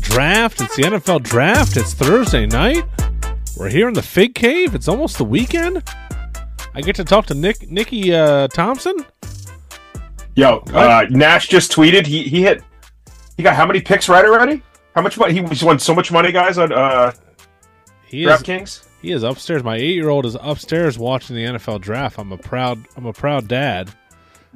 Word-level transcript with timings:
Draft. 0.00 0.60
It's 0.60 0.76
the 0.76 0.82
NFL 0.84 1.22
draft. 1.22 1.76
It's 1.76 1.94
Thursday 1.94 2.46
night. 2.46 2.84
We're 3.56 3.68
here 3.68 3.88
in 3.88 3.94
the 3.94 4.02
Fig 4.02 4.34
Cave. 4.34 4.74
It's 4.74 4.88
almost 4.88 5.18
the 5.18 5.24
weekend. 5.24 5.82
I 6.74 6.80
get 6.80 6.96
to 6.96 7.04
talk 7.04 7.26
to 7.26 7.34
Nick 7.34 7.70
Nicky 7.70 8.14
uh, 8.14 8.48
Thompson. 8.48 8.94
Yo, 10.36 10.58
uh, 10.72 11.06
Nash 11.10 11.48
just 11.48 11.72
tweeted 11.72 12.06
he 12.06 12.22
he 12.24 12.42
hit 12.42 12.62
he 13.36 13.42
got 13.42 13.56
how 13.56 13.66
many 13.66 13.80
picks 13.80 14.08
right 14.08 14.24
already? 14.24 14.62
How 14.94 15.02
much 15.02 15.18
money? 15.18 15.34
He 15.34 15.64
won 15.64 15.78
so 15.78 15.94
much 15.94 16.10
money, 16.12 16.32
guys, 16.32 16.58
on 16.58 16.72
uh, 16.72 17.12
He 18.06 18.24
is 18.24 18.28
DraftKings. 18.30 18.86
he 19.02 19.12
is 19.12 19.22
upstairs. 19.22 19.62
My 19.62 19.76
eight 19.76 19.94
year 19.94 20.08
old 20.08 20.24
is 20.26 20.36
upstairs 20.40 20.98
watching 20.98 21.36
the 21.36 21.44
NFL 21.44 21.80
draft. 21.80 22.18
I'm 22.18 22.32
a 22.32 22.38
proud 22.38 22.86
I'm 22.96 23.06
a 23.06 23.12
proud 23.12 23.48
dad. 23.48 23.90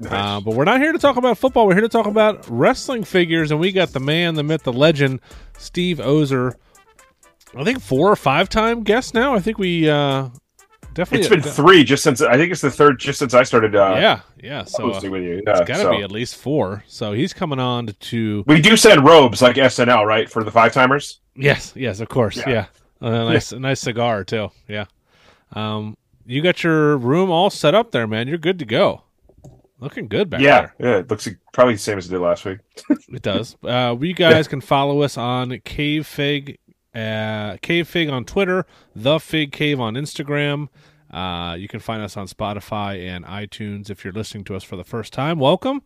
Uh, 0.02 0.40
but 0.40 0.54
we're 0.54 0.64
not 0.64 0.80
here 0.80 0.92
to 0.92 0.98
talk 0.98 1.16
about 1.16 1.38
football. 1.38 1.66
We're 1.66 1.74
here 1.74 1.82
to 1.82 1.88
talk 1.88 2.06
about 2.06 2.44
wrestling 2.48 3.04
figures, 3.04 3.50
and 3.50 3.60
we 3.60 3.70
got 3.72 3.90
the 3.90 4.00
man, 4.00 4.34
the 4.34 4.42
myth, 4.42 4.64
the 4.64 4.72
legend, 4.72 5.20
Steve 5.56 6.00
Ozer. 6.00 6.56
I 7.56 7.62
think 7.62 7.80
four 7.80 8.10
or 8.10 8.16
five 8.16 8.48
time 8.48 8.82
guest 8.82 9.14
now. 9.14 9.34
I 9.34 9.40
think 9.40 9.58
we 9.58 9.88
uh, 9.88 10.28
definitely. 10.94 11.26
It's 11.26 11.28
been 11.28 11.42
three 11.42 11.84
just 11.84 12.02
since 12.02 12.20
I 12.20 12.36
think 12.36 12.50
it's 12.50 12.60
the 12.60 12.70
third 12.70 12.98
just 12.98 13.20
since 13.20 13.34
I 13.34 13.44
started 13.44 13.76
uh, 13.76 13.94
yeah, 14.00 14.20
yeah. 14.42 14.64
So 14.64 14.90
uh, 14.92 15.00
with 15.02 15.22
you. 15.22 15.38
it's 15.38 15.46
Yeah, 15.46 15.64
got 15.64 15.76
to 15.76 15.82
so. 15.82 15.90
be 15.96 16.02
at 16.02 16.10
least 16.10 16.36
four. 16.36 16.82
So 16.88 17.12
he's 17.12 17.32
coming 17.32 17.60
on 17.60 17.86
to. 17.86 18.42
We 18.48 18.60
do 18.60 18.76
send 18.76 19.04
robes 19.04 19.40
like 19.42 19.54
SNL, 19.56 20.04
right, 20.04 20.28
for 20.28 20.42
the 20.42 20.50
five 20.50 20.72
timers. 20.72 21.20
Yes, 21.36 21.72
yes, 21.76 22.00
of 22.00 22.08
course. 22.08 22.36
Yeah, 22.38 22.48
Yeah. 22.48 22.66
A 23.00 23.10
nice, 23.10 23.52
a 23.52 23.60
nice 23.60 23.80
cigar 23.80 24.24
too. 24.24 24.50
Yeah. 24.66 24.86
Um, 25.52 25.96
you 26.26 26.42
got 26.42 26.64
your 26.64 26.96
room 26.96 27.30
all 27.30 27.50
set 27.50 27.74
up 27.74 27.92
there, 27.92 28.06
man. 28.08 28.26
You're 28.26 28.38
good 28.38 28.58
to 28.58 28.64
go. 28.64 29.02
Looking 29.84 30.08
good 30.08 30.30
back 30.30 30.40
Yeah, 30.40 30.70
there. 30.78 30.90
yeah, 30.94 30.98
it 30.98 31.10
looks 31.10 31.28
probably 31.52 31.74
the 31.74 31.78
same 31.78 31.98
as 31.98 32.06
it 32.06 32.10
did 32.10 32.20
last 32.20 32.44
week. 32.44 32.58
It 33.08 33.22
does. 33.22 33.56
Uh, 33.62 33.96
you 34.00 34.14
guys 34.14 34.48
can 34.48 34.60
follow 34.60 35.02
us 35.02 35.16
on 35.16 35.60
Cave 35.64 36.06
Fig, 36.06 36.58
uh, 36.94 37.56
Cave 37.62 37.86
Fig 37.86 38.08
on 38.08 38.24
Twitter, 38.24 38.66
The 38.96 39.20
Fig 39.20 39.52
Cave 39.52 39.78
on 39.80 39.94
Instagram. 39.94 40.68
Uh, 41.12 41.54
you 41.54 41.68
can 41.68 41.78
find 41.78 42.02
us 42.02 42.16
on 42.16 42.26
Spotify 42.26 43.06
and 43.06 43.24
iTunes 43.24 43.88
if 43.88 44.02
you're 44.04 44.12
listening 44.12 44.42
to 44.44 44.56
us 44.56 44.64
for 44.64 44.74
the 44.74 44.82
first 44.82 45.12
time. 45.12 45.38
Welcome. 45.38 45.82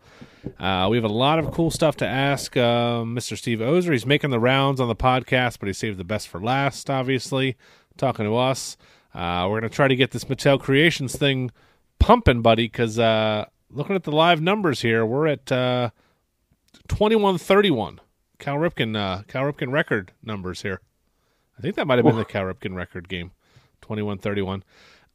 Uh, 0.59 0.87
we 0.91 0.97
have 0.97 1.05
a 1.05 1.09
lot 1.09 1.39
of 1.39 1.51
cool 1.51 1.71
stuff 1.71 1.97
to 1.97 2.07
ask 2.07 2.57
uh, 2.57 3.03
Mr. 3.03 3.37
Steve 3.37 3.61
Ozer. 3.61 3.93
He's 3.93 4.07
making 4.07 4.31
the 4.31 4.41
rounds 4.41 4.81
on 4.81 4.89
the 4.89 4.97
podcast, 4.97 5.59
but 5.59 5.67
he 5.67 5.75
saved 5.75 5.99
the 5.99 6.05
best 6.05 6.29
for 6.29 6.41
last, 6.41 6.89
obviously, 6.89 7.59
talking 7.99 8.25
to 8.25 8.37
us. 8.37 8.79
Uh, 9.15 9.47
we're 9.51 9.61
going 9.61 9.71
to 9.71 9.77
try 9.77 9.87
to 9.89 9.97
get 9.97 10.13
this 10.13 10.25
Mattel 10.25 10.59
Creations 10.59 11.15
thing 11.17 11.51
pumping, 11.99 12.41
buddy, 12.41 12.65
because 12.67 12.99
uh, 12.99 13.45
looking 13.71 13.97
at 13.97 14.05
the 14.05 14.13
live 14.13 14.41
numbers 14.41 14.81
here, 14.83 15.05
we're 15.07 15.27
at. 15.27 15.51
Uh, 15.53 15.91
21-31. 16.89 17.99
Cal 18.39 18.57
Ripken, 18.57 18.97
uh, 18.97 19.23
Cal 19.27 19.43
Ripken 19.45 19.73
record 19.73 20.13
numbers 20.23 20.63
here. 20.63 20.81
I 21.59 21.61
think 21.61 21.75
that 21.77 21.87
might 21.87 21.99
have 21.99 22.05
been 22.05 22.17
the 22.17 22.25
Cal 22.25 22.45
Ripken 22.45 22.75
record 22.75 23.09
game. 23.09 23.33
21-31. 23.83 24.63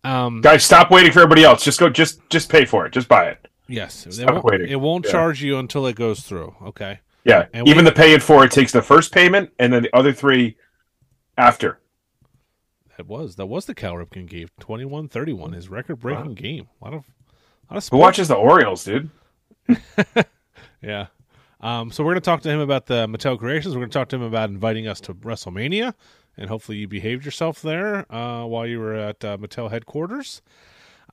Um, 0.03 0.41
Guys, 0.41 0.65
stop 0.65 0.91
waiting 0.91 1.11
for 1.11 1.19
everybody 1.21 1.43
else. 1.43 1.63
Just 1.63 1.79
go. 1.79 1.89
Just 1.89 2.19
just 2.29 2.49
pay 2.49 2.65
for 2.65 2.85
it. 2.85 2.91
Just 2.91 3.07
buy 3.07 3.27
it. 3.27 3.47
yes, 3.69 4.05
won't, 4.19 4.43
waiting. 4.43 4.67
it 4.67 4.75
won't 4.81 5.05
Yeah. 5.05 5.11
charge 5.11 5.41
you 5.41 5.57
until 5.57 5.87
it 5.87 5.95
goes 5.95 6.19
through. 6.21 6.53
Okay. 6.61 6.99
Yeah, 7.23 7.45
And 7.53 7.63
we- 7.65 7.71
even 7.71 7.85
the 7.85 7.91
pay 7.93 8.13
it 8.13 8.21
for 8.21 8.43
it 8.43 8.51
takes 8.51 8.73
the 8.73 8.81
first 8.81 9.13
payment 9.13 9.51
and 9.59 9.71
then 9.71 9.83
the 9.83 9.95
other 9.95 10.11
three 10.11 10.57
after. 11.37 11.79
That 12.97 13.07
was 13.07 13.37
that 13.37 13.45
was 13.45 13.65
the 13.65 13.73
Cal 13.73 13.93
Ripken 13.93 14.27
game. 14.27 14.49
21-31, 14.59 15.53
his 15.53 15.69
record 15.69 16.01
breaking 16.01 16.33
game. 16.35 16.67
Lot 16.81 16.93
of 16.93 16.99
a 16.99 16.99
lot 16.99 16.99
of 16.99 17.03
Who 17.69 17.97
watches 17.97 18.27
the 18.27 18.35
Orioles, 18.35 18.83
dude? 18.83 19.09
Yeah. 20.81 21.07
Um, 21.61 21.91
so 21.91 22.03
we're 22.03 22.11
going 22.11 22.21
to 22.21 22.25
talk 22.25 22.41
to 22.41 22.49
him 22.49 22.59
about 22.59 22.87
the 22.87 23.07
Mattel 23.07 23.39
Creations. 23.39 23.73
We're 23.73 23.79
going 23.81 23.89
to 23.91 23.97
talk 23.97 24.09
to 24.09 24.17
him 24.17 24.21
about 24.21 24.49
inviting 24.49 24.85
us 24.85 24.99
to 25.01 25.13
WrestleMania, 25.13 25.93
and 26.35 26.49
hopefully 26.49 26.79
you 26.79 26.89
behaved 26.89 27.23
yourself 27.23 27.61
there 27.61 27.99
uh, 28.13 28.43
while 28.45 28.67
you 28.67 28.79
were 28.81 28.93
at 28.93 29.23
uh, 29.23 29.37
Mattel 29.37 29.71
headquarters. 29.71 30.41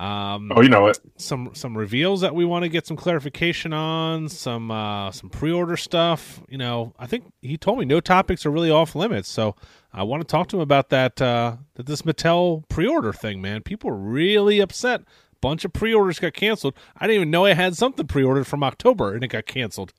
Um, 0.01 0.51
Oh, 0.57 0.61
you 0.61 0.69
know 0.69 0.89
it. 0.89 0.99
some 1.19 1.51
some 1.53 1.79
reveals 1.79 2.21
that 2.23 2.35
we 2.35 2.45
want 2.45 2.65
to 2.65 2.69
get 2.69 2.85
some 2.85 2.97
clarification 2.97 3.73
on, 3.73 4.29
some 4.29 4.73
uh, 4.73 5.13
some 5.13 5.31
pre-order 5.31 5.77
stuff. 5.77 6.41
You 6.49 6.59
know, 6.59 6.95
I 6.99 7.07
think 7.07 7.33
he 7.43 7.57
told 7.57 7.79
me 7.79 7.85
no 7.85 8.01
topics 8.01 8.45
are 8.45 8.51
really 8.51 8.71
off 8.73 8.97
limits, 8.97 9.29
so 9.29 9.55
I 9.93 10.03
want 10.03 10.21
to 10.23 10.27
talk 10.27 10.49
to 10.49 10.57
him 10.57 10.63
about 10.63 10.89
that. 10.89 11.23
Uh, 11.23 11.59
that 11.75 11.87
this 11.87 12.03
Mattel 12.03 12.69
pre-order 12.69 13.13
thing, 13.13 13.41
man, 13.41 13.63
people 13.63 13.89
are 13.91 13.95
really 13.97 14.59
upset. 14.59 15.03
Bunch 15.41 15.65
of 15.65 15.73
pre-orders 15.73 16.19
got 16.19 16.35
canceled. 16.35 16.75
I 16.97 17.07
didn't 17.07 17.17
even 17.17 17.31
know 17.31 17.45
I 17.47 17.55
had 17.55 17.77
something 17.77 18.07
pre-ordered 18.07 18.47
from 18.47 18.63
October, 18.63 19.15
and 19.15 19.25
it 19.25 19.29
got 19.29 19.47
canceled. 19.47 19.93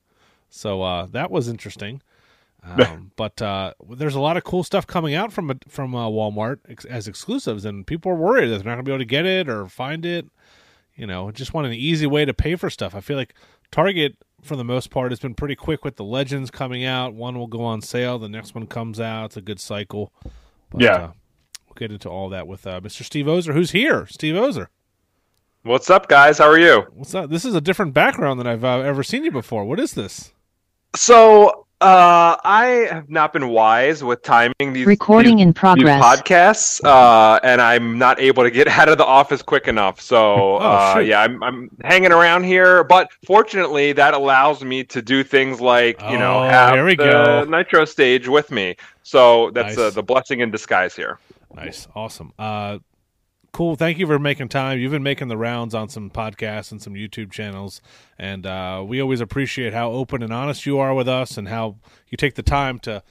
So 0.50 0.82
uh, 0.82 1.06
that 1.06 1.30
was 1.30 1.48
interesting. 1.48 2.02
Um, 2.64 3.10
but 3.16 3.42
uh, 3.42 3.74
there's 3.90 4.14
a 4.14 4.20
lot 4.20 4.36
of 4.36 4.44
cool 4.44 4.62
stuff 4.62 4.86
coming 4.86 5.16
out 5.16 5.32
from 5.32 5.58
from 5.66 5.96
uh, 5.96 6.06
Walmart 6.08 6.60
ex- 6.68 6.84
as 6.84 7.08
exclusives, 7.08 7.64
and 7.64 7.84
people 7.84 8.12
are 8.12 8.14
worried 8.14 8.46
that 8.50 8.58
they're 8.58 8.64
not 8.66 8.74
going 8.76 8.78
to 8.78 8.82
be 8.84 8.92
able 8.92 9.00
to 9.00 9.04
get 9.04 9.26
it 9.26 9.48
or 9.48 9.66
find 9.66 10.06
it. 10.06 10.26
You 10.94 11.08
know, 11.08 11.32
just 11.32 11.52
want 11.54 11.66
an 11.66 11.72
easy 11.72 12.06
way 12.06 12.24
to 12.24 12.32
pay 12.32 12.54
for 12.54 12.70
stuff. 12.70 12.94
I 12.94 13.00
feel 13.00 13.16
like 13.16 13.34
Target, 13.72 14.16
for 14.42 14.54
the 14.54 14.62
most 14.62 14.90
part, 14.90 15.10
has 15.10 15.18
been 15.18 15.34
pretty 15.34 15.56
quick 15.56 15.84
with 15.84 15.96
the 15.96 16.04
legends 16.04 16.52
coming 16.52 16.84
out. 16.84 17.14
One 17.14 17.36
will 17.36 17.48
go 17.48 17.64
on 17.64 17.80
sale, 17.82 18.16
the 18.20 18.28
next 18.28 18.54
one 18.54 18.68
comes 18.68 19.00
out. 19.00 19.24
It's 19.24 19.36
a 19.38 19.42
good 19.42 19.58
cycle. 19.58 20.12
But, 20.70 20.82
Yeah. 20.82 20.94
uh, 20.94 21.12
we'll 21.66 21.74
get 21.76 21.90
into 21.90 22.08
all 22.08 22.28
that 22.28 22.46
with 22.46 22.64
uh, 22.64 22.80
Mr. 22.80 23.02
Steve 23.02 23.26
Ozer, 23.26 23.54
who's 23.54 23.72
here. 23.72 24.06
Steve 24.06 24.36
Ozer, 24.36 24.70
What's 25.64 25.90
up, 25.90 26.08
guys? 26.08 26.38
How 26.38 26.48
are 26.48 26.58
you? 26.58 26.86
what's 26.94 27.14
up? 27.14 27.30
This 27.30 27.44
is 27.44 27.54
a 27.54 27.60
different 27.60 27.94
background 27.94 28.40
than 28.40 28.46
I've 28.48 28.64
uh, 28.64 28.80
ever 28.80 29.02
seen 29.04 29.24
you 29.24 29.30
before. 29.30 29.64
What 29.64 29.78
is 29.78 29.92
this? 29.94 30.32
So, 30.96 31.66
uh, 31.80 32.36
I 32.44 32.86
have 32.90 33.08
not 33.08 33.32
been 33.32 33.48
wise 33.48 34.02
with 34.02 34.22
timing 34.22 34.72
these 34.72 34.86
Recording 34.86 35.36
these, 35.36 35.42
in 35.42 35.48
these 35.50 35.54
progress. 35.58 36.02
podcasts, 36.02 36.84
uh, 36.84 37.38
and 37.44 37.60
I'm 37.60 37.96
not 37.96 38.18
able 38.20 38.42
to 38.42 38.50
get 38.50 38.66
out 38.78 38.88
of 38.88 38.98
the 38.98 39.04
office 39.06 39.40
quick 39.40 39.68
enough. 39.68 40.00
So, 40.00 40.56
uh, 40.58 40.98
yeah, 41.04 41.20
I'm, 41.20 41.40
I'm 41.44 41.70
hanging 41.84 42.10
around 42.12 42.42
here. 42.42 42.82
But 42.82 43.10
fortunately, 43.24 43.92
that 43.92 44.14
allows 44.14 44.64
me 44.64 44.82
to 44.84 45.00
do 45.00 45.22
things 45.22 45.60
like 45.60 46.00
you 46.02 46.18
know 46.18 46.40
Oh, 46.40 46.48
have 46.48 46.84
we 46.84 46.96
the 46.96 47.04
go. 47.04 47.44
Nitro 47.44 47.84
stage 47.84 48.26
with 48.26 48.50
me. 48.50 48.74
So 49.04 49.50
that's 49.52 49.78
uh, 49.78 49.82
Nice. 49.84 49.94
the 49.94 50.02
blessing 50.02 50.40
in 50.40 50.50
disguise 50.50 50.96
here. 50.96 51.20
Nice, 51.54 51.86
awesome, 51.94 52.32
uh, 52.38 52.78
cool. 53.52 53.76
Thank 53.76 53.98
you 53.98 54.06
for 54.06 54.18
making 54.18 54.48
time. 54.48 54.78
You've 54.78 54.92
been 54.92 55.02
making 55.02 55.28
the 55.28 55.36
rounds 55.36 55.74
on 55.74 55.88
some 55.88 56.10
podcasts 56.10 56.72
and 56.72 56.80
some 56.82 56.94
YouTube 56.94 57.30
channels, 57.30 57.80
and 58.18 58.46
uh, 58.46 58.82
we 58.86 59.00
always 59.00 59.20
appreciate 59.20 59.72
how 59.74 59.90
open 59.92 60.22
and 60.22 60.32
honest 60.32 60.66
you 60.66 60.78
are 60.78 60.94
with 60.94 61.08
us, 61.08 61.36
and 61.36 61.48
how 61.48 61.76
you 62.08 62.16
take 62.16 62.34
the 62.34 62.42
time 62.42 62.78
to 62.80 63.02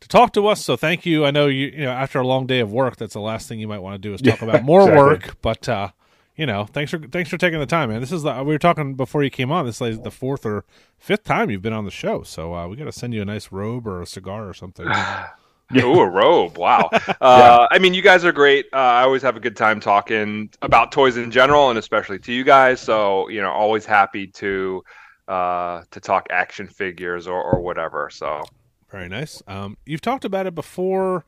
to 0.00 0.08
talk 0.08 0.32
to 0.32 0.46
us. 0.46 0.64
So 0.64 0.76
thank 0.76 1.04
you. 1.04 1.26
I 1.26 1.30
know 1.30 1.46
you, 1.46 1.66
you 1.66 1.84
know, 1.84 1.90
after 1.92 2.18
a 2.18 2.26
long 2.26 2.46
day 2.46 2.60
of 2.60 2.72
work, 2.72 2.96
that's 2.96 3.12
the 3.12 3.20
last 3.20 3.48
thing 3.48 3.60
you 3.60 3.68
might 3.68 3.80
want 3.80 3.94
to 3.94 4.08
do 4.08 4.14
is 4.14 4.22
talk 4.22 4.40
Yeah, 4.40 4.48
about 4.48 4.62
more 4.64 4.82
exactly. 4.82 4.98
work. 4.98 5.36
But 5.42 5.68
uh, 5.68 5.90
you 6.36 6.46
know, 6.46 6.64
thanks 6.64 6.90
for 6.90 6.98
thanks 6.98 7.28
for 7.28 7.36
taking 7.36 7.60
the 7.60 7.66
time, 7.66 7.90
man. 7.90 8.00
This 8.00 8.12
is 8.12 8.22
the, 8.22 8.32
we 8.42 8.52
were 8.54 8.58
talking 8.58 8.94
before 8.94 9.22
you 9.22 9.30
came 9.30 9.52
on. 9.52 9.66
This 9.66 9.80
is 9.82 10.00
the 10.00 10.10
fourth 10.10 10.46
or 10.46 10.64
fifth 10.98 11.24
time 11.24 11.50
you've 11.50 11.60
been 11.62 11.74
on 11.74 11.84
the 11.84 11.90
show, 11.90 12.22
so 12.22 12.54
uh, 12.54 12.66
we 12.66 12.76
got 12.76 12.84
to 12.84 12.92
send 12.92 13.12
you 13.12 13.20
a 13.20 13.26
nice 13.26 13.52
robe 13.52 13.86
or 13.86 14.00
a 14.00 14.06
cigar 14.06 14.48
or 14.48 14.54
something. 14.54 14.86
Yeah. 15.70 15.84
Ooh, 15.84 16.00
a 16.00 16.08
robe. 16.08 16.58
Wow. 16.58 16.90
Uh, 17.20 17.66
I 17.70 17.78
mean, 17.78 17.92
you 17.92 18.00
guys 18.02 18.24
are 18.24 18.32
great. 18.32 18.66
Uh, 18.72 18.76
I 18.76 19.02
always 19.02 19.20
have 19.22 19.36
a 19.36 19.40
good 19.40 19.56
time 19.56 19.78
talking 19.78 20.50
about 20.62 20.90
toys 20.90 21.18
in 21.18 21.30
general 21.30 21.68
and 21.68 21.78
especially 21.78 22.18
to 22.20 22.32
you 22.32 22.44
guys. 22.44 22.80
So, 22.80 23.28
you 23.28 23.42
know, 23.42 23.50
always 23.50 23.84
happy 23.84 24.26
to 24.28 24.82
uh, 25.28 25.82
to 25.90 26.00
talk 26.00 26.26
action 26.30 26.66
figures 26.66 27.26
or, 27.26 27.42
or 27.42 27.60
whatever. 27.60 28.08
So, 28.10 28.42
Very 28.90 29.08
nice. 29.08 29.42
Um, 29.46 29.76
you've 29.84 30.00
talked 30.00 30.24
about 30.24 30.46
it 30.46 30.54
before 30.54 31.24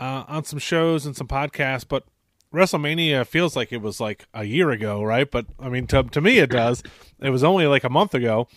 uh, 0.00 0.24
on 0.28 0.44
some 0.44 0.58
shows 0.58 1.04
and 1.04 1.14
some 1.14 1.28
podcasts, 1.28 1.86
but 1.86 2.04
WrestleMania 2.52 3.26
feels 3.26 3.54
like 3.54 3.72
it 3.72 3.82
was 3.82 4.00
like 4.00 4.26
a 4.32 4.44
year 4.44 4.70
ago, 4.70 5.02
right? 5.02 5.30
But 5.30 5.46
I 5.60 5.68
mean, 5.68 5.86
to 5.88 6.04
to 6.04 6.20
me, 6.20 6.38
it 6.38 6.50
does. 6.50 6.82
it 7.20 7.30
was 7.30 7.44
only 7.44 7.66
like 7.66 7.84
a 7.84 7.90
month 7.90 8.14
ago, 8.14 8.48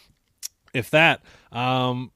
if 0.74 0.90
that. 0.92 1.22
Um, 1.52 2.12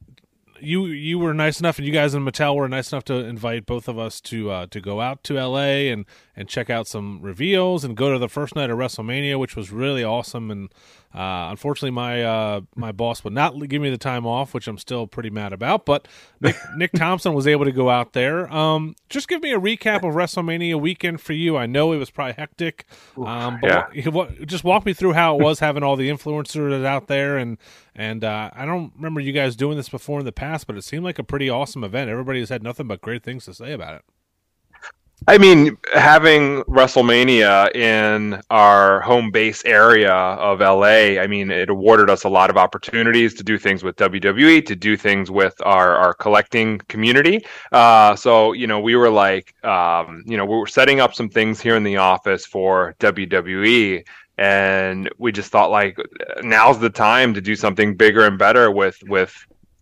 you 0.60 0.86
you 0.86 1.20
were 1.20 1.34
nice 1.34 1.60
enough, 1.60 1.78
and 1.78 1.86
you 1.88 1.94
guys 1.94 2.14
in 2.14 2.24
Mattel 2.24 2.56
were 2.56 2.68
nice 2.68 2.92
enough 2.92 3.04
to 3.06 3.14
invite 3.16 3.66
both 3.66 3.88
of 3.88 3.98
us 3.98 4.22
to 4.22 4.52
uh, 4.52 4.66
to 4.68 4.82
go 4.82 5.02
out 5.02 5.24
to 5.26 5.38
L.A. 5.38 5.90
and 5.90 6.06
and 6.36 6.48
check 6.48 6.70
out 6.70 6.88
some 6.88 7.22
reveals 7.22 7.84
and 7.84 7.96
go 7.96 8.12
to 8.12 8.20
the 8.20 8.30
first 8.30 8.56
night 8.56 8.70
of 8.70 8.78
WrestleMania, 8.78 9.40
which 9.40 9.56
was 9.56 9.72
really 9.72 10.04
awesome. 10.04 10.52
And 10.52 10.70
uh, 11.16 11.48
unfortunately, 11.50 11.92
my 11.92 12.24
uh, 12.24 12.62
my 12.76 12.92
boss 12.92 13.24
would 13.24 13.32
not 13.32 13.58
give 13.70 13.82
me 13.82 13.90
the 13.90 13.98
time 13.98 14.26
off, 14.26 14.54
which 14.54 14.68
I'm 14.68 14.78
still 14.78 15.08
pretty 15.08 15.30
mad 15.30 15.54
about. 15.54 15.86
But 15.86 16.10
Nick, 16.42 16.58
Nick 16.76 16.92
Thompson 16.92 17.34
was 17.34 17.48
able 17.48 17.64
to 17.64 17.72
go 17.72 17.90
out 17.90 18.12
there. 18.12 18.52
Um, 18.54 18.96
just 19.10 19.30
give 19.30 19.42
me 19.42 19.54
a 19.54 19.60
recap 19.60 19.98
of 19.98 20.14
WrestleMania 20.14 20.80
weekend 20.80 21.22
for 21.22 21.32
you. 21.32 21.56
I 21.56 21.68
know 21.68 21.94
it 21.94 21.98
was 21.98 22.10
probably 22.10 22.34
hectic. 22.34 22.86
Um, 23.18 23.60
but 23.62 23.96
yeah. 23.96 24.10
wa- 24.10 24.28
just 24.46 24.66
walk 24.66 24.86
me 24.86 24.92
through 24.92 25.14
how 25.14 25.40
it 25.40 25.42
was 25.42 25.60
having 25.60 25.84
all 25.84 25.96
the 25.96 26.10
influencers 26.10 26.84
out 26.84 27.08
there 27.08 27.38
and 27.38 27.58
and 27.96 28.26
uh, 28.26 28.50
I 28.54 28.66
don't 28.66 28.92
remember 28.98 29.22
you 29.22 29.32
guys 29.32 29.56
doing 29.56 29.78
this 29.78 29.88
before 29.88 30.20
in 30.20 30.26
the 30.26 30.34
past, 30.34 30.68
but 30.68 30.76
it 30.76 30.84
seemed 30.84 31.06
like 31.06 31.18
a 31.18 31.24
pretty 31.24 31.50
awesome 31.50 31.82
event. 31.84 32.10
Everybody 32.10 32.42
has 32.42 32.50
had 32.50 32.62
nothing 32.62 32.88
but 32.88 33.00
great 33.00 33.24
things 33.24 33.46
to 33.46 33.54
say 33.54 33.72
about 33.72 33.96
it. 33.96 34.02
I 35.28 35.40
mean, 35.40 35.76
having 35.94 36.62
WrestleMania 36.64 37.76
in 37.76 38.40
our 38.52 39.02
home 39.02 39.32
base 39.32 39.66
area 39.66 40.14
of 40.14 40.60
LA, 40.60 41.20
I 41.20 41.26
mean, 41.26 41.50
it 41.50 41.70
awarded 41.70 42.12
us 42.12 42.26
a 42.26 42.30
lot 42.30 42.52
of 42.52 42.58
opportunities 42.58 43.34
to 43.36 43.44
do 43.44 43.58
things 43.58 43.84
with 43.84 43.96
WWE, 43.96 44.64
to 44.68 44.76
do 44.76 44.96
things 44.96 45.32
with 45.32 45.56
our, 45.66 45.96
our 45.96 46.14
collecting 46.14 46.78
community. 46.90 47.44
Uh, 47.72 48.16
so, 48.16 48.54
you 48.54 48.68
know, 48.68 48.80
we 48.80 48.96
were 48.96 49.10
like, 49.10 49.56
um, 49.66 50.24
you 50.28 50.38
know, 50.38 50.46
we 50.46 50.58
were 50.58 50.68
setting 50.68 51.00
up 51.00 51.16
some 51.16 51.30
things 51.30 51.60
here 51.60 51.76
in 51.76 51.84
the 51.84 51.98
office 51.98 52.46
for 52.46 52.96
WWE 53.00 54.06
and 54.38 55.10
we 55.18 55.32
just 55.32 55.50
thought 55.50 55.72
like 55.72 55.98
now's 56.44 56.78
the 56.78 56.90
time 56.90 57.34
to 57.34 57.40
do 57.40 57.56
something 57.56 57.96
bigger 57.96 58.26
and 58.26 58.38
better 58.38 58.70
with 58.70 58.98
with 59.04 59.34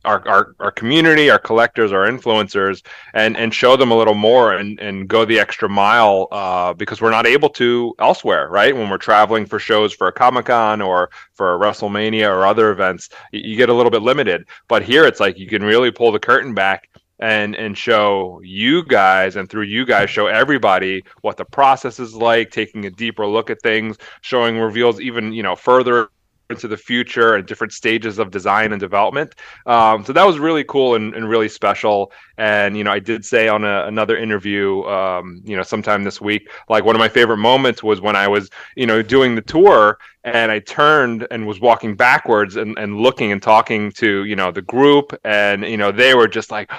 our, 0.05 0.27
our, 0.27 0.55
our 0.59 0.71
community, 0.71 1.29
our 1.29 1.39
collectors, 1.39 1.91
our 1.91 2.07
influencers, 2.07 2.85
and 3.13 3.38
and 3.38 3.53
show 3.53 3.75
them 3.75 3.91
a 3.91 3.97
little 3.97 4.13
more 4.13 4.53
and 4.53 4.79
and 4.79 5.07
go 5.07 5.25
the 5.25 5.39
extra 5.39 5.69
mile 5.69 6.27
uh, 6.31 6.73
because 6.73 7.01
we're 7.01 7.11
not 7.11 7.25
able 7.25 7.50
to 7.50 7.94
elsewhere, 8.00 8.50
right? 8.50 8.75
When 8.75 8.89
we're 8.89 8.97
traveling 8.97 9.45
for 9.45 9.59
shows 9.59 9.94
for 9.94 10.07
a 10.07 10.11
Comic 10.11 10.45
Con 10.45 10.81
or 10.81 11.09
for 11.33 11.55
a 11.55 11.59
WrestleMania 11.59 12.29
or 12.29 12.45
other 12.45 12.71
events, 12.71 13.09
you 13.31 13.55
get 13.55 13.69
a 13.69 13.73
little 13.73 13.91
bit 13.91 14.01
limited. 14.01 14.45
But 14.67 14.83
here, 14.83 15.05
it's 15.05 15.19
like 15.19 15.38
you 15.38 15.47
can 15.47 15.63
really 15.63 15.91
pull 15.91 16.11
the 16.11 16.19
curtain 16.19 16.53
back 16.53 16.89
and 17.19 17.55
and 17.55 17.77
show 17.77 18.41
you 18.44 18.83
guys 18.83 19.35
and 19.35 19.50
through 19.50 19.63
you 19.63 19.85
guys 19.85 20.09
show 20.09 20.27
everybody 20.27 21.03
what 21.21 21.38
the 21.38 21.45
process 21.45 22.00
is 22.00 22.13
like 22.13 22.50
taking 22.50 22.85
a 22.85 22.91
deeper 22.91 23.25
look 23.25 23.50
at 23.50 23.61
things 23.61 23.97
showing 24.21 24.57
reveals 24.57 25.00
even 25.00 25.31
you 25.31 25.44
know 25.44 25.55
further 25.55 26.09
into 26.53 26.67
the 26.67 26.77
future 26.77 27.35
and 27.35 27.45
different 27.45 27.73
stages 27.73 28.19
of 28.19 28.31
design 28.31 28.71
and 28.71 28.79
development. 28.79 29.35
Um, 29.65 30.05
so 30.05 30.13
that 30.13 30.25
was 30.25 30.39
really 30.39 30.63
cool 30.63 30.95
and, 30.95 31.13
and, 31.13 31.27
really 31.27 31.50
special. 31.50 32.11
And 32.38 32.77
you 32.77 32.83
know, 32.83 32.91
I 32.91 33.00
did 33.00 33.25
say 33.25 33.47
on 33.47 33.63
a, 33.63 33.85
another 33.85 34.17
interview, 34.17 34.83
um, 34.83 35.41
you 35.44 35.57
know, 35.57 35.63
sometime 35.63 36.03
this 36.03 36.21
week, 36.21 36.50
like 36.69 36.85
one 36.85 36.95
of 36.95 37.00
my 37.00 37.09
favorite 37.09 37.38
moments 37.38 37.83
was 37.83 38.01
when 38.01 38.15
I 38.15 38.27
was, 38.27 38.50
you 38.75 38.85
know, 38.85 39.01
doing 39.01 39.35
the 39.35 39.41
tour 39.41 39.97
and 40.23 40.51
I 40.51 40.59
turned 40.59 41.27
and 41.31 41.45
was 41.45 41.59
walking 41.59 41.95
backwards 41.95 42.55
and, 42.55 42.77
and 42.77 42.97
looking 42.97 43.31
and 43.31 43.41
talking 43.41 43.91
to 43.94 44.23
you 44.23 44.35
know 44.35 44.51
the 44.51 44.61
group, 44.61 45.13
and 45.25 45.63
you 45.63 45.77
know 45.77 45.91
they 45.91 46.15
were 46.15 46.27
just 46.27 46.50
like 46.51 46.71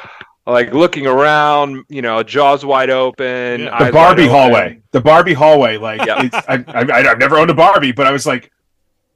like 0.47 0.73
looking 0.73 1.07
around, 1.07 1.85
you 1.89 2.03
know, 2.03 2.23
jaws 2.23 2.65
wide 2.65 2.91
open. 2.91 3.63
Yeah. 3.63 3.87
The 3.87 3.93
Barbie 3.93 4.27
hallway, 4.27 4.81
the 4.91 5.01
Barbie 5.01 5.35
hallway. 5.35 5.77
Like, 5.77 6.05
yeah. 6.07 6.29
I, 6.49 6.65
I, 6.69 7.03
have 7.03 7.19
never 7.19 7.37
owned 7.37 7.51
a 7.51 7.55
Barbie, 7.55 7.93
but 7.93 8.07
I 8.07 8.13
was 8.13 8.27
like, 8.27 8.51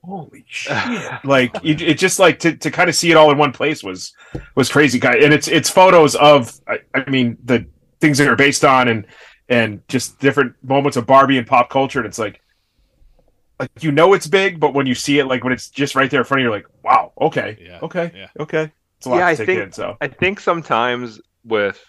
holy 0.05 0.45
shit 0.49 0.77
like 1.25 1.55
it, 1.65 1.81
it, 1.81 1.99
just 1.99 2.19
like 2.19 2.39
to, 2.39 2.57
to 2.57 2.71
kind 2.71 2.89
of 2.89 2.95
see 2.95 3.11
it 3.11 3.17
all 3.17 3.31
in 3.31 3.39
one 3.39 3.53
place 3.53 3.83
was 3.83 4.13
was 4.55 4.71
crazy 4.71 4.99
guy 4.99 5.15
and 5.15 5.33
it's 5.33 5.49
it's 5.49 5.69
photos 5.69 6.15
of 6.17 6.59
I, 6.67 6.79
I, 6.95 7.09
mean 7.11 7.37
the 7.45 7.67
things 8.01 8.19
that 8.19 8.29
are 8.29 8.37
based 8.37 8.65
on 8.65 8.89
and 8.89 9.07
and 9.49 9.87
just 9.89 10.19
different 10.21 10.55
moments 10.63 10.97
of 10.97 11.07
barbie 11.07 11.39
and 11.39 11.47
pop 11.47 11.71
culture 11.71 11.99
and 11.99 12.07
it's 12.07 12.19
like 12.19 12.41
like 13.59 13.71
you 13.81 13.91
know 13.91 14.15
it's 14.15 14.27
big 14.27 14.61
but 14.61 14.73
when 14.73 14.87
you 14.87 14.95
see 14.95 15.19
it 15.19 15.27
like 15.27 15.43
when 15.43 15.53
it's 15.53 15.69
just 15.69 15.95
right 15.95 16.11
there 16.11 16.21
in 16.21 16.25
front 16.25 16.41
of 16.41 16.43
you 16.43 16.49
you're 16.49 16.57
like 16.57 16.67
wow 16.85 17.13
okay 17.21 17.59
yeah. 17.61 17.79
okay 17.83 18.13
yeah. 18.15 18.29
okay 18.39 18.71
it's 18.97 19.07
a 19.07 19.11
lot 19.11 19.19
yeah, 19.19 19.31
to 19.31 19.37
take 19.37 19.47
think, 19.47 19.61
in 19.61 19.73
so 19.73 19.97
i 20.01 20.07
think 20.07 20.39
sometimes 20.39 21.21
with 21.45 21.85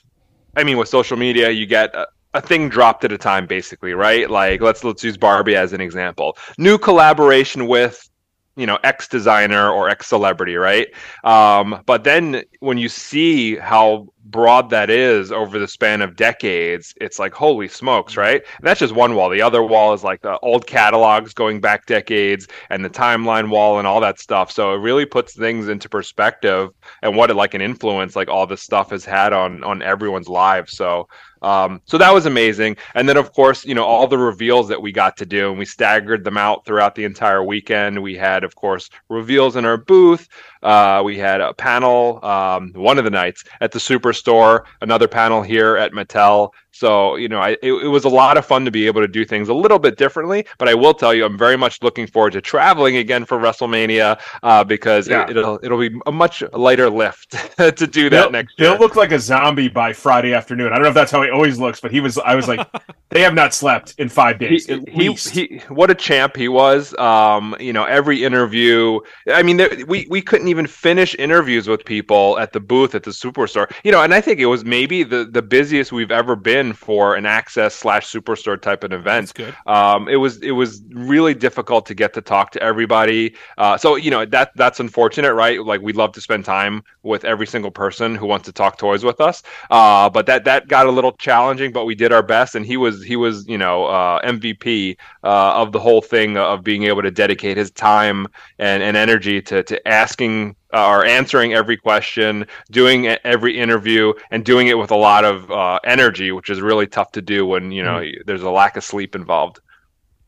i 0.55 0.63
mean 0.63 0.77
with 0.77 0.87
social 0.87 1.17
media 1.17 1.49
you 1.49 1.65
get 1.65 1.93
a 1.95 2.07
thing 2.35 2.69
dropped 2.69 3.03
at 3.03 3.11
a 3.11 3.17
time 3.17 3.47
basically 3.47 3.93
right? 3.93 4.29
Like 4.29 4.61
let's 4.61 4.83
let's 4.83 5.03
use 5.03 5.17
barbie 5.17 5.55
as 5.55 5.73
an 5.73 5.81
example. 5.81 6.37
New 6.57 6.77
collaboration 6.77 7.67
with 7.67 8.09
you 8.55 8.65
know 8.65 8.77
x 8.83 9.07
designer 9.07 9.71
or 9.71 9.89
x 9.89 10.07
celebrity 10.07 10.55
right? 10.55 10.87
Um, 11.23 11.81
but 11.85 12.03
then 12.03 12.43
when 12.59 12.77
you 12.77 12.89
see 12.89 13.55
how 13.55 14.07
broad 14.25 14.69
that 14.69 14.91
is 14.91 15.31
over 15.31 15.57
the 15.57 15.67
span 15.67 16.03
of 16.03 16.15
decades 16.15 16.93
it's 17.01 17.17
like 17.17 17.33
holy 17.33 17.67
smokes 17.67 18.15
right? 18.15 18.43
And 18.57 18.67
that's 18.67 18.79
just 18.79 18.93
one 18.93 19.15
wall. 19.15 19.29
The 19.29 19.41
other 19.41 19.63
wall 19.63 19.93
is 19.93 20.03
like 20.03 20.21
the 20.21 20.37
old 20.39 20.67
catalogs 20.67 21.33
going 21.33 21.61
back 21.61 21.87
decades 21.87 22.47
and 22.69 22.85
the 22.85 22.89
timeline 22.91 23.49
wall 23.49 23.79
and 23.79 23.87
all 23.87 24.01
that 24.01 24.19
stuff. 24.19 24.51
So 24.51 24.73
it 24.75 24.77
really 24.77 25.05
puts 25.05 25.35
things 25.35 25.67
into 25.67 25.89
perspective 25.89 26.69
and 27.01 27.15
what 27.15 27.31
it, 27.31 27.35
like 27.35 27.55
an 27.55 27.61
influence 27.61 28.15
like 28.15 28.27
all 28.27 28.45
this 28.45 28.61
stuff 28.61 28.91
has 28.91 29.03
had 29.03 29.33
on 29.33 29.63
on 29.63 29.81
everyone's 29.81 30.29
lives. 30.29 30.77
So 30.77 31.07
um, 31.41 31.81
so 31.85 31.97
that 31.97 32.13
was 32.13 32.25
amazing. 32.25 32.77
And 32.95 33.07
then, 33.07 33.17
of 33.17 33.33
course, 33.33 33.65
you 33.65 33.75
know, 33.75 33.85
all 33.85 34.07
the 34.07 34.17
reveals 34.17 34.67
that 34.69 34.81
we 34.81 34.91
got 34.91 35.17
to 35.17 35.25
do, 35.25 35.49
and 35.49 35.59
we 35.59 35.65
staggered 35.65 36.23
them 36.23 36.37
out 36.37 36.65
throughout 36.65 36.95
the 36.95 37.05
entire 37.05 37.43
weekend. 37.43 38.01
We 38.01 38.15
had, 38.15 38.43
of 38.43 38.55
course, 38.55 38.89
reveals 39.09 39.55
in 39.55 39.65
our 39.65 39.77
booth. 39.77 40.27
Uh, 40.61 41.01
we 41.05 41.17
had 41.17 41.41
a 41.41 41.53
panel 41.53 42.19
um, 42.23 42.71
one 42.73 42.97
of 42.97 43.03
the 43.03 43.09
nights 43.09 43.43
at 43.61 43.71
the 43.71 43.79
Superstore, 43.79 44.63
another 44.81 45.07
panel 45.07 45.41
here 45.41 45.77
at 45.77 45.93
Mattel. 45.93 46.51
So, 46.79 47.17
you 47.17 47.27
know, 47.27 47.39
I, 47.41 47.57
it, 47.61 47.73
it, 47.73 47.89
was 47.89 48.05
a 48.05 48.09
lot 48.09 48.37
of 48.37 48.45
fun 48.45 48.63
to 48.63 48.71
be 48.71 48.87
able 48.87 49.01
to 49.01 49.07
do 49.07 49.25
things 49.25 49.49
a 49.49 49.53
little 49.53 49.79
bit 49.79 49.97
differently. 49.97 50.45
But 50.57 50.69
I 50.69 50.75
will 50.75 50.93
tell 50.93 51.13
you, 51.13 51.25
I'm 51.25 51.37
very 51.37 51.57
much 51.57 51.83
looking 51.83 52.07
forward 52.07 52.31
to 52.33 52.41
traveling 52.41 52.95
again 52.95 53.25
for 53.25 53.37
WrestleMania 53.37 54.17
uh, 54.43 54.63
because 54.63 55.09
yeah. 55.09 55.29
it, 55.29 55.35
will 55.35 55.59
it'll 55.61 55.77
be 55.77 55.99
a 56.05 56.11
much 56.13 56.41
lighter 56.53 56.89
lift 56.89 57.31
to 57.57 57.85
do 57.85 58.09
that 58.09 58.23
Bill, 58.23 58.31
next 58.31 58.57
year. 58.57 58.69
Bill 58.69 58.79
looked 58.79 58.95
like 58.95 59.11
a 59.11 59.19
zombie 59.19 59.67
by 59.67 59.91
Friday 59.91 60.33
afternoon. 60.33 60.71
I 60.71 60.75
don't 60.75 60.83
know 60.83 60.87
if 60.87 60.95
that's 60.95 61.11
how 61.11 61.21
he 61.21 61.29
always 61.29 61.59
looks, 61.59 61.81
but 61.81 61.91
he 61.91 61.99
was. 61.99 62.17
I 62.17 62.33
was 62.33 62.47
like, 62.47 62.65
they 63.09 63.19
have 63.23 63.33
not 63.33 63.53
slept 63.53 63.95
in 63.97 64.07
five 64.07 64.39
days. 64.39 64.65
He, 64.65 64.79
he, 64.87 65.13
he, 65.13 65.57
what 65.67 65.91
a 65.91 65.95
champ 65.95 66.37
he 66.37 66.47
was. 66.47 66.97
Um, 66.97 67.57
you 67.59 67.73
know, 67.73 67.83
every 67.83 68.23
interview. 68.23 69.01
I 69.27 69.43
mean, 69.43 69.57
there, 69.57 69.69
we 69.85 70.07
we 70.09 70.21
couldn't 70.21 70.47
even 70.47 70.65
finish 70.65 71.13
interviews 71.19 71.67
with 71.67 71.83
people 71.83 72.39
at 72.39 72.53
the 72.53 72.61
booth 72.61 72.95
at 72.95 73.03
the 73.03 73.11
superstore. 73.11 73.69
You 73.83 73.91
know, 73.91 74.01
and 74.01 74.13
I 74.13 74.21
think 74.21 74.39
it 74.39 74.45
was 74.45 74.63
maybe 74.63 75.03
the 75.03 75.25
the 75.25 75.41
busiest 75.41 75.91
we've 75.91 76.11
ever 76.11 76.37
been 76.37 76.68
for 76.73 77.15
an 77.15 77.25
access 77.25 77.75
slash 77.75 78.05
superstore 78.07 78.61
type 78.61 78.83
of 78.83 78.91
event. 78.91 79.33
Um, 79.67 80.07
it 80.07 80.17
was 80.17 80.41
it 80.41 80.51
was 80.51 80.81
really 80.89 81.33
difficult 81.33 81.85
to 81.87 81.95
get 81.95 82.13
to 82.13 82.21
talk 82.21 82.51
to 82.51 82.61
everybody. 82.61 83.35
Uh, 83.57 83.77
so 83.77 83.95
you 83.95 84.11
know 84.11 84.25
that 84.25 84.51
that's 84.55 84.79
unfortunate, 84.79 85.33
right? 85.33 85.63
Like 85.63 85.81
we'd 85.81 85.95
love 85.95 86.11
to 86.13 86.21
spend 86.21 86.45
time 86.45 86.83
with 87.03 87.25
every 87.25 87.47
single 87.47 87.71
person 87.71 88.15
who 88.15 88.25
wants 88.25 88.45
to 88.45 88.51
talk 88.51 88.77
toys 88.77 89.03
with 89.03 89.21
us. 89.21 89.43
Uh, 89.69 90.09
but 90.09 90.25
that 90.25 90.45
that 90.45 90.67
got 90.67 90.87
a 90.87 90.91
little 90.91 91.13
challenging, 91.13 91.71
but 91.71 91.85
we 91.85 91.95
did 91.95 92.11
our 92.11 92.23
best, 92.23 92.55
and 92.55 92.65
he 92.65 92.77
was 92.77 93.03
he 93.03 93.15
was 93.15 93.47
you 93.47 93.57
know 93.57 93.85
uh, 93.85 94.21
MVP 94.21 94.97
uh, 95.23 95.53
of 95.61 95.71
the 95.71 95.79
whole 95.79 96.01
thing 96.01 96.37
of 96.37 96.63
being 96.63 96.83
able 96.83 97.01
to 97.01 97.11
dedicate 97.11 97.57
his 97.57 97.71
time 97.71 98.27
and, 98.57 98.83
and 98.83 98.95
energy 98.95 99.41
to 99.41 99.63
to 99.63 99.87
asking 99.87 100.55
or 100.71 101.05
answering 101.05 101.53
every 101.53 101.77
question, 101.77 102.45
doing 102.71 103.07
every 103.07 103.57
interview, 103.57 104.13
and 104.31 104.45
doing 104.45 104.67
it 104.67 104.77
with 104.77 104.91
a 104.91 104.95
lot 104.95 105.25
of 105.25 105.49
uh, 105.51 105.79
energy, 105.83 106.31
which 106.31 106.49
is 106.49 106.61
really 106.61 106.87
tough 106.87 107.11
to 107.13 107.21
do 107.21 107.45
when 107.45 107.71
you 107.71 107.83
know 107.83 107.99
mm. 107.99 108.13
there's 108.25 108.43
a 108.43 108.49
lack 108.49 108.77
of 108.77 108.83
sleep 108.83 109.15
involved. 109.15 109.59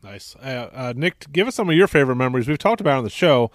Nice, 0.03 0.35
uh, 0.37 0.69
uh, 0.73 0.93
Nick. 0.95 1.31
Give 1.31 1.47
us 1.47 1.55
some 1.55 1.69
of 1.69 1.75
your 1.75 1.87
favorite 1.87 2.15
memories. 2.15 2.47
We've 2.47 2.57
talked 2.57 2.81
about 2.81 2.97
on 2.97 3.03
the 3.03 3.09
show, 3.09 3.51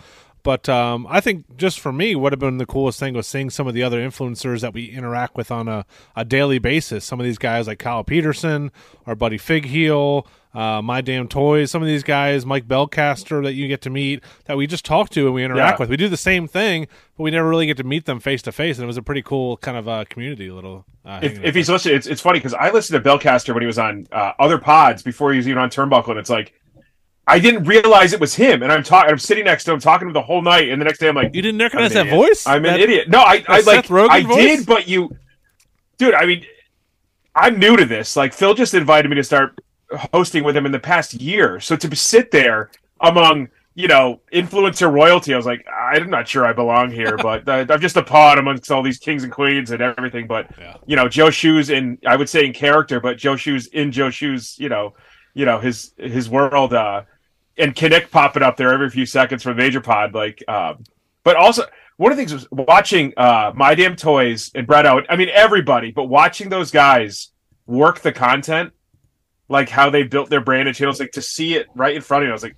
but 0.47 0.69
um, 0.69 1.09
I 1.11 1.21
think 1.21 1.57
just 1.57 1.81
for 1.81 1.93
me, 1.93 2.15
what 2.15 2.33
have 2.33 2.39
been 2.39 2.59
the 2.59 2.67
coolest 2.67 3.01
thing 3.01 3.15
was 3.15 3.27
seeing 3.27 3.51
some 3.51 3.67
of 3.67 3.75
the 3.75 3.83
other 3.83 3.99
influencers 3.99 4.61
that 4.61 4.73
we 4.73 4.85
interact 4.85 5.37
with 5.37 5.51
on 5.51 5.67
a, 5.67 5.85
a 6.15 6.25
daily 6.25 6.61
basis. 6.61 7.05
Some 7.05 7.19
of 7.19 7.27
these 7.27 7.37
guys 7.37 7.67
like 7.67 7.81
Kyle 7.81 8.05
Peterson, 8.05 8.71
our 9.07 9.17
buddy 9.17 9.39
Fig 9.39 9.65
Heel, 9.65 10.25
uh, 10.55 10.81
My 10.83 11.01
Damn 11.01 11.27
Toys, 11.27 11.73
some 11.73 11.83
of 11.83 11.89
these 11.89 12.05
guys, 12.05 12.47
Mike 12.47 12.69
Belcaster 12.69 13.43
that 13.43 13.55
you 13.55 13.67
get 13.67 13.81
to 13.83 13.91
meet 13.91 14.23
that 14.45 14.57
we 14.57 14.69
just 14.69 14.85
talk 14.85 15.11
to 15.11 15.27
and 15.27 15.35
we 15.35 15.43
interact 15.43 15.81
yeah. 15.81 15.83
with. 15.83 15.91
We 15.91 15.97
do 15.97 16.09
the 16.09 16.17
same 16.17 16.47
thing, 16.47 16.87
but 17.17 17.25
we 17.25 17.33
never 17.33 17.49
really 17.49 17.67
get 17.67 17.79
to 17.79 17.85
meet 17.85 18.05
them 18.05 18.21
face 18.21 18.41
to 18.43 18.53
face. 18.53 18.77
And 18.77 18.85
it 18.85 18.87
was 18.87 18.97
a 18.97 19.03
pretty 19.03 19.23
cool 19.23 19.57
kind 19.57 19.77
of 19.77 19.89
uh, 19.89 20.05
community 20.09 20.53
little. 20.53 20.85
Uh, 21.05 21.19
if, 21.25 21.43
if 21.43 21.57
he's 21.57 21.69
listening, 21.69 21.97
it's, 21.97 22.07
it's 22.07 22.21
funny 22.21 22.39
because 22.39 22.55
I 22.55 22.71
listened 22.71 23.03
to 23.03 23.11
Belcaster 23.11 23.53
when 23.53 23.65
he 23.65 23.67
was 23.67 23.81
on 23.81 24.07
uh, 24.13 24.35
other 24.39 24.59
pods 24.59 25.03
before 25.03 25.33
he 25.33 25.39
was 25.39 25.49
even 25.49 25.59
on 25.59 25.71
Turnbuckle, 25.71 26.11
and 26.11 26.21
it's 26.21 26.31
like 26.31 26.53
I 27.29 27.41
didn't 27.41 27.65
realize 27.65 28.13
it 28.13 28.21
was 28.21 28.35
him, 28.35 28.63
and 28.63 28.71
I'm 28.71 28.85
talking. 28.85 29.11
I'm 29.11 29.19
sitting 29.19 29.45
next 29.45 29.65
to 29.65 29.73
him, 29.73 29.81
talking 29.81 30.07
to 30.07 30.11
him 30.11 30.13
the 30.13 30.23
whole 30.23 30.43
night, 30.43 30.69
and 30.69 30.81
the 30.81 30.85
next 30.85 30.99
day 31.01 31.09
I'm 31.09 31.17
like, 31.17 31.35
"You 31.35 31.43
didn't 31.43 31.61
recognize 31.61 31.93
that 31.95 32.09
voice? 32.09 32.47
I'm 32.47 32.63
that, 32.63 32.75
an 32.75 32.81
idiot." 32.81 33.09
No, 33.09 33.19
I, 33.19 33.45
I 33.49 33.61
like, 33.63 33.91
I 33.91 34.23
voice? 34.23 34.37
did, 34.37 34.67
but 34.67 34.87
you, 34.87 35.11
dude. 35.99 36.15
I 36.15 36.25
mean, 36.25 36.47
I'm 37.35 37.59
new 37.59 37.77
to 37.77 37.85
this. 37.85 38.15
Like 38.15 38.33
Phil 38.33 38.55
just 38.55 38.75
invited 38.75 39.09
me 39.09 39.17
to 39.17 39.25
start 39.25 39.59
hosting 40.13 40.45
with 40.45 40.57
him 40.57 40.67
in 40.67 40.73
the 40.73 40.79
past 40.79 41.15
year, 41.15 41.59
so 41.59 41.75
to 41.75 41.97
sit 41.97 42.31
there 42.31 42.71
among 43.01 43.49
you 43.75 43.89
know 43.89 44.21
influencer 44.33 44.91
royalty, 44.91 45.35
I 45.35 45.37
was 45.37 45.47
like, 45.47 45.67
I'm 45.69 46.09
not 46.09 46.29
sure 46.29 46.47
I 46.47 46.53
belong 46.53 46.93
here, 46.93 47.17
but 47.23 47.49
uh, 47.49 47.67
I'm 47.69 47.81
just 47.81 47.97
a 47.97 48.05
pawn 48.05 48.39
amongst 48.39 48.71
all 48.71 48.85
these 48.85 48.99
kings 48.99 49.25
and 49.25 49.33
queens 49.33 49.73
and 49.73 49.83
everything. 49.83 50.29
But 50.29 50.49
yeah. 50.57 50.77
you 50.87 50.95
know, 50.95 51.09
Joe 51.09 51.31
Shoes 51.31 51.71
in 51.71 51.99
I 52.07 52.15
would 52.15 52.29
say 52.29 52.47
in 52.47 52.53
character, 52.53 53.01
but 53.01 53.19
Joe 53.19 53.35
Shoes 53.35 53.67
in 53.67 53.91
Joe 53.91 54.11
Shoes, 54.11 54.57
you 54.61 54.69
know, 54.69 54.95
you 55.35 55.45
know 55.45 55.59
his 55.59 55.93
his 55.99 56.31
world. 56.31 56.73
uh 56.73 57.03
and 57.59 57.75
Kinnick 57.75 58.11
popping 58.11 58.43
up 58.43 58.57
there 58.57 58.73
every 58.73 58.91
few 58.91 59.07
seconds 59.07 59.43
for 59.43 59.55
Major 59.55 59.81
Pod. 59.81 60.15
Like, 60.15 60.43
um, 60.49 60.85
but 61.25 61.37
also 61.37 61.65
one 61.97 62.13
of 62.13 62.19
the 62.19 62.23
things 62.23 62.33
was 62.33 62.47
watching 62.51 63.13
uh, 63.17 63.53
My 63.55 63.75
Damn 63.75 63.97
Toys 63.97 64.51
and 64.55 64.67
Brett 64.67 64.87
out. 64.87 65.07
I 65.09 65.17
mean, 65.17 65.29
everybody, 65.33 65.91
but 65.91 66.05
watching 66.05 66.49
those 66.49 66.71
guys 66.71 67.31
work 67.67 68.01
the 68.01 68.13
content, 68.13 68.73
like 69.49 69.69
how 69.69 69.91
they 69.91 70.03
built 70.03 70.29
their 70.29 70.41
brand 70.41 70.69
and 70.69 70.77
channels, 70.77 71.01
like 71.01 71.13
to 71.13 71.23
see 71.23 71.55
it 71.55 71.67
right 71.75 71.95
in 71.95 72.03
front 72.03 72.25
of 72.25 72.27
you, 72.27 72.33
I 72.33 72.35
was 72.35 72.43
like, 72.43 72.57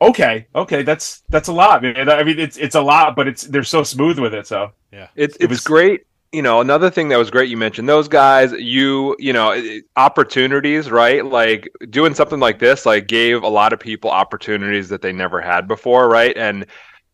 okay, 0.00 0.46
okay, 0.54 0.82
that's 0.82 1.22
that's 1.28 1.48
a 1.48 1.52
lot, 1.52 1.82
man. 1.82 2.08
I 2.08 2.24
mean, 2.24 2.38
it's 2.38 2.56
it's 2.56 2.74
a 2.74 2.80
lot, 2.80 3.16
but 3.16 3.28
it's 3.28 3.42
they're 3.42 3.64
so 3.64 3.82
smooth 3.82 4.18
with 4.18 4.34
it. 4.34 4.46
So 4.46 4.72
yeah, 4.92 5.08
it's 5.14 5.36
it's 5.36 5.44
it 5.44 5.50
was, 5.50 5.60
great 5.60 6.06
you 6.36 6.42
know, 6.42 6.60
another 6.60 6.90
thing 6.90 7.08
that 7.08 7.16
was 7.16 7.30
great, 7.30 7.48
you 7.48 7.56
mentioned 7.56 7.88
those 7.88 8.08
guys, 8.08 8.52
you, 8.52 9.16
you 9.18 9.32
know, 9.32 9.58
opportunities, 9.96 10.90
right? 10.90 11.24
Like 11.24 11.66
doing 11.88 12.12
something 12.12 12.38
like 12.38 12.58
this, 12.58 12.84
like 12.84 13.06
gave 13.06 13.42
a 13.42 13.48
lot 13.48 13.72
of 13.72 13.80
people 13.80 14.10
opportunities 14.10 14.90
that 14.90 15.00
they 15.00 15.12
never 15.12 15.40
had 15.40 15.66
before, 15.66 16.10
right? 16.10 16.36
And 16.36 16.66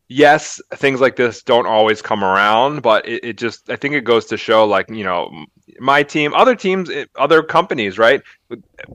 yes, 0.08 0.60
things 0.74 1.00
like 1.00 1.14
this 1.14 1.44
don't 1.44 1.66
always 1.66 2.02
come 2.02 2.24
around, 2.24 2.82
but 2.82 3.06
it, 3.06 3.24
it 3.24 3.38
just, 3.38 3.70
I 3.70 3.76
think 3.76 3.94
it 3.94 4.02
goes 4.02 4.26
to 4.26 4.36
show, 4.36 4.66
like, 4.66 4.90
you 4.90 5.04
know, 5.04 5.30
my 5.78 6.02
team, 6.02 6.34
other 6.34 6.54
teams, 6.54 6.90
eh, 6.90 7.06
other 7.16 7.42
companies, 7.42 7.98
right? 7.98 8.22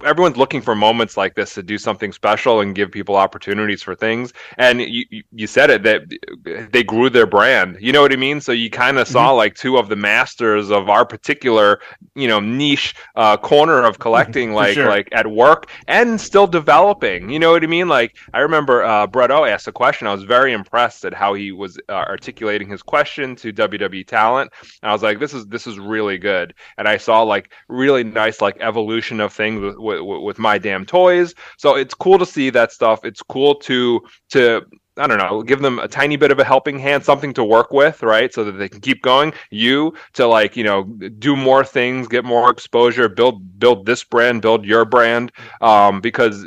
everyone's 0.06 0.38
looking 0.38 0.62
for 0.62 0.76
moments 0.76 1.18
like 1.18 1.36
this 1.36 1.54
to 1.56 1.64
do 1.64 1.78
something 1.78 2.12
special 2.12 2.62
and 2.62 2.76
give 2.76 2.92
people 2.92 3.16
opportunities 3.16 3.82
for 3.82 3.96
things. 3.96 4.34
And 4.58 4.82
you 4.82 5.06
you 5.32 5.48
said 5.48 5.70
it 5.70 5.84
that 5.84 6.70
they 6.72 6.84
grew 6.84 7.10
their 7.10 7.26
brand. 7.26 7.78
You 7.80 7.92
know 7.92 8.02
what 8.02 8.14
I 8.14 8.18
mean? 8.18 8.42
So 8.42 8.52
you 8.52 8.70
kind 8.70 8.98
of 8.98 9.06
mm-hmm. 9.06 9.14
saw 9.14 9.32
like 9.32 9.56
two 9.56 9.78
of 9.78 9.90
the 9.90 9.96
masters 9.96 10.70
of 10.70 10.90
our 10.90 11.06
particular 11.06 11.80
you 12.16 12.28
know 12.28 12.40
niche 12.40 12.96
uh, 13.16 13.38
corner 13.38 13.84
of 13.84 14.00
collecting, 14.00 14.54
like 14.62 14.74
sure. 14.74 14.90
like 14.90 15.10
at 15.12 15.28
work 15.28 15.70
and 15.88 16.20
still 16.20 16.48
developing. 16.48 17.30
You 17.30 17.40
know 17.40 17.52
what 17.52 17.64
I 17.64 17.68
mean? 17.68 17.88
Like 17.88 18.18
I 18.34 18.40
remember 18.40 18.84
uh, 18.84 19.08
Brett 19.08 19.32
O 19.32 19.46
asked 19.46 19.68
a 19.68 19.72
question. 19.72 20.08
I 20.08 20.14
was 20.14 20.24
very 20.24 20.54
impressed 20.54 21.06
at 21.06 21.14
how 21.14 21.34
he 21.34 21.52
was 21.52 21.78
uh, 21.90 21.94
articulating 21.94 22.70
his 22.70 22.84
question 22.84 23.36
to 23.38 23.54
WWE 23.54 24.06
talent. 24.06 24.52
And 24.82 24.90
I 24.90 24.94
was 24.94 25.04
like, 25.04 25.20
this 25.20 25.34
is 25.34 25.46
this 25.48 25.68
is 25.68 25.80
really 25.80 26.18
good. 26.18 26.54
And 26.78 26.88
I 26.88 26.98
saw 26.98 27.22
like 27.22 27.52
really 27.68 28.04
nice 28.04 28.42
like 28.42 28.58
evolution 28.60 29.20
of 29.20 29.34
things 29.34 29.62
with, 29.62 29.78
with, 29.78 30.22
with 30.24 30.40
my 30.40 30.58
damn 30.58 30.86
toys. 30.86 31.34
So 31.58 31.76
it's 31.76 31.94
cool 31.94 32.18
to 32.20 32.26
see 32.26 32.50
that 32.52 32.72
stuff. 32.72 33.04
It's 33.04 33.22
cool 33.22 33.56
to 33.56 34.02
to 34.30 34.66
I 34.98 35.06
don't 35.06 35.20
know, 35.20 35.44
give 35.44 35.62
them 35.62 35.80
a 35.80 35.88
tiny 35.88 36.16
bit 36.16 36.32
of 36.32 36.40
a 36.40 36.44
helping 36.44 36.80
hand, 36.80 37.06
something 37.06 37.34
to 37.36 37.44
work 37.44 37.72
with, 37.72 38.02
right? 38.02 38.34
So 38.34 38.44
that 38.44 38.54
they 38.54 38.68
can 38.68 38.82
keep 38.82 39.04
going. 39.04 39.34
You 39.52 39.94
to 40.14 40.26
like, 40.26 40.58
you 40.58 40.64
know, 40.64 40.84
do 41.20 41.36
more 41.36 41.64
things, 41.64 42.08
get 42.08 42.26
more 42.26 42.50
exposure, 42.50 43.08
build 43.08 43.60
build 43.60 43.86
this 43.86 44.04
brand, 44.04 44.42
build 44.42 44.66
your 44.66 44.86
brand. 44.86 45.32
Um, 45.62 46.02
because 46.02 46.46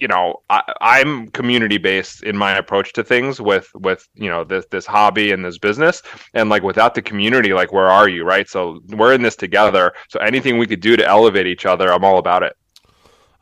you 0.00 0.08
know 0.08 0.42
I, 0.50 1.00
am 1.00 1.28
community 1.28 1.78
based 1.78 2.22
in 2.22 2.36
my 2.36 2.56
approach 2.56 2.92
to 2.94 3.04
things 3.04 3.40
with 3.40 3.70
with 3.74 4.08
you 4.14 4.28
know 4.28 4.44
this 4.44 4.66
this 4.70 4.86
hobby 4.86 5.32
and 5.32 5.44
this 5.44 5.58
business. 5.58 6.02
And 6.34 6.50
like 6.50 6.62
without 6.62 6.94
the 6.94 7.02
community 7.02 7.52
like 7.52 7.72
where 7.72 7.88
are 7.88 8.08
you 8.08 8.24
right? 8.24 8.48
So 8.48 8.80
we're 8.88 9.14
in 9.14 9.22
this 9.22 9.36
together. 9.36 9.92
So 10.08 10.18
anything 10.20 10.58
we 10.58 10.66
could 10.66 10.80
do 10.80 10.96
to 10.96 11.06
elevate 11.06 11.46
each 11.46 11.66
other 11.66 11.92
i'm 11.92 12.04
all 12.04 12.18
about 12.18 12.42
it. 12.42 12.56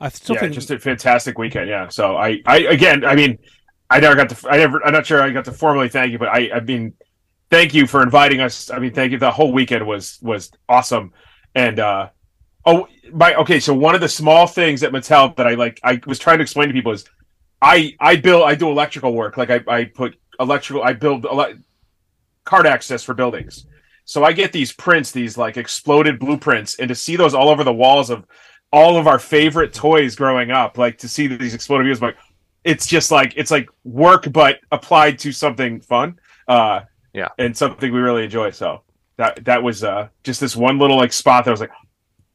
I 0.00 0.08
still 0.08 0.34
yeah, 0.34 0.40
think 0.42 0.54
just 0.54 0.70
a 0.70 0.78
fantastic 0.78 1.38
weekend. 1.38 1.68
Yeah. 1.68 1.88
So 1.88 2.16
i 2.16 2.40
i 2.46 2.58
again 2.58 3.04
i 3.04 3.14
mean 3.14 3.38
i 3.90 4.00
never 4.00 4.14
got 4.14 4.28
to 4.30 4.48
i 4.48 4.56
never 4.56 4.84
i'm 4.84 4.92
not 4.92 5.06
sure 5.06 5.22
i 5.22 5.30
got 5.30 5.44
to 5.44 5.52
formally 5.52 5.88
thank 5.88 6.12
you 6.12 6.18
but 6.18 6.28
i 6.28 6.50
i 6.54 6.60
mean 6.60 6.94
thank 7.52 7.74
you 7.74 7.86
for 7.86 8.02
inviting 8.02 8.40
us. 8.40 8.70
I 8.70 8.78
mean 8.78 8.94
thank 8.94 9.12
you. 9.12 9.18
The 9.18 9.30
whole 9.30 9.52
weekend 9.52 9.86
was 9.86 10.18
was 10.22 10.50
awesome. 10.68 11.12
And 11.54 11.78
uh 11.78 12.08
Oh, 12.64 12.86
my 13.12 13.34
okay. 13.34 13.60
So 13.60 13.74
one 13.74 13.94
of 13.94 14.00
the 14.00 14.08
small 14.08 14.46
things 14.46 14.82
at 14.82 14.92
Mattel 14.92 15.34
that 15.36 15.46
I 15.46 15.54
like, 15.54 15.80
I 15.82 16.00
was 16.06 16.18
trying 16.18 16.38
to 16.38 16.42
explain 16.42 16.68
to 16.68 16.74
people 16.74 16.92
is, 16.92 17.04
I 17.60 17.94
I 18.00 18.16
build, 18.16 18.44
I 18.44 18.54
do 18.54 18.70
electrical 18.70 19.14
work. 19.14 19.36
Like 19.36 19.50
I 19.50 19.60
I 19.68 19.84
put 19.84 20.16
electrical, 20.40 20.82
I 20.82 20.92
build 20.92 21.26
ele- 21.26 21.54
card 22.44 22.66
access 22.66 23.02
for 23.02 23.14
buildings. 23.14 23.66
So 24.04 24.24
I 24.24 24.32
get 24.32 24.52
these 24.52 24.72
prints, 24.72 25.12
these 25.12 25.38
like 25.38 25.56
exploded 25.56 26.18
blueprints, 26.18 26.78
and 26.78 26.88
to 26.88 26.94
see 26.94 27.16
those 27.16 27.34
all 27.34 27.48
over 27.48 27.64
the 27.64 27.72
walls 27.72 28.10
of 28.10 28.24
all 28.72 28.96
of 28.96 29.06
our 29.06 29.18
favorite 29.18 29.72
toys 29.72 30.16
growing 30.16 30.50
up, 30.50 30.78
like 30.78 30.98
to 30.98 31.08
see 31.08 31.26
these 31.26 31.54
exploded 31.54 31.86
views, 31.86 32.02
like 32.02 32.16
it's 32.64 32.86
just 32.86 33.10
like 33.10 33.34
it's 33.36 33.50
like 33.50 33.68
work 33.84 34.32
but 34.32 34.58
applied 34.70 35.18
to 35.20 35.32
something 35.32 35.80
fun. 35.80 36.18
Uh, 36.48 36.80
yeah, 37.12 37.28
and 37.38 37.56
something 37.56 37.92
we 37.92 38.00
really 38.00 38.24
enjoy. 38.24 38.50
So 38.50 38.82
that 39.18 39.44
that 39.44 39.62
was 39.62 39.84
uh 39.84 40.08
just 40.24 40.40
this 40.40 40.56
one 40.56 40.78
little 40.78 40.96
like 40.96 41.12
spot 41.12 41.44
that 41.44 41.50
was 41.50 41.60
like 41.60 41.70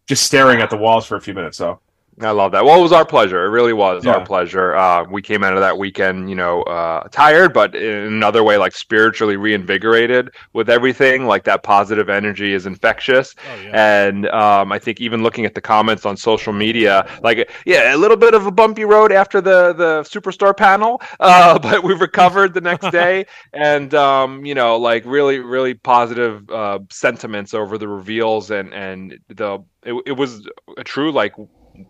just 0.07 0.23
staring 0.23 0.61
at 0.61 0.69
the 0.69 0.77
walls 0.77 1.05
for 1.05 1.15
a 1.15 1.21
few 1.21 1.33
minutes. 1.33 1.57
So 1.57 1.79
I 2.19 2.31
love 2.31 2.51
that. 2.53 2.65
Well, 2.65 2.79
it 2.79 2.81
was 2.81 2.91
our 2.91 3.05
pleasure. 3.05 3.45
It 3.45 3.49
really 3.49 3.73
was 3.73 4.03
yeah. 4.03 4.13
our 4.13 4.25
pleasure. 4.25 4.75
Uh, 4.75 5.03
we 5.03 5.21
came 5.21 5.43
out 5.43 5.53
of 5.53 5.59
that 5.59 5.77
weekend, 5.77 6.31
you 6.31 6.35
know, 6.35 6.63
uh, 6.63 7.07
tired, 7.11 7.53
but 7.53 7.75
in 7.75 7.93
another 8.07 8.43
way, 8.43 8.57
like 8.57 8.73
spiritually 8.73 9.37
reinvigorated 9.37 10.31
with 10.53 10.67
everything. 10.67 11.27
Like 11.27 11.43
that 11.43 11.61
positive 11.61 12.09
energy 12.09 12.53
is 12.53 12.65
infectious. 12.65 13.35
Oh, 13.47 13.61
yeah. 13.61 14.07
And 14.07 14.27
um, 14.29 14.71
I 14.71 14.79
think 14.79 14.99
even 14.99 15.21
looking 15.21 15.45
at 15.45 15.53
the 15.53 15.61
comments 15.61 16.07
on 16.07 16.17
social 16.17 16.53
media, 16.53 17.07
like, 17.21 17.51
yeah, 17.67 17.93
a 17.93 17.97
little 17.97 18.17
bit 18.17 18.33
of 18.33 18.47
a 18.47 18.51
bumpy 18.51 18.83
road 18.83 19.11
after 19.11 19.39
the 19.39 19.73
the 19.73 20.01
superstore 20.01 20.57
panel, 20.57 20.99
uh, 21.19 21.59
but 21.59 21.83
we 21.83 21.93
recovered 21.93 22.55
the 22.55 22.61
next 22.61 22.89
day. 22.89 23.27
and 23.53 23.93
um, 23.93 24.43
you 24.43 24.55
know, 24.55 24.75
like 24.77 25.03
really, 25.05 25.37
really 25.37 25.75
positive 25.75 26.49
uh, 26.49 26.79
sentiments 26.89 27.53
over 27.53 27.77
the 27.77 27.87
reveals 27.87 28.49
and 28.49 28.73
and 28.73 29.19
the 29.27 29.59
it, 29.83 29.93
it 30.05 30.11
was 30.13 30.47
a 30.77 30.83
true 30.83 31.11
like 31.11 31.33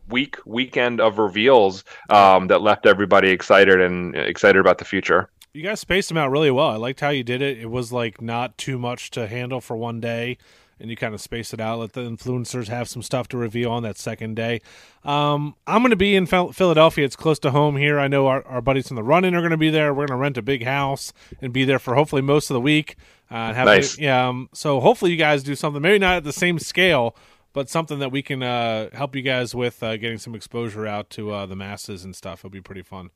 week 0.09 0.37
weekend 0.45 0.99
of 1.01 1.17
reveals 1.17 1.83
um, 2.09 2.47
that 2.47 2.61
left 2.61 2.85
everybody 2.85 3.29
excited 3.29 3.79
and 3.81 4.15
excited 4.15 4.59
about 4.59 4.77
the 4.77 4.85
future. 4.85 5.29
You 5.53 5.63
guys 5.63 5.79
spaced 5.79 6.09
them 6.09 6.17
out 6.17 6.29
really 6.29 6.51
well. 6.51 6.69
I 6.69 6.75
liked 6.75 6.99
how 6.99 7.09
you 7.09 7.23
did 7.23 7.41
it. 7.41 7.57
It 7.57 7.71
was 7.71 7.91
like 7.91 8.21
not 8.21 8.57
too 8.57 8.77
much 8.77 9.09
to 9.11 9.27
handle 9.27 9.59
for 9.59 9.75
one 9.75 9.99
day, 9.99 10.37
and 10.79 10.89
you 10.89 10.95
kind 10.95 11.15
of 11.15 11.21
space 11.21 11.53
it 11.53 11.59
out. 11.59 11.79
Let 11.79 11.93
the 11.93 12.01
influencers 12.01 12.67
have 12.67 12.87
some 12.87 13.01
stuff 13.01 13.27
to 13.29 13.37
reveal 13.37 13.71
on 13.71 13.81
that 13.83 13.97
second 13.97 14.35
day. 14.35 14.61
Um, 15.03 15.55
I'm 15.65 15.81
going 15.81 15.89
to 15.89 15.95
be 15.95 16.15
in 16.15 16.27
Philadelphia. 16.27 17.05
It's 17.05 17.15
close 17.15 17.39
to 17.39 17.51
home 17.51 17.75
here. 17.75 17.99
I 17.99 18.07
know 18.07 18.27
our, 18.27 18.45
our 18.45 18.61
buddies 18.61 18.87
from 18.87 18.97
the 18.97 19.03
Run 19.03 19.25
In 19.25 19.33
are 19.33 19.41
going 19.41 19.49
to 19.51 19.57
be 19.57 19.71
there. 19.71 19.93
We're 19.93 20.05
going 20.05 20.17
to 20.17 20.21
rent 20.21 20.37
a 20.37 20.43
big 20.43 20.63
house 20.63 21.11
and 21.41 21.51
be 21.51 21.65
there 21.65 21.79
for 21.79 21.95
hopefully 21.95 22.21
most 22.21 22.51
of 22.51 22.53
the 22.53 22.61
week. 22.61 22.95
Uh, 23.31 23.51
nice. 23.51 23.97
yeah. 23.97 24.27
Um, 24.27 24.49
so 24.53 24.79
hopefully 24.79 25.11
you 25.11 25.17
guys 25.17 25.43
do 25.43 25.55
something. 25.55 25.81
Maybe 25.81 25.99
not 25.99 26.17
at 26.17 26.23
the 26.23 26.33
same 26.33 26.59
scale 26.59 27.15
but 27.53 27.69
something 27.69 27.99
that 27.99 28.11
we 28.11 28.21
can 28.21 28.43
uh, 28.43 28.89
help 28.93 29.15
you 29.15 29.21
guys 29.21 29.55
with 29.55 29.81
uh, 29.81 29.97
getting 29.97 30.17
some 30.17 30.35
exposure 30.35 30.85
out 30.85 31.09
to 31.11 31.31
uh, 31.31 31.45
the 31.45 31.55
masses 31.55 32.03
and 32.03 32.15
stuff. 32.15 32.39
It'll 32.39 32.49
be 32.49 32.61
pretty 32.61 32.83
fun. 32.83 33.09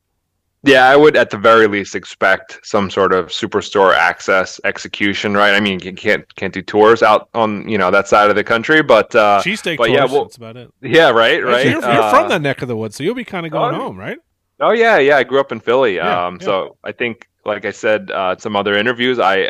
Yeah, 0.64 0.88
I 0.88 0.96
would 0.96 1.16
at 1.18 1.32
the 1.32 1.38
very 1.38 1.68
least 1.68 1.96
expect 1.96 2.60
some 2.64 2.92
sort 2.92 3.14
of 3.14 3.28
superstore 3.28 3.96
access 3.96 4.62
execution, 4.64 5.34
right? 5.34 5.56
I 5.56 5.60
mean, 5.60 5.80
you 5.80 5.94
can't 5.94 6.36
can't 6.36 6.54
do 6.54 6.62
tours 6.62 7.02
out 7.02 7.30
on 7.34 7.68
you 7.68 7.80
know 7.80 7.90
that 7.90 8.08
side 8.08 8.30
of 8.30 8.36
the 8.36 8.44
country, 8.44 8.84
but 8.84 9.16
uh, 9.16 9.42
cheesesteak 9.44 9.78
but 9.78 9.88
tours. 9.88 9.98
Yeah, 9.98 10.06
well, 10.06 10.26
that's 10.26 10.38
about 10.38 10.58
it. 10.58 10.72
Yeah, 10.82 11.10
right, 11.10 11.44
right. 11.44 11.66
You're, 11.66 11.82
you're 11.82 12.10
from 12.10 12.26
uh, 12.26 12.28
that 12.28 12.44
neck 12.44 12.62
of 12.62 12.68
the 12.68 12.76
woods, 12.76 12.96
so 12.96 13.04
you'll 13.04 13.16
be 13.16 13.26
kind 13.26 13.48
of 13.48 13.52
going 13.52 13.74
oh, 13.74 13.80
home, 13.80 13.98
right? 13.98 14.20
Oh 14.60 14.72
yeah, 14.72 15.00
yeah. 15.00 15.18
I 15.18 15.24
grew 15.24 15.40
up 15.40 15.52
in 15.52 15.60
Philly, 15.60 15.96
yeah, 15.96 16.28
um, 16.28 16.38
yeah. 16.40 16.46
so 16.46 16.78
I 16.84 16.92
think, 16.92 17.28
like 17.44 17.66
I 17.66 17.72
said, 17.72 18.12
uh, 18.12 18.36
some 18.38 18.56
other 18.56 18.76
interviews, 18.76 19.18
I 19.18 19.50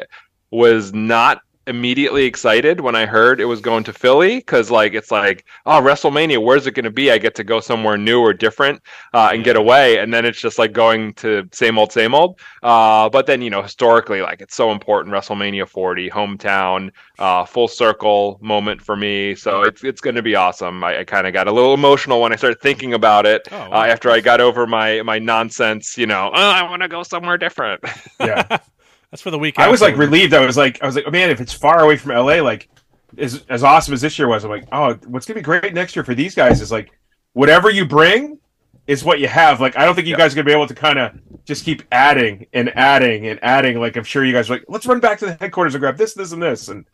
was 0.49 0.93
not 0.93 1.41
immediately 1.67 2.25
excited 2.25 2.81
when 2.81 2.95
I 2.95 3.05
heard 3.05 3.39
it 3.39 3.45
was 3.45 3.61
going 3.61 3.83
to 3.83 3.93
Philly 3.93 4.37
because 4.37 4.71
like 4.71 4.93
it's 4.93 5.11
like 5.11 5.45
oh 5.65 5.79
WrestleMania 5.81 6.43
where's 6.43 6.65
it 6.65 6.71
going 6.71 6.85
to 6.85 6.91
be? 6.91 7.11
I 7.11 7.17
get 7.17 7.35
to 7.35 7.43
go 7.43 7.59
somewhere 7.59 7.97
new 7.97 8.19
or 8.19 8.33
different 8.33 8.81
uh, 9.13 9.29
and 9.31 9.43
get 9.43 9.55
away. 9.55 9.99
And 9.99 10.13
then 10.13 10.25
it's 10.25 10.39
just 10.39 10.57
like 10.57 10.73
going 10.73 11.13
to 11.15 11.47
same 11.51 11.77
old 11.77 11.91
same 11.91 12.15
old. 12.15 12.39
Uh, 12.63 13.09
but 13.09 13.27
then 13.27 13.41
you 13.41 13.49
know 13.49 13.61
historically 13.61 14.21
like 14.21 14.41
it's 14.41 14.55
so 14.55 14.71
important 14.71 15.13
WrestleMania 15.13 15.67
40 15.67 16.09
hometown 16.09 16.91
uh, 17.19 17.45
full 17.45 17.67
circle 17.67 18.39
moment 18.41 18.81
for 18.81 18.95
me. 18.95 19.35
So 19.35 19.61
it's 19.61 19.83
it's 19.83 20.01
going 20.01 20.15
to 20.15 20.23
be 20.23 20.35
awesome. 20.35 20.83
I, 20.83 20.99
I 20.99 21.03
kind 21.03 21.27
of 21.27 21.33
got 21.33 21.47
a 21.47 21.51
little 21.51 21.73
emotional 21.73 22.21
when 22.21 22.33
I 22.33 22.37
started 22.37 22.59
thinking 22.61 22.93
about 22.93 23.25
it 23.25 23.47
oh, 23.51 23.69
wow. 23.69 23.81
Uh, 23.81 23.85
after 23.85 24.09
I 24.09 24.19
got 24.19 24.41
over 24.41 24.65
my 24.65 25.01
my 25.03 25.19
nonsense 25.19 25.97
you 25.97 26.07
know 26.07 26.31
oh, 26.33 26.49
I 26.51 26.63
want 26.63 26.81
to 26.81 26.87
go 26.87 27.03
somewhere 27.03 27.37
different. 27.37 27.83
Yeah 28.19 28.57
That's 29.11 29.21
for 29.21 29.31
the 29.31 29.39
weekend. 29.39 29.65
I 29.65 29.69
was 29.69 29.81
like 29.81 29.97
relieved. 29.97 30.33
I 30.33 30.45
was 30.45 30.57
like, 30.57 30.81
I 30.81 30.85
was 30.85 30.95
like, 30.95 31.03
oh 31.05 31.11
man, 31.11 31.29
if 31.29 31.41
it's 31.41 31.53
far 31.53 31.83
away 31.83 31.97
from 31.97 32.11
LA, 32.11 32.41
like 32.41 32.69
as 33.17 33.45
as 33.49 33.63
awesome 33.63 33.93
as 33.93 34.01
this 34.01 34.17
year 34.17 34.27
was, 34.27 34.43
I'm 34.43 34.49
like, 34.49 34.67
oh, 34.71 34.93
what's 35.07 35.25
gonna 35.25 35.39
be 35.39 35.43
great 35.43 35.73
next 35.73 35.95
year 35.95 36.05
for 36.05 36.15
these 36.15 36.33
guys 36.33 36.61
is 36.61 36.71
like 36.71 36.91
whatever 37.33 37.69
you 37.69 37.85
bring 37.85 38.39
is 38.87 39.03
what 39.03 39.19
you 39.19 39.27
have. 39.27 39.59
Like, 39.59 39.77
I 39.77 39.85
don't 39.85 39.95
think 39.95 40.07
you 40.07 40.15
guys 40.15 40.33
are 40.33 40.37
gonna 40.37 40.45
be 40.45 40.53
able 40.53 40.67
to 40.67 40.75
kind 40.75 40.97
of 40.97 41.19
just 41.45 41.65
keep 41.65 41.83
adding 41.91 42.47
and 42.53 42.75
adding 42.77 43.27
and 43.27 43.39
adding. 43.43 43.79
Like, 43.79 43.97
I'm 43.97 44.03
sure 44.05 44.23
you 44.23 44.33
guys 44.33 44.49
are 44.49 44.53
like, 44.53 44.65
let's 44.69 44.85
run 44.85 45.01
back 45.01 45.19
to 45.19 45.25
the 45.25 45.37
headquarters 45.39 45.75
and 45.75 45.81
grab 45.81 45.97
this, 45.97 46.13
this, 46.13 46.31
and 46.31 46.41
this, 46.41 46.69
and 46.69 46.85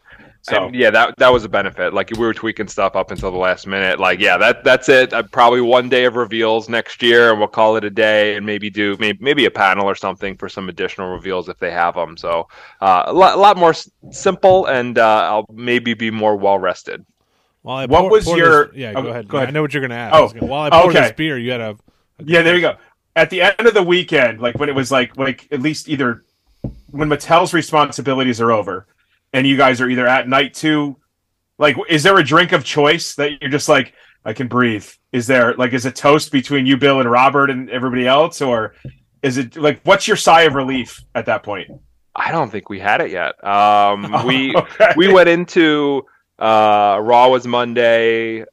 so 0.49 0.67
and 0.67 0.75
yeah, 0.75 0.89
that 0.91 1.17
that 1.17 1.33
was 1.33 1.43
a 1.43 1.49
benefit. 1.49 1.93
Like 1.93 2.09
we 2.11 2.19
were 2.19 2.33
tweaking 2.33 2.69
stuff 2.69 2.95
up 2.95 3.11
until 3.11 3.31
the 3.31 3.37
last 3.37 3.67
minute. 3.67 3.99
Like 3.99 4.19
yeah, 4.19 4.37
that 4.37 4.63
that's 4.63 4.87
it. 4.87 5.11
Uh, 5.11 5.23
probably 5.23 5.59
one 5.59 5.89
day 5.89 6.05
of 6.05 6.15
reveals 6.15 6.69
next 6.69 7.01
year, 7.01 7.31
and 7.31 7.39
we'll 7.39 7.49
call 7.49 7.75
it 7.75 7.83
a 7.83 7.89
day, 7.89 8.35
and 8.35 8.45
maybe 8.45 8.69
do 8.69 8.95
maybe, 8.97 9.17
maybe 9.21 9.45
a 9.45 9.51
panel 9.51 9.85
or 9.85 9.95
something 9.95 10.37
for 10.37 10.47
some 10.47 10.69
additional 10.69 11.11
reveals 11.11 11.49
if 11.49 11.57
they 11.59 11.71
have 11.71 11.95
them. 11.95 12.15
So 12.15 12.47
uh, 12.79 13.03
a, 13.07 13.13
lot, 13.13 13.35
a 13.35 13.41
lot 13.41 13.57
more 13.57 13.71
s- 13.71 13.89
simple, 14.11 14.67
and 14.67 14.97
uh, 14.97 15.23
I'll 15.23 15.45
maybe 15.51 15.93
be 15.93 16.11
more 16.11 16.37
well 16.37 16.59
rested. 16.59 17.05
While 17.63 17.77
I 17.77 17.85
what 17.85 18.01
pour, 18.01 18.11
was 18.11 18.23
pour 18.23 18.37
your? 18.37 18.67
This, 18.67 18.75
yeah, 18.77 18.93
go, 18.93 18.99
oh, 18.99 19.07
ahead. 19.07 19.27
go 19.27 19.37
ahead. 19.37 19.49
I 19.49 19.51
know 19.51 19.61
what 19.61 19.73
you're 19.73 19.81
going 19.81 19.91
to 19.91 19.97
ask. 19.97 20.15
Oh, 20.15 20.29
gonna, 20.29 20.45
while 20.45 20.61
I 20.61 20.69
pour 20.69 20.89
okay. 20.91 21.01
this 21.01 21.11
beer, 21.11 21.37
you 21.37 21.51
had 21.51 21.61
a. 21.61 21.71
a 21.71 22.23
yeah, 22.23 22.41
there 22.41 22.55
you 22.55 22.61
go. 22.61 22.77
At 23.17 23.29
the 23.29 23.41
end 23.41 23.67
of 23.67 23.73
the 23.73 23.83
weekend, 23.83 24.39
like 24.39 24.57
when 24.57 24.69
it 24.69 24.75
was 24.75 24.91
like 24.91 25.17
like 25.17 25.47
at 25.51 25.61
least 25.61 25.89
either 25.89 26.23
when 26.91 27.09
Mattel's 27.09 27.53
responsibilities 27.53 28.39
are 28.39 28.51
over 28.51 28.87
and 29.37 29.45
you 29.45 29.55
guys 29.55 29.79
are 29.79 29.89
either 29.89 30.07
at 30.07 30.27
night 30.27 30.53
too. 30.53 30.97
like 31.57 31.75
is 31.89 32.03
there 32.03 32.17
a 32.17 32.23
drink 32.23 32.51
of 32.51 32.63
choice 32.63 33.15
that 33.15 33.39
you're 33.41 33.51
just 33.51 33.69
like 33.69 33.93
i 34.25 34.33
can 34.33 34.47
breathe 34.47 34.87
is 35.11 35.27
there 35.27 35.53
like 35.55 35.73
is 35.73 35.85
it 35.85 35.95
toast 35.95 36.31
between 36.31 36.65
you 36.65 36.75
bill 36.75 36.99
and 36.99 37.09
robert 37.09 37.49
and 37.49 37.69
everybody 37.69 38.07
else 38.07 38.41
or 38.41 38.75
is 39.21 39.37
it 39.37 39.55
like 39.55 39.79
what's 39.83 40.07
your 40.07 40.17
sigh 40.17 40.41
of 40.41 40.53
relief 40.55 41.03
at 41.15 41.25
that 41.25 41.43
point 41.43 41.69
I 42.17 42.31
don't 42.31 42.49
think 42.49 42.67
we 42.67 42.79
had 42.79 42.99
it 42.99 43.11
yet. 43.11 43.41
Um, 43.45 44.11
we 44.25 44.55
okay. 44.55 44.93
we 44.97 45.13
went 45.13 45.29
into 45.29 46.03
uh, 46.39 46.99
Raw 47.01 47.29
was 47.29 47.45
Monday. 47.45 48.43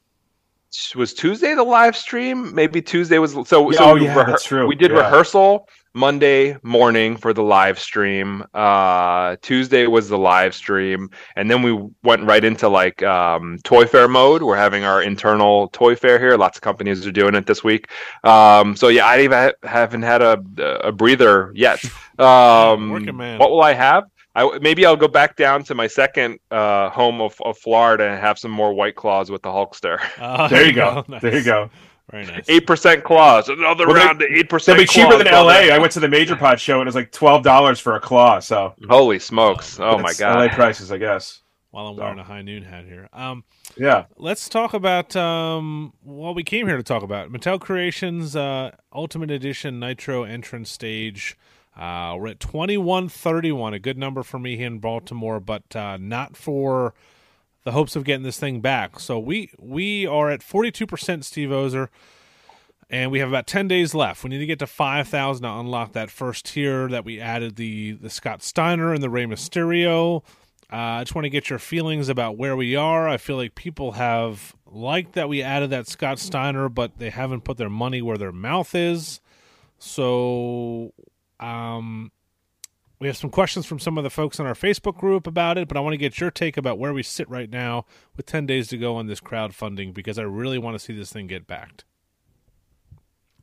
Was 0.93 1.13
Tuesday 1.13 1.55
the 1.55 1.63
live 1.63 1.95
stream? 1.95 2.53
Maybe 2.53 2.81
Tuesday 2.81 3.17
was 3.17 3.33
so. 3.47 3.71
Yeah, 3.71 3.77
so 3.77 3.85
oh, 3.85 3.95
yeah, 3.95 4.23
that's 4.23 4.43
true. 4.43 4.67
We 4.67 4.75
did 4.75 4.91
yeah. 4.91 4.97
rehearsal 4.97 5.67
Monday 5.95 6.57
morning 6.61 7.15
for 7.15 7.33
the 7.33 7.41
live 7.41 7.79
stream. 7.79 8.43
Uh, 8.53 9.37
Tuesday 9.41 9.87
was 9.87 10.09
the 10.09 10.17
live 10.17 10.53
stream, 10.53 11.09
and 11.37 11.49
then 11.49 11.61
we 11.61 11.71
went 12.03 12.23
right 12.23 12.43
into 12.43 12.67
like 12.67 13.01
um, 13.01 13.57
toy 13.63 13.85
fair 13.85 14.09
mode. 14.09 14.43
We're 14.43 14.57
having 14.57 14.83
our 14.83 15.01
internal 15.01 15.69
toy 15.69 15.95
fair 15.95 16.19
here. 16.19 16.35
Lots 16.35 16.57
of 16.57 16.61
companies 16.61 17.07
are 17.07 17.11
doing 17.11 17.33
it 17.33 17.45
this 17.47 17.63
week. 17.63 17.89
Um, 18.25 18.75
so 18.75 18.89
yeah, 18.89 19.05
I 19.05 19.21
even 19.21 19.53
haven't 19.63 20.01
had 20.01 20.21
a, 20.21 20.37
a 20.83 20.91
breather 20.91 21.51
yet. 21.55 21.83
Um, 22.17 22.91
what 23.37 23.51
will 23.51 23.61
I 23.61 23.73
have? 23.73 24.05
I, 24.35 24.57
maybe 24.61 24.85
I'll 24.85 24.95
go 24.95 25.09
back 25.09 25.35
down 25.35 25.63
to 25.65 25.75
my 25.75 25.87
second 25.87 26.39
uh, 26.49 26.89
home 26.89 27.19
of, 27.19 27.35
of 27.41 27.57
Florida 27.57 28.05
and 28.05 28.21
have 28.21 28.39
some 28.39 28.51
more 28.51 28.73
White 28.73 28.95
Claws 28.95 29.29
with 29.29 29.41
the 29.41 29.49
Hulkster. 29.49 29.99
Uh, 30.17 30.47
there 30.47 30.65
you 30.65 30.71
go. 30.71 31.03
Nice. 31.09 31.21
There 31.21 31.37
you 31.37 31.43
go. 31.43 31.69
Very 32.11 32.25
nice. 32.25 32.47
Eight 32.47 32.67
percent 32.67 33.03
claws. 33.03 33.49
Another 33.49 33.87
well, 33.87 33.95
round 33.95 34.19
to 34.19 34.31
eight 34.31 34.47
percent. 34.47 34.77
They'll 34.77 34.85
be 34.85 34.91
cheaper 34.91 35.17
than 35.17 35.27
L.A. 35.27 35.71
I 35.71 35.79
went 35.79 35.91
to 35.93 35.99
the 35.99 36.07
Major 36.07 36.35
Pod 36.35 36.59
show 36.59 36.75
and 36.75 36.83
it 36.83 36.89
was 36.89 36.95
like 36.95 37.11
twelve 37.11 37.43
dollars 37.43 37.79
for 37.79 37.95
a 37.95 37.99
claw. 37.99 38.39
So 38.39 38.75
holy 38.87 39.17
smokes! 39.17 39.79
Oh 39.79 39.97
my 39.97 40.13
god. 40.13 40.37
L.A. 40.37 40.49
prices, 40.49 40.91
I 40.91 40.97
guess. 40.97 41.41
While 41.71 41.87
I'm 41.87 41.95
so. 41.95 42.03
wearing 42.03 42.19
a 42.19 42.23
high 42.23 42.41
noon 42.41 42.63
hat 42.63 42.85
here. 42.85 43.09
Um, 43.11 43.43
yeah. 43.75 44.05
Let's 44.15 44.47
talk 44.47 44.73
about 44.73 45.13
um, 45.15 45.93
what 46.03 46.35
we 46.35 46.43
came 46.43 46.67
here 46.67 46.77
to 46.77 46.83
talk 46.83 47.03
about. 47.03 47.31
Mattel 47.31 47.59
Creations 47.59 48.35
uh, 48.35 48.71
Ultimate 48.93 49.31
Edition 49.31 49.79
Nitro 49.79 50.23
Entrance 50.23 50.69
Stage. 50.69 51.37
Uh, 51.75 52.15
we're 52.17 52.27
at 52.27 52.39
twenty 52.39 52.77
one 52.77 53.09
thirty 53.09 53.51
one, 53.51 53.73
a 53.73 53.79
good 53.79 53.97
number 53.97 54.21
for 54.21 54.37
me 54.37 54.55
here 54.55 54.67
in 54.67 54.77
Baltimore, 54.77 55.39
but 55.39 55.75
uh, 55.75 55.97
not 55.97 56.37
for 56.37 56.93
the 57.65 57.71
hopes 57.71 57.95
of 57.95 58.05
getting 58.05 58.23
this 58.23 58.39
thing 58.39 58.61
back. 58.61 58.99
So 58.99 59.19
we 59.19 59.51
we 59.59 60.07
are 60.07 60.29
at 60.29 60.39
42% 60.39 61.23
Steve 61.23 61.51
Ozer, 61.51 61.89
and 62.89 63.11
we 63.11 63.19
have 63.19 63.27
about 63.27 63.47
10 63.47 63.67
days 63.67 63.93
left. 63.93 64.23
We 64.23 64.29
need 64.29 64.37
to 64.37 64.45
get 64.45 64.59
to 64.59 64.67
5,000 64.67 65.43
to 65.43 65.49
unlock 65.49 65.91
that 65.93 66.09
first 66.09 66.45
tier 66.45 66.87
that 66.87 67.03
we 67.03 67.19
added 67.19 67.57
the 67.57 67.93
the 67.93 68.09
Scott 68.09 68.41
Steiner 68.41 68.93
and 68.93 69.03
the 69.03 69.09
Rey 69.09 69.25
Mysterio. 69.25 70.23
Uh, 70.71 70.77
I 70.77 71.03
just 71.03 71.13
want 71.13 71.25
to 71.25 71.29
get 71.29 71.49
your 71.49 71.59
feelings 71.59 72.07
about 72.09 72.37
where 72.37 72.55
we 72.55 72.75
are. 72.75 73.07
I 73.07 73.17
feel 73.17 73.35
like 73.35 73.53
people 73.55 73.93
have 73.93 74.55
liked 74.65 75.13
that 75.13 75.29
we 75.29 75.43
added 75.43 75.69
that 75.71 75.87
Scott 75.87 76.17
Steiner, 76.17 76.69
but 76.69 76.97
they 76.97 77.11
haven't 77.11 77.43
put 77.43 77.57
their 77.57 77.69
money 77.69 78.01
where 78.01 78.17
their 78.17 78.31
mouth 78.31 78.73
is. 78.73 79.21
So, 79.77 80.91
um, 81.39 82.11
we 82.99 83.07
have 83.07 83.17
some 83.17 83.29
questions 83.29 83.65
from 83.65 83.79
some 83.79 83.97
of 83.97 84.03
the 84.03 84.09
folks 84.09 84.39
in 84.39 84.45
our 84.45 84.53
Facebook 84.53 84.97
group 84.97 85.27
about 85.27 85.57
it, 85.57 85.67
but 85.67 85.77
I 85.77 85.81
want 85.81 85.93
to 85.93 85.97
get 85.97 86.19
your 86.19 86.31
take 86.31 86.57
about 86.57 86.79
where 86.79 86.93
we 86.93 87.03
sit 87.03 87.29
right 87.29 87.49
now 87.49 87.85
with 88.15 88.25
10 88.25 88.45
days 88.45 88.67
to 88.69 88.77
go 88.77 88.95
on 88.95 89.07
this 89.07 89.19
crowdfunding 89.19 89.93
because 89.93 90.17
I 90.17 90.23
really 90.23 90.57
want 90.57 90.75
to 90.75 90.79
see 90.79 90.93
this 90.93 91.11
thing 91.11 91.27
get 91.27 91.47
backed. 91.47 91.83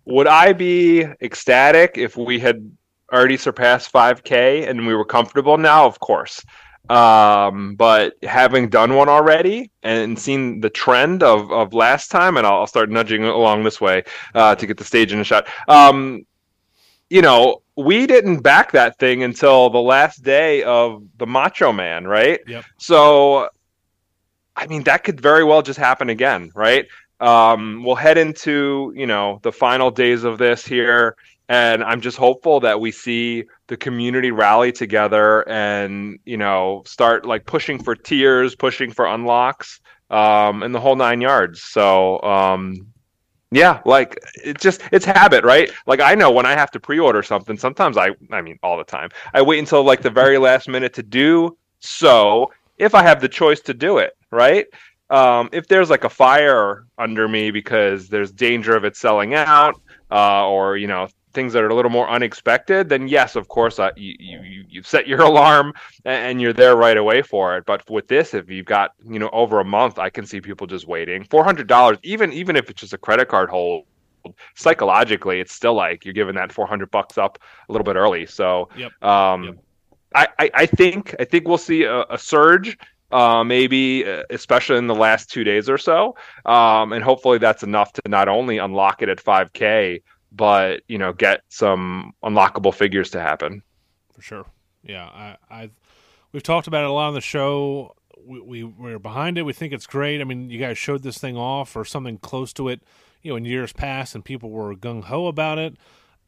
Would 0.06 0.26
I 0.26 0.52
be 0.52 1.02
ecstatic 1.20 1.96
if 1.96 2.16
we 2.16 2.40
had 2.40 2.70
already 3.12 3.36
surpassed 3.36 3.92
5K 3.92 4.68
and 4.68 4.86
we 4.86 4.94
were 4.94 5.04
comfortable 5.04 5.58
now? 5.58 5.86
Of 5.86 6.00
course. 6.00 6.42
Um, 6.88 7.76
but 7.76 8.14
having 8.24 8.68
done 8.68 8.94
one 8.94 9.08
already 9.08 9.70
and 9.82 10.18
seen 10.18 10.60
the 10.60 10.70
trend 10.70 11.22
of, 11.22 11.52
of 11.52 11.72
last 11.72 12.10
time, 12.10 12.36
and 12.36 12.46
I'll, 12.46 12.66
start 12.66 12.90
nudging 12.90 13.24
along 13.24 13.62
this 13.62 13.80
way 13.80 14.02
uh, 14.34 14.54
to 14.56 14.66
get 14.66 14.78
the 14.78 14.84
stage 14.84 15.12
in 15.12 15.20
a 15.20 15.24
shot. 15.24 15.46
Um, 15.68 16.26
you 17.12 17.20
know, 17.20 17.60
we 17.76 18.06
didn't 18.06 18.38
back 18.38 18.72
that 18.72 18.98
thing 18.98 19.22
until 19.22 19.68
the 19.68 19.82
last 19.82 20.22
day 20.22 20.62
of 20.62 21.04
the 21.18 21.26
Macho 21.26 21.70
Man, 21.70 22.06
right? 22.06 22.40
Yep. 22.46 22.64
So, 22.78 23.50
I 24.56 24.66
mean, 24.66 24.84
that 24.84 25.04
could 25.04 25.20
very 25.20 25.44
well 25.44 25.60
just 25.60 25.78
happen 25.78 26.08
again, 26.08 26.50
right? 26.54 26.86
Um, 27.20 27.84
we'll 27.84 27.96
head 27.96 28.16
into 28.16 28.94
you 28.96 29.06
know 29.06 29.40
the 29.42 29.52
final 29.52 29.90
days 29.90 30.24
of 30.24 30.38
this 30.38 30.64
here, 30.64 31.16
and 31.50 31.84
I'm 31.84 32.00
just 32.00 32.16
hopeful 32.16 32.60
that 32.60 32.80
we 32.80 32.90
see 32.90 33.44
the 33.66 33.76
community 33.76 34.30
rally 34.30 34.72
together 34.72 35.46
and 35.46 36.18
you 36.24 36.38
know 36.38 36.82
start 36.86 37.26
like 37.26 37.44
pushing 37.44 37.82
for 37.82 37.94
tiers, 37.94 38.54
pushing 38.54 38.90
for 38.90 39.04
unlocks, 39.04 39.80
um, 40.08 40.62
and 40.62 40.74
the 40.74 40.80
whole 40.80 40.96
nine 40.96 41.20
yards. 41.20 41.62
So 41.62 42.22
um, 42.22 42.91
yeah, 43.52 43.82
like 43.84 44.18
it's 44.34 44.62
just 44.62 44.80
it's 44.92 45.04
habit, 45.04 45.44
right? 45.44 45.70
Like 45.86 46.00
I 46.00 46.14
know 46.14 46.30
when 46.30 46.46
I 46.46 46.52
have 46.52 46.70
to 46.70 46.80
pre-order 46.80 47.22
something, 47.22 47.58
sometimes 47.58 47.98
I 47.98 48.10
I 48.30 48.40
mean 48.40 48.58
all 48.62 48.78
the 48.78 48.84
time. 48.84 49.10
I 49.34 49.42
wait 49.42 49.58
until 49.58 49.84
like 49.84 50.00
the 50.00 50.10
very 50.10 50.38
last 50.38 50.68
minute 50.68 50.94
to 50.94 51.02
do 51.02 51.56
so 51.78 52.50
if 52.78 52.94
I 52.94 53.02
have 53.02 53.20
the 53.20 53.28
choice 53.28 53.60
to 53.60 53.74
do 53.74 53.98
it, 53.98 54.14
right? 54.30 54.66
Um, 55.10 55.50
if 55.52 55.68
there's 55.68 55.90
like 55.90 56.04
a 56.04 56.08
fire 56.08 56.86
under 56.96 57.28
me 57.28 57.50
because 57.50 58.08
there's 58.08 58.32
danger 58.32 58.74
of 58.74 58.84
it 58.84 58.96
selling 58.96 59.34
out, 59.34 59.78
uh, 60.10 60.48
or 60.48 60.78
you 60.78 60.86
know 60.86 61.08
things 61.34 61.52
that 61.52 61.62
are 61.62 61.68
a 61.68 61.74
little 61.74 61.90
more 61.90 62.08
unexpected, 62.08 62.88
then 62.88 63.06
yes, 63.06 63.36
of 63.36 63.48
course, 63.48 63.78
uh, 63.78 63.90
you, 63.96 64.31
you 64.72 64.82
you 64.82 64.82
set 64.82 65.06
your 65.06 65.20
alarm 65.30 65.72
and 66.04 66.40
you're 66.40 66.52
there 66.52 66.76
right 66.76 66.96
away 66.96 67.22
for 67.22 67.56
it. 67.56 67.64
But 67.66 67.88
with 67.90 68.08
this, 68.08 68.34
if 68.34 68.50
you've 68.50 68.66
got 68.66 68.92
you 69.04 69.18
know 69.18 69.30
over 69.32 69.60
a 69.60 69.64
month, 69.64 69.98
I 69.98 70.10
can 70.10 70.26
see 70.26 70.40
people 70.40 70.66
just 70.66 70.86
waiting. 70.86 71.24
Four 71.24 71.44
hundred 71.44 71.66
dollars, 71.66 71.98
even 72.02 72.32
even 72.32 72.56
if 72.56 72.70
it's 72.70 72.80
just 72.80 72.92
a 72.92 72.98
credit 72.98 73.28
card 73.28 73.50
hold, 73.50 73.84
psychologically, 74.54 75.40
it's 75.40 75.52
still 75.52 75.74
like 75.74 76.04
you're 76.04 76.14
giving 76.14 76.34
that 76.36 76.52
four 76.52 76.66
hundred 76.66 76.90
bucks 76.90 77.18
up 77.18 77.38
a 77.68 77.72
little 77.72 77.84
bit 77.84 77.96
early. 77.96 78.26
So, 78.26 78.68
yep. 78.76 78.90
Um, 79.02 79.44
yep. 79.44 79.56
I, 80.14 80.28
I, 80.38 80.50
I 80.54 80.66
think 80.66 81.14
I 81.20 81.24
think 81.24 81.48
we'll 81.48 81.58
see 81.58 81.84
a, 81.84 82.04
a 82.10 82.18
surge. 82.18 82.76
Uh, 83.10 83.44
maybe 83.44 84.06
uh, 84.06 84.22
especially 84.30 84.78
in 84.78 84.86
the 84.86 84.94
last 84.94 85.30
two 85.30 85.44
days 85.44 85.68
or 85.68 85.76
so, 85.76 86.16
um, 86.46 86.94
and 86.94 87.04
hopefully 87.04 87.36
that's 87.36 87.62
enough 87.62 87.92
to 87.92 88.00
not 88.06 88.26
only 88.26 88.56
unlock 88.56 89.02
it 89.02 89.10
at 89.10 89.22
5K, 89.22 90.00
but 90.32 90.80
you 90.88 90.96
know 90.96 91.12
get 91.12 91.42
some 91.50 92.14
unlockable 92.24 92.72
figures 92.72 93.10
to 93.10 93.20
happen. 93.20 93.62
For 94.14 94.22
sure, 94.22 94.46
yeah. 94.82 95.04
I, 95.04 95.36
I 95.50 95.70
we've 96.32 96.42
talked 96.42 96.66
about 96.66 96.84
it 96.84 96.90
a 96.90 96.92
lot 96.92 97.08
on 97.08 97.14
the 97.14 97.20
show. 97.20 97.94
We, 98.24 98.40
we 98.40 98.64
we're 98.64 98.98
behind 98.98 99.38
it. 99.38 99.42
We 99.42 99.52
think 99.52 99.72
it's 99.72 99.86
great. 99.86 100.20
I 100.20 100.24
mean, 100.24 100.50
you 100.50 100.58
guys 100.58 100.78
showed 100.78 101.02
this 101.02 101.18
thing 101.18 101.36
off 101.36 101.76
or 101.76 101.84
something 101.84 102.18
close 102.18 102.52
to 102.54 102.68
it, 102.68 102.80
you 103.22 103.32
know, 103.32 103.36
in 103.36 103.44
years 103.44 103.72
past, 103.72 104.14
and 104.14 104.24
people 104.24 104.50
were 104.50 104.74
gung 104.74 105.04
ho 105.04 105.26
about 105.26 105.58
it. 105.58 105.76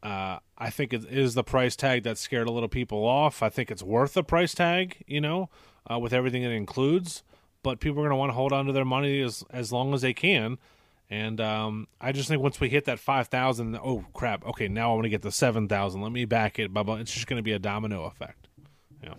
Uh, 0.03 0.39
I 0.59 0.71
think 0.71 0.93
it 0.93 1.05
is 1.05 1.35
the 1.35 1.45
price 1.45 1.77
tag 1.77 2.03
that 2.03 2.19
scared 2.19 2.47
a 2.47 2.53
little 2.53 2.69
people 2.69 3.07
off. 3.07 3.43
I 3.43 3.49
think 3.49 3.71
it's 3.71 3.83
worth 3.83 4.15
the 4.15 4.23
price 4.23 4.55
tag, 4.55 5.03
you 5.07 5.21
know, 5.21 5.49
uh, 5.91 5.99
with 5.99 6.13
everything 6.13 6.43
it 6.43 6.51
includes. 6.51 7.23
But 7.63 7.81
people 7.81 8.01
are 8.01 8.03
going 8.03 8.11
to 8.11 8.17
want 8.17 8.29
to 8.29 8.35
hold 8.35 8.53
on 8.53 8.67
to 8.67 8.73
their 8.73 8.85
money 8.85 9.23
as 9.23 9.45
as 9.51 9.73
long 9.73 9.95
as 9.95 10.03
they 10.03 10.13
can. 10.13 10.59
And 11.09 11.41
um, 11.41 11.89
I 12.01 12.13
just 12.13 12.29
think 12.29 12.43
once 12.43 12.61
we 12.61 12.69
hit 12.69 12.85
that 12.87 12.99
five 12.99 13.29
thousand, 13.29 13.77
oh 13.77 14.05
crap! 14.13 14.45
Okay, 14.47 14.69
now 14.69 14.91
I 14.91 14.95
want 14.95 15.05
to 15.05 15.11
get 15.11 15.23
the 15.23 15.33
seven 15.33 15.69
thousand. 15.69 16.03
Let 16.03 16.13
me 16.13 16.25
back 16.25 16.59
it. 16.59 16.75
Blah 16.75 16.83
blah. 16.83 16.97
It's 16.97 17.13
just 17.13 17.27
going 17.27 17.39
to 17.39 17.43
be 17.43 17.53
a 17.53 17.59
domino 17.59 18.05
effect. 18.05 18.44
Yeah. 19.05 19.15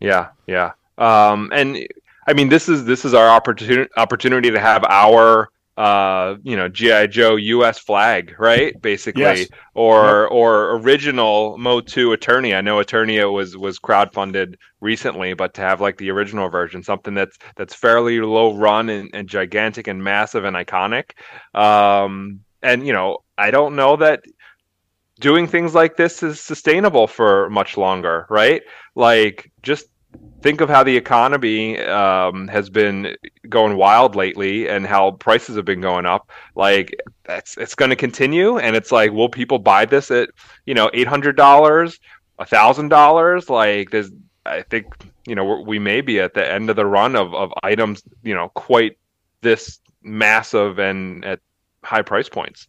Yeah. 0.00 0.28
Yeah. 0.46 0.72
Um, 0.98 1.50
and 1.52 1.86
I 2.26 2.32
mean, 2.32 2.48
this 2.48 2.68
is 2.68 2.84
this 2.84 3.04
is 3.04 3.14
our 3.14 3.28
opportunity 3.28 3.90
opportunity 3.96 4.50
to 4.50 4.60
have 4.60 4.84
our 4.84 5.50
uh, 5.80 6.36
you 6.42 6.56
know, 6.56 6.68
GI 6.68 7.08
Joe 7.08 7.36
U.S. 7.36 7.78
flag, 7.78 8.34
right? 8.38 8.78
Basically, 8.82 9.22
yes. 9.22 9.48
or 9.72 10.24
yep. 10.24 10.30
or 10.30 10.72
original 10.76 11.56
Motu 11.56 12.14
Eternia. 12.14 12.58
I 12.58 12.60
know 12.60 12.76
Eternia 12.80 13.32
was 13.32 13.56
was 13.56 13.78
crowdfunded 13.78 14.56
recently, 14.80 15.32
but 15.32 15.54
to 15.54 15.62
have 15.62 15.80
like 15.80 15.96
the 15.96 16.10
original 16.10 16.50
version, 16.50 16.82
something 16.82 17.14
that's 17.14 17.38
that's 17.56 17.74
fairly 17.74 18.20
low 18.20 18.54
run 18.54 18.90
and, 18.90 19.08
and 19.14 19.26
gigantic 19.26 19.86
and 19.86 20.04
massive 20.04 20.44
and 20.44 20.54
iconic. 20.54 21.12
Um, 21.54 22.40
and 22.62 22.86
you 22.86 22.92
know, 22.92 23.18
I 23.38 23.50
don't 23.50 23.74
know 23.74 23.96
that 23.96 24.22
doing 25.20 25.46
things 25.46 25.74
like 25.74 25.96
this 25.96 26.22
is 26.22 26.40
sustainable 26.40 27.06
for 27.06 27.48
much 27.50 27.76
longer, 27.76 28.26
right? 28.28 28.62
Like 28.94 29.52
just 29.62 29.86
think 30.42 30.60
of 30.60 30.68
how 30.68 30.82
the 30.82 30.96
economy 30.96 31.78
um, 31.78 32.48
has 32.48 32.68
been 32.70 33.14
going 33.48 33.76
wild 33.76 34.16
lately 34.16 34.68
and 34.68 34.86
how 34.86 35.12
prices 35.12 35.56
have 35.56 35.64
been 35.64 35.80
going 35.80 36.06
up. 36.06 36.30
Like 36.56 36.94
that's 37.24 37.56
it's 37.58 37.74
going 37.74 37.90
to 37.90 37.96
continue 37.96 38.58
and 38.58 38.74
it's 38.74 38.90
like 38.90 39.12
will 39.12 39.28
people 39.28 39.58
buy 39.58 39.84
this 39.84 40.10
at 40.10 40.30
you 40.66 40.74
know 40.74 40.88
$800 40.88 41.36
$1000 41.36 43.50
like 43.50 43.90
there's 43.90 44.10
i 44.46 44.62
think 44.62 44.86
you 45.26 45.34
know 45.34 45.60
we 45.60 45.78
may 45.78 46.00
be 46.00 46.18
at 46.18 46.32
the 46.34 46.50
end 46.50 46.70
of 46.70 46.76
the 46.76 46.86
run 46.86 47.14
of, 47.14 47.34
of 47.34 47.52
items 47.62 48.02
you 48.22 48.34
know 48.34 48.48
quite 48.54 48.96
this 49.42 49.80
massive 50.02 50.78
and 50.78 51.24
at 51.24 51.40
high 51.84 52.02
price 52.02 52.28
points 52.28 52.66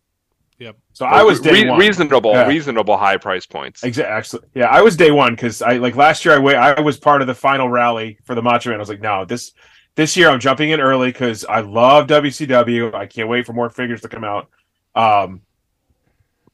Yep. 0.62 0.78
So 0.94 1.08
I 1.08 1.24
was 1.24 1.40
day 1.40 1.64
Re- 1.64 1.70
one. 1.70 1.80
reasonable, 1.80 2.34
yeah. 2.34 2.46
reasonable 2.46 2.96
high 2.96 3.18
price 3.18 3.48
points. 3.48 3.84
Exactly. 3.84 4.42
Yeah, 4.54 4.68
I 4.68 4.84
was 4.84 4.96
day 4.96 5.10
one 5.10 5.34
because 5.34 5.64
I 5.64 5.78
like 5.78 5.96
last 5.96 6.24
year. 6.24 6.40
I 6.40 6.74
I 6.74 6.82
was 6.82 7.00
part 7.00 7.22
of 7.22 7.28
the 7.28 7.34
final 7.34 7.68
rally 7.68 8.20
for 8.26 8.36
the 8.36 8.44
Macho 8.44 8.70
Man. 8.70 8.78
I 8.78 8.80
was 8.80 8.88
like, 8.88 9.02
no, 9.02 9.26
this 9.26 9.54
this 9.96 10.16
year 10.16 10.30
I'm 10.30 10.40
jumping 10.40 10.70
in 10.70 10.80
early 10.80 11.12
because 11.12 11.46
I 11.46 11.62
love 11.62 12.06
WCW. 12.06 12.94
I 12.94 13.08
can't 13.08 13.28
wait 13.28 13.48
for 13.48 13.54
more 13.54 13.72
figures 13.72 14.02
to 14.02 14.08
come 14.08 14.24
out. 14.24 14.50
Um, 14.94 15.42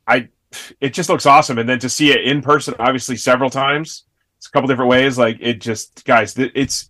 I 0.08 0.30
it 0.80 0.94
just 0.94 1.10
looks 1.10 1.26
awesome, 1.26 1.58
and 1.58 1.68
then 1.68 1.80
to 1.80 1.90
see 1.90 2.12
it 2.12 2.24
in 2.24 2.42
person, 2.42 2.76
obviously 2.80 3.18
several 3.18 3.50
times. 3.50 4.06
It's 4.38 4.48
a 4.48 4.52
couple 4.52 4.70
different 4.70 4.90
ways. 4.90 5.18
Like 5.18 5.40
it 5.42 5.60
just, 5.60 6.06
guys, 6.06 6.34
it's 6.38 6.90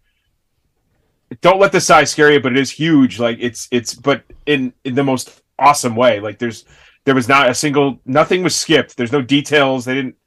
don't 1.41 1.59
let 1.59 1.71
the 1.71 1.81
size 1.81 2.11
scare 2.11 2.31
you, 2.31 2.41
but 2.41 2.51
it 2.51 2.59
is 2.59 2.69
huge. 2.69 3.19
Like 3.19 3.39
it's 3.41 3.67
it's, 3.71 3.95
but 3.95 4.21
in 4.45 4.71
in 4.83 4.93
the 4.93 5.03
most 5.03 5.41
awesome 5.57 5.95
way. 5.95 6.19
Like 6.19 6.37
there's 6.37 6.63
there 7.07 7.15
was 7.15 7.29
not 7.29 7.49
a 7.49 7.55
single 7.55 8.01
nothing 8.05 8.43
was 8.43 8.53
skipped. 8.53 8.97
There's 8.97 9.13
no 9.13 9.21
details. 9.21 9.85
They 9.85 9.93
didn't 9.93 10.17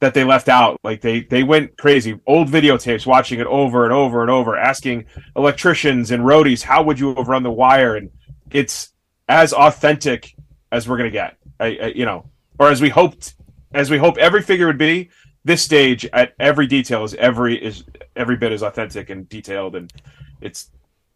that 0.00 0.14
they 0.14 0.24
left 0.24 0.48
out. 0.48 0.80
Like 0.82 1.00
they 1.00 1.20
they 1.20 1.44
went 1.44 1.78
crazy. 1.78 2.18
Old 2.26 2.48
videotapes, 2.48 3.06
watching 3.06 3.38
it 3.38 3.46
over 3.46 3.84
and 3.84 3.92
over 3.92 4.20
and 4.20 4.28
over, 4.28 4.56
asking 4.56 5.04
electricians 5.36 6.10
and 6.10 6.24
roadies, 6.24 6.60
how 6.60 6.82
would 6.82 6.98
you 6.98 7.14
have 7.14 7.28
run 7.28 7.44
the 7.44 7.52
wire? 7.52 7.94
And 7.94 8.10
it's 8.50 8.92
as 9.28 9.52
authentic 9.52 10.34
as 10.72 10.88
we're 10.88 10.96
gonna 10.96 11.10
get. 11.10 11.36
I, 11.60 11.66
I, 11.66 11.86
you 11.94 12.04
know, 12.04 12.28
or 12.58 12.68
as 12.68 12.82
we 12.82 12.88
hoped, 12.88 13.34
as 13.72 13.88
we 13.88 13.98
hope 13.98 14.18
every 14.18 14.42
figure 14.42 14.66
would 14.66 14.76
be. 14.76 15.10
This 15.44 15.62
stage 15.62 16.04
at 16.12 16.34
every 16.40 16.66
detail 16.66 17.04
is 17.04 17.14
every 17.14 17.64
is 17.64 17.84
every 18.16 18.36
bit 18.36 18.50
as 18.50 18.64
authentic 18.64 19.08
and 19.08 19.28
detailed, 19.28 19.76
and 19.76 19.92
it's 20.40 20.72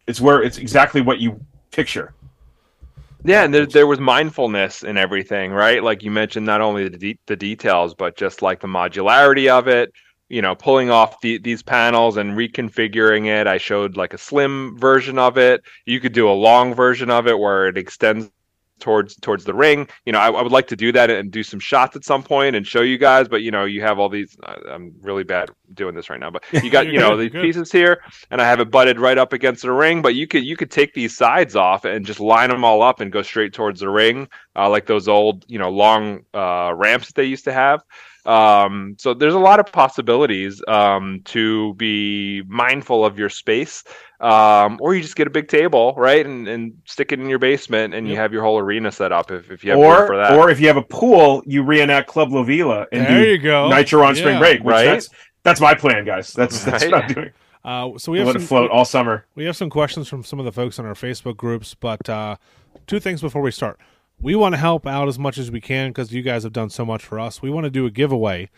it's 0.07 0.20
where 0.20 0.42
it's 0.42 0.59
exactly 0.59 1.00
what 1.00 1.18
you 1.18 1.44
picture. 1.72 2.14
Yeah, 3.24 3.44
and 3.44 3.52
there, 3.52 3.66
there 3.66 3.87
was 3.87 3.98
mindfulness 4.00 4.83
in 4.85 4.96
everything, 4.96 5.52
right? 5.52 5.83
Like 5.83 6.02
you 6.02 6.11
mentioned, 6.11 6.46
not 6.46 6.61
only 6.61 6.88
the 6.88 6.98
de- 6.98 7.18
the 7.26 7.37
details, 7.37 7.94
but 7.94 8.16
just 8.16 8.42
like 8.42 8.61
the 8.61 8.68
modularity 8.68 9.48
of 9.50 9.68
it. 9.68 9.90
You 10.28 10.42
know, 10.42 10.54
pulling 10.54 10.90
off 10.90 11.20
the, 11.22 11.38
these 11.38 11.62
panels 11.62 12.16
and 12.18 12.33
reconfiguring 12.37 13.26
it. 13.26 13.46
I 13.46 13.59
showed 13.59 13.96
like 13.96 14.12
a 14.14 14.18
slim 14.18 14.78
version 14.78 15.18
of 15.18 15.38
it. 15.38 15.62
You 15.87 16.00
could 16.00 16.12
do 16.12 16.28
a 16.28 16.33
long 16.33 16.74
version 16.74 17.11
of 17.11 17.26
it 17.26 17.38
where 17.38 17.66
it 17.68 17.78
extends 17.78 18.31
towards 18.79 19.17
towards 19.17 19.45
the 19.45 19.55
ring. 19.55 19.88
You 20.05 20.12
know, 20.12 20.19
I, 20.19 20.31
I, 20.31 20.43
would 20.43 20.53
like 20.53 20.67
to 20.69 20.77
do 20.77 20.93
that 20.93 21.11
and 21.11 21.31
do 21.31 21.43
some 21.43 21.61
shots 21.61 21.97
at 21.97 22.05
some 22.05 22.23
point 22.23 22.57
and 22.57 22.67
show 22.67 22.83
you 22.83 22.99
guys. 22.99 23.29
But 23.29 23.43
you 23.43 23.51
know, 23.51 23.64
you 23.64 23.83
have 23.83 23.99
all 23.99 24.09
these. 24.09 24.37
I'm 24.69 24.95
really 25.01 25.25
bad 25.25 25.51
doing 25.75 25.95
this 25.95 26.11
right 26.11 26.21
now, 26.21 26.31
but 26.31 26.45
you 26.64 26.71
got 26.71 26.87
you 26.87 26.99
know 26.99 27.17
these 27.17 27.33
pieces 27.33 27.71
here, 27.73 28.03
and 28.31 28.41
I 28.41 28.47
have 28.47 28.61
it 28.61 28.71
butted 28.71 28.99
right 28.99 29.19
up 29.19 29.33
against 29.33 29.62
the 29.62 29.73
ring. 29.73 30.03
But 30.03 30.14
you 30.14 30.27
could 30.27 30.45
you 30.45 30.57
could 30.57 30.71
take 30.71 30.95
these 30.95 31.17
sides 31.17 31.57
off 31.57 31.85
and 31.85 32.05
just 32.05 32.21
line 32.21 32.51
them 32.51 32.64
all 32.64 32.83
up 32.83 33.01
and 33.01 33.12
go 33.12 33.23
straight 33.23 33.53
towards 33.53 33.81
the 33.81 33.88
ring, 33.91 34.29
uh, 34.57 34.69
like 34.69 34.87
those 34.87 35.09
old 35.09 35.45
you 35.49 35.59
know 35.59 35.71
long 35.71 36.21
uh, 36.35 36.73
ramps 36.75 37.07
that 37.09 37.14
they 37.14 37.25
used 37.25 37.45
to 37.45 37.53
have. 37.53 37.83
Um, 38.26 38.96
so 38.98 39.14
there's 39.14 39.35
a 39.35 39.38
lot 39.38 39.61
of 39.61 39.72
possibilities 39.72 40.62
um, 40.68 41.22
to 41.26 41.74
be 41.74 42.42
mindful 42.46 43.04
of 43.04 43.18
your 43.18 43.31
space 43.31 43.85
um, 44.20 44.78
or 44.81 44.94
you 44.94 45.02
just 45.02 45.14
get 45.14 45.26
a 45.26 45.31
big 45.31 45.48
table, 45.48 45.94
right, 45.96 46.26
and, 46.26 46.48
and 46.48 46.76
stick 46.85 47.12
it 47.12 47.20
in 47.20 47.28
your 47.28 47.38
basement, 47.38 47.94
and 47.94 48.07
yep. 48.07 48.12
you 48.12 48.20
have 48.20 48.33
your 48.33 48.42
whole 48.42 48.59
arena 48.59 48.90
set 48.90 49.12
up. 49.12 49.31
If, 49.31 49.50
if 49.50 49.62
you 49.62 49.70
have 49.70 49.78
or 49.78 50.07
for 50.07 50.16
that, 50.16 50.33
or 50.33 50.50
if 50.50 50.61
you 50.61 50.66
have 50.66 50.76
a 50.76 50.83
pool, 50.83 51.42
you 51.46 51.62
reenact 51.62 52.09
Club 52.09 52.33
La 52.33 52.42
Vela 52.42 52.87
and 52.90 53.07
there 53.07 53.22
do 53.22 53.31
you 53.31 53.38
go. 53.38 53.68
Nitro 53.68 54.02
on 54.02 54.16
yeah. 54.16 54.20
spring 54.20 54.38
break. 54.38 54.64
right, 54.64 54.87
that's 54.87 55.11
that's 55.44 55.61
my 55.61 55.74
plan, 55.74 56.04
guys. 56.04 56.33
That's 56.33 56.64
that's 56.64 56.85
right? 56.85 56.92
what 56.92 57.04
I'm 57.04 57.12
doing. 57.12 57.31
Uh, 57.64 57.98
so 57.98 58.11
we 58.11 58.18
have 58.18 58.26
let 58.26 58.35
some, 58.35 58.42
it 58.42 58.46
float 58.46 58.70
all 58.70 58.85
summer. 58.85 59.26
We 59.35 59.44
have 59.44 59.57
some 59.57 59.70
questions 59.70 60.09
from 60.09 60.24
some 60.24 60.38
of 60.38 60.44
the 60.44 60.52
folks 60.52 60.78
on 60.78 60.87
our 60.87 60.94
Facebook 60.94 61.37
groups, 61.37 61.74
but 61.74 62.09
uh, 62.09 62.37
two 62.87 62.98
things 62.98 63.20
before 63.20 63.42
we 63.42 63.50
start. 63.50 63.78
We 64.20 64.35
want 64.35 64.54
to 64.54 64.59
help 64.59 64.87
out 64.87 65.07
as 65.07 65.18
much 65.18 65.38
as 65.38 65.50
we 65.50 65.61
can 65.61 65.90
because 65.90 66.12
you 66.12 66.22
guys 66.22 66.42
have 66.42 66.52
done 66.52 66.70
so 66.70 66.85
much 66.85 67.04
for 67.04 67.20
us. 67.20 67.40
We 67.40 67.50
want 67.50 67.64
to 67.64 67.70
do 67.70 67.87
a 67.87 67.90
giveaway 67.90 68.50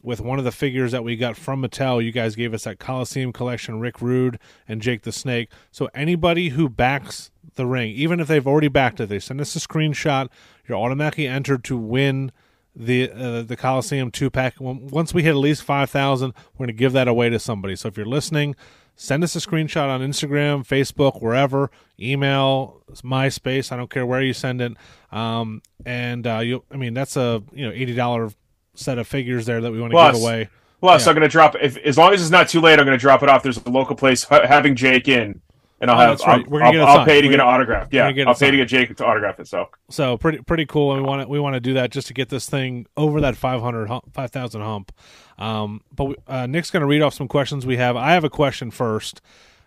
with 0.00 0.20
one 0.20 0.38
of 0.38 0.44
the 0.44 0.52
figures 0.52 0.92
that 0.92 1.02
we 1.02 1.16
got 1.16 1.36
from 1.36 1.62
Mattel. 1.62 2.04
You 2.04 2.12
guys 2.12 2.36
gave 2.36 2.54
us 2.54 2.64
that 2.64 2.78
Coliseum 2.78 3.32
collection, 3.32 3.80
Rick 3.80 4.00
Rude 4.00 4.38
and 4.68 4.80
Jake 4.80 5.02
the 5.02 5.10
Snake. 5.10 5.50
So 5.72 5.88
anybody 5.92 6.50
who 6.50 6.68
backs 6.68 7.32
the 7.56 7.66
ring, 7.66 7.90
even 7.90 8.20
if 8.20 8.28
they've 8.28 8.46
already 8.46 8.68
backed 8.68 9.00
it, 9.00 9.08
they 9.08 9.18
send 9.18 9.40
us 9.40 9.56
a 9.56 9.58
screenshot. 9.58 10.28
You're 10.68 10.78
automatically 10.78 11.26
entered 11.26 11.64
to 11.64 11.76
win 11.76 12.30
the 12.76 13.10
uh, 13.10 13.42
the 13.42 13.56
Coliseum 13.56 14.12
two 14.12 14.30
pack. 14.30 14.54
Once 14.60 15.12
we 15.12 15.24
hit 15.24 15.30
at 15.30 15.36
least 15.36 15.64
five 15.64 15.90
thousand, 15.90 16.32
we're 16.54 16.66
going 16.66 16.76
to 16.76 16.78
give 16.78 16.92
that 16.92 17.08
away 17.08 17.28
to 17.28 17.40
somebody. 17.40 17.74
So 17.74 17.88
if 17.88 17.96
you're 17.96 18.06
listening, 18.06 18.54
send 18.98 19.22
us 19.24 19.36
a 19.36 19.38
screenshot 19.38 19.88
on 19.88 20.00
Instagram, 20.00 20.66
Facebook, 20.66 21.22
wherever, 21.22 21.70
email, 21.98 22.82
MySpace. 23.02 23.72
I 23.72 23.76
don't 23.76 23.88
care 23.88 24.04
where 24.04 24.20
you 24.20 24.34
send 24.34 24.60
it. 24.60 24.72
Um, 25.12 25.62
and 25.86 26.26
uh, 26.26 26.40
you, 26.40 26.64
I 26.70 26.76
mean, 26.76 26.92
that's 26.92 27.16
a 27.16 27.42
you 27.52 27.64
know 27.66 27.72
eighty 27.72 27.94
dollar 27.94 28.30
set 28.74 28.98
of 28.98 29.06
figures 29.06 29.46
there 29.46 29.60
that 29.62 29.72
we 29.72 29.80
want 29.80 29.92
to 29.92 30.12
give 30.12 30.22
away. 30.22 30.48
Plus, 30.80 31.04
yeah. 31.04 31.10
I'm 31.10 31.16
going 31.16 31.26
to 31.26 31.32
drop 31.32 31.56
if 31.60 31.76
as 31.78 31.96
long 31.96 32.12
as 32.12 32.20
it's 32.20 32.30
not 32.30 32.48
too 32.48 32.60
late. 32.60 32.78
I'm 32.78 32.84
going 32.84 32.98
to 32.98 33.00
drop 33.00 33.22
it 33.22 33.28
off. 33.28 33.42
There's 33.42 33.56
a 33.56 33.70
local 33.70 33.96
place 33.96 34.24
having 34.24 34.76
Jake 34.76 35.08
in, 35.08 35.40
and 35.80 35.90
I'll 35.90 35.96
oh, 35.96 36.16
have 36.16 36.20
right. 36.20 36.46
I'll, 36.50 36.80
I'll, 36.80 36.98
I'll 36.98 37.04
pay 37.04 37.20
to 37.20 37.28
get 37.28 37.34
an 37.34 37.46
autograph. 37.46 37.88
Yeah, 37.92 38.06
I'll 38.26 38.34
pay 38.34 38.50
to 38.50 38.56
get 38.56 38.68
Jake 38.68 38.94
to 38.96 39.04
autograph 39.04 39.38
it. 39.40 39.46
So 39.46 39.68
so 39.90 40.16
pretty 40.16 40.38
pretty 40.38 40.66
cool. 40.66 40.92
And 40.92 41.02
we 41.02 41.08
want 41.08 41.22
to 41.22 41.28
we 41.28 41.38
want 41.38 41.54
to 41.54 41.60
do 41.60 41.74
that 41.74 41.90
just 41.90 42.08
to 42.08 42.14
get 42.14 42.28
this 42.28 42.48
thing 42.48 42.86
over 42.96 43.20
that 43.20 43.36
500 43.36 43.88
5000 44.12 44.60
hump. 44.60 44.92
Um, 45.38 45.82
but 45.94 46.04
we, 46.04 46.16
uh, 46.26 46.46
Nick's 46.46 46.70
going 46.70 46.80
to 46.80 46.86
read 46.86 47.02
off 47.02 47.14
some 47.14 47.28
questions 47.28 47.64
we 47.64 47.76
have. 47.76 47.96
I 47.96 48.12
have 48.12 48.24
a 48.24 48.30
question 48.30 48.70
first 48.70 49.20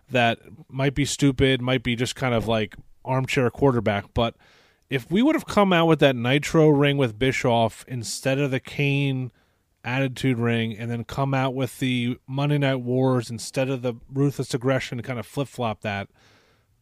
that 0.09 0.39
might 0.67 0.93
be 0.93 1.05
stupid, 1.05 1.61
might 1.61 1.83
be 1.83 1.95
just 1.95 2.15
kind 2.15 2.35
of 2.35 2.47
like 2.47 2.75
armchair 3.05 3.49
quarterback, 3.49 4.13
but 4.13 4.35
if 4.89 5.09
we 5.09 5.21
would 5.21 5.35
have 5.35 5.45
come 5.45 5.71
out 5.71 5.85
with 5.85 5.99
that 5.99 6.17
Nitro 6.17 6.67
ring 6.67 6.97
with 6.97 7.17
Bischoff 7.17 7.85
instead 7.87 8.37
of 8.37 8.51
the 8.51 8.59
Kane 8.59 9.31
Attitude 9.83 10.37
ring, 10.37 10.77
and 10.77 10.91
then 10.91 11.03
come 11.03 11.33
out 11.33 11.55
with 11.55 11.79
the 11.79 12.17
Monday 12.27 12.59
Night 12.59 12.81
Wars 12.81 13.29
instead 13.31 13.69
of 13.69 13.81
the 13.81 13.95
Ruthless 14.13 14.53
Aggression, 14.53 15.01
kind 15.01 15.19
of 15.19 15.25
flip 15.25 15.47
flop 15.47 15.81
that. 15.81 16.07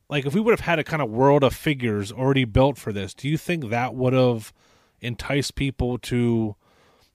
Like, 0.10 0.26
if 0.26 0.34
we 0.34 0.42
would 0.42 0.52
have 0.52 0.62
had 0.62 0.80
a 0.80 0.84
kind 0.84 1.02
of 1.02 1.10
world 1.10 1.44
of 1.44 1.56
figures 1.56 2.12
already 2.12 2.44
built 2.44 2.78
for 2.78 2.92
this, 2.92 3.14
do 3.14 3.30
you 3.30 3.38
think 3.38 3.70
that 3.70 3.96
would 3.96 4.14
have 4.14 4.52
enticed 5.00 5.56
people 5.56 5.98
to, 6.00 6.56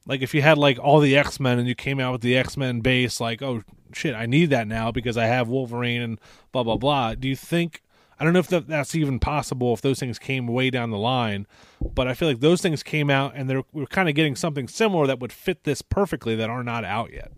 like, 0.06 0.22
if 0.22 0.32
you 0.32 0.40
had 0.42 0.56
like 0.56 0.78
all 0.78 1.00
the 1.00 1.16
X 1.16 1.38
Men 1.38 1.58
and 1.58 1.68
you 1.68 1.74
came 1.74 2.00
out 2.00 2.12
with 2.12 2.22
the 2.22 2.36
X 2.36 2.56
Men 2.56 2.80
base, 2.80 3.20
like, 3.20 3.42
oh 3.42 3.62
shit, 3.92 4.14
I 4.14 4.26
need 4.26 4.50
that 4.50 4.66
now 4.66 4.90
because 4.90 5.16
I 5.16 5.26
have 5.26 5.48
Wolverine 5.48 6.00
and 6.00 6.20
blah 6.50 6.62
blah 6.62 6.76
blah. 6.76 7.14
Do 7.14 7.28
you 7.28 7.36
think 7.36 7.82
I 8.18 8.24
don't 8.24 8.32
know 8.32 8.38
if 8.38 8.48
that, 8.48 8.68
that's 8.68 8.94
even 8.94 9.18
possible 9.18 9.72
if 9.74 9.80
those 9.80 9.98
things 9.98 10.18
came 10.18 10.46
way 10.46 10.70
down 10.70 10.90
the 10.90 10.98
line, 10.98 11.46
but 11.80 12.06
I 12.06 12.14
feel 12.14 12.28
like 12.28 12.40
those 12.40 12.60
things 12.60 12.82
came 12.82 13.10
out 13.10 13.32
and 13.34 13.48
they're 13.50 13.62
we're 13.72 13.86
kind 13.86 14.08
of 14.08 14.14
getting 14.14 14.36
something 14.36 14.68
similar 14.68 15.06
that 15.06 15.20
would 15.20 15.32
fit 15.32 15.64
this 15.64 15.82
perfectly 15.82 16.34
that 16.36 16.50
are 16.50 16.62
not 16.62 16.84
out 16.84 17.12
yet. 17.12 17.32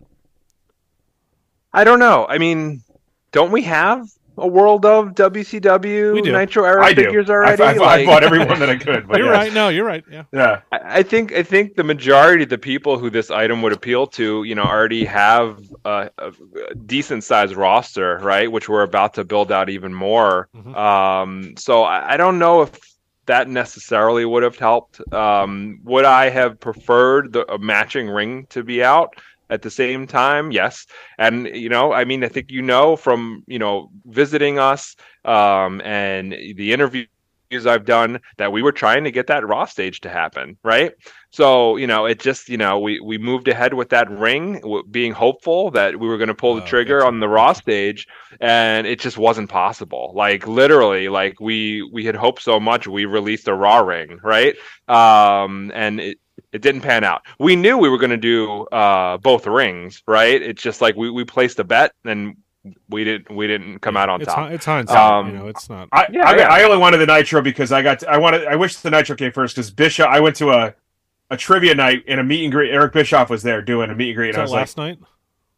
I 1.73 1.83
don't 1.83 1.99
know. 1.99 2.25
I 2.27 2.37
mean, 2.37 2.83
don't 3.31 3.51
we 3.51 3.63
have 3.63 4.07
a 4.37 4.47
world 4.47 4.85
of 4.85 5.15
WCW 5.15 6.23
Nitro 6.23 6.63
era 6.63 6.87
figures 6.93 7.29
already. 7.29 7.63
I've, 7.63 7.75
I've, 7.75 7.77
like... 7.77 8.01
I 8.01 8.05
bought 8.05 8.23
every 8.23 8.39
one 8.39 8.59
that 8.59 8.69
I 8.69 8.77
could. 8.77 9.07
you're 9.15 9.25
yes. 9.25 9.33
right. 9.33 9.53
No, 9.53 9.69
you're 9.69 9.85
right. 9.85 10.03
Yeah. 10.11 10.23
Yeah. 10.31 10.61
I, 10.71 10.99
I, 10.99 11.03
think 11.03 11.33
I 11.33 11.43
think 11.43 11.75
the 11.75 11.83
majority 11.83 12.43
of 12.43 12.49
the 12.49 12.57
people 12.57 12.99
who 12.99 13.09
this 13.09 13.31
item 13.31 13.61
would 13.63 13.73
appeal 13.73 14.05
to, 14.07 14.43
you 14.43 14.55
know, 14.55 14.63
already 14.63 15.05
have 15.05 15.59
a, 15.85 16.09
a 16.19 16.31
decent 16.85 17.23
sized 17.23 17.55
roster, 17.55 18.19
right? 18.19 18.51
Which 18.51 18.69
we're 18.69 18.83
about 18.83 19.15
to 19.15 19.23
build 19.23 19.51
out 19.51 19.69
even 19.69 19.93
more. 19.93 20.49
Mm-hmm. 20.55 20.75
Um, 20.75 21.57
so 21.57 21.83
I, 21.83 22.13
I 22.13 22.17
don't 22.17 22.37
know 22.37 22.61
if 22.61 22.79
that 23.25 23.49
necessarily 23.49 24.25
would 24.25 24.43
have 24.43 24.57
helped. 24.57 25.01
Um, 25.13 25.79
would 25.83 26.05
I 26.05 26.29
have 26.29 26.59
preferred 26.59 27.33
the 27.33 27.51
a 27.51 27.57
matching 27.57 28.09
ring 28.09 28.47
to 28.51 28.63
be 28.63 28.83
out? 28.83 29.15
At 29.49 29.61
the 29.61 29.71
same 29.71 30.07
time 30.07 30.51
yes 30.51 30.85
and 31.17 31.47
you 31.47 31.69
know 31.69 31.93
i 31.93 32.03
mean 32.03 32.23
i 32.23 32.27
think 32.27 32.51
you 32.51 32.61
know 32.61 32.95
from 32.95 33.43
you 33.47 33.59
know 33.59 33.89
visiting 34.05 34.59
us 34.59 34.95
um, 35.25 35.81
and 35.81 36.31
the 36.31 36.71
interviews 36.71 37.07
I've 37.51 37.85
done 37.85 38.19
that 38.37 38.51
we 38.51 38.61
were 38.61 38.71
trying 38.71 39.03
to 39.05 39.11
get 39.11 39.27
that 39.27 39.47
Raw 39.47 39.65
stage 39.65 40.01
to 40.01 40.09
happen, 40.09 40.57
right? 40.63 40.91
So 41.29 41.77
you 41.77 41.87
know, 41.87 42.05
it 42.05 42.19
just 42.19 42.49
you 42.49 42.57
know 42.57 42.79
we 42.79 42.99
we 42.99 43.17
moved 43.17 43.47
ahead 43.47 43.73
with 43.73 43.89
that 43.89 44.09
ring, 44.09 44.61
being 44.91 45.13
hopeful 45.13 45.71
that 45.71 45.99
we 45.99 46.07
were 46.07 46.17
going 46.17 46.27
to 46.27 46.33
pull 46.33 46.55
the 46.55 46.63
oh, 46.63 46.67
trigger 46.67 47.05
on 47.05 47.19
the 47.19 47.29
Raw 47.29 47.53
stage, 47.53 48.07
and 48.41 48.85
it 48.85 48.99
just 48.99 49.17
wasn't 49.17 49.49
possible. 49.49 50.11
Like 50.15 50.47
literally, 50.47 51.09
like 51.09 51.39
we 51.39 51.83
we 51.93 52.05
had 52.05 52.15
hoped 52.15 52.41
so 52.41 52.59
much, 52.59 52.87
we 52.87 53.05
released 53.05 53.47
a 53.47 53.53
Raw 53.53 53.79
ring, 53.79 54.19
right? 54.23 54.55
Um, 54.87 55.71
and 55.73 55.99
it, 55.99 56.17
it 56.53 56.61
didn't 56.61 56.81
pan 56.81 57.03
out. 57.03 57.23
We 57.39 57.55
knew 57.55 57.77
we 57.77 57.89
were 57.89 57.97
going 57.97 58.11
to 58.11 58.17
do 58.17 58.63
uh, 58.67 59.17
both 59.17 59.45
rings, 59.45 60.01
right? 60.07 60.41
It's 60.41 60.61
just 60.61 60.81
like 60.81 60.95
we, 60.95 61.09
we 61.09 61.25
placed 61.25 61.59
a 61.59 61.63
bet 61.63 61.91
and 62.05 62.37
we 62.89 63.03
didn't 63.03 63.33
we 63.33 63.47
didn't 63.47 63.79
come 63.79 63.97
out 63.97 64.09
on 64.09 64.21
it's, 64.21 64.33
top. 64.33 64.51
It's 64.51 64.65
hindsight, 64.65 64.97
um, 64.97 65.27
you 65.27 65.33
know. 65.37 65.47
It's 65.47 65.69
not. 65.69 65.89
I, 65.91 66.07
yeah, 66.11 66.29
I, 66.29 66.37
yeah. 66.37 66.47
I, 66.47 66.63
only 66.63 66.77
wanted 66.77 66.97
the 66.97 67.05
nitro 67.05 67.41
because 67.41 67.71
I 67.71 67.81
got 67.81 67.99
to, 67.99 68.09
I 68.09 68.17
wanted 68.17 68.45
I 68.47 68.55
wish 68.55 68.77
the 68.77 68.89
nitro 68.89 69.15
came 69.15 69.31
first 69.31 69.55
because 69.55 69.71
Bischoff. 69.71 70.07
I 70.09 70.19
went 70.19 70.35
to 70.37 70.51
a 70.51 70.73
a 71.29 71.37
trivia 71.37 71.75
night 71.75 72.03
and 72.07 72.19
a 72.19 72.23
meet 72.23 72.43
and 72.43 72.51
greet. 72.51 72.71
Eric 72.71 72.93
Bischoff 72.93 73.29
was 73.29 73.43
there 73.43 73.61
doing 73.61 73.89
a 73.89 73.95
meet 73.95 74.09
and 74.09 74.15
greet. 74.17 74.29
And 74.29 74.37
I 74.37 74.41
was 74.41 74.51
last 74.51 74.77
like, 74.77 74.99
night. 74.99 75.07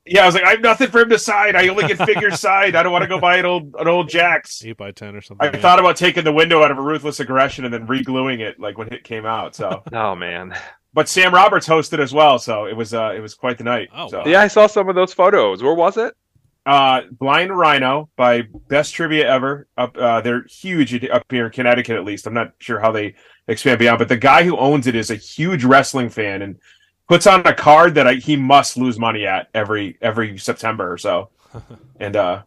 Yeah, 0.05 0.23
I 0.23 0.25
was 0.25 0.33
like, 0.33 0.43
I 0.43 0.51
have 0.51 0.61
nothing 0.61 0.89
for 0.89 1.01
him 1.01 1.09
to 1.09 1.19
sign. 1.19 1.55
I 1.55 1.67
only 1.67 1.87
get 1.87 1.97
figure 1.97 2.31
signed. 2.35 2.75
I 2.75 2.81
don't 2.81 2.91
want 2.91 3.03
to 3.03 3.07
go 3.07 3.19
buy 3.19 3.37
an 3.37 3.45
old 3.45 3.75
an 3.79 3.87
old 3.87 4.09
Jakks. 4.09 4.65
Eight 4.65 4.77
by 4.77 4.91
ten 4.91 5.15
or 5.15 5.21
something. 5.21 5.47
I 5.47 5.51
yeah. 5.51 5.61
thought 5.61 5.79
about 5.79 5.97
taking 5.97 6.23
the 6.23 6.33
window 6.33 6.63
out 6.63 6.71
of 6.71 6.77
a 6.77 6.81
ruthless 6.81 7.19
aggression 7.19 7.65
and 7.65 7.73
then 7.73 7.85
re-gluing 7.85 8.39
it 8.39 8.59
like 8.59 8.77
when 8.77 8.91
it 8.93 9.03
came 9.03 9.25
out. 9.25 9.55
So. 9.55 9.83
oh 9.93 10.15
man 10.15 10.55
but 10.93 11.07
Sam 11.07 11.33
Roberts 11.33 11.67
hosted 11.67 11.99
as 11.99 12.13
well, 12.13 12.39
so 12.39 12.65
it 12.65 12.75
was 12.75 12.93
uh, 12.93 13.13
it 13.15 13.19
was 13.19 13.35
quite 13.35 13.57
the 13.57 13.63
night. 13.63 13.89
Oh, 13.93 14.09
so. 14.09 14.25
yeah, 14.25 14.41
I 14.41 14.47
saw 14.47 14.67
some 14.67 14.89
of 14.89 14.95
those 14.95 15.13
photos. 15.13 15.61
Where 15.61 15.75
was 15.75 15.97
it? 15.97 16.15
Uh, 16.65 17.01
Blind 17.11 17.55
Rhino 17.55 18.09
by 18.15 18.43
Best 18.67 18.93
Trivia 18.93 19.27
Ever. 19.27 19.67
Up, 19.77 19.95
uh, 19.97 20.21
they're 20.21 20.45
huge 20.45 21.03
up 21.05 21.23
here 21.29 21.45
in 21.45 21.51
Connecticut, 21.51 21.95
at 21.95 22.05
least. 22.05 22.27
I'm 22.27 22.33
not 22.33 22.53
sure 22.59 22.79
how 22.79 22.91
they 22.91 23.15
expand 23.47 23.79
beyond, 23.79 23.99
but 23.99 24.09
the 24.09 24.17
guy 24.17 24.43
who 24.43 24.57
owns 24.57 24.87
it 24.87 24.95
is 24.95 25.09
a 25.09 25.15
huge 25.15 25.63
wrestling 25.63 26.09
fan 26.09 26.41
and 26.41 26.57
puts 27.07 27.25
on 27.27 27.45
a 27.47 27.53
card 27.53 27.95
that 27.95 28.07
I, 28.07 28.15
he 28.15 28.35
must 28.35 28.77
lose 28.77 28.99
money 28.99 29.25
at 29.25 29.47
every 29.53 29.97
every 30.01 30.37
September 30.37 30.91
or 30.91 30.97
so, 30.97 31.29
and 31.99 32.15
uh, 32.15 32.43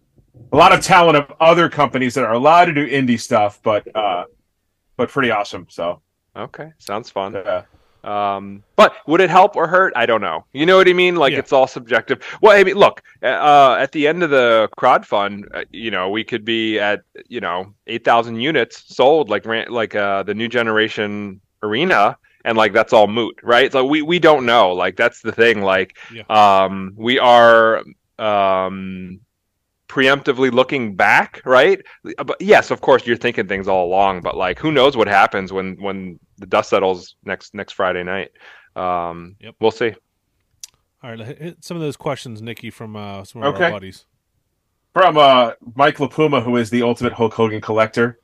a 0.53 0.57
lot 0.57 0.73
of 0.73 0.81
talent 0.81 1.17
of 1.17 1.33
other 1.41 1.69
companies 1.69 2.15
that 2.15 2.25
are 2.25 2.35
allowed 2.35 2.67
to 2.67 2.73
do 2.73 2.89
indie 2.89 3.21
stuff, 3.21 3.61
but 3.63 3.87
uh, 3.97 4.25
but 4.97 5.09
pretty 5.09 5.31
awesome. 5.31 5.67
So 5.69 6.03
okay, 6.37 6.73
sounds 6.79 7.11
fun. 7.11 7.35
Yeah. 7.35 7.63
Um, 8.05 8.65
but 8.77 8.95
would 9.07 9.21
it 9.21 9.31
help 9.31 9.55
or 9.57 9.69
hurt? 9.69 9.93
I 9.95 10.07
don't 10.07 10.21
know. 10.21 10.45
You 10.53 10.67
know 10.67 10.77
what 10.77 10.89
I 10.89 10.93
mean? 10.93 11.17
Like 11.17 11.33
yeah. 11.33 11.39
it's 11.39 11.53
all 11.53 11.67
subjective. 11.67 12.23
Well, 12.41 12.59
I 12.59 12.65
mean, 12.65 12.75
look, 12.75 13.03
uh, 13.23 13.77
at 13.79 13.93
the 13.93 14.09
end 14.09 14.23
of 14.23 14.31
the 14.31 14.69
crowd 14.77 15.07
fund, 15.07 15.49
uh, 15.55 15.65
you 15.71 15.91
know, 15.91 16.11
we 16.11 16.25
could 16.25 16.45
be 16.45 16.79
at 16.79 17.03
you 17.29 17.41
know 17.41 17.73
eight 17.87 18.05
thousand 18.05 18.41
units 18.41 18.95
sold, 18.95 19.29
like 19.29 19.47
like 19.47 19.95
uh, 19.95 20.23
the 20.25 20.35
new 20.35 20.49
generation 20.49 21.41
arena, 21.63 22.19
and 22.45 22.59
like 22.59 22.73
that's 22.73 22.93
all 22.93 23.07
moot, 23.07 23.39
right? 23.43 23.71
So 23.71 23.85
we 23.85 24.03
we 24.03 24.19
don't 24.19 24.47
know. 24.47 24.73
Like 24.73 24.97
that's 24.97 25.21
the 25.23 25.33
thing. 25.33 25.63
Like, 25.63 25.97
yeah. 26.13 26.25
um, 26.29 26.95
we 26.97 27.19
are 27.19 27.85
um 28.19 29.21
preemptively 29.93 30.51
looking 30.51 30.97
back, 30.97 31.43
right? 31.45 31.83
But 32.03 32.41
yes, 32.41 32.71
of 32.71 32.81
course, 32.81 33.07
you're 33.07 33.19
thinking 33.19 33.47
things 33.47 33.69
all 33.69 33.87
along, 33.87 34.23
but 34.23 34.39
like, 34.39 34.59
who 34.59 34.73
knows 34.73 34.97
what 34.97 35.07
happens 35.07 35.53
when 35.53 35.77
when 35.83 36.19
the 36.39 36.47
dust 36.47 36.71
settles 36.71 37.17
next 37.25 37.55
next 37.55 37.73
Friday 37.73 38.03
night? 38.03 38.31
Um, 38.75 39.37
yep. 39.39 39.55
we'll 39.61 39.71
see. 39.71 39.93
All 41.03 41.11
right, 41.11 41.19
hit 41.21 41.63
some 41.63 41.77
of 41.77 41.83
those 41.83 41.97
questions, 41.97 42.41
Nikki, 42.41 42.71
from 42.71 42.97
uh, 42.97 43.25
some 43.25 43.43
of 43.43 43.55
okay. 43.55 43.65
our 43.67 43.73
buddies. 43.73 44.07
From 44.95 45.19
uh, 45.19 45.53
Mike 45.75 45.97
LaPuma, 45.97 46.43
who 46.43 46.57
is 46.57 46.71
the 46.71 46.83
ultimate 46.83 47.13
Hulk 47.13 47.35
Hogan 47.35 47.61
collector 47.61 48.19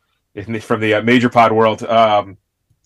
from 0.60 0.80
the 0.80 0.94
uh, 0.94 1.02
Major 1.02 1.28
Pod 1.28 1.52
world. 1.52 1.82
Um, 1.82 2.38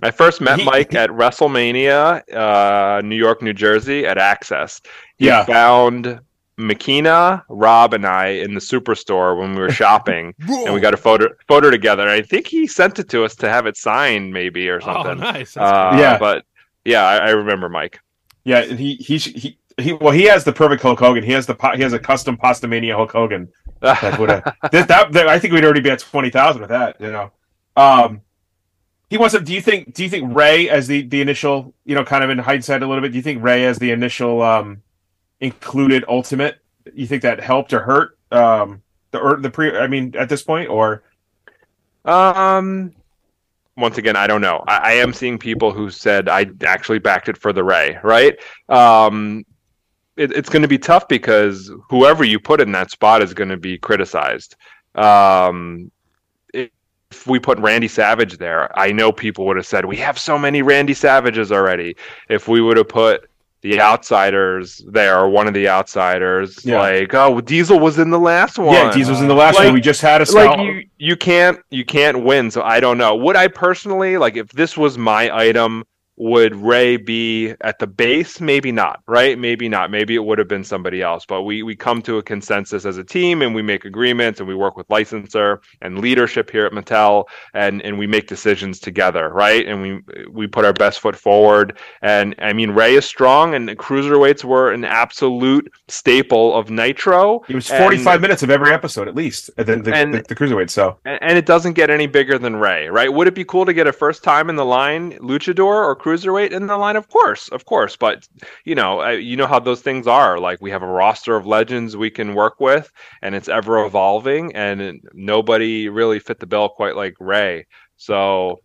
I 0.03 0.11
first 0.11 0.41
met 0.41 0.59
he, 0.59 0.65
Mike 0.65 0.93
he, 0.93 0.99
at 0.99 1.11
WrestleMania, 1.11 2.23
uh, 2.35 3.01
New 3.03 3.17
York, 3.17 3.43
New 3.43 3.53
Jersey, 3.53 4.07
at 4.07 4.19
Access. 4.19 4.81
He 5.19 5.27
yeah. 5.27 5.45
found 5.45 6.21
Makina, 6.59 7.43
Rob, 7.49 7.95
and 7.95 8.07
I 8.07 8.29
in 8.29 8.55
the 8.55 8.61
superstore 8.61 9.39
when 9.39 9.55
we 9.55 9.61
were 9.61 9.71
shopping, 9.71 10.35
and 10.49 10.75
we 10.75 10.81
got 10.81 10.95
a 10.95 10.99
photo 10.99 11.29
photo 11.49 11.71
together. 11.71 12.09
I 12.09 12.23
think 12.23 12.47
he 12.47 12.67
sent 12.67 12.99
it 12.99 13.09
to 13.11 13.25
us 13.25 13.35
to 13.37 13.49
have 13.49 13.67
it 13.67 13.77
signed, 13.77 14.33
maybe 14.33 14.69
or 14.69 14.77
oh, 14.77 14.81
something. 14.81 15.25
Oh, 15.25 15.33
nice. 15.33 15.57
Uh, 15.57 15.97
yeah, 15.99 16.19
but 16.19 16.45
yeah, 16.85 17.05
I, 17.05 17.17
I, 17.17 17.31
remember 17.31 17.69
Mike. 17.69 18.01
Yeah, 18.45 18.61
and 18.63 18.79
he 18.79 18.95
he 18.97 19.19
he. 19.19 19.59
He, 19.79 19.95
well, 19.95 20.13
he 20.13 20.25
has 20.25 20.45
the 20.45 20.53
perfect 20.53 20.83
Hulk 20.83 20.99
Hogan. 20.99 21.25
He 21.25 21.33
has 21.33 21.47
the 21.47 21.57
he 21.75 21.83
has 21.83 21.95
a 21.95 21.99
custom 21.99 22.37
Pastamania 22.37 22.95
Hulk 22.95 23.11
Hogan. 23.11 23.51
That 23.81 24.19
would 24.19 24.29
that, 24.71 24.71
that, 24.71 25.13
that 25.13 25.29
I 25.29 25.39
think 25.39 25.55
we'd 25.55 25.65
already 25.65 25.81
be 25.81 25.89
at 25.89 26.01
twenty 26.01 26.29
thousand 26.29 26.61
with 26.61 26.69
that. 26.69 27.01
You 27.01 27.11
know, 27.11 27.33
um, 27.75 28.21
he 29.09 29.17
wants 29.17 29.35
to. 29.35 29.41
Do 29.41 29.55
you 29.55 29.63
think? 29.63 29.95
Do 29.95 30.03
you 30.03 30.11
think 30.11 30.37
Rey 30.37 30.69
as 30.69 30.89
the 30.89 31.07
the 31.07 31.23
initial? 31.23 31.73
You 31.87 31.95
know, 31.95 32.05
kind 32.05 32.23
of 32.23 32.29
in 32.29 32.39
hindsight 32.39 32.83
a 32.83 32.87
little 32.87 33.01
bit. 33.01 33.13
Do 33.13 33.17
you 33.17 33.23
think 33.23 33.43
Rey 33.43 33.65
as 33.65 33.79
the 33.79 33.93
initial 33.93 34.43
um, 34.43 34.83
included 35.43 36.05
Ultimate, 36.09 36.59
you 36.95 37.07
think 37.07 37.23
that 37.23 37.41
helped 37.41 37.75
or 37.75 37.81
hurt 37.81 38.17
um, 38.31 38.81
the 39.11 39.19
or 39.19 39.37
the 39.37 39.51
pre? 39.51 39.77
I 39.77 39.87
mean, 39.89 40.15
at 40.17 40.31
this 40.31 40.43
point, 40.43 40.71
or 40.71 41.03
um, 42.07 42.95
once 43.77 43.99
again, 43.99 44.17
I 44.17 44.27
don't 44.27 44.41
know. 44.41 44.65
I, 44.67 44.77
I, 44.77 44.93
am 44.93 45.13
seeing 45.13 45.39
people 45.39 45.73
who 45.73 45.91
said 45.91 46.29
I 46.29 46.47
actually 46.65 46.99
backed 46.99 47.29
it 47.29 47.37
for 47.37 47.53
the 47.53 47.63
Rey, 47.63 47.99
right? 48.03 48.39
Um, 48.69 49.45
it, 50.17 50.33
it's 50.33 50.49
going 50.49 50.63
to 50.63 50.69
be 50.69 50.79
tough 50.79 51.09
because 51.09 51.71
whoever 51.91 52.25
you 52.25 52.39
put 52.39 52.61
in 52.61 52.73
that 52.73 52.91
spot 52.91 53.23
is 53.23 53.35
going 53.35 53.51
to 53.51 53.57
be 53.57 53.79
criticized. 53.79 54.57
Um, 54.95 55.91
if 56.55 57.27
we 57.27 57.39
put 57.39 57.59
Randy 57.59 57.89
Savage 57.89 58.39
there, 58.39 58.77
I 58.79 58.91
know 58.93 59.13
people 59.13 59.47
would 59.47 59.57
have 59.57 59.67
said 59.67 59.85
we 59.85 59.97
have 59.97 60.19
so 60.19 60.39
many 60.39 60.63
Randy 60.63 60.95
Savages 60.95 61.53
already. 61.53 61.97
If 62.29 62.49
we 62.49 62.61
would 62.61 62.77
have 62.77 62.89
put 62.89 63.29
the 63.63 63.81
outsiders 63.81 64.83
there 64.89 65.29
one 65.29 65.47
of 65.49 65.55
the 65.55 65.69
outsiders. 65.69 66.65
Yeah. 66.65 66.81
like 66.81 67.15
oh 67.15 67.41
diesel 67.41 67.79
was 67.79 67.99
in 67.99 68.11
the 68.11 68.19
last 68.19 68.59
one 68.59 68.75
yeah 68.75 68.93
diesel 68.93 69.13
was 69.13 69.21
in 69.21 69.29
the 69.29 69.35
last 69.35 69.57
like, 69.57 69.67
one. 69.67 69.75
We 69.75 69.81
just 69.81 70.01
had 70.01 70.21
a 70.21 70.31
like 70.33 70.59
you, 70.59 70.85
you 70.99 71.17
can't 71.17 71.61
you 71.71 71.85
can't 71.85 72.25
win 72.25 72.51
so 72.51 72.63
i 72.63 72.81
don't 72.81 72.99
know. 72.99 73.15
Would 73.17 73.37
i 73.37 73.49
personally 73.49 74.19
like 74.19 74.37
if 74.37 74.49
this 74.53 74.77
was 74.77 74.99
my 74.99 75.35
item 75.35 75.85
would 76.23 76.55
Rey 76.55 76.97
be 76.97 77.53
at 77.63 77.81
the 77.81 77.87
base? 77.89 78.41
Maybe 78.41 78.71
not, 78.71 79.03
right? 79.09 79.37
Maybe 79.37 79.69
not. 79.69 79.91
Maybe 79.91 80.15
it 80.15 80.25
would 80.25 80.39
have 80.39 80.47
been 80.47 80.63
somebody 80.63 81.03
else. 81.03 81.27
But 81.27 81.43
we 81.43 81.65
we 81.65 81.75
come 81.75 82.01
to 82.03 82.19
a 82.19 82.23
consensus 82.23 82.85
as 82.85 82.97
a 82.97 83.03
team 83.03 83.43
and 83.43 83.57
we 83.57 83.63
make 83.63 83.85
agreements 83.85 84.39
and 84.39 84.49
we 84.49 84.55
work 84.55 84.77
with 84.77 84.89
licensor 84.89 85.61
and 85.81 85.99
leadership 85.99 86.49
here 86.49 86.65
at 86.65 86.73
Mattel 86.73 87.25
and 87.55 87.83
and 87.83 87.99
we 87.99 88.07
make 88.07 88.29
decisions 88.29 88.79
together, 88.79 89.31
right? 89.31 89.67
And 89.67 89.83
we 89.83 90.01
we 90.31 90.47
put 90.47 90.65
our 90.65 90.73
best 90.73 91.01
foot 91.01 91.17
forward. 91.17 91.77
And 92.03 92.37
I 92.39 92.53
mean 92.53 92.71
Rey 92.71 92.95
is 92.95 93.05
strong 93.05 93.57
and 93.57 93.69
the 93.69 93.75
cruiserweights 93.75 94.45
were 94.45 94.71
an 94.71 94.85
absolute 94.85 95.73
staple 95.89 96.55
of 96.55 96.71
Nitro. 96.71 97.41
It 97.49 97.57
was 97.57 97.67
45 97.67 98.15
and, 98.15 98.23
minutes 98.23 98.45
of 98.45 98.51
every 98.51 98.73
episode 98.73 99.09
at 99.09 99.17
least. 99.17 99.51
Uh, 99.59 99.65
the, 99.65 99.77
the, 99.77 99.93
and, 99.93 100.15
the, 100.15 100.23
the 100.29 100.37
cruiserweight, 100.37 100.71
so 100.71 100.99
and, 101.05 101.19
and 101.21 101.37
it 101.37 101.47
doesn't 101.47 101.73
get 101.73 101.91
any 101.91 102.07
bigger 102.07 102.39
than 102.39 102.55
Rey, 102.55 102.87
right? 102.89 103.13
Would 103.13 103.27
it 103.27 103.35
be 103.35 103.45
cool 103.45 103.67
to 103.67 103.73
get 103.73 103.89
a 103.89 103.93
first 103.93 104.23
time 104.23 104.49
in 104.49 104.55
the 104.55 104.65
line 104.65 105.19
luchador 105.19 105.65
or 105.65 105.97
cruiserweight 105.97 106.12
in 106.15 106.67
the 106.67 106.77
line? 106.77 106.97
Of 106.97 107.09
course, 107.09 107.49
of 107.49 107.65
course. 107.65 107.97
But 107.97 108.27
you 108.65 108.75
know, 108.75 109.09
you 109.09 109.37
know 109.37 109.47
how 109.47 109.59
those 109.59 109.81
things 109.81 110.07
are. 110.07 110.39
Like 110.39 110.61
we 110.61 110.71
have 110.71 110.83
a 110.83 110.87
roster 110.87 111.37
of 111.37 111.47
legends 111.47 111.97
we 111.97 112.11
can 112.11 112.35
work 112.35 112.61
with, 112.61 112.91
and 113.23 113.35
it's 113.35 113.49
ever 113.49 113.85
evolving. 113.85 114.55
And 114.55 115.01
nobody 115.13 115.89
really 115.89 116.19
fit 116.19 116.39
the 116.39 116.47
bill 116.47 116.69
quite 116.69 116.97
like 116.97 117.15
Rey. 117.21 117.67
So 117.97 118.61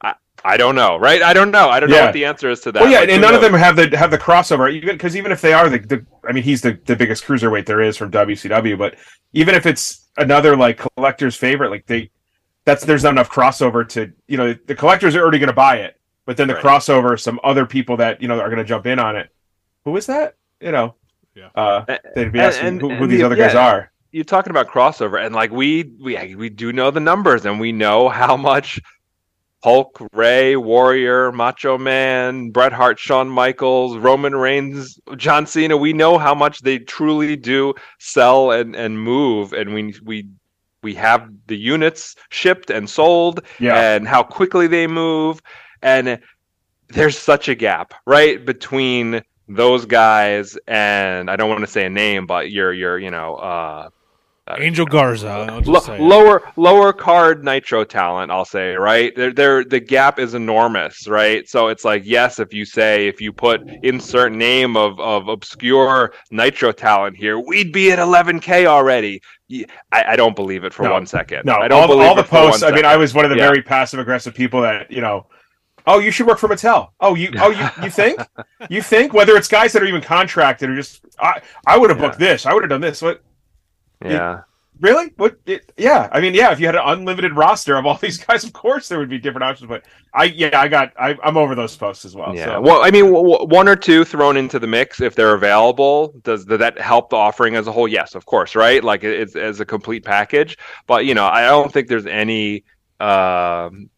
I, 0.00 0.14
I 0.44 0.56
don't 0.56 0.74
know, 0.74 0.96
right? 0.96 1.22
I 1.22 1.32
don't 1.32 1.50
know. 1.50 1.68
I 1.68 1.80
don't 1.80 1.90
yeah. 1.90 1.96
know 1.96 2.04
what 2.06 2.14
the 2.14 2.24
answer 2.24 2.50
is 2.50 2.60
to 2.60 2.72
that. 2.72 2.82
Well, 2.82 2.90
yeah, 2.90 3.00
like, 3.00 3.10
and 3.10 3.20
none 3.20 3.32
knows? 3.32 3.44
of 3.44 3.52
them 3.52 3.60
have 3.60 3.76
the 3.76 3.96
have 3.96 4.10
the 4.10 4.18
crossover. 4.18 4.72
Even 4.72 4.94
because 4.96 5.16
even 5.16 5.32
if 5.32 5.40
they 5.40 5.52
are 5.52 5.68
the, 5.68 5.78
the, 5.78 6.06
I 6.28 6.32
mean, 6.32 6.44
he's 6.44 6.62
the 6.62 6.78
the 6.86 6.96
biggest 6.96 7.24
cruiserweight 7.24 7.66
there 7.66 7.82
is 7.82 7.96
from 7.96 8.10
WCW. 8.10 8.78
But 8.78 8.96
even 9.32 9.54
if 9.54 9.66
it's 9.66 10.06
another 10.16 10.56
like 10.56 10.82
collector's 10.96 11.36
favorite, 11.36 11.70
like 11.70 11.86
they, 11.86 12.10
that's 12.64 12.84
there's 12.84 13.04
not 13.04 13.10
enough 13.10 13.30
crossover 13.30 13.88
to 13.90 14.12
you 14.26 14.36
know 14.36 14.54
the 14.66 14.74
collectors 14.74 15.14
are 15.14 15.22
already 15.22 15.38
going 15.38 15.48
to 15.48 15.54
buy 15.54 15.76
it 15.76 15.98
but 16.26 16.36
then 16.36 16.48
the 16.48 16.54
right. 16.54 16.62
crossover, 16.62 17.18
some 17.18 17.40
other 17.42 17.64
people 17.64 17.96
that 17.96 18.20
you 18.20 18.28
know 18.28 18.38
are 18.38 18.48
going 18.48 18.58
to 18.58 18.64
jump 18.64 18.86
in 18.86 18.98
on 18.98 19.16
it. 19.16 19.30
Who 19.84 19.96
is 19.96 20.06
that? 20.06 20.34
You 20.60 20.72
know, 20.72 20.94
yeah. 21.34 21.48
Uh, 21.54 21.96
they'd 22.14 22.32
be 22.32 22.40
asking 22.40 22.66
and, 22.66 22.82
and, 22.82 22.92
who, 22.92 22.96
who 22.98 23.06
these 23.06 23.20
the, 23.20 23.26
other 23.26 23.36
guys 23.36 23.54
yeah, 23.54 23.66
are. 23.66 23.92
You're 24.10 24.24
talking 24.24 24.50
about 24.50 24.68
crossover, 24.68 25.24
and 25.24 25.34
like 25.34 25.50
we 25.50 25.84
we 26.00 26.34
we 26.34 26.50
do 26.50 26.72
know 26.72 26.90
the 26.90 27.00
numbers, 27.00 27.46
and 27.46 27.60
we 27.60 27.72
know 27.72 28.08
how 28.08 28.36
much 28.36 28.80
Hulk, 29.62 30.00
Rey, 30.12 30.56
Warrior, 30.56 31.32
Macho 31.32 31.78
Man, 31.78 32.50
Bret 32.50 32.72
Hart, 32.72 32.98
Shawn 32.98 33.28
Michaels, 33.28 33.96
Roman 33.96 34.34
Reigns, 34.34 34.98
John 35.16 35.46
Cena. 35.46 35.76
We 35.76 35.92
know 35.92 36.18
how 36.18 36.34
much 36.34 36.60
they 36.60 36.78
truly 36.78 37.36
do 37.36 37.74
sell 37.98 38.50
and 38.50 38.74
and 38.74 39.00
move, 39.00 39.52
and 39.52 39.72
we 39.74 39.94
we 40.02 40.28
we 40.82 40.94
have 40.94 41.30
the 41.46 41.56
units 41.56 42.16
shipped 42.30 42.70
and 42.70 42.88
sold, 42.88 43.42
yeah. 43.60 43.94
and 43.94 44.08
how 44.08 44.22
quickly 44.22 44.66
they 44.66 44.86
move 44.86 45.40
and 45.82 46.20
there's 46.88 47.18
such 47.18 47.48
a 47.48 47.54
gap, 47.54 47.94
right, 48.06 48.44
between 48.44 49.22
those 49.48 49.86
guys 49.86 50.58
and 50.66 51.30
I 51.30 51.36
don't 51.36 51.48
want 51.48 51.60
to 51.60 51.66
say 51.66 51.86
a 51.86 51.90
name, 51.90 52.26
but 52.26 52.50
you're 52.50 52.72
you're 52.72 52.98
you 52.98 53.10
know 53.10 53.36
uh, 53.36 53.88
Angel 54.48 54.86
Garza, 54.86 55.60
lower 55.98 56.40
lower 56.54 56.92
card 56.92 57.44
Nitro 57.44 57.82
talent, 57.82 58.30
I'll 58.30 58.44
say, 58.44 58.74
right? 58.74 59.14
There, 59.16 59.32
there, 59.32 59.64
the 59.64 59.80
gap 59.80 60.20
is 60.20 60.34
enormous, 60.34 61.08
right? 61.08 61.48
So 61.48 61.66
it's 61.66 61.84
like, 61.84 62.02
yes, 62.04 62.38
if 62.38 62.54
you 62.54 62.64
say 62.64 63.08
if 63.08 63.20
you 63.20 63.32
put 63.32 63.62
insert 63.82 64.32
name 64.32 64.76
of 64.76 65.00
of 65.00 65.26
obscure 65.26 66.12
Nitro 66.30 66.70
talent 66.70 67.16
here, 67.16 67.40
we'd 67.40 67.72
be 67.72 67.90
at 67.90 67.98
11k 67.98 68.66
already. 68.66 69.20
I, 69.92 70.04
I 70.10 70.16
don't 70.16 70.36
believe 70.36 70.62
it 70.62 70.72
for 70.72 70.84
no, 70.84 70.92
one 70.92 71.06
second. 71.06 71.44
No, 71.44 71.54
I 71.54 71.66
don't 71.66 71.82
all, 71.82 71.88
believe 71.88 72.08
all 72.08 72.14
the 72.14 72.22
posts. 72.22 72.62
I 72.62 72.70
mean, 72.70 72.84
I 72.84 72.96
was 72.96 73.14
one 73.14 73.24
of 73.24 73.30
the 73.32 73.36
yeah. 73.36 73.48
very 73.48 73.62
passive 73.62 73.98
aggressive 73.98 74.34
people 74.34 74.62
that 74.62 74.92
you 74.92 75.00
know 75.00 75.26
Oh, 75.86 76.00
you 76.00 76.10
should 76.10 76.26
work 76.26 76.38
for 76.38 76.48
Mattel. 76.48 76.90
Oh, 77.00 77.14
you 77.14 77.30
oh 77.38 77.50
you 77.50 77.84
you 77.84 77.90
think? 77.90 78.20
you 78.70 78.82
think 78.82 79.12
whether 79.12 79.36
it's 79.36 79.48
guys 79.48 79.72
that 79.72 79.82
are 79.82 79.86
even 79.86 80.00
contracted 80.00 80.68
or 80.68 80.76
just 80.76 81.04
I 81.18 81.40
I 81.66 81.78
would 81.78 81.90
have 81.90 81.98
booked 81.98 82.20
yeah. 82.20 82.28
this. 82.28 82.46
I 82.46 82.52
would 82.52 82.64
have 82.64 82.70
done 82.70 82.80
this. 82.80 83.00
What? 83.00 83.22
Yeah. 84.04 84.38
It, 84.38 84.44
really? 84.80 85.12
What? 85.16 85.38
It, 85.46 85.72
yeah. 85.76 86.08
I 86.10 86.20
mean, 86.20 86.34
yeah. 86.34 86.50
If 86.50 86.58
you 86.58 86.66
had 86.66 86.74
an 86.74 86.82
unlimited 86.84 87.36
roster 87.36 87.76
of 87.76 87.86
all 87.86 87.96
these 88.02 88.18
guys, 88.18 88.42
of 88.42 88.52
course 88.52 88.88
there 88.88 88.98
would 88.98 89.08
be 89.08 89.18
different 89.18 89.44
options. 89.44 89.68
But 89.68 89.84
I 90.12 90.24
yeah, 90.24 90.60
I 90.60 90.66
got 90.66 90.92
I, 90.98 91.16
am 91.22 91.36
over 91.36 91.54
those 91.54 91.76
posts 91.76 92.04
as 92.04 92.16
well. 92.16 92.34
Yeah. 92.34 92.46
So. 92.46 92.60
Well, 92.62 92.82
I 92.82 92.90
mean, 92.90 93.12
w- 93.12 93.46
one 93.46 93.68
or 93.68 93.76
two 93.76 94.04
thrown 94.04 94.36
into 94.36 94.58
the 94.58 94.66
mix 94.66 95.00
if 95.00 95.14
they're 95.14 95.34
available. 95.34 96.14
Does, 96.24 96.44
does 96.44 96.58
that 96.58 96.80
help 96.80 97.10
the 97.10 97.16
offering 97.16 97.54
as 97.54 97.68
a 97.68 97.72
whole? 97.72 97.86
Yes, 97.86 98.16
of 98.16 98.26
course. 98.26 98.56
Right. 98.56 98.82
Like 98.82 99.04
it's 99.04 99.36
as 99.36 99.60
a 99.60 99.64
complete 99.64 100.04
package. 100.04 100.58
But 100.88 101.06
you 101.06 101.14
know, 101.14 101.26
I 101.26 101.42
don't 101.46 101.72
think 101.72 101.86
there's 101.86 102.06
any. 102.06 102.64
Um, 102.98 103.90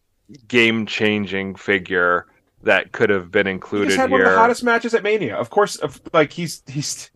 game 0.47 0.85
changing 0.85 1.55
figure 1.55 2.27
that 2.63 2.91
could 2.91 3.09
have 3.09 3.31
been 3.31 3.47
included 3.47 3.91
he 3.91 3.97
had 3.97 4.09
here. 4.09 4.19
one 4.19 4.27
of 4.27 4.33
the 4.33 4.37
hottest 4.37 4.63
matches 4.63 4.93
at 4.93 5.03
Mania. 5.03 5.35
Of 5.35 5.49
course, 5.49 5.77
of, 5.77 6.01
like 6.13 6.33
he's 6.33 6.61
he's 6.67 7.09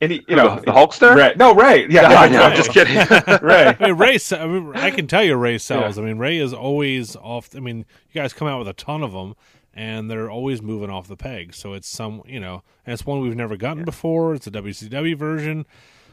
and 0.00 0.12
he, 0.12 0.24
you 0.28 0.36
know 0.36 0.56
the, 0.56 0.62
the 0.62 0.72
Hulkster. 0.72 1.14
Rey, 1.14 1.34
no, 1.36 1.54
Rey. 1.54 1.86
Yeah, 1.88 2.02
no, 2.02 2.28
no, 2.28 2.42
I'm 2.42 2.56
just 2.56 2.70
kidding. 2.70 2.96
Rey. 3.42 3.76
I 3.78 3.86
mean, 3.86 3.94
Rey. 3.94 4.18
I, 4.32 4.46
mean, 4.46 4.72
I 4.76 4.90
can 4.90 5.06
tell 5.06 5.24
you, 5.24 5.36
Rey 5.36 5.58
sells. 5.58 5.96
Yeah. 5.96 6.02
I 6.02 6.06
mean, 6.06 6.18
Rey 6.18 6.38
is 6.38 6.52
always 6.52 7.16
off. 7.16 7.54
I 7.56 7.60
mean, 7.60 7.78
you 7.78 8.20
guys 8.20 8.32
come 8.32 8.46
out 8.46 8.58
with 8.58 8.68
a 8.68 8.74
ton 8.74 9.02
of 9.02 9.12
them, 9.12 9.34
and 9.72 10.10
they're 10.10 10.30
always 10.30 10.60
moving 10.60 10.90
off 10.90 11.08
the 11.08 11.16
peg. 11.16 11.54
So 11.54 11.72
it's 11.72 11.88
some, 11.88 12.22
you 12.26 12.40
know, 12.40 12.62
and 12.84 12.92
it's 12.92 13.06
one 13.06 13.20
we've 13.20 13.36
never 13.36 13.56
gotten 13.56 13.78
yeah. 13.78 13.84
before. 13.84 14.34
It's 14.34 14.46
a 14.46 14.50
WCW 14.50 15.16
version. 15.16 15.66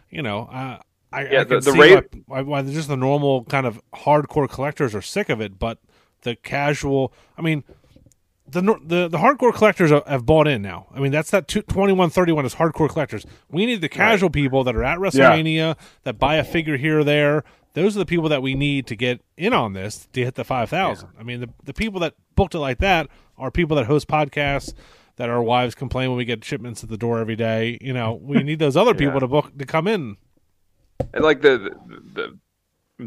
You 0.10 0.22
know, 0.22 0.48
uh, 0.52 0.80
I, 1.12 1.28
yeah, 1.28 1.42
I 1.42 1.44
can 1.44 1.48
the, 1.50 1.60
the 1.60 1.72
see 1.74 1.80
rate... 1.80 2.06
why, 2.26 2.42
why, 2.42 2.62
why 2.62 2.72
just 2.72 2.88
the 2.88 2.98
normal 2.98 3.44
kind 3.46 3.66
of 3.66 3.82
hardcore 3.94 4.50
collectors 4.50 4.96
are 4.96 5.02
sick 5.02 5.30
of 5.30 5.42
it, 5.42 5.60
but 5.60 5.80
the 6.24 6.36
casual, 6.36 7.14
I 7.38 7.42
mean, 7.42 7.64
the 8.48 8.62
the 8.62 9.08
the 9.08 9.18
hardcore 9.18 9.54
collectors 9.54 9.92
have 9.92 10.26
bought 10.26 10.48
in 10.48 10.62
now. 10.62 10.88
I 10.94 11.00
mean, 11.00 11.12
that's 11.12 11.32
that 11.32 11.48
twenty 11.48 11.94
one 11.94 12.10
thirty 12.10 12.32
one 12.32 12.46
is 12.46 12.56
hardcore 12.56 12.90
collectors. 12.90 13.26
We 13.50 13.66
need 13.66 13.82
the 13.82 13.90
casual 13.90 14.30
right. 14.30 14.34
people 14.34 14.64
that 14.64 14.76
are 14.76 14.84
at 14.84 15.00
WrestleMania 15.00 15.56
yeah. 15.56 15.74
that 16.04 16.20
buy 16.20 16.36
a 16.36 16.44
figure 16.44 16.78
here 16.78 17.00
or 17.00 17.04
there. 17.04 17.44
Those 17.74 17.96
are 17.96 18.00
the 18.00 18.06
people 18.06 18.30
that 18.30 18.42
we 18.42 18.54
need 18.54 18.86
to 18.88 18.96
get 18.96 19.22
in 19.36 19.54
on 19.54 19.74
this 19.74 20.08
to 20.14 20.24
hit 20.24 20.36
the 20.36 20.44
five 20.44 20.70
thousand. 20.70 21.10
Yeah. 21.14 21.22
I 21.22 21.24
mean, 21.24 21.40
the 21.40 21.50
the 21.64 21.74
people 21.74 22.00
that 22.02 22.16
booked 22.36 22.54
it 22.54 22.60
like 22.60 22.80
that 22.80 23.08
are 23.38 23.50
people 23.50 23.78
that 23.78 23.86
host 23.86 24.08
podcasts 24.08 24.74
that 25.16 25.30
our 25.30 25.44
wives 25.44 25.76
complain 25.76 26.10
when 26.10 26.18
we 26.18 26.26
get 26.26 26.44
shipments 26.44 26.84
at 26.84 26.90
the 26.90 26.98
door 26.98 27.20
every 27.20 27.36
day. 27.36 27.78
You 27.82 27.94
know, 27.94 28.20
we 28.22 28.42
need 28.44 28.60
those 28.60 28.76
other 28.76 28.92
yeah. 29.00 29.08
people 29.08 29.20
to 29.20 29.28
book 29.28 29.58
to 29.58 29.66
come 29.66 29.88
in. 29.88 30.18
And 31.14 31.24
like 31.24 31.42
the, 31.42 31.72
the 32.14 32.38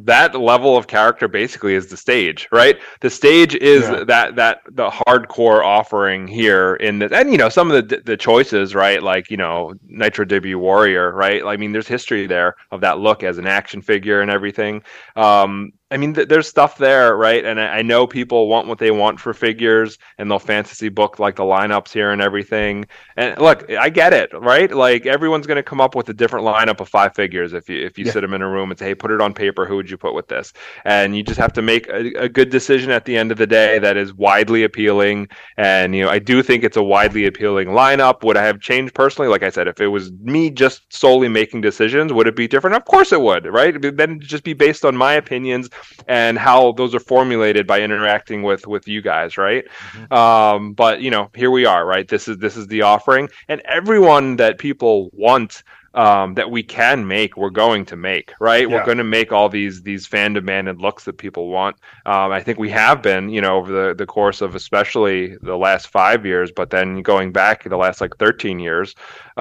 that 0.05 0.35
level 0.35 0.77
of 0.77 0.87
character 0.87 1.29
basically 1.29 1.75
is 1.75 1.89
the 1.89 1.97
stage, 1.97 2.49
right? 2.53 2.79
The 3.01 3.11
stage 3.11 3.55
is 3.55 3.83
yeah. 3.83 4.05
that 4.05 4.37
that 4.37 4.61
the 4.71 4.91
hardcore 4.91 5.65
offering 5.65 6.27
here 6.27 6.75
in 6.77 6.99
this, 6.99 7.13
and 7.13 7.31
you 7.31 7.39
know 7.39 7.49
some 7.49 7.71
of 7.71 7.89
the 7.89 8.03
the 8.05 8.17
choices, 8.17 8.75
right? 8.75 9.03
Like 9.03 9.31
you 9.31 9.37
know 9.37 9.75
Nitro 9.87 10.25
W 10.25 10.59
Warrior, 10.59 11.13
right? 11.13 11.45
I 11.45 11.57
mean, 11.57 11.73
there's 11.73 11.89
history 11.89 12.27
there 12.27 12.57
of 12.71 12.81
that 12.83 12.99
look 12.99 13.23
as 13.23 13.39
an 13.39 13.47
action 13.47 13.83
figure 13.83 14.21
and 14.21 14.31
everything. 14.31 14.83
Um, 15.17 15.73
I 15.89 15.99
mean, 15.99 16.15
th- 16.15 16.27
there's 16.27 16.49
stuff 16.49 16.79
there, 16.79 17.17
right? 17.17 17.45
And 17.45 17.61
I-, 17.61 17.79
I, 17.79 17.83
know 17.83 18.09
people 18.09 18.49
want 18.49 18.67
what 18.67 18.79
they 18.79 18.91
want 18.91 19.21
for 19.21 19.33
figures, 19.33 19.99
and 20.19 20.29
they'll 20.29 20.41
fantasy 20.41 20.89
book 20.89 21.21
like 21.21 21.37
the 21.37 21.45
lineups 21.45 21.93
here 21.93 22.11
and 22.11 22.21
everything. 22.21 22.87
And 23.17 23.41
look, 23.41 23.71
I 23.71 23.89
get 23.89 24.13
it, 24.13 24.31
right? 24.35 24.73
Like 24.73 25.07
everyone's 25.07 25.47
going 25.47 25.57
to 25.57 25.63
come 25.63 25.81
up 25.81 25.95
with 25.95 26.09
a 26.09 26.13
different 26.13 26.45
lineup 26.45 26.81
of 26.81 26.89
five 26.89 27.15
figures 27.15 27.53
if 27.53 27.69
you 27.69 27.87
if 27.87 27.99
you 27.99 28.05
yeah. 28.05 28.13
sit 28.13 28.23
them 28.23 28.35
in 28.35 28.43
a 28.43 28.49
room 28.49 28.71
and 28.71 28.79
say, 28.79 28.87
"Hey, 28.87 28.95
put 28.97 29.13
it 29.13 29.21
on 29.21 29.33
paper. 29.33 29.65
Who 29.65 29.77
would 29.77 29.89
you 29.89 29.97
put 29.97 30.13
with 30.13 30.27
this?" 30.27 30.53
And 30.85 31.17
you 31.17 31.23
just 31.23 31.39
have 31.39 31.53
to 31.53 31.63
make 31.63 31.87
a, 31.89 32.25
a 32.25 32.29
good 32.29 32.51
decision 32.51 32.91
at 32.91 33.05
the 33.05 33.17
end 33.17 33.31
of 33.31 33.39
the 33.39 33.47
day 33.47 33.79
that 33.79 33.97
is 33.97 34.13
widely 34.13 34.65
appealing. 34.65 35.29
And 35.57 35.95
you 35.95 36.03
know, 36.03 36.11
I 36.11 36.19
do 36.19 36.43
think 36.43 36.65
it's 36.65 36.77
a 36.77 36.83
widely 36.83 37.27
appealing 37.27 37.69
lineup. 37.69 38.25
Would 38.25 38.37
I 38.37 38.45
have 38.45 38.59
changed 38.59 38.93
personally? 38.95 39.29
Like 39.29 39.45
I 39.45 39.51
said, 39.51 39.69
if 39.69 39.81
it 39.81 39.89
was 39.89 40.11
me 40.21 40.51
just 40.51 40.83
solely 40.93 41.29
making 41.29 41.61
decisions, 41.61 42.13
would 42.13 42.27
it 42.27 42.35
be 42.35 42.49
different? 42.49 42.75
Of 42.75 42.87
course 42.87 43.13
it 43.13 43.21
would, 43.21 43.47
right? 43.47 43.81
Then 43.97 44.19
just 44.19 44.43
be 44.43 44.53
based 44.53 44.85
on 44.85 44.97
my 44.97 45.13
opinions 45.13 45.71
and 46.09 46.39
how 46.39 46.73
those 46.73 46.95
are 46.95 47.01
formulated 47.01 47.67
by 47.67 47.81
interacting 47.81 48.43
with 48.43 48.67
with 48.67 48.87
you 48.89 49.03
guys, 49.03 49.39
right? 49.39 49.65
Mm-hmm. 49.93 50.13
Um, 50.13 50.73
but 50.73 51.01
you 51.01 51.11
know, 51.11 51.31
here 51.35 51.51
we 51.51 51.67
are, 51.67 51.87
right? 51.87 52.07
This 52.07 52.29
is 52.29 52.39
this 52.39 52.57
is 52.57 52.67
the 52.67 52.83
offering, 52.83 53.29
and 53.49 53.61
everyone 53.63 54.37
that 54.37 54.59
people 54.59 55.11
want 55.13 55.63
um, 55.97 56.35
that 56.35 56.51
we 56.51 56.63
can 56.63 57.07
make, 57.07 57.39
we're 57.39 57.49
going 57.49 57.87
to 57.87 57.97
make, 57.97 58.33
right? 58.39 58.69
Yeah. 58.69 58.77
We're 58.77 58.85
going 58.85 58.99
to 58.99 59.05
make 59.05 59.33
all 59.33 59.49
these 59.49 59.83
these 59.83 60.07
fan 60.07 60.35
demanded 60.35 60.79
looks 60.79 61.05
that 61.05 61.17
people 61.17 61.49
want. 61.49 61.77
Um, 62.05 62.31
I 62.33 62.43
think 62.43 62.59
we 62.59 62.71
have 62.71 63.03
been, 63.03 63.31
you 63.31 63.41
know, 63.41 63.57
over 63.57 63.73
the, 63.73 63.95
the 63.95 64.07
course 64.07 64.43
of 64.43 64.55
especially 64.55 65.37
the 65.41 65.57
last 65.57 65.89
five 65.89 66.27
years, 66.27 66.53
but 66.55 66.69
then 66.69 67.01
going 67.01 67.33
back 67.33 67.63
to 67.63 67.71
the 67.71 67.79
last 67.79 68.03
like 68.03 68.15
13 68.19 68.59
years. 68.59 68.95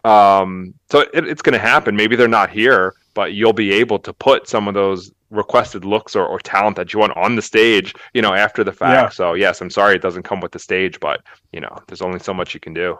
Um, 0.05 0.73
so 0.89 1.01
it, 1.01 1.27
it's 1.27 1.41
going 1.41 1.53
to 1.53 1.59
happen. 1.59 1.95
Maybe 1.95 2.15
they're 2.15 2.27
not 2.29 2.49
here, 2.49 2.93
but 3.13 3.33
you'll 3.33 3.53
be 3.53 3.73
able 3.73 3.99
to 3.99 4.13
put 4.13 4.47
some 4.47 4.69
of 4.69 4.73
those 4.73 5.11
requested 5.31 5.85
looks 5.85 6.15
or, 6.15 6.25
or 6.25 6.39
talent 6.39 6.75
that 6.77 6.93
you 6.93 6.99
want 6.99 7.15
on 7.17 7.35
the 7.35 7.41
stage, 7.41 7.93
you 8.13 8.21
know, 8.21 8.33
after 8.33 8.63
the 8.63 8.71
fact. 8.71 8.93
Yeah. 8.93 9.09
So 9.09 9.33
yes, 9.33 9.61
I'm 9.61 9.69
sorry 9.69 9.95
it 9.95 10.01
doesn't 10.01 10.23
come 10.23 10.41
with 10.41 10.51
the 10.51 10.59
stage, 10.59 10.99
but 10.99 11.21
you 11.51 11.59
know, 11.59 11.77
there's 11.87 12.01
only 12.01 12.19
so 12.19 12.33
much 12.33 12.53
you 12.53 12.59
can 12.59 12.73
do. 12.73 12.97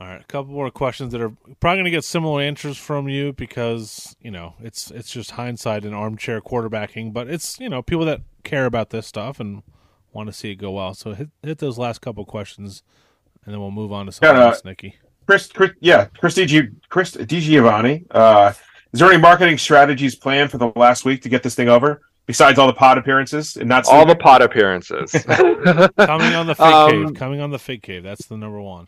All 0.00 0.06
right, 0.06 0.20
a 0.20 0.24
couple 0.24 0.52
more 0.52 0.70
questions 0.70 1.10
that 1.12 1.20
are 1.20 1.32
probably 1.58 1.78
going 1.78 1.84
to 1.86 1.90
get 1.90 2.04
similar 2.04 2.40
answers 2.40 2.78
from 2.78 3.08
you 3.08 3.32
because 3.32 4.14
you 4.22 4.30
know 4.30 4.54
it's 4.60 4.92
it's 4.92 5.10
just 5.10 5.32
hindsight 5.32 5.84
and 5.84 5.92
armchair 5.92 6.40
quarterbacking, 6.40 7.12
but 7.12 7.28
it's 7.28 7.58
you 7.58 7.68
know 7.68 7.82
people 7.82 8.04
that 8.04 8.20
care 8.44 8.64
about 8.64 8.90
this 8.90 9.08
stuff 9.08 9.40
and 9.40 9.62
want 10.12 10.28
to 10.28 10.32
see 10.32 10.52
it 10.52 10.56
go 10.56 10.70
well. 10.70 10.94
So 10.94 11.14
hit 11.14 11.30
hit 11.42 11.58
those 11.58 11.78
last 11.78 12.00
couple 12.00 12.24
questions, 12.24 12.84
and 13.44 13.52
then 13.52 13.60
we'll 13.60 13.72
move 13.72 13.92
on 13.92 14.06
to 14.06 14.12
something 14.12 14.36
yeah, 14.36 14.44
uh, 14.44 14.50
else, 14.50 14.64
Nikki. 14.64 14.94
Chris, 15.26 15.48
Chris, 15.48 15.72
yeah, 15.80 16.06
Chris 16.18 16.36
DG, 16.36 16.74
Chris 16.88 17.16
DiGiovanni. 17.16 18.06
Uh, 18.12 18.52
is 18.92 19.00
there 19.00 19.08
any 19.08 19.20
marketing 19.20 19.58
strategies 19.58 20.14
planned 20.14 20.50
for 20.50 20.58
the 20.58 20.72
last 20.76 21.04
week 21.04 21.22
to 21.22 21.28
get 21.28 21.42
this 21.42 21.54
thing 21.54 21.68
over? 21.68 22.02
Besides 22.26 22.58
all 22.58 22.66
the 22.66 22.74
pod 22.74 22.98
appearances 22.98 23.56
and 23.56 23.68
not 23.68 23.86
all 23.88 24.04
the 24.04 24.16
pod 24.16 24.42
appearances 24.42 25.12
coming 25.98 26.34
on 26.34 26.46
the 26.46 26.54
fake 26.54 26.66
um, 26.66 27.06
cave, 27.06 27.14
coming 27.14 27.40
on 27.40 27.50
the 27.50 27.58
Fig 27.58 27.82
Cave. 27.82 28.02
That's 28.02 28.26
the 28.26 28.36
number 28.36 28.60
one. 28.60 28.86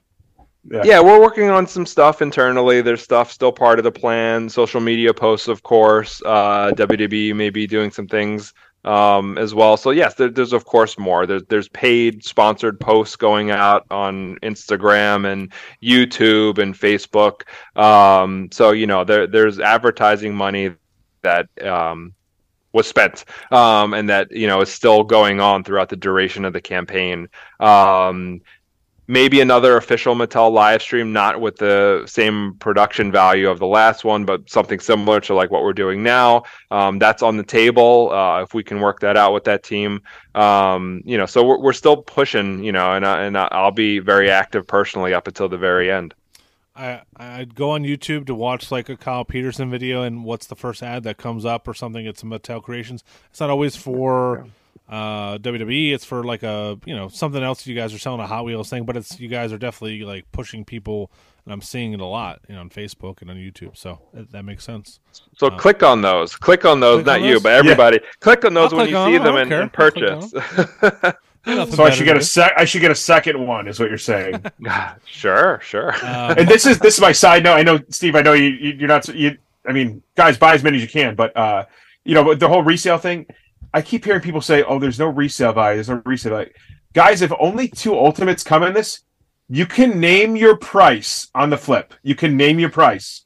Yeah. 0.70 0.82
yeah. 0.84 1.00
we're 1.00 1.20
working 1.20 1.48
on 1.48 1.66
some 1.66 1.86
stuff 1.86 2.20
internally. 2.20 2.82
There's 2.82 3.02
stuff 3.02 3.32
still 3.32 3.52
part 3.52 3.78
of 3.78 3.84
the 3.84 3.92
plan. 3.92 4.50
Social 4.50 4.80
media 4.80 5.14
posts, 5.14 5.48
of 5.48 5.62
course. 5.62 6.20
Uh, 6.24 6.72
WWE 6.76 7.34
may 7.34 7.48
be 7.48 7.66
doing 7.66 7.90
some 7.90 8.06
things 8.06 8.52
um, 8.84 9.36
as 9.38 9.54
well. 9.54 9.76
So 9.76 9.90
yes, 9.90 10.14
there, 10.14 10.28
there's 10.28 10.52
of 10.52 10.64
course 10.64 10.98
more. 10.98 11.26
There's 11.26 11.42
there's 11.48 11.68
paid 11.68 12.24
sponsored 12.24 12.80
posts 12.80 13.16
going 13.16 13.50
out 13.50 13.86
on 13.90 14.36
Instagram 14.42 15.30
and 15.30 15.52
YouTube 15.82 16.58
and 16.58 16.74
Facebook. 16.74 17.42
Um, 17.80 18.48
so 18.52 18.70
you 18.70 18.86
know 18.86 19.04
there 19.04 19.26
there's 19.26 19.60
advertising 19.60 20.34
money 20.34 20.74
that 21.22 21.48
um, 21.62 22.14
was 22.72 22.86
spent 22.86 23.24
um, 23.50 23.94
and 23.94 24.08
that 24.08 24.30
you 24.32 24.46
know 24.46 24.60
is 24.60 24.70
still 24.70 25.04
going 25.04 25.40
on 25.40 25.64
throughout 25.64 25.88
the 25.88 25.96
duration 25.96 26.44
of 26.44 26.52
the 26.52 26.60
campaign. 26.60 27.28
Um, 27.58 28.40
maybe 29.10 29.40
another 29.40 29.76
official 29.76 30.14
Mattel 30.14 30.52
live 30.52 30.80
stream, 30.80 31.12
not 31.12 31.40
with 31.40 31.56
the 31.56 32.04
same 32.06 32.54
production 32.54 33.10
value 33.10 33.50
of 33.50 33.58
the 33.58 33.66
last 33.66 34.04
one, 34.04 34.24
but 34.24 34.48
something 34.48 34.78
similar 34.78 35.20
to 35.22 35.34
like 35.34 35.50
what 35.50 35.62
we're 35.62 35.72
doing 35.72 36.04
now. 36.04 36.44
Um, 36.70 37.00
that's 37.00 37.20
on 37.20 37.36
the 37.36 37.42
table 37.42 38.12
uh, 38.12 38.40
if 38.42 38.54
we 38.54 38.62
can 38.62 38.80
work 38.80 39.00
that 39.00 39.16
out 39.16 39.32
with 39.32 39.44
that 39.44 39.64
team. 39.64 40.00
Um, 40.36 41.02
you 41.04 41.18
know, 41.18 41.26
so 41.26 41.44
we're, 41.44 41.58
we're 41.58 41.72
still 41.72 41.96
pushing, 41.96 42.62
you 42.62 42.70
know, 42.70 42.92
and 42.92 43.04
uh, 43.04 43.16
and 43.16 43.36
I'll 43.36 43.72
be 43.72 43.98
very 43.98 44.30
active 44.30 44.64
personally 44.66 45.12
up 45.12 45.26
until 45.26 45.48
the 45.48 45.58
very 45.58 45.90
end. 45.90 46.14
I 46.76 47.02
I'd 47.16 47.56
go 47.56 47.70
on 47.70 47.82
YouTube 47.82 48.26
to 48.26 48.34
watch 48.34 48.70
like 48.70 48.88
a 48.88 48.96
Kyle 48.96 49.24
Peterson 49.24 49.70
video, 49.70 50.04
and 50.04 50.24
what's 50.24 50.46
the 50.46 50.56
first 50.56 50.84
ad 50.84 51.02
that 51.02 51.18
comes 51.18 51.44
up 51.44 51.66
or 51.66 51.74
something? 51.74 52.06
It's 52.06 52.22
a 52.22 52.26
Mattel 52.26 52.62
Creations. 52.62 53.02
It's 53.28 53.40
not 53.40 53.50
always 53.50 53.74
for. 53.74 54.46
Yeah 54.74 54.80
uh, 54.90 55.38
WWE. 55.38 55.92
It's 55.94 56.04
for 56.04 56.24
like 56.24 56.42
a 56.42 56.78
you 56.84 56.94
know 56.94 57.08
something 57.08 57.42
else 57.42 57.66
you 57.66 57.76
guys 57.76 57.94
are 57.94 57.98
selling 57.98 58.20
a 58.20 58.26
Hot 58.26 58.44
Wheels 58.44 58.68
thing, 58.68 58.84
but 58.84 58.96
it's 58.96 59.20
you 59.20 59.28
guys 59.28 59.52
are 59.52 59.58
definitely 59.58 60.02
like 60.02 60.30
pushing 60.32 60.64
people, 60.64 61.12
and 61.44 61.52
I'm 61.52 61.62
seeing 61.62 61.92
it 61.92 62.00
a 62.00 62.04
lot 62.04 62.40
you 62.48 62.54
know 62.56 62.60
on 62.60 62.70
Facebook 62.70 63.22
and 63.22 63.30
on 63.30 63.36
YouTube. 63.36 63.76
So 63.76 64.00
it, 64.12 64.32
that 64.32 64.44
makes 64.44 64.64
sense. 64.64 64.98
So 65.36 65.46
uh, 65.46 65.56
click 65.56 65.84
on 65.84 66.02
those. 66.02 66.34
Click 66.34 66.64
on 66.64 66.80
those, 66.80 67.04
click 67.04 67.06
not 67.06 67.20
on 67.20 67.24
you, 67.24 67.34
those? 67.34 67.42
but 67.44 67.52
everybody. 67.52 68.00
Yeah. 68.02 68.10
Click 68.18 68.44
on 68.44 68.52
those 68.52 68.72
I'll 68.72 68.80
when 68.80 68.88
you 68.88 69.04
see 69.06 69.18
them, 69.18 69.36
them 69.36 69.36
and, 69.36 69.52
and, 69.52 69.72
purchase. 69.72 70.30
so 71.72 71.84
I 71.84 71.90
should 71.90 72.04
get 72.04 72.16
a 72.16 72.22
sec. 72.22 72.52
I 72.56 72.64
should 72.64 72.80
get 72.80 72.90
a 72.90 72.96
second 72.96 73.46
one, 73.46 73.68
is 73.68 73.78
what 73.78 73.90
you're 73.90 73.98
saying. 73.98 74.44
sure, 75.06 75.60
sure. 75.62 75.94
Um, 76.04 76.34
and 76.36 76.48
this 76.48 76.66
is 76.66 76.80
this 76.80 76.94
is 76.94 77.00
my 77.00 77.12
side 77.12 77.44
note. 77.44 77.54
I 77.54 77.62
know, 77.62 77.78
Steve. 77.90 78.16
I 78.16 78.22
know 78.22 78.32
you. 78.32 78.48
You're 78.48 78.88
not. 78.88 79.06
You. 79.06 79.38
I 79.68 79.72
mean, 79.72 80.02
guys, 80.16 80.36
buy 80.36 80.54
as 80.54 80.64
many 80.64 80.78
as 80.78 80.82
you 80.82 80.88
can, 80.88 81.14
but 81.14 81.36
uh, 81.36 81.66
you 82.02 82.14
know, 82.14 82.34
the 82.34 82.48
whole 82.48 82.62
resale 82.62 82.98
thing 82.98 83.26
I 83.72 83.82
keep 83.82 84.04
hearing 84.04 84.20
people 84.20 84.40
say, 84.40 84.62
"Oh, 84.62 84.78
there's 84.78 84.98
no 84.98 85.08
resale 85.08 85.52
value. 85.52 85.76
There's 85.76 85.88
no 85.88 86.02
resale 86.04 86.32
value." 86.32 86.52
Guys, 86.92 87.22
if 87.22 87.32
only 87.38 87.68
two 87.68 87.96
ultimates 87.96 88.42
come 88.42 88.62
in 88.62 88.72
this, 88.72 89.00
you 89.48 89.66
can 89.66 90.00
name 90.00 90.36
your 90.36 90.56
price 90.56 91.28
on 91.34 91.50
the 91.50 91.56
flip. 91.56 91.94
You 92.02 92.14
can 92.14 92.36
name 92.36 92.58
your 92.58 92.70
price. 92.70 93.24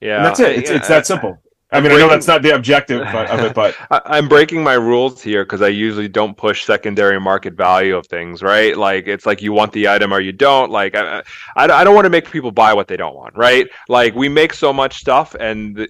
Yeah, 0.00 0.16
and 0.16 0.26
that's 0.26 0.40
it. 0.40 0.58
It's, 0.58 0.70
yeah, 0.70 0.76
it's 0.76 0.88
that 0.88 1.06
simple. 1.06 1.38
I 1.70 1.80
mean, 1.80 1.90
breaking, 1.90 1.96
I 1.96 2.06
know 2.06 2.10
that's 2.10 2.26
not 2.26 2.40
the 2.40 2.54
objective 2.54 3.02
of 3.02 3.40
it, 3.40 3.54
but 3.54 3.76
I'm 3.90 4.26
breaking 4.26 4.62
my 4.62 4.72
rules 4.74 5.22
here 5.22 5.44
because 5.44 5.60
I 5.60 5.68
usually 5.68 6.08
don't 6.08 6.34
push 6.34 6.64
secondary 6.64 7.20
market 7.20 7.54
value 7.54 7.94
of 7.94 8.06
things, 8.06 8.42
right? 8.42 8.76
Like 8.76 9.06
it's 9.06 9.26
like 9.26 9.42
you 9.42 9.52
want 9.52 9.72
the 9.72 9.86
item 9.88 10.14
or 10.14 10.20
you 10.20 10.32
don't. 10.32 10.70
Like 10.70 10.94
I, 10.94 11.22
I, 11.56 11.64
I 11.64 11.84
don't 11.84 11.94
want 11.94 12.06
to 12.06 12.10
make 12.10 12.30
people 12.30 12.52
buy 12.52 12.72
what 12.72 12.88
they 12.88 12.96
don't 12.96 13.14
want, 13.14 13.36
right? 13.36 13.68
Like 13.88 14.14
we 14.14 14.30
make 14.30 14.54
so 14.54 14.72
much 14.72 14.98
stuff, 14.98 15.34
and 15.38 15.76
the, 15.76 15.88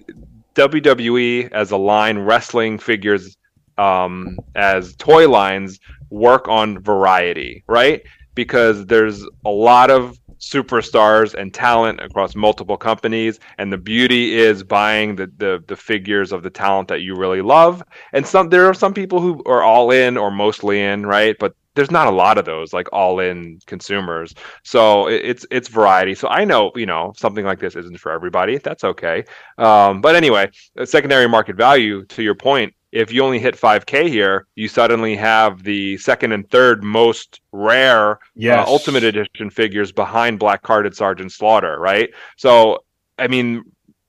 WWE 0.55 1.49
as 1.53 1.71
a 1.71 1.77
line, 1.77 2.19
wrestling 2.19 2.77
figures 2.77 3.37
um, 3.79 4.37
as 4.55 4.95
toy 4.97 5.29
lines 5.29 5.79
work 6.09 6.47
on 6.47 6.79
variety, 6.79 7.63
right? 7.67 8.01
Because 8.35 8.85
there's 8.85 9.25
a 9.45 9.49
lot 9.49 9.89
of 9.89 10.19
superstars 10.39 11.33
and 11.33 11.53
talent 11.53 11.99
across 11.99 12.33
multiple 12.33 12.77
companies 12.77 13.39
and 13.57 13.73
the 13.73 13.77
beauty 13.77 14.37
is 14.37 14.63
buying 14.63 15.15
the, 15.17 15.27
the 15.37 15.61
the 15.67 15.75
figures 15.75 16.31
of 16.31 16.43
the 16.43 16.49
talent 16.49 16.87
that 16.87 17.01
you 17.01 17.15
really 17.15 17.41
love. 17.41 17.83
And 18.13 18.25
some 18.25 18.49
there 18.49 18.65
are 18.65 18.73
some 18.73 18.93
people 18.93 19.19
who 19.19 19.43
are 19.45 19.63
all 19.63 19.91
in 19.91 20.17
or 20.17 20.31
mostly 20.31 20.81
in 20.81 21.05
right? 21.05 21.35
But 21.39 21.55
there's 21.75 21.91
not 21.91 22.07
a 22.07 22.11
lot 22.11 22.37
of 22.37 22.45
those 22.45 22.73
like 22.73 22.87
all 22.93 23.19
in 23.19 23.59
consumers. 23.65 24.33
So 24.63 25.07
it's 25.07 25.45
it's 25.51 25.67
variety. 25.67 26.15
So 26.15 26.29
i 26.29 26.45
know 26.45 26.71
you 26.75 26.85
know 26.85 27.13
something 27.17 27.45
like 27.45 27.59
this 27.59 27.75
isn't 27.75 27.99
for 27.99 28.11
everybody. 28.11 28.57
That's 28.57 28.85
okay. 28.85 29.25
Um, 29.57 29.99
but 29.99 30.15
anyway 30.15 30.49
secondary 30.85 31.27
market 31.27 31.57
value 31.57 32.05
to 32.05 32.23
your 32.23 32.35
point 32.35 32.73
if 32.91 33.11
you 33.11 33.23
only 33.23 33.39
hit 33.39 33.55
5K 33.55 34.07
here, 34.07 34.47
you 34.55 34.67
suddenly 34.67 35.15
have 35.15 35.63
the 35.63 35.97
second 35.97 36.31
and 36.31 36.49
third 36.49 36.83
most 36.83 37.41
rare 37.51 38.13
uh, 38.13 38.17
yes. 38.35 38.67
uh, 38.67 38.71
Ultimate 38.71 39.03
Edition 39.03 39.49
figures 39.49 39.91
behind 39.91 40.39
Black 40.39 40.63
Carded 40.63 40.95
Sergeant 40.95 41.31
Slaughter, 41.31 41.79
right? 41.79 42.09
So, 42.37 42.83
I 43.17 43.27
mean, 43.27 43.63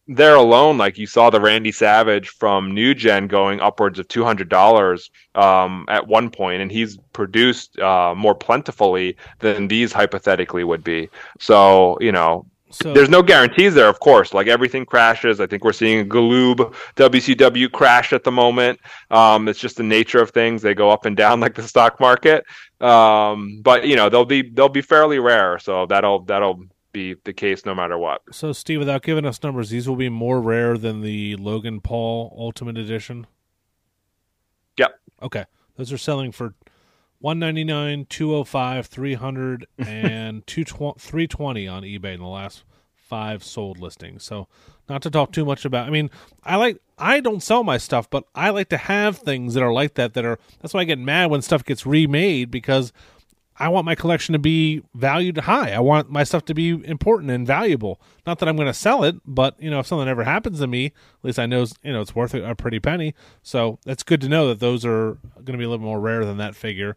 there 0.09 0.35
alone, 0.35 0.77
like 0.77 0.99
you 0.99 1.07
saw 1.07 1.31
the 1.31 1.41
Randy 1.41 1.71
Savage 1.71 2.31
from 2.31 2.73
New 2.73 2.95
Gen 2.95 3.29
going 3.29 3.61
upwards 3.61 3.99
of 3.99 4.09
two 4.09 4.25
hundred 4.25 4.49
dollars 4.49 5.09
um, 5.37 5.85
at 5.89 6.09
one 6.09 6.31
point, 6.31 6.63
and 6.63 6.71
he's 6.71 6.97
produced 7.13 7.79
uh, 7.79 8.15
more 8.17 8.35
plentifully 8.35 9.17
than 9.39 9.69
these 9.69 9.93
hypothetically 9.93 10.65
would 10.65 10.83
be. 10.83 11.09
So 11.39 11.97
you 12.01 12.11
know, 12.11 12.45
so, 12.71 12.93
There's 12.93 13.09
no 13.09 13.23
guarantees 13.23 13.75
there, 13.75 13.89
of 13.89 14.01
course. 14.01 14.33
Like 14.33 14.47
everything 14.47 14.87
crashes. 14.87 15.41
I 15.41 15.47
think 15.47 15.65
we're 15.65 15.73
seeing 15.73 16.01
a 16.01 16.05
Galoob 16.05 16.75
WCW 16.97 17.71
crash 17.73 18.13
at 18.13 18.25
the 18.25 18.31
moment. 18.31 18.79
Um, 19.11 19.49
it's 19.49 19.59
just 19.59 19.77
the 19.77 19.83
nature 19.83 20.21
of 20.21 20.31
things; 20.31 20.63
they 20.63 20.75
go 20.75 20.91
up 20.91 21.05
and 21.05 21.17
down 21.17 21.41
like 21.45 21.55
the 21.55 21.67
stock 21.67 21.99
market. 22.01 22.45
Um, 22.81 23.61
but 23.63 23.87
you 23.87 23.97
know, 23.97 24.09
they'll 24.09 24.25
be 24.25 24.49
they'll 24.51 24.69
be 24.69 24.83
fairly 24.83 25.19
rare, 25.19 25.59
so 25.59 25.87
that'll 25.87 26.25
that'll 26.25 26.63
be 26.93 27.15
the 27.25 27.33
case 27.33 27.65
no 27.67 27.75
matter 27.75 27.99
what. 27.99 28.23
So, 28.33 28.53
Steve, 28.53 28.79
without 28.79 29.03
giving 29.03 29.25
us 29.25 29.43
numbers, 29.43 29.71
these 29.71 29.89
will 29.89 29.97
be 29.97 30.09
more 30.09 30.41
rare 30.41 30.77
than 30.79 31.03
the 31.03 31.37
Logan 31.37 31.81
Paul 31.81 32.35
Ultimate 32.39 32.79
Edition. 32.79 33.27
Yep. 34.77 34.99
Okay, 35.23 35.45
those 35.77 35.93
are 35.93 35.99
selling 35.99 36.33
for 36.33 36.55
199 37.21 38.07
205 38.09 38.87
300 38.87 39.67
and 39.79 40.47
320 40.47 41.69
on 41.69 41.83
ebay 41.83 42.15
in 42.15 42.21
the 42.21 42.27
last 42.27 42.65
five 42.95 43.43
sold 43.43 43.79
listings. 43.79 44.25
So 44.25 44.49
not 44.91 45.03
to 45.03 45.11
talk 45.11 45.33
too 45.33 45.45
much 45.45 45.65
about 45.65 45.87
i 45.87 45.91
mean 45.91 46.11
i 46.43 46.57
like 46.57 46.79
i 46.99 47.21
don't 47.21 47.43
sell 47.43 47.63
my 47.63 47.79
stuff 47.79 48.11
but 48.11 48.25
i 48.35 48.51
like 48.51 48.69
to 48.69 48.77
have 48.77 49.17
things 49.17 49.55
that 49.55 49.63
are 49.63 49.73
like 49.73 49.95
that 49.95 50.15
that 50.15 50.25
are 50.25 50.39
that's 50.61 50.75
why 50.75 50.81
i 50.81 50.85
get 50.85 50.99
mad 50.99 51.31
when 51.31 51.41
stuff 51.41 51.65
gets 51.65 51.87
remade 51.87 52.51
because 52.51 52.93
i 53.61 53.69
want 53.69 53.85
my 53.85 53.95
collection 53.95 54.33
to 54.33 54.39
be 54.39 54.83
valued 54.95 55.39
high. 55.39 55.71
I 55.73 55.81
want 55.81 56.11
my 56.11 56.25
stuff 56.25 56.45
to 56.47 56.55
be 56.55 56.71
important 56.71 57.31
and 57.31 57.47
valuable. 57.47 58.01
Not 58.27 58.39
that 58.41 58.49
i'm 58.49 58.57
going 58.57 58.67
to 58.67 58.75
sell 58.75 59.05
it 59.05 59.17
but 59.25 59.61
you 59.63 59.71
know 59.71 59.79
if 59.79 59.87
something 59.87 60.09
ever 60.09 60.25
happens 60.25 60.59
to 60.59 60.67
me 60.67 60.87
at 60.87 60.93
least 61.23 61.39
i 61.39 61.47
know 61.47 61.67
you 61.85 61.93
know 61.93 62.01
it's 62.01 62.15
worth 62.15 62.35
a 62.35 62.55
pretty 62.55 62.81
penny. 62.81 63.15
So 63.43 63.79
it's 63.87 64.03
good 64.03 64.21
to 64.23 64.29
know 64.29 64.49
that 64.49 64.61
those 64.61 64.85
are 64.85 65.19
going 65.35 65.53
to 65.53 65.59
be 65.59 65.65
a 65.65 65.69
little 65.69 65.85
more 65.85 66.01
rare 66.01 66.25
than 66.25 66.39
that 66.39 66.55
figure. 66.55 66.97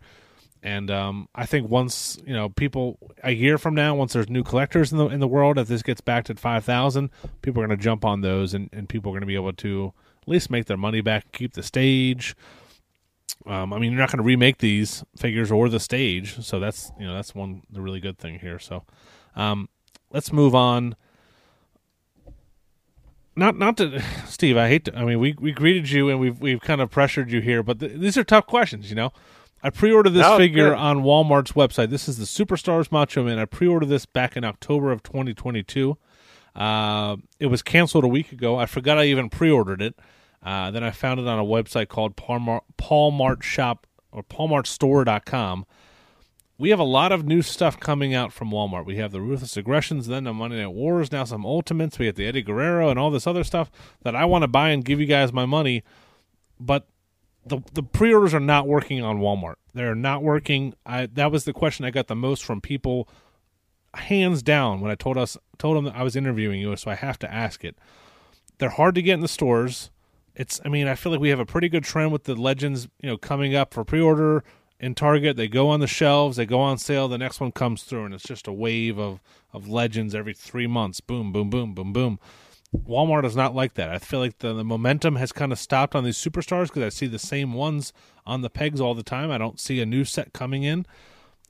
And 0.61 0.89
um, 0.89 1.27
I 1.35 1.45
think 1.45 1.69
once 1.69 2.17
you 2.25 2.33
know 2.33 2.49
people 2.49 2.97
a 3.23 3.31
year 3.31 3.57
from 3.57 3.75
now, 3.75 3.95
once 3.95 4.13
there's 4.13 4.29
new 4.29 4.43
collectors 4.43 4.91
in 4.91 4.97
the 4.97 5.07
in 5.07 5.19
the 5.19 5.27
world, 5.27 5.57
if 5.57 5.67
this 5.67 5.83
gets 5.83 5.99
back 5.99 6.23
to 6.25 6.35
five 6.35 6.63
thousand, 6.63 7.09
people 7.41 7.61
are 7.61 7.67
going 7.67 7.77
to 7.77 7.83
jump 7.83 8.05
on 8.05 8.21
those, 8.21 8.53
and, 8.53 8.69
and 8.71 8.87
people 8.87 9.11
are 9.11 9.13
going 9.13 9.21
to 9.21 9.27
be 9.27 9.35
able 9.35 9.53
to 9.53 9.93
at 10.21 10.27
least 10.27 10.49
make 10.49 10.67
their 10.67 10.77
money 10.77 11.01
back, 11.01 11.31
keep 11.33 11.53
the 11.53 11.63
stage. 11.63 12.33
Um, 13.45 13.73
I 13.73 13.79
mean, 13.79 13.91
you're 13.91 13.99
not 13.99 14.09
going 14.09 14.17
to 14.17 14.23
remake 14.23 14.59
these 14.59 15.03
figures 15.17 15.51
or 15.51 15.67
the 15.69 15.79
stage, 15.79 16.43
so 16.45 16.59
that's 16.59 16.91
you 16.99 17.05
know 17.05 17.13
that's 17.13 17.35
one 17.35 17.63
the 17.69 17.81
really 17.81 17.99
good 17.99 18.17
thing 18.17 18.39
here. 18.39 18.59
So, 18.59 18.83
um, 19.35 19.69
let's 20.11 20.31
move 20.31 20.55
on. 20.55 20.95
Not 23.35 23.57
not 23.57 23.77
to 23.77 24.01
Steve. 24.27 24.57
I 24.57 24.69
hate 24.69 24.85
to. 24.85 24.97
I 24.97 25.03
mean, 25.03 25.19
we 25.19 25.35
we 25.39 25.51
greeted 25.51 25.89
you 25.89 26.09
and 26.09 26.19
we've 26.19 26.39
we've 26.39 26.61
kind 26.61 26.81
of 26.81 26.89
pressured 26.89 27.31
you 27.31 27.41
here, 27.41 27.63
but 27.63 27.79
th- 27.79 27.99
these 27.99 28.17
are 28.17 28.23
tough 28.23 28.47
questions. 28.47 28.89
You 28.89 28.95
know, 28.95 29.11
I 29.61 29.69
pre-ordered 29.69 30.11
this 30.11 30.37
figure 30.37 30.69
good. 30.69 30.77
on 30.77 31.03
Walmart's 31.03 31.53
website. 31.53 31.89
This 31.89 32.07
is 32.07 32.17
the 32.17 32.25
Superstars 32.25 32.91
Macho 32.91 33.23
Man. 33.23 33.39
I 33.39 33.45
pre-ordered 33.45 33.87
this 33.89 34.05
back 34.05 34.37
in 34.37 34.43
October 34.43 34.91
of 34.91 35.03
2022. 35.03 35.97
Uh, 36.55 37.15
it 37.39 37.47
was 37.47 37.61
canceled 37.61 38.03
a 38.03 38.07
week 38.07 38.31
ago. 38.31 38.57
I 38.57 38.65
forgot 38.67 38.99
I 38.99 39.05
even 39.05 39.29
pre-ordered 39.29 39.81
it. 39.81 39.95
Uh, 40.43 40.71
then 40.71 40.83
I 40.83 40.91
found 40.91 41.19
it 41.19 41.27
on 41.27 41.39
a 41.39 41.43
website 41.43 41.87
called 41.87 42.15
Paul 42.15 43.11
Mart 43.11 43.43
Shop 43.43 43.87
or 44.11 44.23
PaulMartStore.com. 44.23 45.65
We 46.57 46.69
have 46.69 46.79
a 46.79 46.83
lot 46.83 47.11
of 47.11 47.25
new 47.25 47.41
stuff 47.41 47.79
coming 47.79 48.13
out 48.13 48.31
from 48.31 48.51
Walmart. 48.51 48.85
We 48.85 48.97
have 48.97 49.11
the 49.11 49.21
Ruthless 49.21 49.57
Aggressions, 49.57 50.07
then 50.07 50.25
the 50.25 50.33
Monday 50.33 50.61
Night 50.61 50.67
Wars, 50.67 51.11
now 51.11 51.23
some 51.23 51.45
Ultimates. 51.45 51.97
We 51.97 52.05
have 52.05 52.15
the 52.15 52.27
Eddie 52.27 52.43
Guerrero 52.43 52.89
and 52.89 52.99
all 52.99 53.09
this 53.09 53.25
other 53.25 53.43
stuff 53.43 53.71
that 54.03 54.15
I 54.15 54.25
want 54.25 54.43
to 54.43 54.47
buy 54.47 54.69
and 54.69 54.85
give 54.85 54.99
you 54.99 55.07
guys 55.07 55.33
my 55.33 55.45
money. 55.45 55.83
But 56.59 56.87
the 57.45 57.59
the 57.73 57.83
pre-orders 57.83 58.33
are 58.33 58.39
not 58.39 58.67
working 58.67 59.03
on 59.03 59.19
Walmart. 59.19 59.55
They're 59.73 59.95
not 59.95 60.23
working. 60.23 60.73
I 60.85 61.07
that 61.07 61.31
was 61.31 61.45
the 61.45 61.53
question 61.53 61.85
I 61.85 61.91
got 61.91 62.07
the 62.07 62.15
most 62.15 62.43
from 62.43 62.61
people 62.61 63.09
hands 63.95 64.41
down 64.41 64.79
when 64.79 64.91
I 64.91 64.95
told 64.95 65.17
us 65.17 65.37
told 65.57 65.77
them 65.77 65.85
that 65.85 65.95
I 65.95 66.03
was 66.03 66.15
interviewing 66.15 66.59
you, 66.59 66.75
so 66.75 66.91
I 66.91 66.95
have 66.95 67.19
to 67.19 67.33
ask 67.33 67.63
it. 67.65 67.77
They're 68.59 68.69
hard 68.69 68.95
to 68.95 69.01
get 69.01 69.15
in 69.15 69.21
the 69.21 69.27
stores. 69.27 69.89
It's 70.35 70.59
I 70.65 70.69
mean, 70.69 70.87
I 70.87 70.95
feel 70.95 71.11
like 71.11 71.21
we 71.21 71.29
have 71.29 71.39
a 71.39 71.45
pretty 71.45 71.69
good 71.69 71.83
trend 71.83 72.11
with 72.11 72.23
the 72.23 72.35
legends, 72.35 72.87
you 73.01 73.09
know, 73.09 73.17
coming 73.17 73.55
up 73.55 73.73
for 73.73 73.83
pre-order 73.83 74.43
in 74.79 74.95
Target. 74.95 75.37
They 75.37 75.47
go 75.47 75.69
on 75.69 75.79
the 75.79 75.87
shelves, 75.87 76.37
they 76.37 76.45
go 76.45 76.59
on 76.59 76.77
sale, 76.77 77.07
the 77.07 77.17
next 77.17 77.39
one 77.39 77.51
comes 77.51 77.83
through 77.83 78.05
and 78.05 78.13
it's 78.13 78.23
just 78.23 78.47
a 78.47 78.53
wave 78.53 78.97
of 78.97 79.21
of 79.51 79.67
legends 79.67 80.15
every 80.15 80.33
3 80.33 80.67
months. 80.67 81.01
Boom, 81.01 81.31
boom, 81.31 81.49
boom, 81.49 81.73
boom, 81.73 81.93
boom. 81.93 82.19
Walmart 82.75 83.23
is 83.23 83.35
not 83.35 83.53
like 83.53 83.75
that. 83.75 83.89
I 83.89 83.99
feel 83.99 84.19
like 84.19 84.39
the, 84.39 84.53
the 84.53 84.63
momentum 84.63 85.15
has 85.17 85.31
kind 85.31 85.51
of 85.51 85.59
stopped 85.59 85.95
on 85.95 86.03
these 86.03 86.17
superstars 86.17 86.67
because 86.67 86.83
I 86.83 86.89
see 86.89 87.05
the 87.05 87.19
same 87.19 87.53
ones 87.53 87.93
on 88.25 88.41
the 88.41 88.49
pegs 88.49 88.81
all 88.81 88.95
the 88.95 89.03
time. 89.03 89.29
I 89.29 89.37
don't 89.37 89.59
see 89.59 89.79
a 89.79 89.85
new 89.85 90.03
set 90.03 90.33
coming 90.33 90.63
in. 90.63 90.87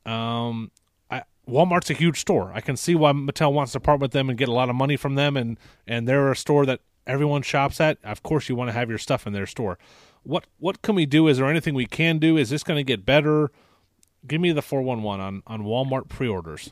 Um, 0.05 0.71
I, 1.09 1.23
Walmart's 1.47 1.89
a 1.89 1.93
huge 1.93 2.19
store. 2.19 2.51
I 2.53 2.59
can 2.59 2.75
see 2.75 2.93
why 2.93 3.13
Mattel 3.13 3.53
wants 3.53 3.71
to 3.71 3.79
part 3.79 4.01
with 4.01 4.11
them 4.11 4.29
and 4.29 4.37
get 4.37 4.49
a 4.49 4.53
lot 4.53 4.69
of 4.69 4.75
money 4.75 4.97
from 4.97 5.15
them, 5.15 5.37
and 5.37 5.57
and 5.87 6.07
they're 6.07 6.31
a 6.31 6.35
store 6.35 6.65
that 6.65 6.81
everyone 7.07 7.41
shops 7.41 7.79
at. 7.81 7.97
Of 8.03 8.23
course, 8.23 8.49
you 8.49 8.55
want 8.55 8.69
to 8.69 8.73
have 8.73 8.89
your 8.89 8.97
stuff 8.97 9.27
in 9.27 9.33
their 9.33 9.47
store. 9.47 9.77
What 10.23 10.45
what 10.59 10.81
can 10.81 10.95
we 10.95 11.05
do? 11.05 11.27
Is 11.27 11.37
there 11.37 11.47
anything 11.47 11.73
we 11.73 11.85
can 11.85 12.17
do? 12.17 12.37
Is 12.37 12.49
this 12.49 12.63
going 12.63 12.77
to 12.77 12.83
get 12.83 13.05
better? 13.05 13.51
Give 14.25 14.39
me 14.39 14.51
the 14.51 14.61
four 14.61 14.81
one 14.81 15.03
one 15.03 15.19
on 15.19 15.43
on 15.47 15.63
Walmart 15.63 16.07
pre-orders. 16.07 16.71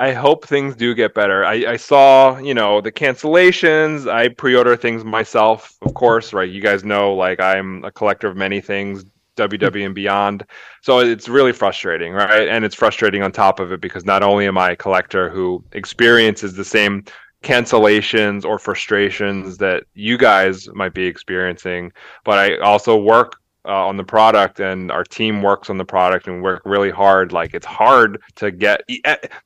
I 0.00 0.12
hope 0.12 0.46
things 0.46 0.76
do 0.76 0.94
get 0.94 1.12
better. 1.12 1.44
I, 1.44 1.72
I 1.72 1.76
saw, 1.76 2.38
you 2.38 2.54
know, 2.54 2.80
the 2.80 2.92
cancellations. 2.92 4.08
I 4.08 4.28
pre-order 4.28 4.76
things 4.76 5.04
myself, 5.04 5.76
of 5.82 5.94
course, 5.94 6.32
right? 6.32 6.48
You 6.48 6.60
guys 6.60 6.84
know, 6.84 7.14
like 7.14 7.40
I'm 7.40 7.82
a 7.84 7.90
collector 7.90 8.28
of 8.28 8.36
many 8.36 8.60
things, 8.60 9.04
WW 9.36 9.86
and 9.86 9.94
beyond. 9.94 10.44
So 10.82 11.00
it's 11.00 11.28
really 11.28 11.52
frustrating, 11.52 12.12
right? 12.12 12.48
And 12.48 12.64
it's 12.64 12.76
frustrating 12.76 13.22
on 13.22 13.32
top 13.32 13.58
of 13.58 13.72
it 13.72 13.80
because 13.80 14.04
not 14.04 14.22
only 14.22 14.46
am 14.46 14.56
I 14.56 14.70
a 14.70 14.76
collector 14.76 15.28
who 15.30 15.64
experiences 15.72 16.54
the 16.54 16.64
same 16.64 17.04
cancellations 17.42 18.44
or 18.44 18.58
frustrations 18.58 19.58
that 19.58 19.84
you 19.94 20.18
guys 20.18 20.68
might 20.74 20.94
be 20.94 21.06
experiencing, 21.06 21.92
but 22.24 22.38
I 22.38 22.58
also 22.58 22.96
work 22.96 23.40
uh, 23.64 23.86
on 23.86 23.96
the 23.96 24.04
product 24.04 24.60
and 24.60 24.90
our 24.90 25.04
team 25.04 25.42
works 25.42 25.68
on 25.68 25.76
the 25.76 25.84
product 25.84 26.26
and 26.26 26.42
work 26.42 26.62
really 26.64 26.90
hard. 26.90 27.32
Like 27.32 27.54
it's 27.54 27.66
hard 27.66 28.20
to 28.36 28.50
get 28.50 28.82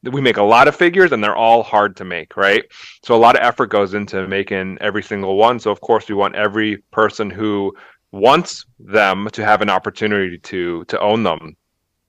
we 0.04 0.20
make 0.20 0.36
a 0.36 0.42
lot 0.42 0.68
of 0.68 0.76
figures 0.76 1.12
and 1.12 1.22
they're 1.22 1.36
all 1.36 1.62
hard 1.62 1.96
to 1.96 2.04
make 2.04 2.36
right? 2.36 2.64
So 3.02 3.14
a 3.14 3.16
lot 3.16 3.36
of 3.36 3.42
effort 3.42 3.66
goes 3.66 3.94
into 3.94 4.26
making 4.28 4.78
every 4.80 5.02
single 5.02 5.36
one. 5.36 5.58
So 5.58 5.70
of 5.70 5.80
course 5.80 6.08
we 6.08 6.14
want 6.14 6.36
every 6.36 6.78
person 6.92 7.30
who 7.30 7.74
wants 8.12 8.64
them 8.78 9.28
to 9.32 9.44
have 9.44 9.60
an 9.60 9.70
opportunity 9.70 10.38
to 10.38 10.84
to 10.84 11.00
own 11.00 11.22
them 11.24 11.56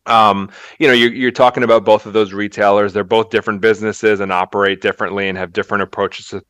um, 0.05 0.49
you 0.79 0.87
know, 0.87 0.93
you're, 0.93 1.13
you're 1.13 1.31
talking 1.31 1.63
about 1.63 1.85
both 1.85 2.05
of 2.05 2.13
those 2.13 2.33
retailers. 2.33 2.93
They're 2.93 3.03
both 3.03 3.29
different 3.29 3.61
businesses 3.61 4.19
and 4.19 4.31
operate 4.31 4.81
differently 4.81 5.29
and 5.29 5.37
have 5.37 5.53
different 5.53 5.83
approaches 5.83 6.27
to 6.27 6.43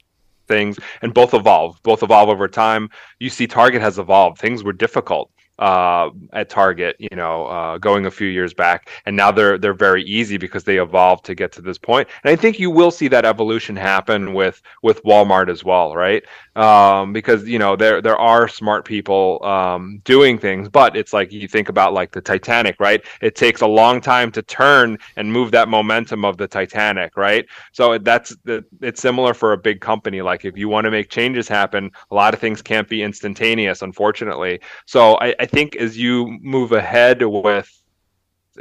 things, 0.48 0.78
and 1.02 1.14
both 1.14 1.34
evolve. 1.34 1.82
Both 1.84 2.04
evolve 2.04 2.30
over 2.30 2.48
time. 2.48 2.90
You 3.20 3.30
see, 3.30 3.48
Target 3.48 3.82
has 3.82 4.00
evolved. 4.00 4.40
Things 4.40 4.64
were 4.64 4.74
difficult 4.74 5.32
uh, 5.60 6.10
at 6.34 6.50
Target, 6.50 6.96
you 7.00 7.16
know, 7.16 7.46
uh, 7.46 7.78
going 7.78 8.06
a 8.06 8.12
few 8.12 8.28
years 8.28 8.54
back, 8.54 8.90
and 9.06 9.16
now 9.16 9.32
they're 9.32 9.58
they're 9.58 9.74
very 9.74 10.04
easy 10.04 10.38
because 10.38 10.64
they 10.64 10.78
evolved 10.78 11.26
to 11.26 11.36
get 11.36 11.52
to 11.54 11.62
this 11.62 11.78
point. 11.78 12.08
And 12.24 12.32
I 12.32 12.36
think 12.36 12.60
you 12.60 12.72
will 12.72 12.92
see 12.92 13.08
that 13.10 13.26
evolution 13.26 13.76
happen 13.76 14.34
with 14.34 14.62
with 14.82 15.04
Walmart 15.04 15.50
as 15.50 15.64
well, 15.64 15.96
right? 15.96 16.24
Um, 16.56 17.14
because 17.14 17.48
you 17.48 17.58
know 17.58 17.76
there 17.76 18.00
there 18.02 18.18
are 18.18 18.48
smart 18.48 18.86
people 18.86 19.44
um, 19.44 20.02
doing 20.06 20.38
things, 20.38 20.70
but 20.70 20.96
it's 20.96 21.12
like 21.12 21.32
you 21.32 21.48
think 21.48 21.70
about 21.70 21.94
like 21.94 22.12
the 22.12 22.22
Titanic, 22.22 22.80
right? 22.80 23.04
It 23.22 23.36
takes 23.36 23.62
a 23.62 23.68
long 23.68 24.02
time 24.02 24.32
to 24.34 24.44
turn 24.44 25.00
and 25.16 25.32
move 25.32 25.52
that 25.52 25.68
momentum 25.68 26.24
of 26.26 26.38
the 26.38 26.48
Titanic, 26.48 27.18
right? 27.18 27.46
So 27.72 27.98
that's 27.98 28.36
the 28.44 28.64
it's 28.82 29.02
similar 29.02 29.34
for 29.34 29.54
a 29.54 29.58
big 29.58 29.82
company. 29.82 30.22
Like 30.22 30.46
if 30.46 30.56
you 30.58 30.70
want 30.70 30.86
to 30.86 30.92
make 30.92 31.10
changes 31.10 31.48
happen, 31.48 31.92
a 32.12 32.16
lot 32.16 32.34
of 32.36 32.40
things 32.40 32.62
can't 32.62 32.88
be 32.88 33.02
instantaneous, 33.02 33.82
unfortunately. 33.82 34.60
So 34.86 35.18
I, 35.20 35.36
I 35.40 35.46
think 35.48 35.76
as 35.78 35.98
you 35.98 36.38
move 36.42 36.72
ahead 36.72 37.24
with 37.24 37.83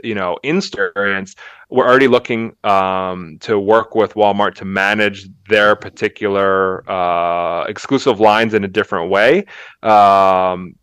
you 0.03 0.15
know 0.15 0.37
instance 0.43 1.35
we're 1.71 1.87
already 1.87 2.09
looking 2.09 2.55
um, 2.65 3.39
to 3.41 3.59
work 3.59 3.95
with 3.95 4.15
walmart 4.15 4.55
to 4.55 4.65
manage 4.65 5.29
their 5.49 5.75
particular 5.75 6.89
uh, 6.91 7.65
exclusive 7.65 8.21
lines 8.21 8.55
in 8.55 8.65
a 8.65 8.69
different 8.69 9.11
way. 9.11 9.45
Um, 9.83 10.75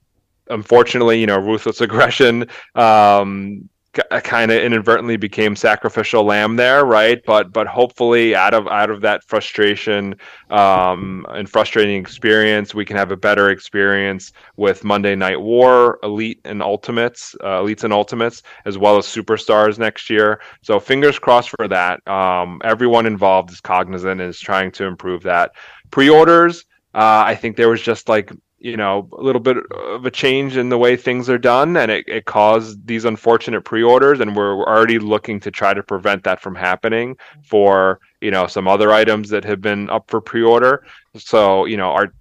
unfortunately 0.49 1.19
you 1.19 1.27
know 1.27 1.37
ruthless 1.37 1.81
aggression 1.87 2.47
um, 2.75 3.69
kind 3.93 4.51
of 4.51 4.61
inadvertently 4.61 5.17
became 5.17 5.55
sacrificial 5.55 6.23
lamb 6.23 6.55
there, 6.55 6.85
right? 6.85 7.21
But 7.25 7.51
but 7.51 7.67
hopefully 7.67 8.35
out 8.35 8.53
of 8.53 8.67
out 8.67 8.89
of 8.89 9.01
that 9.01 9.23
frustration 9.23 10.15
um, 10.49 11.25
and 11.29 11.49
frustrating 11.49 11.99
experience, 11.99 12.75
we 12.75 12.85
can 12.85 12.97
have 12.97 13.11
a 13.11 13.17
better 13.17 13.49
experience 13.49 14.31
with 14.57 14.83
Monday 14.83 15.15
Night 15.15 15.41
War, 15.41 15.99
Elite 16.03 16.39
and 16.45 16.61
Ultimates, 16.61 17.35
uh, 17.41 17.61
Elites 17.61 17.83
and 17.83 17.93
Ultimates, 17.93 18.43
as 18.65 18.77
well 18.77 18.97
as 18.97 19.05
Superstars 19.05 19.79
next 19.79 20.09
year. 20.09 20.39
So 20.61 20.79
fingers 20.79 21.17
crossed 21.17 21.49
for 21.49 21.67
that. 21.67 22.07
Um, 22.07 22.61
everyone 22.63 23.05
involved 23.05 23.51
is 23.51 23.61
cognizant 23.61 24.21
and 24.21 24.29
is 24.29 24.39
trying 24.39 24.71
to 24.73 24.85
improve 24.85 25.23
that. 25.23 25.51
Pre-orders. 25.91 26.65
Uh, 26.93 27.23
I 27.25 27.35
think 27.35 27.55
there 27.55 27.69
was 27.69 27.81
just 27.81 28.09
like 28.09 28.31
you 28.59 28.75
know 28.75 29.07
a 29.17 29.21
little 29.21 29.39
bit 29.39 29.57
of 29.71 30.05
a 30.05 30.11
change 30.11 30.57
in 30.57 30.69
the 30.69 30.77
way 30.77 30.95
things 30.95 31.29
are 31.29 31.37
done 31.37 31.77
and 31.77 31.89
it, 31.89 32.05
it 32.07 32.25
caused 32.25 32.85
these 32.85 33.05
unfortunate 33.05 33.61
pre-orders 33.61 34.19
and 34.19 34.35
we're 34.35 34.63
already 34.63 34.99
looking 34.99 35.39
to 35.39 35.49
try 35.49 35.73
to 35.73 35.81
prevent 35.81 36.23
that 36.23 36.41
from 36.41 36.55
happening 36.55 37.15
for 37.43 37.99
you 38.21 38.31
know 38.31 38.47
some 38.47 38.67
other 38.67 38.91
items 38.91 39.29
that 39.29 39.43
have 39.43 39.61
been 39.61 39.89
up 39.89 40.09
for 40.09 40.19
pre-order. 40.19 40.85
So 41.15 41.65
you 41.65 41.77
know 41.77 41.91
our 41.91 42.13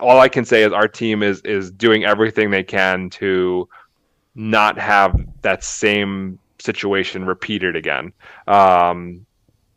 all 0.00 0.20
i 0.20 0.28
can 0.28 0.44
say 0.44 0.62
is 0.62 0.72
our 0.72 0.88
team 0.88 1.22
is 1.22 1.40
is 1.42 1.70
doing 1.70 2.04
everything 2.04 2.50
they 2.50 2.62
can 2.62 3.08
to 3.08 3.68
not 4.34 4.78
have 4.78 5.18
that 5.40 5.64
same 5.64 6.38
situation 6.58 7.24
repeated 7.24 7.76
again. 7.76 8.12
Um 8.46 9.24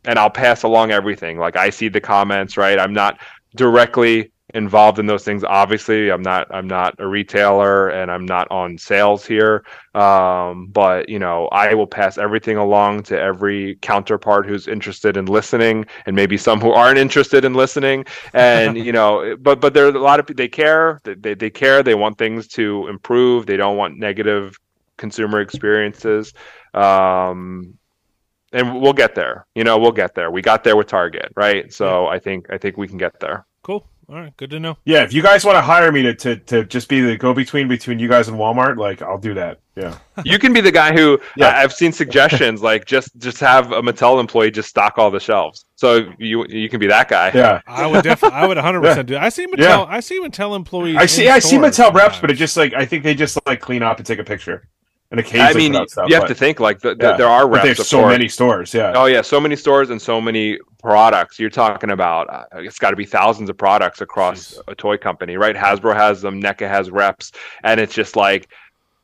and 0.04 0.18
i'll 0.18 0.30
pass 0.30 0.62
along 0.62 0.90
everything. 0.90 1.38
Like 1.38 1.56
i 1.56 1.70
see 1.70 1.88
the 1.88 2.00
comments 2.00 2.58
right? 2.58 2.78
I'm 2.78 2.92
not 2.92 3.18
directly 3.56 4.30
involved 4.54 4.98
in 4.98 5.06
those 5.06 5.24
things. 5.24 5.44
Obviously 5.44 6.10
i'm 6.10 6.22
not 6.22 6.46
i'm 6.50 6.66
not 6.66 6.94
a 6.98 7.06
retailer 7.06 7.88
and 7.88 8.10
i'm 8.10 8.24
not 8.24 8.50
on 8.50 8.78
sales 8.78 9.24
here. 9.26 9.64
Um, 9.94 10.66
but 10.66 11.08
you 11.08 11.18
know 11.18 11.48
i 11.48 11.74
will 11.74 11.86
pass 11.86 12.18
everything 12.18 12.56
along 12.56 13.02
to 13.04 13.18
every 13.18 13.76
counterpart 13.76 14.46
who's 14.46 14.68
interested 14.68 15.16
in 15.16 15.26
listening 15.26 15.84
and 16.06 16.14
maybe 16.14 16.36
some 16.36 16.60
who 16.60 16.70
aren't 16.70 16.98
interested 16.98 17.44
in 17.44 17.54
listening. 17.54 18.04
And 18.34 18.76
you 18.76 18.92
know 18.92 19.36
but 19.40 19.60
but 19.60 19.74
there 19.74 19.86
are 19.86 19.94
a 19.94 19.98
lot 19.98 20.20
of 20.20 20.26
people 20.26 20.42
they 20.42 20.48
care. 20.48 21.00
They, 21.04 21.34
they 21.34 21.50
care. 21.50 21.82
They 21.82 21.94
want 21.94 22.18
things 22.18 22.48
to 22.48 22.86
improve. 22.88 23.46
They 23.46 23.56
don't 23.56 23.76
want 23.76 23.98
negative 23.98 24.56
consumer 24.96 25.40
experiences. 25.40 26.32
Um, 26.74 27.74
and 28.52 28.80
we'll 28.80 28.92
get 28.92 29.14
there. 29.14 29.46
You 29.54 29.64
know 29.64 29.78
we'll 29.78 29.92
get 29.92 30.14
there. 30.14 30.30
We 30.30 30.42
got 30.42 30.64
there 30.64 30.76
with 30.76 30.88
target 30.88 31.32
right? 31.36 31.72
So 31.72 32.04
yeah. 32.04 32.10
i 32.10 32.18
think 32.18 32.50
i 32.50 32.58
think 32.58 32.76
we 32.76 32.88
can 32.88 32.98
get 32.98 33.18
there. 33.20 33.46
Cool 33.62 33.86
all 34.10 34.16
right, 34.16 34.36
good 34.36 34.50
to 34.50 34.58
know. 34.58 34.76
Yeah, 34.84 35.04
if 35.04 35.12
you 35.12 35.22
guys 35.22 35.44
want 35.44 35.56
to 35.56 35.62
hire 35.62 35.92
me 35.92 36.02
to, 36.02 36.14
to, 36.14 36.36
to 36.36 36.64
just 36.64 36.88
be 36.88 37.00
the 37.00 37.16
go 37.16 37.32
between 37.32 37.68
between 37.68 38.00
you 38.00 38.08
guys 38.08 38.26
and 38.26 38.36
Walmart, 38.36 38.76
like 38.76 39.02
I'll 39.02 39.18
do 39.18 39.34
that. 39.34 39.60
Yeah. 39.76 39.96
You 40.22 40.38
can 40.38 40.52
be 40.52 40.60
the 40.60 40.72
guy 40.72 40.92
who 40.92 41.18
yeah. 41.34 41.48
I, 41.48 41.60
have 41.62 41.72
seen 41.72 41.92
suggestions 41.92 42.60
like 42.60 42.84
just 42.84 43.16
just 43.16 43.40
have 43.40 43.72
a 43.72 43.80
Mattel 43.80 44.20
employee 44.20 44.50
just 44.50 44.68
stock 44.68 44.98
all 44.98 45.10
the 45.10 45.18
shelves. 45.18 45.64
So 45.76 46.12
you 46.18 46.44
you 46.46 46.68
can 46.68 46.78
be 46.78 46.86
that 46.88 47.08
guy. 47.08 47.30
Yeah. 47.34 47.62
I 47.66 47.86
would 47.86 48.04
definitely 48.04 48.36
I 48.36 48.46
would 48.46 48.58
100 48.58 48.80
percent 48.82 49.08
do. 49.08 49.16
I 49.16 49.30
see 49.30 49.46
Mattel 49.46 49.58
yeah. 49.58 49.86
I 49.88 50.00
see 50.00 50.20
Mattel 50.20 50.54
employees. 50.56 50.96
I 50.96 51.06
see 51.06 51.28
I 51.30 51.38
see 51.38 51.56
Mattel 51.56 51.94
reps, 51.94 52.18
but 52.18 52.30
it 52.30 52.34
just 52.34 52.56
like 52.58 52.74
I 52.74 52.84
think 52.84 53.02
they 53.02 53.14
just 53.14 53.38
like 53.46 53.60
clean 53.62 53.82
up 53.82 53.96
and 53.96 54.06
take 54.06 54.18
a 54.18 54.24
picture 54.24 54.68
and 55.10 55.20
occasionally. 55.20 55.66
I 55.66 55.70
mean, 55.70 55.88
stuff, 55.88 56.08
you 56.08 56.14
have 56.14 56.24
but, 56.24 56.28
to 56.28 56.34
think 56.34 56.60
like 56.60 56.80
the, 56.80 56.94
the, 56.94 57.08
yeah. 57.08 57.16
there 57.16 57.28
are 57.28 57.48
reps. 57.48 57.62
But 57.62 57.76
there's 57.76 57.88
so 57.88 58.06
many 58.06 58.28
stores. 58.28 58.72
Yeah. 58.72 58.92
Oh 58.94 59.06
yeah, 59.06 59.22
so 59.22 59.40
many 59.40 59.56
stores 59.56 59.90
and 59.90 60.00
so 60.00 60.20
many 60.20 60.58
products. 60.78 61.38
You're 61.38 61.50
talking 61.50 61.90
about 61.90 62.30
uh, 62.30 62.44
it's 62.54 62.78
got 62.78 62.90
to 62.90 62.96
be 62.96 63.04
thousands 63.06 63.50
of 63.50 63.56
products 63.56 64.00
across 64.00 64.54
Jeez. 64.54 64.62
a 64.68 64.74
toy 64.74 64.96
company, 64.96 65.36
right? 65.36 65.56
Hasbro 65.56 65.94
has 65.94 66.22
them, 66.22 66.40
NECA 66.40 66.68
has 66.68 66.90
reps, 66.90 67.32
and 67.64 67.80
it's 67.80 67.94
just 67.94 68.16
like. 68.16 68.48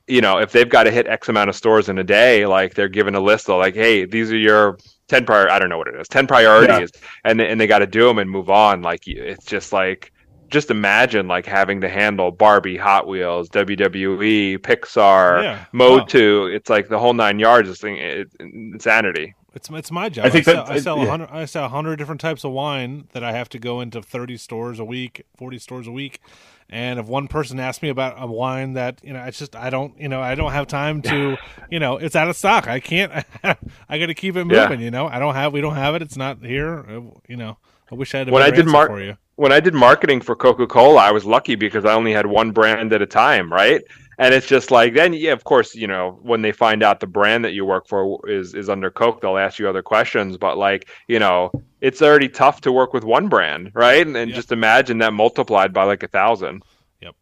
You 0.09 0.21
know, 0.21 0.39
if 0.39 0.53
they've 0.53 0.69
got 0.69 0.85
to 0.85 0.93
hit 0.93 1.09
X 1.09 1.29
amount 1.29 1.51
of 1.51 1.57
stores 1.57 1.89
in 1.89 1.99
a 1.99 2.05
day, 2.05 2.47
like 2.47 2.75
they're 2.75 2.89
given 2.89 3.17
a 3.17 3.21
list 3.21 3.51
of 3.51 3.59
like, 3.59 3.75
hey, 3.75 4.05
these 4.05 4.31
are 4.31 4.37
your 4.37 4.79
10 5.09 5.27
prior 5.27 5.51
I 5.51 5.59
don't 5.59 5.69
know 5.69 5.79
what 5.79 5.89
it 5.89 5.97
is, 5.97 6.07
10 6.07 6.29
priorities, 6.29 6.93
yeah. 6.95 7.01
and, 7.25 7.41
and 7.41 7.61
they 7.61 7.67
got 7.67 7.81
to 7.81 7.89
do 7.89 8.07
them 8.07 8.21
and 8.21 8.31
move 8.31 8.49
on. 8.49 8.83
Like, 8.83 9.09
it's 9.09 9.45
just 9.45 9.73
like, 9.73 10.13
just 10.49 10.71
imagine 10.71 11.29
like 11.29 11.47
having 11.47 11.81
to 11.81 11.89
handle 11.89 12.31
Barbie, 12.31 12.77
Hot 12.77 13.07
Wheels, 13.07 13.49
WWE, 13.51 14.59
Pixar, 14.59 15.43
yeah. 15.43 15.65
Motu. 15.73 16.43
Wow. 16.43 16.47
It's 16.47 16.71
like 16.71 16.89
the 16.89 16.99
whole 16.99 17.15
nine 17.15 17.39
yards. 17.39 17.69
This 17.69 17.81
thing, 17.81 17.97
it, 17.97 18.29
insanity. 18.41 19.35
It's 19.55 19.71
it's 19.71 19.91
my 19.91 20.11
job. 20.11 20.27
I 20.27 20.31
think 20.31 20.47
I 20.47 20.53
sell, 20.53 20.65
that, 20.67 20.73
I 20.73 20.81
sell 20.81 20.99
yeah. 20.99 21.07
hundred. 21.07 21.29
I 21.31 21.45
sell 21.47 21.69
hundred 21.69 21.97
different 21.97 22.21
types 22.21 22.45
of 22.45 22.53
wine 22.53 23.09
that 23.13 23.25
I 23.25 23.33
have 23.33 23.49
to 23.51 23.59
go 23.59 23.81
into 23.81 24.03
thirty 24.03 24.37
stores 24.37 24.79
a 24.79 24.85
week, 24.85 25.25
forty 25.37 25.59
stores 25.59 25.87
a 25.87 25.93
week. 25.93 26.21
And 26.69 26.99
if 26.99 27.07
one 27.07 27.29
person 27.29 27.59
asks 27.59 27.81
me 27.81 27.89
about 27.89 28.17
a 28.19 28.27
wine 28.27 28.75
that 28.75 29.01
you 29.03 29.13
know, 29.13 29.23
it's 29.23 29.39
just 29.39 29.57
I 29.57 29.71
don't 29.71 29.99
you 29.99 30.09
know 30.09 30.21
I 30.21 30.35
don't 30.35 30.53
have 30.53 30.67
time 30.67 31.01
to 31.03 31.39
you 31.71 31.79
know 31.79 31.97
it's 31.97 32.15
out 32.15 32.29
of 32.29 32.37
stock. 32.37 32.69
I 32.69 32.81
can't. 32.81 33.25
I 33.89 33.99
got 33.99 34.07
to 34.07 34.15
keep 34.15 34.37
it 34.37 34.45
moving. 34.45 34.81
Yeah. 34.81 34.85
You 34.85 34.91
know 34.91 35.07
I 35.07 35.19
don't 35.19 35.35
have 35.35 35.55
we 35.55 35.63
don't 35.63 35.77
have 35.77 35.95
it. 35.95 36.03
It's 36.03 36.19
not 36.19 36.45
here. 36.45 36.81
Uh, 36.81 37.19
you 37.27 37.37
know 37.37 37.57
I 37.91 37.95
wish 37.95 38.15
I 38.15 38.19
had 38.19 38.29
a 38.29 38.33
when 38.33 38.43
I 38.43 38.51
did 38.51 38.67
mar- 38.67 38.89
for 38.89 39.01
you 39.01 39.17
when 39.37 39.53
I 39.53 39.61
did 39.61 39.75
marketing 39.75 40.21
for 40.21 40.35
Coca 40.35 40.67
Cola, 40.67 41.01
I 41.01 41.13
was 41.13 41.25
lucky 41.25 41.55
because 41.55 41.85
I 41.85 41.93
only 41.93 42.13
had 42.13 42.27
one 42.27 42.51
brand 42.51 42.93
at 42.93 43.03
a 43.03 43.07
time, 43.07 43.53
right? 43.53 43.83
And 44.19 44.33
it's 44.33 44.47
just 44.47 44.71
like 44.71 44.95
then, 44.95 45.13
yeah, 45.13 45.33
of 45.33 45.45
course, 45.45 45.75
you 45.75 45.87
know, 45.87 46.19
when 46.23 46.41
they 46.41 46.53
find 46.53 46.83
out 46.83 47.01
the 47.01 47.07
brand 47.07 47.45
that 47.45 47.53
you 47.53 47.67
work 47.67 47.87
for 47.87 48.19
is 48.29 48.55
is 48.55 48.71
under 48.71 48.91
Coke, 48.91 49.21
they'll 49.21 49.37
ask 49.37 49.59
you 49.59 49.69
other 49.69 49.83
questions. 49.83 50.39
But 50.39 50.57
like, 50.57 50.89
you 51.07 51.19
know, 51.19 51.51
it's 51.83 52.01
already 52.01 52.29
tough 52.29 52.63
to 52.63 52.73
work 52.73 52.95
with 52.95 53.05
one 53.05 53.29
brand, 53.29 53.73
right? 53.75 54.07
And, 54.07 54.17
and 54.17 54.31
yep. 54.31 54.37
just 54.37 54.53
imagine 54.53 54.99
that 54.99 55.13
multiplied 55.13 55.75
by 55.75 55.85
like 55.85 56.03
a 56.03 56.09
thousand. 56.09 56.63
Yep, 57.03 57.15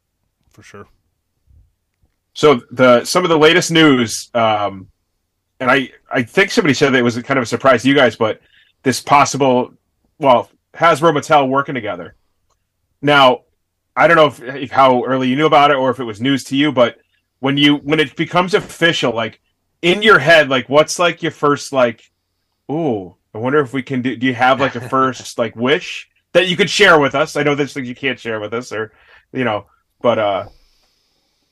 for 0.51 0.63
sure. 0.63 0.87
So 2.35 2.61
the 2.71 3.05
some 3.05 3.25
of 3.25 3.29
the 3.29 3.39
latest 3.39 3.73
news, 3.73 4.31
um, 4.35 4.87
and 5.59 5.73
I 5.73 5.91
I 6.13 6.23
think 6.23 6.53
somebody 6.53 6.75
said 6.75 6.93
that 6.93 6.99
it 6.99 7.03
was 7.03 7.21
kind 7.23 7.39
of 7.39 7.43
a 7.43 7.47
surprise 7.47 7.83
to 7.83 7.89
you 7.89 7.97
guys, 7.97 8.15
but 8.15 8.41
this 8.85 9.01
possible, 9.01 9.75
well, 10.21 10.49
Hasbro 10.75 11.17
Mattel 11.17 11.49
working 11.49 11.75
together. 11.75 12.17
Now, 13.01 13.43
I 13.97 14.09
don't 14.09 14.17
know 14.17 14.27
if, 14.27 14.43
if 14.43 14.71
how 14.71 15.05
early 15.05 15.29
you 15.29 15.37
knew 15.37 15.47
about 15.47 15.71
it 15.71 15.77
or 15.77 15.91
if 15.91 16.01
it 16.01 16.05
was 16.05 16.21
news 16.21 16.45
to 16.45 16.57
you, 16.57 16.73
but 16.73 16.99
when 17.41 17.57
you 17.57 17.77
when 17.77 18.01
it 18.01 18.17
becomes 18.17 18.55
official, 18.55 19.13
like 19.13 19.41
in 19.83 20.03
your 20.03 20.19
head, 20.19 20.49
like 20.49 20.69
what's 20.69 20.99
like 20.99 21.23
your 21.23 21.33
first 21.33 21.73
like, 21.73 22.11
oh, 22.69 23.17
I 23.35 23.39
wonder 23.39 23.61
if 23.61 23.73
we 23.73 23.83
can 23.83 24.03
do. 24.03 24.17
Do 24.17 24.27
you 24.27 24.35
have 24.35 24.61
like 24.61 24.75
a 24.75 24.89
first 24.89 25.39
like 25.39 25.55
wish 25.55 26.09
that 26.33 26.49
you 26.49 26.57
could 26.57 26.71
share 26.71 26.99
with 26.99 27.15
us? 27.15 27.37
I 27.37 27.43
know 27.43 27.55
there's 27.55 27.73
things 27.73 27.89
you 27.89 27.95
can't 27.95 28.19
share 28.19 28.41
with 28.41 28.55
us, 28.55 28.73
or 28.73 28.93
you 29.33 29.45
know, 29.45 29.67
but 30.01 30.19
uh, 30.19 30.49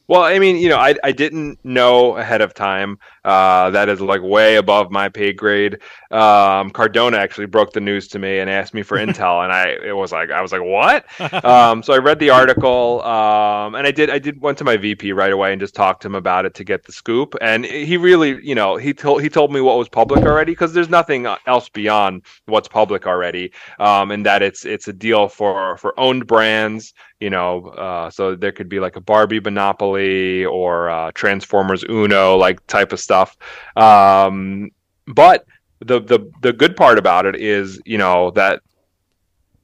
well, 0.09 0.23
I 0.23 0.39
mean, 0.39 0.57
you 0.57 0.69
know, 0.69 0.79
I, 0.79 0.95
I 1.05 1.13
didn't 1.13 1.59
know 1.65 2.17
ahead 2.17 2.41
of 2.41 2.55
time. 2.55 2.99
Uh, 3.25 3.71
that 3.71 3.89
is 3.89 4.01
like 4.01 4.21
way 4.21 4.57
above 4.57 4.91
my 4.91 5.09
pay 5.09 5.33
grade. 5.33 5.79
Um, 6.11 6.71
Cardona 6.71 7.19
actually 7.19 7.47
broke 7.47 7.73
the 7.73 7.81
news 7.81 8.09
to 8.09 8.19
me 8.19 8.41
and 8.41 8.51
asked 8.51 8.75
me 8.75 8.83
for 8.83 8.97
intel, 9.05 9.45
and 9.45 9.53
I 9.53 9.77
it 9.85 9.97
was 9.97 10.11
like 10.11 10.31
I 10.31 10.43
was 10.43 10.53
like 10.53 10.63
what? 10.63 11.45
um, 11.45 11.83
so 11.83 11.93
I 11.93 11.99
read 11.99 12.19
the 12.19 12.31
article, 12.31 13.01
um, 13.03 13.75
and 13.77 13.87
I 13.87 13.93
did 13.93 14.11
I 14.11 14.19
did 14.19 14.41
went 14.41 14.59
to 14.59 14.65
my 14.65 14.77
VP 14.77 15.13
right 15.13 15.33
away 15.33 15.53
and 15.53 15.61
just 15.61 15.75
talked 15.75 16.03
to 16.03 16.09
him 16.09 16.17
about 16.17 16.47
it 16.47 16.55
to 16.55 16.65
get 16.65 16.85
the 16.85 16.93
scoop. 16.93 17.35
And 17.41 17.65
he 17.65 17.97
really, 17.97 18.45
you 18.45 18.55
know, 18.55 18.77
he 18.77 18.93
told 18.93 19.23
he 19.23 19.29
told 19.29 19.53
me 19.53 19.61
what 19.61 19.79
was 19.79 19.89
public 19.89 20.25
already 20.25 20.53
because 20.53 20.73
there's 20.73 20.91
nothing 20.91 21.27
else 21.47 21.69
beyond 21.69 22.23
what's 22.47 22.69
public 22.69 23.07
already, 23.07 23.53
um, 23.79 24.11
and 24.11 24.27
that 24.27 24.43
it's 24.43 24.65
it's 24.65 24.89
a 24.89 24.93
deal 24.93 25.29
for 25.29 25.77
for 25.77 25.99
owned 25.99 26.27
brands 26.27 26.93
you 27.21 27.31
know 27.31 27.69
uh, 27.69 28.11
so 28.11 28.35
there 28.35 28.51
could 28.51 28.69
be 28.69 28.81
like 28.81 28.97
a 28.97 29.01
barbie 29.01 29.39
monopoly 29.39 30.45
or 30.45 30.91
uh, 30.91 31.13
transformers 31.15 31.85
uno 31.89 32.37
like 32.37 32.67
type 32.67 32.93
of 32.93 32.99
stuff 32.99 33.12
um, 33.77 34.71
but 35.07 35.47
the, 35.81 36.01
the 36.01 36.31
the 36.41 36.53
good 36.53 36.77
part 36.77 36.99
about 36.99 37.27
it 37.27 37.37
is 37.37 37.81
you 37.85 37.99
know 37.99 38.31
that 38.33 38.63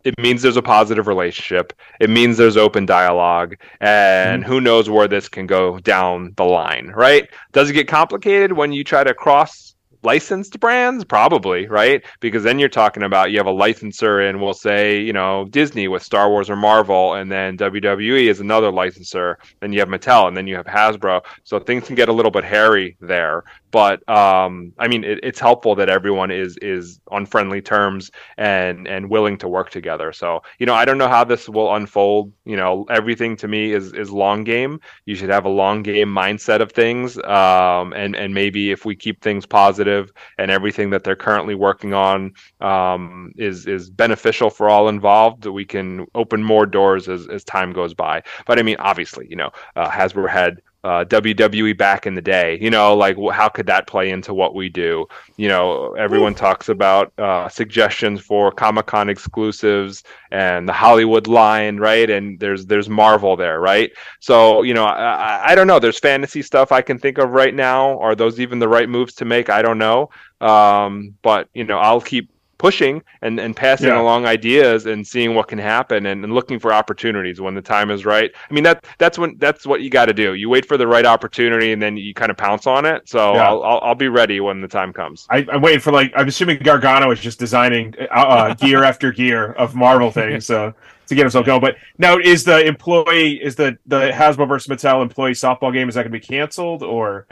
it 0.04 0.18
means 0.18 0.42
there's 0.42 0.56
a 0.56 0.62
positive 0.62 1.06
relationship. 1.06 1.72
It 2.00 2.08
means 2.08 2.36
there's 2.36 2.56
open 2.56 2.86
dialogue. 2.86 3.56
And 3.80 4.42
mm-hmm. 4.42 4.50
who 4.50 4.60
knows 4.60 4.88
where 4.88 5.08
this 5.08 5.28
can 5.28 5.46
go 5.46 5.78
down 5.80 6.32
the 6.36 6.44
line 6.44 6.92
right? 6.94 7.28
Does 7.52 7.68
it 7.68 7.74
get 7.74 7.88
complicated 7.88 8.52
when 8.52 8.72
you 8.72 8.84
try 8.84 9.04
to 9.04 9.12
cross 9.12 9.67
licensed 10.02 10.58
brands? 10.60 11.04
Probably 11.04 11.66
right? 11.66 12.04
Because 12.20 12.42
then 12.42 12.58
you're 12.58 12.68
talking 12.68 13.02
about 13.02 13.30
you 13.30 13.38
have 13.38 13.46
a 13.46 13.52
licensor 13.52 14.20
and 14.20 14.40
we'll 14.40 14.54
say 14.54 15.00
you 15.00 15.12
know 15.12 15.46
disney 15.50 15.88
with 15.88 16.02
star 16.02 16.28
wars 16.28 16.50
or 16.50 16.56
marvel 16.56 17.14
and 17.14 17.30
then 17.30 17.56
wwe 17.56 18.28
is 18.28 18.40
another 18.40 18.70
licensor. 18.70 19.38
Then 19.60 19.72
you 19.72 19.80
have 19.80 19.88
mattel 19.88 20.28
and 20.28 20.36
then 20.36 20.46
you 20.46 20.56
have 20.56 20.66
hasbro. 20.66 21.22
So 21.44 21.58
things 21.58 21.86
can 21.86 21.94
get 21.94 22.08
a 22.08 22.12
little 22.12 22.30
bit 22.30 22.44
hairy 22.44 22.96
there 23.00 23.44
but 23.70 24.06
um, 24.08 24.72
I 24.78 24.88
mean, 24.88 25.04
it, 25.04 25.20
it's 25.22 25.40
helpful 25.40 25.74
that 25.76 25.88
everyone 25.88 26.30
is 26.30 26.56
is 26.62 27.00
on 27.08 27.26
friendly 27.26 27.60
terms 27.60 28.10
and 28.36 28.86
and 28.86 29.10
willing 29.10 29.38
to 29.38 29.48
work 29.48 29.70
together. 29.70 30.12
So 30.12 30.42
you 30.58 30.66
know, 30.66 30.74
I 30.74 30.84
don't 30.84 30.98
know 30.98 31.08
how 31.08 31.24
this 31.24 31.48
will 31.48 31.74
unfold. 31.74 32.32
You 32.44 32.56
know, 32.56 32.86
everything 32.90 33.36
to 33.38 33.48
me 33.48 33.72
is 33.72 33.92
is 33.92 34.10
long 34.10 34.44
game. 34.44 34.80
You 35.06 35.14
should 35.14 35.30
have 35.30 35.44
a 35.44 35.50
long 35.50 35.82
game 35.82 36.08
mindset 36.08 36.60
of 36.60 36.72
things, 36.72 37.18
um, 37.24 37.92
and 37.92 38.16
and 38.16 38.34
maybe 38.34 38.70
if 38.70 38.84
we 38.84 38.96
keep 38.96 39.22
things 39.22 39.46
positive 39.46 40.12
and 40.38 40.50
everything 40.50 40.90
that 40.90 41.04
they're 41.04 41.16
currently 41.16 41.54
working 41.54 41.94
on 41.94 42.32
um, 42.60 43.32
is 43.36 43.66
is 43.66 43.90
beneficial 43.90 44.50
for 44.50 44.68
all 44.68 44.88
involved, 44.88 45.46
we 45.46 45.64
can 45.64 46.06
open 46.14 46.42
more 46.42 46.66
doors 46.66 47.08
as 47.08 47.28
as 47.28 47.44
time 47.44 47.72
goes 47.72 47.94
by. 47.94 48.22
But 48.46 48.58
I 48.58 48.62
mean, 48.62 48.76
obviously, 48.78 49.26
you 49.28 49.36
know, 49.36 49.50
uh, 49.76 49.90
Hasbro 49.90 50.28
had 50.28 50.60
uh, 50.84 51.04
WWE 51.04 51.76
back 51.76 52.06
in 52.06 52.14
the 52.14 52.22
day. 52.22 52.58
You 52.60 52.70
know, 52.70 52.94
like 52.94 53.16
how 53.32 53.48
could 53.48 53.66
that 53.66 53.86
play 53.86 54.10
into 54.10 54.32
what 54.32 54.54
we 54.54 54.68
do? 54.68 55.06
You 55.36 55.48
know, 55.48 55.94
everyone 55.94 56.34
talks 56.34 56.68
about 56.68 57.12
uh, 57.18 57.48
suggestions 57.48 58.20
for 58.20 58.52
Comic 58.52 58.86
Con 58.86 59.08
exclusives 59.08 60.04
and 60.30 60.68
the 60.68 60.72
Hollywood 60.72 61.26
line, 61.26 61.78
right? 61.78 62.08
And 62.08 62.38
there's 62.38 62.66
there's 62.66 62.88
Marvel 62.88 63.36
there, 63.36 63.60
right? 63.60 63.90
So 64.20 64.62
you 64.62 64.74
know, 64.74 64.84
I, 64.84 65.52
I 65.52 65.54
don't 65.54 65.66
know. 65.66 65.78
There's 65.78 65.98
fantasy 65.98 66.42
stuff 66.42 66.70
I 66.70 66.82
can 66.82 66.98
think 66.98 67.18
of 67.18 67.30
right 67.30 67.54
now. 67.54 67.98
Are 67.98 68.14
those 68.14 68.38
even 68.38 68.58
the 68.58 68.68
right 68.68 68.88
moves 68.88 69.14
to 69.14 69.24
make? 69.24 69.50
I 69.50 69.62
don't 69.62 69.78
know. 69.78 70.10
Um, 70.40 71.14
but 71.22 71.48
you 71.54 71.64
know, 71.64 71.78
I'll 71.78 72.00
keep 72.00 72.30
pushing 72.58 73.02
and, 73.22 73.38
and 73.38 73.56
passing 73.56 73.88
yeah. 73.88 74.00
along 74.00 74.26
ideas 74.26 74.86
and 74.86 75.06
seeing 75.06 75.34
what 75.34 75.48
can 75.48 75.58
happen 75.58 76.06
and, 76.06 76.24
and, 76.24 76.34
looking 76.34 76.58
for 76.58 76.72
opportunities 76.72 77.40
when 77.40 77.54
the 77.54 77.62
time 77.62 77.90
is 77.90 78.04
right. 78.04 78.32
I 78.50 78.54
mean 78.54 78.64
that 78.64 78.84
that's 78.98 79.18
when 79.18 79.36
that's 79.38 79.66
what 79.66 79.80
you 79.80 79.90
got 79.90 80.06
to 80.06 80.12
do. 80.12 80.34
You 80.34 80.48
wait 80.48 80.66
for 80.66 80.76
the 80.76 80.86
right 80.86 81.06
opportunity 81.06 81.72
and 81.72 81.80
then 81.80 81.96
you 81.96 82.12
kind 82.14 82.30
of 82.30 82.36
pounce 82.36 82.66
on 82.66 82.84
it. 82.84 83.08
So 83.08 83.34
yeah. 83.34 83.48
I'll, 83.48 83.62
I'll, 83.62 83.80
I'll 83.82 83.94
be 83.94 84.08
ready 84.08 84.40
when 84.40 84.60
the 84.60 84.68
time 84.68 84.92
comes. 84.92 85.26
I, 85.30 85.46
am 85.50 85.62
waiting 85.62 85.80
for 85.80 85.92
like 85.92 86.12
I'm 86.16 86.28
assuming 86.28 86.58
Gargano 86.58 87.10
is 87.12 87.20
just 87.20 87.38
designing 87.38 87.94
uh, 88.00 88.14
uh, 88.14 88.54
gear 88.58 88.84
after 88.84 89.12
gear 89.12 89.52
of 89.52 89.74
Marvel 89.74 90.10
things. 90.10 90.46
So. 90.46 90.74
To 91.06 91.14
get 91.14 91.22
himself 91.22 91.46
going, 91.46 91.62
but 91.62 91.76
now 91.96 92.18
is 92.18 92.44
the 92.44 92.66
employee 92.66 93.42
is 93.42 93.56
the 93.56 93.78
the 93.86 94.10
Hasbro 94.10 94.46
versus 94.46 94.68
Mattel 94.68 95.00
employee 95.00 95.32
softball 95.32 95.72
game 95.72 95.88
is 95.88 95.94
that 95.94 96.02
going 96.02 96.12
to 96.12 96.18
be 96.18 96.20
canceled 96.20 96.82
or 96.82 97.26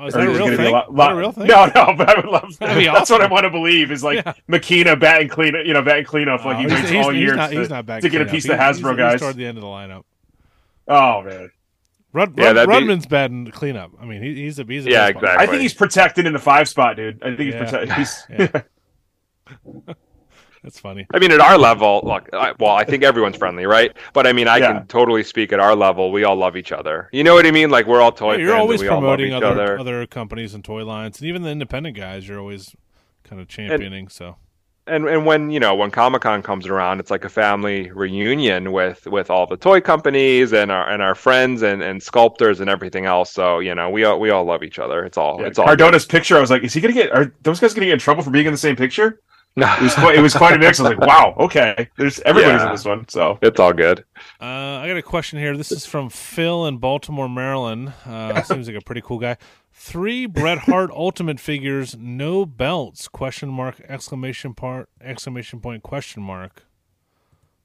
Oh, 0.00 0.06
is 0.06 0.14
that 0.14 0.26
a 0.26 0.30
real 0.30 0.56
thing? 0.56 0.66
A 0.66 0.70
lot, 0.70 0.94
lot, 0.94 1.12
a 1.12 1.14
real 1.14 1.30
thing? 1.30 1.46
No, 1.46 1.66
no, 1.66 1.94
but 1.94 2.08
I 2.08 2.14
would 2.16 2.24
love. 2.24 2.58
That'd 2.58 2.86
That's 2.94 3.10
what 3.10 3.20
I 3.20 3.26
want 3.26 3.44
to 3.44 3.50
believe 3.50 3.92
is 3.92 4.02
like 4.02 4.24
yeah. 4.24 4.32
Makina 4.48 4.98
batting 4.98 5.28
clean, 5.28 5.54
you 5.66 5.74
know, 5.74 5.82
batting 5.82 6.06
cleanup 6.06 6.42
like 6.44 6.56
he 6.56 6.66
oh, 6.66 6.74
waits 6.74 7.06
all 7.06 7.14
year 7.14 7.36
to, 7.36 8.00
to 8.00 8.08
get 8.08 8.22
a 8.22 8.24
piece 8.24 8.46
of 8.46 8.50
the 8.50 8.56
Hasbro 8.56 8.90
he's, 8.92 8.96
guys 8.96 9.12
he's 9.12 9.20
toward 9.20 9.36
the 9.36 9.44
end 9.44 9.58
of 9.58 9.62
the 9.62 9.68
lineup. 9.68 10.04
Oh 10.88 11.22
man. 11.22 11.50
Rud, 12.12 12.38
yeah, 12.38 12.52
Rud, 12.52 12.68
Rudman's 12.68 13.04
be... 13.04 13.10
batting 13.10 13.50
cleanup. 13.50 13.92
I 14.00 14.06
mean, 14.06 14.22
he, 14.22 14.34
he's 14.36 14.58
a 14.58 14.64
he's 14.64 14.86
a 14.86 14.90
yeah, 14.90 15.08
exactly. 15.08 15.28
I 15.28 15.46
think 15.46 15.60
he's 15.60 15.74
protected 15.74 16.26
in 16.26 16.32
the 16.32 16.38
five 16.38 16.66
spot, 16.66 16.96
dude. 16.96 17.22
I 17.22 17.36
think 17.36 17.40
he's 17.40 17.54
yeah. 17.54 18.46
protected. 18.46 18.64
He's... 20.62 20.72
That's 20.72 20.80
funny. 20.80 21.06
I 21.14 21.18
mean, 21.18 21.32
at 21.32 21.40
our 21.40 21.56
level, 21.56 22.02
look, 22.04 22.28
I, 22.32 22.52
well, 22.58 22.72
I 22.72 22.84
think 22.84 23.02
everyone's 23.02 23.36
friendly, 23.36 23.66
right? 23.66 23.96
But 24.12 24.26
I 24.26 24.32
mean, 24.32 24.48
I 24.48 24.58
yeah. 24.58 24.72
can 24.72 24.86
totally 24.86 25.22
speak 25.22 25.52
at 25.52 25.60
our 25.60 25.74
level. 25.74 26.12
We 26.12 26.24
all 26.24 26.36
love 26.36 26.56
each 26.56 26.72
other. 26.72 27.08
You 27.12 27.24
know 27.24 27.34
what 27.34 27.46
I 27.46 27.50
mean? 27.50 27.70
Like 27.70 27.86
we're 27.86 28.00
all 28.00 28.12
toy. 28.12 28.32
Yeah, 28.32 28.44
you're 28.44 28.56
always 28.56 28.82
promoting 28.82 29.32
other 29.32 29.46
other. 29.46 29.78
other 29.78 30.06
companies 30.06 30.54
and 30.54 30.64
toy 30.64 30.84
lines, 30.84 31.18
and 31.20 31.28
even 31.28 31.42
the 31.42 31.50
independent 31.50 31.96
guys. 31.96 32.28
You're 32.28 32.38
always 32.38 32.74
kind 33.24 33.40
of 33.40 33.48
championing. 33.48 34.04
And, 34.04 34.12
so. 34.12 34.36
And 34.86 35.08
and 35.08 35.24
when 35.24 35.50
you 35.50 35.60
know 35.60 35.74
when 35.74 35.90
Comic 35.90 36.22
Con 36.22 36.42
comes 36.42 36.66
around, 36.66 37.00
it's 37.00 37.10
like 37.10 37.24
a 37.24 37.28
family 37.28 37.90
reunion 37.92 38.72
with 38.72 39.06
with 39.06 39.30
all 39.30 39.46
the 39.46 39.56
toy 39.56 39.80
companies 39.80 40.52
and 40.52 40.72
our 40.72 40.90
and 40.90 41.00
our 41.00 41.14
friends 41.14 41.62
and, 41.62 41.82
and 41.82 42.02
sculptors 42.02 42.60
and 42.60 42.68
everything 42.68 43.06
else. 43.06 43.30
So 43.30 43.60
you 43.60 43.74
know 43.74 43.88
we 43.88 44.04
all 44.04 44.18
we 44.18 44.30
all 44.30 44.44
love 44.44 44.62
each 44.62 44.78
other. 44.78 45.04
It's 45.04 45.16
all 45.16 45.40
yeah, 45.40 45.46
it's 45.46 45.58
all. 45.58 45.66
Cardona's 45.66 46.04
good. 46.04 46.10
picture. 46.10 46.36
I 46.36 46.40
was 46.40 46.50
like, 46.50 46.64
is 46.64 46.74
he 46.74 46.80
gonna 46.80 46.94
get? 46.94 47.12
Are 47.12 47.32
those 47.42 47.60
guys 47.60 47.72
gonna 47.72 47.86
get 47.86 47.92
in 47.92 47.98
trouble 47.98 48.22
for 48.22 48.30
being 48.30 48.46
in 48.46 48.52
the 48.52 48.58
same 48.58 48.76
picture? 48.76 49.20
It 49.56 49.82
was 49.82 49.94
quite, 49.94 50.14
it 50.16 50.20
was 50.20 50.34
quite 50.34 50.54
a 50.54 50.58
mix. 50.58 50.80
I 50.80 50.84
was 50.84 50.98
like, 50.98 51.06
wow, 51.06 51.34
okay. 51.38 51.88
There's 51.96 52.20
everybody's 52.20 52.60
yeah. 52.60 52.66
in 52.66 52.72
this 52.72 52.84
one, 52.84 53.08
so 53.08 53.38
it's 53.42 53.58
all 53.58 53.72
good. 53.72 54.04
Uh, 54.40 54.44
I 54.44 54.88
got 54.88 54.96
a 54.96 55.02
question 55.02 55.38
here. 55.38 55.56
This 55.56 55.72
is 55.72 55.86
from 55.86 56.08
Phil 56.08 56.66
in 56.66 56.78
Baltimore, 56.78 57.28
Maryland. 57.28 57.92
Uh, 58.06 58.42
seems 58.44 58.68
like 58.68 58.76
a 58.76 58.84
pretty 58.84 59.00
cool 59.00 59.18
guy. 59.18 59.36
Three 59.72 60.26
Bret 60.26 60.58
Hart 60.58 60.90
Ultimate 60.90 61.40
figures, 61.40 61.96
no 61.98 62.44
belts? 62.44 63.08
Question 63.08 63.48
mark! 63.48 63.80
Exclamation 63.88 64.54
part! 64.54 64.88
Exclamation 65.00 65.60
point! 65.60 65.82
Question 65.82 66.22
mark. 66.22 66.64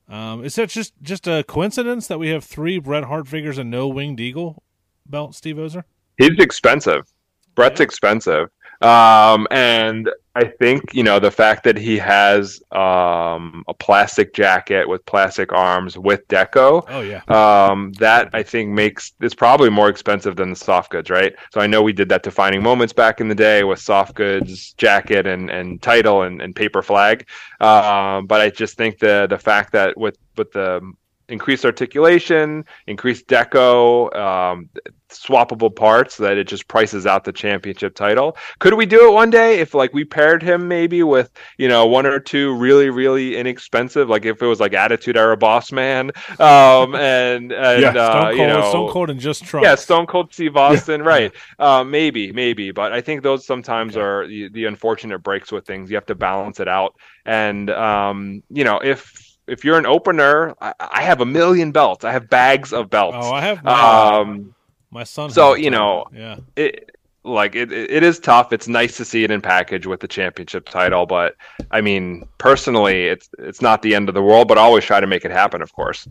Um, 0.08 0.44
is 0.44 0.56
that 0.56 0.70
just 0.70 0.94
just 1.02 1.28
a 1.28 1.44
coincidence 1.48 2.08
that 2.08 2.20
we 2.20 2.30
have 2.30 2.44
three 2.44 2.80
Bret 2.80 3.06
Hart 3.06 3.28
figures 3.28 3.58
and 3.58 3.72
no 3.72 3.88
Winged 3.88 4.20
Eagle 4.20 4.64
belt, 5.06 5.36
Steve 5.36 5.60
Ozer? 5.60 5.86
He's 6.18 6.38
expensive. 6.40 7.12
Bret's 7.56 7.80
yeah. 7.80 7.86
expensive. 7.86 8.50
Um, 8.82 9.48
and 9.52 10.10
I 10.38 10.44
think 10.44 10.94
you 10.94 11.04
know 11.04 11.18
the 11.18 11.32
fact 11.32 11.64
that 11.64 11.78
he 11.78 11.98
has 11.98 12.62
um, 12.74 13.64
a 13.70 13.74
plastic 13.74 14.34
jacket 14.34 14.88
with 14.88 15.06
plastic 15.06 15.54
arms 15.54 15.98
with 15.98 16.28
deco. 16.28 16.84
Oh 16.90 17.02
yeah. 17.02 17.22
Um, 17.30 17.94
that 17.94 18.30
I 18.34 18.44
think 18.44 18.70
makes 18.72 19.14
it's 19.22 19.34
probably 19.34 19.70
more 19.70 19.88
expensive 19.88 20.36
than 20.36 20.50
the 20.50 20.56
soft 20.56 20.92
goods, 20.92 21.10
right? 21.10 21.34
So 21.54 21.62
I 21.62 21.68
know 21.68 21.82
we 21.82 21.94
did 21.94 22.10
that 22.10 22.24
defining 22.24 22.62
moments 22.62 22.92
back 22.92 23.22
in 23.22 23.30
the 23.30 23.36
day 23.36 23.64
with 23.64 23.80
soft 23.80 24.16
goods 24.16 24.74
jacket 24.74 25.26
and, 25.26 25.50
and 25.50 25.82
title 25.82 26.24
and, 26.24 26.42
and 26.42 26.54
paper 26.54 26.82
flag. 26.82 27.28
Um, 27.62 28.28
but 28.28 28.42
I 28.42 28.50
just 28.50 28.76
think 28.76 29.00
the 29.00 29.28
the 29.30 29.38
fact 29.38 29.72
that 29.72 29.98
with 29.98 30.18
with 30.36 30.52
the 30.52 30.82
increased 31.30 31.66
articulation, 31.66 32.66
increased 32.88 33.28
deco, 33.28 34.16
um, 34.16 34.70
swappable 35.10 35.74
parts 35.74 36.18
that 36.18 36.38
it 36.38 36.48
just 36.48 36.68
prices 36.68 37.06
out 37.06 37.24
the 37.24 37.32
championship 37.32 37.96
title. 37.96 38.36
Could 38.60 38.74
we 38.74 38.86
do 38.86 39.08
it 39.08 39.14
one 39.14 39.30
day 39.30 39.60
if 39.60 39.74
like 39.74 39.94
we 39.94 40.04
paired 40.04 40.44
him 40.44 40.68
maybe 40.68 41.04
with, 41.04 41.32
you 41.58 41.68
know, 41.68 41.86
one 41.86 42.06
or 42.06 42.20
two 42.20 42.56
really, 42.56 42.90
really 42.90 43.38
inexpensive, 43.38 44.10
like 44.10 44.26
if 44.26 44.42
it 44.42 44.46
was 44.46 44.60
like 44.60 44.74
Attitude 44.74 45.18
Era 45.18 45.38
Boss 45.38 45.72
Man, 45.72 46.12
um, 46.40 46.96
and, 46.96 47.52
and, 47.52 47.82
yeah, 47.82 47.90
uh, 47.90 48.24
Cold, 48.24 48.38
you 48.38 48.48
know, 48.48 48.70
Stone 48.70 48.92
Cold 48.92 49.10
and 49.10 49.20
just 49.20 49.44
Trunks. 49.46 49.66
Yeah, 49.66 49.76
Stone 49.76 50.08
Cold 50.08 50.34
Steve 50.34 50.58
Austin, 50.58 51.02
yeah. 51.02 51.08
right. 51.08 51.32
Uh, 51.60 51.84
maybe, 51.84 52.32
maybe, 52.32 52.72
but 52.72 52.92
I 52.92 53.02
think 53.02 53.24
those 53.24 53.46
sometimes 53.46 53.96
okay. 53.96 54.02
are 54.02 54.28
the, 54.28 54.50
the 54.50 54.66
unfortunate 54.66 55.20
breaks 55.20 55.52
with 55.52 55.66
things. 55.66 55.90
You 55.90 55.96
have 55.96 56.06
to 56.08 56.16
balance 56.16 56.60
it 56.60 56.68
out. 56.68 56.96
And, 57.26 57.70
um, 57.70 58.44
you 58.50 58.64
know, 58.64 58.80
if, 58.80 59.25
if 59.48 59.64
you're 59.64 59.78
an 59.78 59.86
opener, 59.86 60.56
I, 60.62 60.74
I, 60.80 61.02
have 61.04 61.22
a 61.22 61.26
million 61.26 61.72
belts. 61.72 62.04
I 62.04 62.12
have 62.12 62.30
bags 62.30 62.74
of 62.74 62.90
belts. 62.90 63.18
Oh, 63.20 63.32
I 63.32 63.42
have. 63.42 63.64
My, 63.64 64.20
um, 64.20 64.56
my 64.92 65.04
son. 65.04 65.30
So 65.30 65.54
you 65.54 65.70
know, 65.70 66.06
yeah. 66.14 66.38
It 66.56 66.96
like 67.24 67.56
it, 67.56 67.72
it 67.72 68.04
is 68.04 68.20
tough. 68.20 68.54
It's 68.54 68.68
nice 68.68 68.98
to 68.98 69.06
see 69.06 69.24
it 69.24 69.32
in 69.32 69.42
package 69.42 69.86
with 69.86 70.00
the 70.00 70.08
championship 70.08 70.70
title, 70.70 71.06
but 71.06 71.36
I 71.72 71.82
mean, 71.82 72.28
personally, 72.38 73.08
it's 73.08 73.30
it's 73.40 73.62
not 73.62 73.82
the 73.82 73.96
end 73.96 74.10
of 74.10 74.16
the 74.16 74.22
world. 74.22 74.48
But 74.48 74.58
I 74.58 74.62
always 74.62 74.84
try 74.84 75.00
to 75.00 75.08
make 75.08 75.26
it 75.26 75.32
happen, 75.32 75.62
of 75.62 75.74
course. 75.74 76.08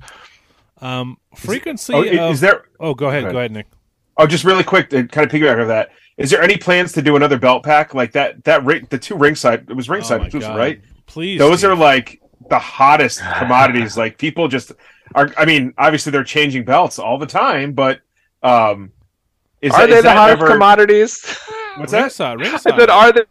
Um, 0.81 1.19
frequency. 1.35 1.95
Is, 1.95 2.19
oh, 2.19 2.27
of, 2.27 2.33
is 2.35 2.41
there? 2.41 2.67
Oh, 2.81 2.95
go 2.95 3.09
ahead, 3.09 3.23
go 3.23 3.29
ahead, 3.29 3.33
go 3.33 3.39
ahead, 3.39 3.53
Nick. 3.53 3.67
Oh, 4.17 4.27
just 4.27 4.45
really 4.45 4.65
quick 4.65 4.91
to 4.91 5.07
kind 5.09 5.27
of 5.27 5.33
piggyback 5.33 5.61
of 5.61 5.69
that. 5.69 5.91
Is 6.17 6.31
there 6.31 6.43
any 6.43 6.57
plans 6.57 6.93
to 6.93 7.03
do 7.03 7.17
another 7.17 7.39
belt 7.39 7.65
pack 7.65 7.95
like 7.95 8.13
that? 8.13 8.45
That 8.45 8.65
ring, 8.65 8.87
the 8.91 8.99
two 8.99 9.17
ringside. 9.17 9.69
It 9.69 9.75
was 9.75 9.89
ringside 9.89 10.21
oh 10.21 10.25
exclusive, 10.25 10.55
right? 10.55 10.81
Please. 11.07 11.39
Those 11.39 11.61
Steve. 11.61 11.71
are 11.71 11.77
like 11.77 12.21
the 12.49 12.59
hottest 12.59 13.21
commodities. 13.39 13.97
like 13.97 14.19
people 14.19 14.49
just 14.49 14.73
are. 15.15 15.33
I 15.37 15.45
mean, 15.45 15.75
obviously 15.79 16.13
they're 16.13 16.25
changing 16.25 16.65
belts 16.65 16.99
all 16.99 17.19
the 17.19 17.27
time, 17.27 17.73
but 17.73 18.01
um, 18.43 18.93
is 19.61 19.73
are 19.73 19.87
that, 19.87 19.95
they 19.95 20.01
the 20.03 20.13
hottest 20.13 20.43
ever... 20.43 20.53
commodities? 20.53 21.25
What's 21.77 21.93
that? 21.93 22.03
Ringside, 22.03 22.41
ringside. 22.41 22.73
I 22.75 22.79
said, 22.79 22.91
are 22.91 23.13
they? 23.13 23.23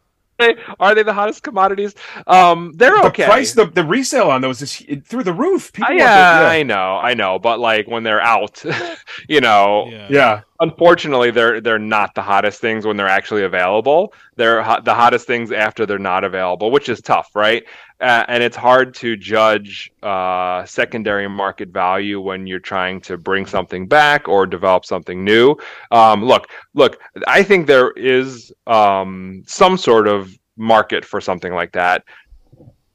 Are 0.79 0.95
they 0.95 1.03
the 1.03 1.13
hottest 1.13 1.43
commodities? 1.43 1.93
Um, 2.25 2.73
they're 2.75 2.97
the 2.97 3.07
okay. 3.07 3.25
Price 3.25 3.53
the 3.53 3.65
the 3.65 3.83
resale 3.83 4.29
on 4.31 4.41
those 4.41 4.61
is 4.61 4.75
through 5.05 5.23
the 5.23 5.33
roof. 5.33 5.71
People 5.71 5.93
yeah, 5.93 6.41
yeah, 6.41 6.47
I 6.47 6.63
know, 6.63 6.97
I 6.97 7.13
know, 7.13 7.37
but 7.39 7.59
like 7.59 7.87
when 7.87 8.03
they're 8.03 8.19
out, 8.21 8.63
you 9.29 9.41
know, 9.41 9.87
yeah. 9.89 10.07
yeah. 10.09 10.41
Unfortunately, 10.59 11.29
they're 11.29 11.61
they're 11.61 11.79
not 11.79 12.15
the 12.15 12.21
hottest 12.23 12.61
things 12.61 12.85
when 12.85 12.97
they're 12.97 13.07
actually 13.07 13.43
available. 13.43 14.13
They're 14.35 14.63
ho- 14.63 14.81
the 14.83 14.93
hottest 14.93 15.27
things 15.27 15.51
after 15.51 15.85
they're 15.85 15.99
not 15.99 16.23
available, 16.23 16.71
which 16.71 16.89
is 16.89 16.99
tough, 16.99 17.29
right? 17.35 17.63
Uh, 18.01 18.25
and 18.27 18.43
it's 18.43 18.55
hard 18.57 18.93
to 18.95 19.15
judge 19.15 19.91
uh, 20.01 20.65
secondary 20.65 21.27
market 21.27 21.69
value 21.69 22.19
when 22.19 22.45
you're 22.45 22.59
trying 22.59 22.99
to 22.99 23.17
bring 23.17 23.45
something 23.45 23.87
back 23.87 24.27
or 24.27 24.45
develop 24.45 24.85
something 24.85 25.23
new. 25.23 25.55
Um, 25.91 26.23
look, 26.23 26.47
look, 26.73 26.99
I 27.27 27.43
think 27.43 27.67
there 27.67 27.91
is 27.91 28.51
um, 28.67 29.43
some 29.47 29.77
sort 29.77 30.07
of 30.07 30.37
market 30.57 31.05
for 31.05 31.21
something 31.21 31.53
like 31.53 31.71
that 31.71 32.03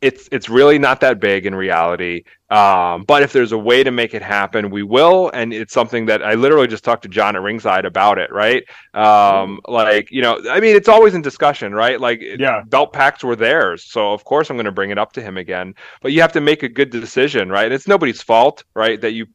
it's 0.00 0.28
it's 0.30 0.48
really 0.48 0.78
not 0.78 1.00
that 1.00 1.20
big 1.20 1.46
in 1.46 1.54
reality. 1.54 2.22
Um, 2.50 3.04
but 3.04 3.22
if 3.22 3.32
there's 3.32 3.52
a 3.52 3.58
way 3.58 3.84
to 3.84 3.90
make 3.90 4.14
it 4.14 4.22
happen, 4.22 4.70
we 4.70 4.82
will. 4.82 5.30
And 5.34 5.52
it's 5.52 5.72
something 5.72 6.06
that 6.06 6.22
I 6.22 6.34
literally 6.34 6.66
just 6.66 6.82
talked 6.84 7.02
to 7.02 7.08
John 7.08 7.36
at 7.36 7.42
Ringside 7.42 7.84
about 7.84 8.18
it. 8.18 8.32
Right? 8.32 8.64
Um, 8.94 9.60
like 9.66 10.10
you 10.10 10.22
know, 10.22 10.40
I 10.50 10.60
mean, 10.60 10.74
it's 10.74 10.88
always 10.88 11.14
in 11.14 11.22
discussion, 11.22 11.74
right? 11.74 12.00
Like 12.00 12.22
yeah, 12.22 12.62
belt 12.66 12.92
packs 12.92 13.22
were 13.22 13.36
theirs, 13.36 13.84
so 13.84 14.12
of 14.12 14.24
course 14.24 14.50
I'm 14.50 14.56
going 14.56 14.66
to 14.66 14.72
bring 14.72 14.90
it 14.90 14.98
up 14.98 15.12
to 15.12 15.22
him 15.22 15.36
again. 15.36 15.74
But 16.02 16.12
you 16.12 16.20
have 16.20 16.32
to 16.32 16.40
make 16.40 16.62
a 16.62 16.68
good 16.68 16.90
decision, 16.90 17.50
right? 17.50 17.66
And 17.66 17.74
it's 17.74 17.88
nobody's 17.88 18.22
fault, 18.22 18.64
right? 18.74 19.00
That 19.00 19.12
you 19.12 19.26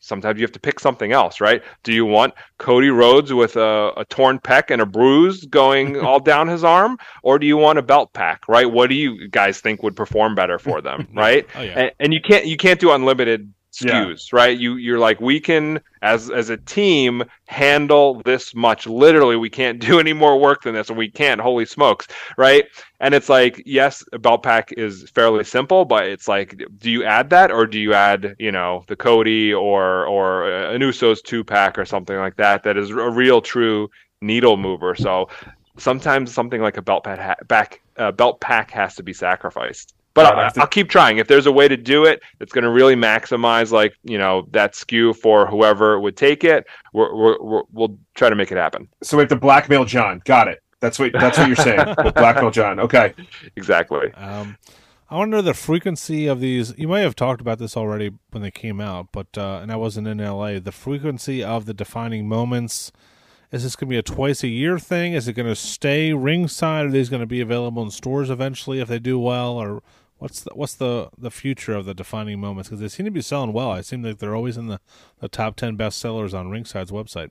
sometimes 0.00 0.38
you 0.38 0.44
have 0.44 0.52
to 0.52 0.60
pick 0.60 0.80
something 0.80 1.12
else, 1.12 1.40
right? 1.40 1.62
Do 1.82 1.92
you 1.92 2.04
want 2.04 2.34
Cody 2.58 2.90
Rhodes 2.90 3.32
with 3.32 3.56
a, 3.56 3.92
a 3.96 4.04
torn 4.04 4.38
pec 4.38 4.70
and 4.70 4.82
a 4.82 4.86
bruise 4.86 5.44
going 5.44 5.98
all 6.04 6.20
down 6.20 6.48
his 6.48 6.64
arm, 6.64 6.98
or 7.22 7.38
do 7.38 7.46
you 7.46 7.56
want 7.56 7.78
a 7.78 7.82
belt 7.82 8.12
pack, 8.12 8.46
right? 8.48 8.70
What 8.70 8.88
do 8.88 8.94
you 8.94 9.28
guys 9.28 9.60
think 9.60 9.82
would 9.82 9.96
perform 9.96 10.34
better 10.34 10.58
for 10.58 10.80
them, 10.80 11.08
right? 11.14 11.46
oh, 11.54 11.62
yeah. 11.62 11.78
and, 11.78 11.92
and, 12.00 12.14
you 12.14 12.20
can't 12.20 12.46
you 12.46 12.56
can't 12.56 12.80
do 12.80 12.90
unlimited 12.92 13.52
SKUs, 13.72 14.32
yeah. 14.32 14.38
right? 14.38 14.58
You 14.58 14.76
you're 14.76 14.98
like 14.98 15.20
we 15.20 15.40
can 15.40 15.80
as 16.02 16.30
as 16.30 16.50
a 16.50 16.56
team 16.56 17.24
handle 17.46 18.22
this 18.24 18.54
much. 18.54 18.86
Literally, 18.86 19.36
we 19.36 19.50
can't 19.50 19.78
do 19.78 20.00
any 20.00 20.12
more 20.12 20.38
work 20.38 20.62
than 20.62 20.74
this, 20.74 20.88
and 20.88 20.98
we 20.98 21.10
can't. 21.10 21.40
Holy 21.40 21.66
smokes, 21.66 22.08
right? 22.36 22.64
And 23.00 23.14
it's 23.14 23.28
like 23.28 23.62
yes, 23.66 24.04
a 24.12 24.18
belt 24.18 24.42
pack 24.42 24.72
is 24.76 25.08
fairly 25.10 25.44
simple, 25.44 25.84
but 25.84 26.06
it's 26.06 26.28
like, 26.28 26.62
do 26.78 26.90
you 26.90 27.04
add 27.04 27.30
that, 27.30 27.50
or 27.50 27.66
do 27.66 27.78
you 27.78 27.94
add 27.94 28.34
you 28.38 28.52
know 28.52 28.84
the 28.88 28.96
Cody 28.96 29.52
or 29.52 30.06
or 30.06 30.50
an 30.50 30.80
Usos 30.80 31.22
two 31.22 31.44
pack 31.44 31.78
or 31.78 31.84
something 31.84 32.16
like 32.16 32.36
that 32.36 32.62
that 32.62 32.76
is 32.76 32.90
a 32.90 33.10
real 33.10 33.40
true 33.40 33.90
needle 34.20 34.56
mover? 34.56 34.94
So 34.94 35.28
sometimes 35.76 36.32
something 36.32 36.60
like 36.60 36.76
a 36.76 36.82
belt 36.82 37.04
pack 37.04 37.46
back 37.48 37.82
uh, 37.96 38.12
belt 38.12 38.40
pack 38.40 38.70
has 38.70 38.94
to 38.96 39.02
be 39.02 39.12
sacrificed 39.12 39.94
but 40.18 40.34
I'll, 40.34 40.62
I'll, 40.62 40.66
keep 40.66 40.88
trying. 40.88 41.18
If 41.18 41.28
there's 41.28 41.46
a 41.46 41.52
way 41.52 41.68
to 41.68 41.76
do 41.76 42.04
it 42.04 42.20
that's 42.38 42.52
going 42.52 42.64
to 42.64 42.70
really 42.70 42.96
maximize, 42.96 43.70
like 43.70 43.94
you 44.02 44.18
know, 44.18 44.48
that 44.50 44.72
SKU 44.72 45.14
for 45.14 45.46
whoever 45.46 46.00
would 46.00 46.16
take 46.16 46.42
it, 46.42 46.66
we're, 46.92 47.14
we're, 47.14 47.38
we 47.40 47.62
will 47.72 47.98
try 48.16 48.28
to 48.28 48.34
make 48.34 48.50
it 48.50 48.58
happen. 48.58 48.88
So 49.02 49.16
we 49.16 49.22
have 49.22 49.28
to 49.28 49.36
blackmail 49.36 49.84
John. 49.84 50.20
Got 50.24 50.48
it. 50.48 50.60
That's 50.80 50.98
what 50.98 51.12
that's 51.12 51.38
what 51.38 51.46
you're 51.46 51.56
saying. 51.56 51.94
we'll 51.98 52.12
blackmail 52.16 52.50
John. 52.50 52.80
Okay. 52.80 53.14
Exactly. 53.54 54.12
Um, 54.14 54.56
I 55.08 55.16
want 55.16 55.30
to 55.30 55.36
know 55.36 55.42
the 55.42 55.54
frequency 55.54 56.26
of 56.26 56.40
these. 56.40 56.74
You 56.76 56.88
may 56.88 57.02
have 57.02 57.14
talked 57.14 57.40
about 57.40 57.58
this 57.58 57.76
already 57.76 58.10
when 58.30 58.42
they 58.42 58.50
came 58.50 58.80
out, 58.80 59.08
but 59.12 59.38
uh, 59.38 59.60
and 59.62 59.70
I 59.70 59.76
wasn't 59.76 60.08
in 60.08 60.18
LA. 60.18 60.58
The 60.58 60.72
frequency 60.72 61.44
of 61.44 61.66
the 61.66 61.74
defining 61.74 62.28
moments. 62.28 62.90
Is 63.50 63.62
this 63.62 63.76
going 63.76 63.88
to 63.88 63.94
be 63.94 63.98
a 63.98 64.02
twice 64.02 64.42
a 64.42 64.48
year 64.48 64.78
thing? 64.78 65.14
Is 65.14 65.26
it 65.26 65.32
going 65.32 65.48
to 65.48 65.56
stay 65.56 66.12
ringside? 66.12 66.84
Are 66.84 66.90
these 66.90 67.08
going 67.08 67.20
to 67.20 67.26
be 67.26 67.40
available 67.40 67.82
in 67.82 67.90
stores 67.90 68.28
eventually 68.28 68.80
if 68.80 68.88
they 68.88 68.98
do 68.98 69.18
well? 69.18 69.56
Or 69.56 69.82
What's 70.18 70.40
the 70.40 70.50
what's 70.54 70.74
the 70.74 71.10
the 71.16 71.30
future 71.30 71.74
of 71.74 71.84
the 71.84 71.94
defining 71.94 72.40
moments? 72.40 72.68
Because 72.68 72.80
they 72.80 72.88
seem 72.88 73.06
to 73.06 73.12
be 73.12 73.20
selling 73.20 73.52
well. 73.52 73.70
I 73.70 73.82
seem 73.82 74.02
like 74.02 74.18
they're 74.18 74.34
always 74.34 74.56
in 74.56 74.66
the, 74.66 74.80
the 75.20 75.28
top 75.28 75.56
ten 75.56 75.76
best 75.76 75.98
sellers 75.98 76.34
on 76.34 76.50
Ringside's 76.50 76.90
website. 76.90 77.30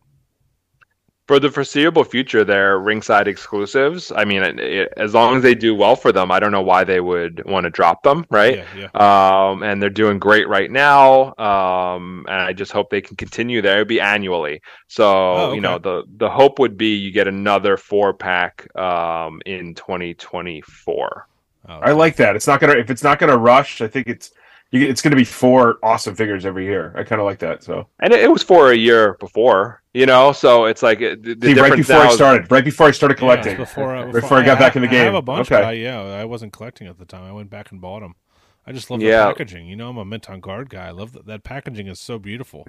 For 1.28 1.42
the 1.42 1.52
foreseeable 1.52 2.06
future, 2.06 2.46
they're 2.46 2.80
Ringside 2.80 3.28
exclusives. 3.28 4.14
I 4.14 4.24
mean, 4.24 4.44
it, 4.44 4.60
it, 4.62 4.94
as 4.96 5.14
long 5.14 5.36
as 5.36 5.44
they 5.44 5.56
do 5.56 5.76
well 5.76 5.98
for 5.98 6.14
them, 6.14 6.32
I 6.32 6.40
don't 6.40 6.54
know 6.54 6.62
why 6.62 6.86
they 6.86 7.02
would 7.02 7.44
want 7.46 7.66
to 7.66 7.70
drop 7.70 8.04
them, 8.04 8.26
right? 8.30 8.64
Yeah, 8.78 8.90
yeah. 8.94 9.50
Um, 9.50 9.62
and 9.62 9.84
they're 9.84 9.90
doing 9.90 10.20
great 10.20 10.48
right 10.48 10.72
now. 10.72 11.36
Um, 11.36 12.26
and 12.30 12.40
I 12.40 12.54
just 12.54 12.72
hope 12.72 12.90
they 12.90 13.02
can 13.02 13.18
continue 13.18 13.62
there. 13.62 13.76
It'd 13.76 13.90
be 13.90 14.00
annually. 14.00 14.62
So 14.88 15.06
oh, 15.06 15.36
okay. 15.48 15.56
you 15.56 15.62
know, 15.62 15.80
the 15.80 16.04
the 16.16 16.30
hope 16.30 16.60
would 16.60 16.78
be 16.78 16.96
you 16.96 17.12
get 17.12 17.28
another 17.28 17.76
four 17.76 18.14
pack 18.14 18.74
um, 18.78 19.42
in 19.46 19.76
2024. 19.76 21.28
Oh, 21.68 21.80
I 21.80 21.92
like 21.92 22.16
that. 22.18 22.36
It's 22.36 22.48
not 22.48 22.60
gonna 22.60 22.74
if 22.74 22.90
it's 22.90 23.04
not 23.04 23.20
gonna 23.20 23.38
rush. 23.38 23.82
I 23.82 23.88
think 23.88 24.08
it's 24.08 24.32
it's 24.72 25.02
going 25.02 25.12
to 25.12 25.18
be 25.18 25.24
four 25.24 25.78
awesome 25.82 26.16
figures 26.16 26.46
every 26.46 26.66
year. 26.66 26.94
I 26.98 27.04
kind 27.04 27.22
of 27.22 27.26
like 27.26 27.40
that. 27.40 27.64
So 27.64 27.88
and 28.00 28.14
it, 28.14 28.22
it, 28.22 28.32
was 28.32 28.44
four 28.44 28.72
a 28.72 28.76
year 28.76 29.14
before, 29.14 29.82
you 29.94 30.06
know. 30.06 30.32
So 30.34 30.66
it's 30.66 30.84
like 30.84 31.00
the, 31.00 31.16
the 31.16 31.54
See, 31.54 31.60
right 31.60 31.76
before 31.76 31.96
I 31.96 32.10
started, 32.10 32.52
right 32.52 32.66
before 32.66 32.88
I 32.88 32.92
started 32.92 33.18
collecting, 33.18 33.54
yeah, 33.54 33.60
before, 33.60 33.96
uh, 33.96 34.06
before, 34.08 34.22
before, 34.22 34.38
I 34.38 34.46
got 34.46 34.58
I, 34.58 34.60
back 34.60 34.76
in 34.76 34.82
the 34.82 34.88
game. 34.88 35.02
I 35.02 35.06
have 35.06 35.16
a 35.16 35.22
bunch, 35.22 35.52
okay. 35.52 35.64
I, 35.64 35.72
yeah, 35.74 36.02
I 36.02 36.26
wasn't 36.26 36.52
collecting 36.54 36.88
at 36.88 36.98
the 36.98 37.06
time. 37.06 37.24
I 37.24 37.32
went 37.32 37.50
back 37.50 37.72
and 37.72 37.80
bought 37.80 38.02
them. 38.02 38.16
I 38.66 38.74
just 38.74 38.92
love 38.92 39.00
the 39.00 39.06
yeah. 39.06 39.26
packaging. 39.26 39.68
You 39.68 39.78
know, 39.78 39.90
I'm 39.90 39.98
a 39.98 40.04
mint 40.04 40.30
on 40.30 40.42
card 40.42 40.70
guy. 40.70 40.88
I 40.88 40.92
love 40.92 41.14
that. 41.14 41.26
That 41.26 41.44
packaging 41.44 41.88
is 41.88 42.00
so 42.00 42.20
beautiful. 42.20 42.68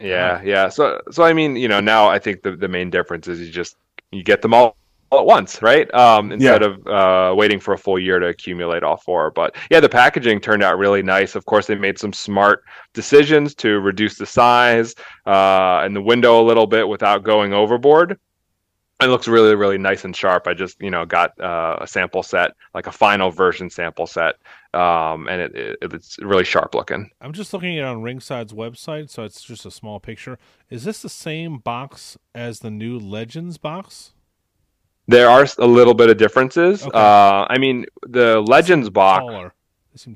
Yeah, 0.00 0.40
yeah. 0.42 0.70
So, 0.70 1.02
so 1.10 1.22
I 1.22 1.34
mean, 1.34 1.56
you 1.56 1.68
know, 1.68 1.80
now 1.80 2.08
I 2.08 2.18
think 2.18 2.42
the 2.42 2.56
the 2.56 2.68
main 2.68 2.88
difference 2.88 3.28
is 3.28 3.40
you 3.40 3.50
just 3.50 3.76
you 4.10 4.22
get 4.24 4.40
them 4.40 4.54
all 4.54 4.76
all 5.12 5.20
at 5.20 5.26
once, 5.26 5.60
right? 5.60 5.92
Um, 5.94 6.32
instead 6.32 6.62
yeah. 6.62 6.68
of 6.68 6.86
uh, 6.86 7.34
waiting 7.36 7.60
for 7.60 7.74
a 7.74 7.78
full 7.78 7.98
year 7.98 8.18
to 8.18 8.28
accumulate 8.28 8.82
all 8.82 8.96
four. 8.96 9.30
But 9.30 9.54
yeah, 9.70 9.78
the 9.78 9.88
packaging 9.88 10.40
turned 10.40 10.62
out 10.62 10.78
really 10.78 11.02
nice. 11.02 11.34
Of 11.34 11.44
course, 11.44 11.66
they 11.66 11.74
made 11.74 11.98
some 11.98 12.14
smart 12.14 12.64
decisions 12.94 13.54
to 13.56 13.80
reduce 13.80 14.16
the 14.16 14.26
size 14.26 14.94
uh, 15.26 15.82
and 15.84 15.94
the 15.94 16.00
window 16.00 16.40
a 16.40 16.44
little 16.44 16.66
bit 16.66 16.88
without 16.88 17.22
going 17.24 17.52
overboard. 17.52 18.18
It 19.02 19.06
looks 19.06 19.26
really, 19.26 19.54
really 19.54 19.78
nice 19.78 20.04
and 20.04 20.14
sharp. 20.14 20.46
I 20.46 20.54
just, 20.54 20.80
you 20.80 20.90
know, 20.90 21.04
got 21.04 21.38
uh, 21.40 21.76
a 21.80 21.86
sample 21.86 22.22
set, 22.22 22.52
like 22.72 22.86
a 22.86 22.92
final 22.92 23.30
version 23.30 23.68
sample 23.68 24.06
set, 24.06 24.36
um, 24.74 25.28
and 25.28 25.42
it, 25.42 25.54
it, 25.56 25.92
it's 25.92 26.18
really 26.20 26.44
sharp 26.44 26.74
looking. 26.74 27.10
I'm 27.20 27.32
just 27.32 27.52
looking 27.52 27.76
at 27.78 27.82
it 27.82 27.88
on 27.88 28.02
Ringside's 28.02 28.52
website, 28.52 29.10
so 29.10 29.24
it's 29.24 29.42
just 29.42 29.66
a 29.66 29.72
small 29.72 29.98
picture. 29.98 30.38
Is 30.70 30.84
this 30.84 31.02
the 31.02 31.08
same 31.08 31.58
box 31.58 32.16
as 32.32 32.60
the 32.60 32.70
new 32.70 32.96
Legends 32.96 33.58
box? 33.58 34.12
There 35.08 35.28
are 35.28 35.46
a 35.58 35.66
little 35.66 35.94
bit 35.94 36.10
of 36.10 36.16
differences. 36.16 36.86
Okay. 36.86 36.98
Uh, 36.98 37.46
I 37.48 37.58
mean, 37.58 37.86
the 38.02 38.40
Legends 38.40 38.88
box, 38.88 39.52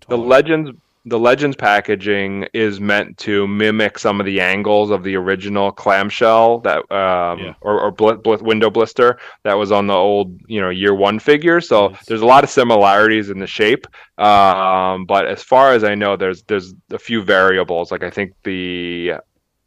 the 0.09 0.17
Legends, 0.17 0.71
the 1.07 1.19
Legends 1.19 1.57
packaging 1.57 2.47
is 2.53 2.81
meant 2.81 3.17
to 3.19 3.47
mimic 3.47 3.97
some 3.99 4.19
of 4.19 4.27
the 4.27 4.41
angles 4.41 4.91
of 4.91 5.05
the 5.05 5.15
original 5.15 5.71
clamshell 5.71 6.59
that, 6.61 6.79
um, 6.91 7.39
yeah. 7.39 7.55
or, 7.61 7.81
or 7.81 7.91
bl- 7.93 8.15
bl- 8.15 8.43
window 8.43 8.71
blister 8.71 9.19
that 9.45 9.55
was 9.55 9.71
on 9.71 9.87
the 9.87 9.95
old, 9.95 10.37
you 10.49 10.61
know, 10.61 10.69
year 10.69 10.95
one 10.95 11.21
figure. 11.21 11.61
So 11.61 11.91
yes. 11.91 12.05
there's 12.07 12.23
a 12.23 12.27
lot 12.27 12.43
of 12.43 12.51
similarities 12.51 13.31
in 13.31 13.39
the 13.39 13.47
shape. 13.47 13.87
Um, 14.19 15.05
but 15.05 15.27
as 15.27 15.43
far 15.45 15.73
as 15.75 15.85
I 15.85 15.95
know, 15.95 16.17
there's 16.17 16.43
there's 16.43 16.75
a 16.91 16.99
few 16.99 17.23
variables. 17.23 17.93
Like 17.93 18.03
I 18.03 18.11
think 18.11 18.33
the 18.43 19.13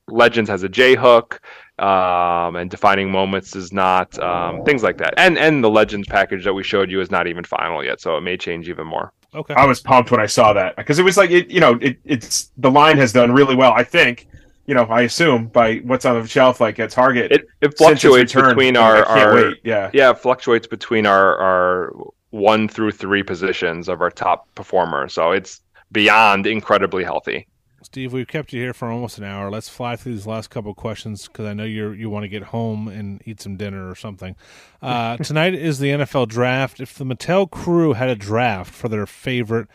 Legends 0.10 0.50
has 0.50 0.64
a 0.64 0.70
J 0.70 0.96
hook 0.96 1.40
um, 1.80 2.56
and 2.56 2.70
defining 2.70 3.12
moments 3.12 3.56
is 3.56 3.72
not 3.72 4.18
um, 4.20 4.64
things 4.64 4.84
like 4.84 4.98
that. 4.98 5.14
And 5.18 5.38
and 5.38 5.64
the 5.64 5.70
Legends 5.70 6.08
package 6.08 6.44
that 6.44 6.54
we 6.54 6.64
showed 6.64 6.92
you 6.92 7.02
is 7.02 7.10
not 7.10 7.28
even 7.28 7.44
final 7.44 7.84
yet, 7.84 8.02
so 8.02 8.18
it 8.18 8.22
may 8.22 8.38
change 8.38 8.70
even 8.70 8.88
more. 8.88 9.14
Okay. 9.34 9.54
I 9.54 9.66
was 9.66 9.80
pumped 9.80 10.12
when 10.12 10.20
I 10.20 10.26
saw 10.26 10.54
that 10.54 10.76
because 10.76 10.98
it 11.00 11.04
was 11.04 11.18
like 11.18 11.30
it, 11.30 11.50
you 11.50 11.60
know, 11.60 11.78
it, 11.82 11.98
it's 12.04 12.52
the 12.58 12.72
line 12.72 12.98
has 12.98 13.14
done 13.14 13.32
really 13.32 13.56
well. 13.56 13.74
I 13.74 13.84
think, 13.84 14.28
you 14.66 14.74
know, 14.74 14.86
I 14.86 15.02
assume 15.02 15.48
by 15.48 15.78
what's 15.78 16.06
on 16.06 16.20
the 16.20 16.28
shelf, 16.28 16.60
like 16.60 16.80
at 16.80 16.90
Target, 16.90 17.32
it, 17.32 17.46
it 17.62 17.78
fluctuates 17.78 18.34
between 18.34 18.76
our, 18.76 19.06
our 19.06 19.36
wait. 19.36 19.58
yeah, 19.64 19.92
yeah, 19.94 20.10
it 20.10 20.18
fluctuates 20.18 20.66
between 20.68 21.06
our 21.06 21.38
our 21.38 21.94
one 22.32 22.68
through 22.68 22.92
three 22.92 23.24
positions 23.24 23.88
of 23.88 24.02
our 24.02 24.12
top 24.12 24.48
performers. 24.56 25.14
So 25.14 25.32
it's 25.32 25.62
beyond 25.92 26.48
incredibly 26.48 27.04
healthy. 27.04 27.48
Steve, 27.82 28.12
we've 28.12 28.28
kept 28.28 28.52
you 28.52 28.62
here 28.62 28.74
for 28.74 28.92
almost 28.92 29.18
an 29.18 29.24
hour. 29.24 29.50
Let's 29.50 29.70
fly 29.70 29.96
through 29.96 30.14
these 30.14 30.28
last 30.28 30.50
couple 30.50 30.72
of 30.72 30.78
questions 30.78 31.28
because 31.28 31.46
I 31.46 31.54
know 31.54 31.64
you 31.64 31.92
you 31.92 32.10
want 32.10 32.24
to 32.24 32.28
get 32.28 32.44
home 32.44 32.88
and 32.88 33.22
eat 33.26 33.42
some 33.42 33.56
dinner 33.56 33.90
or 33.90 33.96
something. 33.96 34.36
Uh, 34.82 35.18
tonight 35.24 35.56
is 35.56 35.80
the 35.80 35.90
NFL 35.90 36.28
draft. 36.28 36.80
If 36.80 36.96
the 36.96 37.06
Mattel 37.06 37.50
crew 37.50 37.94
had 37.94 38.10
a 38.10 38.16
draft 38.16 38.74
for 38.74 38.90
their 38.90 39.06
favorite 39.06 39.68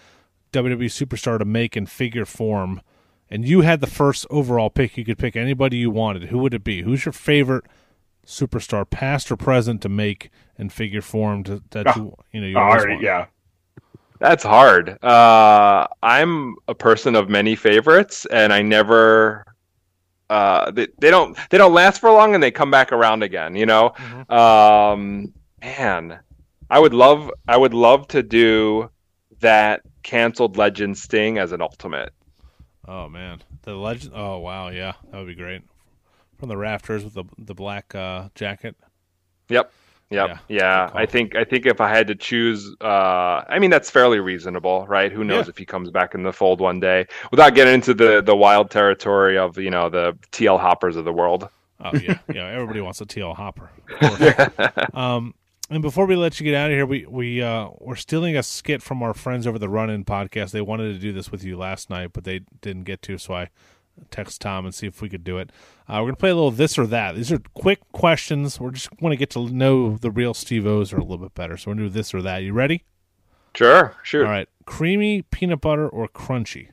WWE 0.53 0.87
superstar 0.87 1.39
to 1.39 1.45
make 1.45 1.77
in 1.77 1.87
figure 1.87 2.27
form, 2.27 2.81
and 3.31 3.47
you 3.47 3.63
had 3.63 3.81
the 3.81 3.87
first 3.87 4.27
overall 4.31 4.71
pick, 4.71 4.97
you 4.97 5.05
could 5.05 5.19
pick 5.19 5.35
anybody 5.35 5.79
you 5.79 5.91
wanted. 5.91 6.25
Who 6.25 6.39
would 6.39 6.55
it 6.55 6.65
be? 6.65 6.83
Who's 6.83 7.05
your 7.05 7.13
favorite 7.13 7.65
superstar, 8.27 8.89
past 8.89 9.31
or 9.33 9.37
present, 9.37 9.83
to 9.83 9.89
make 9.89 10.31
in 10.59 10.69
figure 10.69 11.03
form 11.03 11.43
to, 11.45 11.63
that 11.71 11.87
ah, 11.87 11.95
you 11.97 12.17
you 12.33 12.41
know 12.41 12.47
you 12.47 12.57
already 12.57 13.03
yeah 13.03 13.27
that's 14.19 14.45
hard. 14.45 15.03
Uh, 15.03 15.87
I'm 16.03 16.57
a 16.69 16.75
person 16.75 17.15
of 17.17 17.29
many 17.29 17.57
favorites, 17.57 18.27
and 18.27 18.53
I 18.53 18.63
never. 18.63 19.45
Uh, 20.31 20.71
they, 20.71 20.89
they 20.99 21.11
don't 21.11 21.37
they 21.51 21.59
don't 21.59 21.75
last 21.75 22.01
for 22.01 22.11
long, 22.11 22.35
and 22.35 22.43
they 22.43 22.51
come 22.51 22.71
back 22.71 22.93
around 22.93 23.23
again. 23.23 23.57
You 23.57 23.67
know, 23.67 23.91
mm-hmm. 23.97 24.33
um, 24.33 25.33
man, 25.61 26.19
I 26.71 26.79
would 26.79 26.95
love 26.95 27.31
I 27.47 27.57
would 27.57 27.75
love 27.75 28.09
to 28.09 28.23
do 28.23 28.91
that 29.41 29.83
canceled 30.03 30.57
Legend 30.57 30.97
Sting 30.97 31.39
as 31.39 31.53
an 31.53 31.61
ultimate. 31.61 32.13
Oh 32.87 33.09
man, 33.09 33.43
the 33.63 33.75
legend! 33.75 34.13
Oh 34.15 34.39
wow, 34.39 34.69
yeah, 34.69 34.93
that 35.11 35.19
would 35.19 35.27
be 35.27 35.35
great. 35.35 35.63
From 36.39 36.49
the 36.49 36.57
rafters 36.57 37.05
with 37.05 37.15
the 37.15 37.25
the 37.39 37.55
black 37.55 37.95
uh, 37.95 38.29
jacket. 38.35 38.77
Yep. 39.49 39.73
Yep. 40.15 40.29
Yeah. 40.29 40.39
yeah. 40.49 40.91
I 40.95 41.07
think 41.07 41.37
I 41.37 41.45
think 41.45 41.67
if 41.67 41.81
I 41.81 41.89
had 41.89 42.07
to 42.09 42.15
choose, 42.15 42.75
uh, 42.81 43.43
I 43.49 43.59
mean 43.59 43.71
that's 43.71 43.91
fairly 43.91 44.21
reasonable, 44.21 44.87
right? 44.87 45.13
Who 45.13 45.25
knows 45.25 45.47
yeah. 45.47 45.51
if 45.51 45.59
he 45.59 45.65
comes 45.65 45.91
back 45.91 46.15
in 46.15 46.23
the 46.23 46.33
fold 46.33 46.61
one 46.61 46.81
day, 46.81 47.07
without 47.31 47.55
getting 47.55 47.75
into 47.75 47.95
the 47.95 48.23
the 48.23 48.37
wild 48.37 48.71
territory 48.71 49.37
of 49.39 49.59
you 49.59 49.71
know 49.71 49.89
the 49.89 50.17
TL 50.33 50.61
hoppers 50.61 50.97
of 50.97 51.05
the 51.05 51.13
world. 51.13 51.49
Oh 51.81 51.93
yeah, 51.95 52.19
yeah. 52.33 52.47
Everybody 52.49 52.81
wants 52.81 53.01
a 53.01 53.07
TL 53.07 53.35
hopper. 53.35 53.71
um, 54.95 55.35
and 55.71 55.83
before 55.83 56.07
we 56.07 56.15
let 56.15 56.39
you 56.39 56.45
get 56.45 56.55
out 56.55 56.71
of 56.71 56.77
here, 56.77 56.87
we 56.87 57.07
we 57.07 57.43
uh, 57.43 57.71
we're 57.79 57.97
stealing 57.97 58.37
a 58.37 58.43
skit 58.43 58.83
from 58.83 59.03
our 59.03 59.15
friends 59.15 59.47
over 59.47 59.59
the 59.59 59.69
Run 59.69 59.91
In 59.91 60.05
podcast. 60.05 60.51
They 60.51 60.61
wanted 60.61 60.93
to 60.93 60.99
do 60.99 61.13
this 61.13 61.33
with 61.33 61.43
you 61.43 61.57
last 61.57 61.91
night, 61.91 62.13
but 62.13 62.25
they 62.25 62.41
didn't 62.61 62.85
get 62.85 63.03
to, 63.03 63.19
so 63.19 63.35
I 63.35 63.49
text 64.11 64.41
Tom 64.41 64.65
and 64.65 64.75
see 64.75 64.87
if 64.87 65.03
we 65.03 65.09
could 65.09 65.25
do 65.25 65.39
it. 65.39 65.51
Uh, 65.89 65.99
we're 66.01 66.09
gonna 66.09 66.17
play 66.17 66.31
a 66.31 66.35
little 66.35 66.51
this 66.51 66.79
or 66.79 66.87
that. 66.87 67.15
These 67.15 67.33
are 67.33 67.39
quick 67.55 67.81
questions. 67.93 68.59
We're 68.59 68.71
just 68.71 68.89
want 69.01 69.13
to 69.13 69.17
get 69.17 69.31
to 69.31 69.49
know 69.49 69.97
the 69.97 70.11
real 70.11 70.35
Steve 70.35 70.67
O's 70.67 70.93
a 70.93 70.97
little 70.97 71.19
bit 71.19 71.35
better. 71.35 71.57
So 71.57 71.71
we're 71.71 71.77
gonna 71.77 71.89
do 71.89 71.93
this 71.93 72.15
or 72.15 72.23
that. 72.23 72.43
You 72.43 72.53
ready? 72.53 72.85
Sure, 73.55 73.95
sure. 74.03 74.25
All 74.27 74.33
right. 74.33 74.49
Creamy 74.67 75.23
peanut 75.23 75.61
butter 75.61 75.89
or 75.89 76.09
crunchy? 76.09 76.69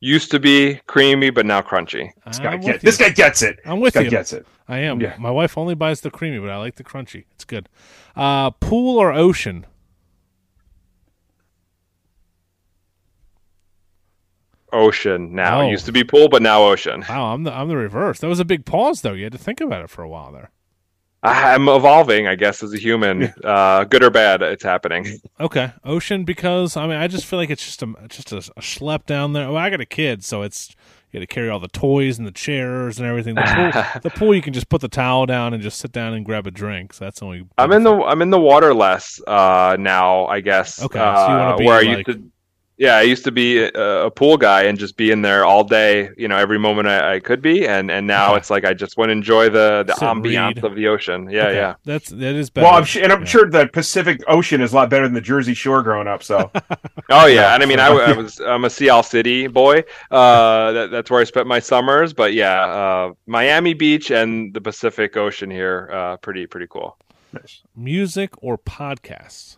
Used 0.00 0.30
to 0.30 0.38
be 0.38 0.80
creamy, 0.86 1.30
but 1.30 1.44
now 1.44 1.60
crunchy. 1.60 2.12
This 2.24 2.38
guy, 2.38 2.56
get, 2.56 2.80
this 2.82 2.96
guy 2.96 3.08
gets 3.08 3.42
it. 3.42 3.58
I'm 3.64 3.80
with 3.80 3.94
this 3.94 4.00
guy 4.00 4.04
you. 4.04 4.10
gets 4.10 4.32
it. 4.32 4.46
I 4.68 4.78
am. 4.78 5.00
Yeah. 5.00 5.16
My 5.18 5.30
wife 5.30 5.58
only 5.58 5.74
buys 5.74 6.02
the 6.02 6.10
creamy, 6.10 6.38
but 6.38 6.50
I 6.50 6.56
like 6.58 6.76
the 6.76 6.84
crunchy. 6.84 7.24
It's 7.34 7.44
good. 7.44 7.68
Uh, 8.14 8.50
pool 8.50 8.96
or 8.98 9.12
ocean? 9.12 9.66
Ocean 14.72 15.34
now. 15.34 15.60
Oh. 15.60 15.66
It 15.66 15.70
used 15.70 15.86
to 15.86 15.92
be 15.92 16.04
pool, 16.04 16.28
but 16.28 16.42
now 16.42 16.62
ocean. 16.62 17.04
Wow, 17.08 17.32
I'm 17.34 17.44
the 17.44 17.52
I'm 17.52 17.68
the 17.68 17.76
reverse. 17.76 18.20
That 18.20 18.28
was 18.28 18.40
a 18.40 18.44
big 18.44 18.64
pause 18.64 19.02
though. 19.02 19.12
You 19.12 19.24
had 19.24 19.32
to 19.32 19.38
think 19.38 19.60
about 19.60 19.82
it 19.82 19.90
for 19.90 20.02
a 20.02 20.08
while 20.08 20.32
there. 20.32 20.50
I'm 21.20 21.68
evolving, 21.68 22.28
I 22.28 22.36
guess, 22.36 22.62
as 22.62 22.72
a 22.72 22.78
human. 22.78 23.34
Uh, 23.48 23.84
good 23.84 24.04
or 24.04 24.10
bad, 24.10 24.42
it's 24.42 24.62
happening. 24.62 25.20
Okay, 25.40 25.72
ocean 25.84 26.24
because 26.24 26.76
I 26.76 26.86
mean 26.86 26.96
I 26.96 27.06
just 27.06 27.24
feel 27.24 27.38
like 27.38 27.50
it's 27.50 27.64
just 27.64 27.82
a 27.82 27.94
just 28.08 28.32
a, 28.32 28.38
a 28.38 28.60
schlep 28.60 29.06
down 29.06 29.32
there. 29.32 29.46
Well, 29.46 29.56
I 29.56 29.70
got 29.70 29.80
a 29.80 29.86
kid, 29.86 30.24
so 30.24 30.42
it's 30.42 30.74
you 31.10 31.20
got 31.20 31.28
to 31.28 31.32
carry 31.32 31.48
all 31.48 31.60
the 31.60 31.68
toys 31.68 32.18
and 32.18 32.26
the 32.26 32.32
chairs 32.32 32.98
and 32.98 33.08
everything. 33.08 33.36
The 33.36 33.42
pool, 33.42 34.00
the 34.02 34.10
pool, 34.10 34.34
you 34.34 34.42
can 34.42 34.52
just 34.52 34.68
put 34.68 34.80
the 34.80 34.88
towel 34.88 35.24
down 35.24 35.54
and 35.54 35.62
just 35.62 35.78
sit 35.78 35.92
down 35.92 36.12
and 36.12 36.24
grab 36.24 36.46
a 36.46 36.50
drink. 36.50 36.92
So 36.92 37.04
that's 37.04 37.22
only. 37.22 37.46
I'm 37.56 37.72
in 37.72 37.84
the 37.84 37.94
I'm 37.94 38.20
in 38.20 38.30
the 38.30 38.40
water 38.40 38.74
less 38.74 39.20
uh, 39.26 39.76
now. 39.78 40.26
I 40.26 40.40
guess. 40.40 40.82
Okay. 40.82 40.98
Uh, 40.98 41.26
so 41.26 41.32
you 41.32 41.38
want 41.38 41.56
to 41.56 41.62
be 41.62 41.66
where 41.66 41.78
like, 41.78 41.88
I 41.88 41.96
used 41.96 42.06
to 42.06 42.30
yeah, 42.78 42.96
I 42.96 43.02
used 43.02 43.24
to 43.24 43.32
be 43.32 43.58
a, 43.58 44.06
a, 44.06 44.10
pool 44.10 44.36
guy 44.36 44.62
and 44.62 44.78
just 44.78 44.96
be 44.96 45.10
in 45.10 45.22
there 45.22 45.44
all 45.44 45.64
day, 45.64 46.10
you 46.16 46.28
know, 46.28 46.36
every 46.36 46.60
moment 46.60 46.86
I, 46.86 47.16
I 47.16 47.20
could 47.20 47.42
be, 47.42 47.66
and 47.66 47.90
and 47.90 48.06
now 48.06 48.36
it's 48.36 48.50
like 48.50 48.64
I 48.64 48.72
just 48.72 48.96
want 48.96 49.08
to 49.08 49.12
enjoy 49.12 49.48
the 49.48 49.82
the 49.84 49.94
ambiance 49.94 50.56
read. 50.56 50.64
of 50.64 50.76
the 50.76 50.86
ocean. 50.86 51.28
Yeah, 51.28 51.46
okay. 51.46 51.54
yeah, 51.56 51.74
that's 51.84 52.08
that 52.10 52.36
is 52.36 52.50
better. 52.50 52.66
Well, 52.66 52.74
I'm 52.76 52.86
and 53.02 53.12
I'm 53.12 53.20
yeah. 53.22 53.26
sure 53.26 53.50
the 53.50 53.66
Pacific 53.66 54.22
Ocean 54.28 54.60
is 54.60 54.72
a 54.72 54.76
lot 54.76 54.90
better 54.90 55.04
than 55.04 55.14
the 55.14 55.20
Jersey 55.20 55.54
Shore 55.54 55.82
growing 55.82 56.06
up. 56.06 56.22
So, 56.22 56.52
oh 57.10 57.26
yeah, 57.26 57.52
and 57.54 57.64
I 57.64 57.66
mean, 57.66 57.80
I, 57.80 57.88
I, 57.88 58.12
was 58.16 58.38
I'm 58.38 58.64
a 58.64 58.70
Sea 58.70 58.90
Isle 58.90 59.02
City 59.02 59.48
boy. 59.48 59.82
Uh, 60.12 60.70
that, 60.72 60.90
that's 60.92 61.10
where 61.10 61.20
I 61.20 61.24
spent 61.24 61.48
my 61.48 61.58
summers. 61.58 62.12
But 62.12 62.32
yeah, 62.32 62.64
uh, 62.64 63.12
Miami 63.26 63.74
Beach 63.74 64.12
and 64.12 64.54
the 64.54 64.60
Pacific 64.60 65.16
Ocean 65.16 65.50
here, 65.50 65.90
uh, 65.92 66.16
pretty 66.18 66.46
pretty 66.46 66.68
cool. 66.70 66.96
Nice. 67.32 67.62
Music 67.74 68.30
or 68.40 68.56
podcasts? 68.56 69.56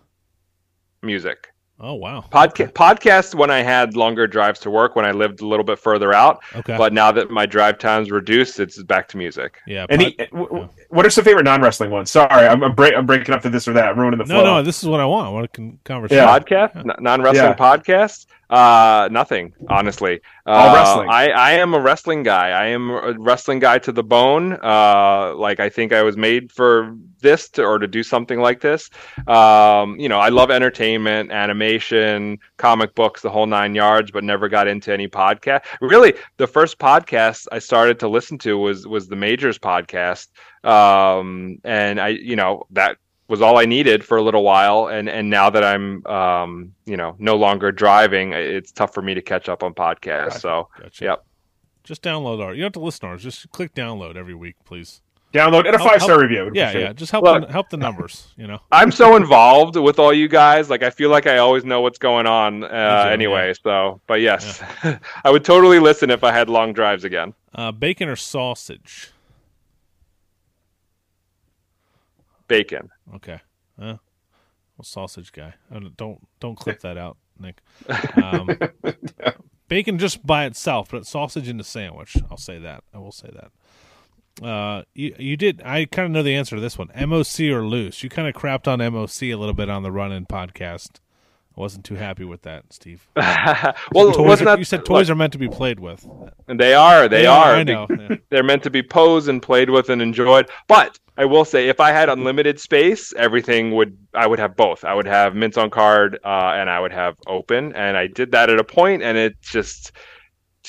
Music. 1.02 1.52
Oh 1.82 1.94
wow. 1.94 2.22
Podca- 2.30 2.48
okay. 2.48 2.66
Podcast 2.66 3.34
when 3.34 3.50
I 3.50 3.62
had 3.62 3.96
longer 3.96 4.26
drives 4.26 4.60
to 4.60 4.70
work 4.70 4.96
when 4.96 5.06
I 5.06 5.12
lived 5.12 5.40
a 5.40 5.46
little 5.46 5.64
bit 5.64 5.78
further 5.78 6.12
out. 6.12 6.42
Okay. 6.54 6.76
But 6.76 6.92
now 6.92 7.10
that 7.12 7.30
my 7.30 7.46
drive 7.46 7.78
time's 7.78 8.10
reduced, 8.10 8.60
it's 8.60 8.82
back 8.82 9.08
to 9.08 9.16
music. 9.16 9.58
Yeah. 9.66 9.86
Pod- 9.86 9.94
Any, 9.94 10.14
yeah. 10.18 10.66
What 10.90 11.06
are 11.06 11.10
some 11.10 11.24
favorite 11.24 11.44
non 11.44 11.62
wrestling 11.62 11.90
ones? 11.90 12.10
Sorry, 12.10 12.46
I'm 12.46 12.64
I'm, 12.64 12.74
break, 12.74 12.94
I'm, 12.96 13.06
breaking 13.06 13.32
up 13.32 13.42
to 13.42 13.50
this 13.50 13.68
or 13.68 13.72
that, 13.74 13.96
ruining 13.96 14.18
the 14.18 14.26
flow. 14.26 14.42
No, 14.42 14.56
no, 14.56 14.62
this 14.62 14.82
is 14.82 14.88
what 14.88 14.98
I 14.98 15.06
want. 15.06 15.26
I 15.26 15.30
want 15.30 15.44
a 15.46 15.72
conversation. 15.84 16.24
Yeah. 16.24 16.38
Podcast, 16.38 16.74
yeah. 16.74 16.92
non 16.98 17.22
wrestling 17.22 17.44
yeah. 17.44 17.54
podcast. 17.54 18.26
Uh, 18.50 19.08
nothing, 19.12 19.54
honestly. 19.68 20.20
Uh, 20.44 20.50
All 20.50 20.74
wrestling. 20.74 21.08
I, 21.08 21.28
I 21.30 21.50
am 21.52 21.72
a 21.72 21.80
wrestling 21.80 22.24
guy. 22.24 22.48
I 22.48 22.66
am 22.66 22.90
a 22.90 23.12
wrestling 23.16 23.60
guy 23.60 23.78
to 23.78 23.92
the 23.92 24.02
bone. 24.02 24.54
Uh, 24.60 25.34
like 25.36 25.60
I 25.60 25.68
think 25.68 25.92
I 25.92 26.02
was 26.02 26.16
made 26.16 26.50
for 26.50 26.96
this 27.20 27.48
to, 27.50 27.62
or 27.62 27.78
to 27.78 27.86
do 27.86 28.02
something 28.02 28.40
like 28.40 28.60
this. 28.60 28.90
Um, 29.28 30.00
you 30.00 30.08
know, 30.08 30.18
I 30.18 30.30
love 30.30 30.50
entertainment, 30.50 31.30
animation, 31.30 32.40
comic 32.56 32.96
books, 32.96 33.22
the 33.22 33.30
whole 33.30 33.46
nine 33.46 33.76
yards, 33.76 34.10
but 34.10 34.24
never 34.24 34.48
got 34.48 34.66
into 34.66 34.92
any 34.92 35.06
podcast. 35.06 35.62
Really, 35.80 36.14
the 36.36 36.48
first 36.48 36.80
podcast 36.80 37.46
I 37.52 37.60
started 37.60 38.00
to 38.00 38.08
listen 38.08 38.36
to 38.38 38.58
was 38.58 38.84
was 38.84 39.06
the 39.06 39.16
Majors 39.16 39.60
podcast. 39.60 40.26
Um, 40.64 41.58
and 41.64 42.00
I, 42.00 42.08
you 42.08 42.36
know, 42.36 42.66
that 42.70 42.96
was 43.28 43.40
all 43.40 43.58
I 43.58 43.64
needed 43.64 44.04
for 44.04 44.18
a 44.18 44.22
little 44.22 44.42
while. 44.42 44.88
And 44.88 45.08
and 45.08 45.30
now 45.30 45.48
that 45.50 45.64
I'm 45.64 46.04
um, 46.06 46.74
you 46.84 46.96
know 46.96 47.16
no 47.18 47.36
longer 47.36 47.72
driving, 47.72 48.32
it's 48.32 48.72
tough 48.72 48.92
for 48.92 49.02
me 49.02 49.14
to 49.14 49.22
catch 49.22 49.48
up 49.48 49.62
on 49.62 49.72
podcasts. 49.72 50.26
Gotcha. 50.26 50.40
So 50.40 50.68
gotcha. 50.78 51.04
yep. 51.04 51.24
Just 51.84 52.02
download 52.02 52.42
our. 52.42 52.52
You 52.52 52.60
don't 52.60 52.66
have 52.66 52.72
to 52.74 52.80
listen 52.80 53.00
to 53.00 53.06
ours. 53.06 53.22
Just 53.22 53.50
click 53.52 53.74
download 53.74 54.16
every 54.16 54.34
week, 54.34 54.56
please. 54.64 55.00
Download 55.32 55.64
and 55.64 55.76
a 55.76 55.78
five 55.78 56.02
star 56.02 56.20
review. 56.20 56.50
Yeah, 56.52 56.76
yeah. 56.76 56.92
Just 56.92 57.12
help 57.12 57.24
Look, 57.24 57.46
the, 57.46 57.52
help 57.52 57.70
the 57.70 57.76
numbers. 57.76 58.34
You 58.36 58.48
know, 58.48 58.58
I'm 58.72 58.90
so 58.90 59.14
involved 59.14 59.76
with 59.76 60.00
all 60.00 60.12
you 60.12 60.26
guys. 60.26 60.68
Like 60.68 60.82
I 60.82 60.90
feel 60.90 61.08
like 61.08 61.28
I 61.28 61.38
always 61.38 61.64
know 61.64 61.80
what's 61.80 61.98
going 61.98 62.26
on. 62.26 62.64
Uh, 62.64 63.08
anyway, 63.10 63.48
yeah. 63.48 63.54
so 63.62 64.00
but 64.08 64.20
yes, 64.20 64.60
yeah. 64.82 64.98
I 65.24 65.30
would 65.30 65.44
totally 65.44 65.78
listen 65.78 66.10
if 66.10 66.24
I 66.24 66.32
had 66.32 66.48
long 66.48 66.72
drives 66.72 67.04
again. 67.04 67.32
Uh, 67.54 67.70
bacon 67.70 68.08
or 68.08 68.16
sausage? 68.16 69.12
Bacon. 72.50 72.90
Okay. 73.14 73.40
Uh, 73.80 73.96
well, 74.76 74.84
sausage 74.84 75.32
guy. 75.32 75.54
Don't 75.96 76.26
don't 76.40 76.56
clip 76.56 76.80
that 76.82 76.98
out, 76.98 77.16
Nick. 77.38 77.62
Um, 78.22 78.50
bacon 79.68 79.98
just 79.98 80.26
by 80.26 80.44
itself, 80.44 80.90
but 80.90 81.06
sausage 81.06 81.48
in 81.48 81.56
the 81.56 81.64
sandwich. 81.64 82.18
I'll 82.30 82.36
say 82.36 82.58
that. 82.58 82.84
I 82.92 82.98
will 82.98 83.12
say 83.12 83.30
that. 83.32 84.44
Uh, 84.46 84.82
you 84.94 85.14
you 85.18 85.36
did. 85.36 85.62
I 85.64 85.84
kind 85.86 86.06
of 86.06 86.12
know 86.12 86.22
the 86.22 86.34
answer 86.34 86.56
to 86.56 86.62
this 86.62 86.76
one. 86.76 86.88
MOC 86.88 87.50
or 87.50 87.64
loose? 87.66 88.02
You 88.02 88.10
kind 88.10 88.28
of 88.28 88.34
crapped 88.34 88.66
on 88.66 88.80
MOC 88.80 89.32
a 89.32 89.36
little 89.36 89.54
bit 89.54 89.70
on 89.70 89.82
the 89.82 89.92
Run 89.92 90.12
In 90.12 90.26
podcast. 90.26 90.98
I 91.56 91.60
wasn't 91.60 91.84
too 91.84 91.96
happy 91.96 92.24
with 92.24 92.42
that, 92.42 92.72
Steve. 92.72 93.08
well, 93.16 94.12
toys 94.12 94.40
are, 94.40 94.56
you 94.56 94.64
said 94.64 94.84
toys 94.84 95.08
look, 95.08 95.14
are 95.14 95.18
meant 95.18 95.32
to 95.32 95.38
be 95.38 95.48
played 95.48 95.80
with. 95.80 96.06
And 96.46 96.60
they 96.60 96.74
are. 96.74 97.08
They 97.08 97.24
yeah, 97.24 97.36
are. 97.36 97.54
I 97.56 97.64
know. 97.64 97.86
Yeah. 97.90 98.16
They're 98.30 98.44
meant 98.44 98.62
to 98.62 98.70
be 98.70 98.82
posed 98.82 99.28
and 99.28 99.42
played 99.42 99.68
with 99.68 99.90
and 99.90 100.00
enjoyed. 100.00 100.48
But 100.68 100.98
I 101.16 101.24
will 101.24 101.44
say, 101.44 101.68
if 101.68 101.80
I 101.80 101.90
had 101.90 102.08
unlimited 102.08 102.60
space, 102.60 103.12
everything 103.14 103.72
would. 103.72 103.98
I 104.14 104.28
would 104.28 104.38
have 104.38 104.56
both. 104.56 104.84
I 104.84 104.94
would 104.94 105.06
have 105.06 105.34
mints 105.34 105.58
on 105.58 105.70
card, 105.70 106.18
uh, 106.24 106.52
and 106.54 106.70
I 106.70 106.78
would 106.78 106.92
have 106.92 107.16
open. 107.26 107.72
And 107.74 107.96
I 107.96 108.06
did 108.06 108.30
that 108.30 108.48
at 108.48 108.60
a 108.60 108.64
point, 108.64 109.02
and 109.02 109.18
it 109.18 109.40
just, 109.42 109.92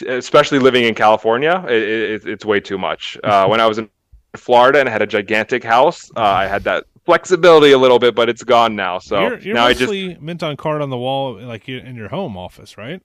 especially 0.08 0.60
living 0.60 0.84
in 0.84 0.96
California, 0.96 1.64
it, 1.70 1.84
it, 1.84 2.26
it's 2.26 2.44
way 2.44 2.60
too 2.60 2.80
much. 2.80 3.18
Uh, 3.24 3.46
when 3.48 3.62
I 3.62 3.68
was 3.68 3.78
in 3.78 3.90
Florida 4.36 4.80
and 4.80 4.90
I 4.90 4.92
had 4.92 5.02
a 5.02 5.08
gigantic 5.08 5.64
house, 5.64 6.10
uh, 6.18 6.22
I 6.22 6.48
had 6.48 6.64
that 6.64 6.86
flexibility 7.12 7.72
a 7.74 7.78
little 7.78 8.00
bit, 8.00 8.16
but 8.16 8.30
it's 8.30 8.44
gone 8.44 8.76
now. 8.76 9.00
So 9.00 9.20
you're, 9.22 9.40
you're 9.40 9.56
now 9.56 9.66
I 9.66 9.74
just 9.74 9.92
mint 10.22 10.44
on 10.44 10.56
card 10.56 10.82
on 10.82 10.90
the 10.90 10.98
wall, 10.98 11.40
like 11.42 11.68
in 11.68 11.96
your 11.96 12.08
home 12.08 12.38
office, 12.38 12.78
right? 12.78 13.02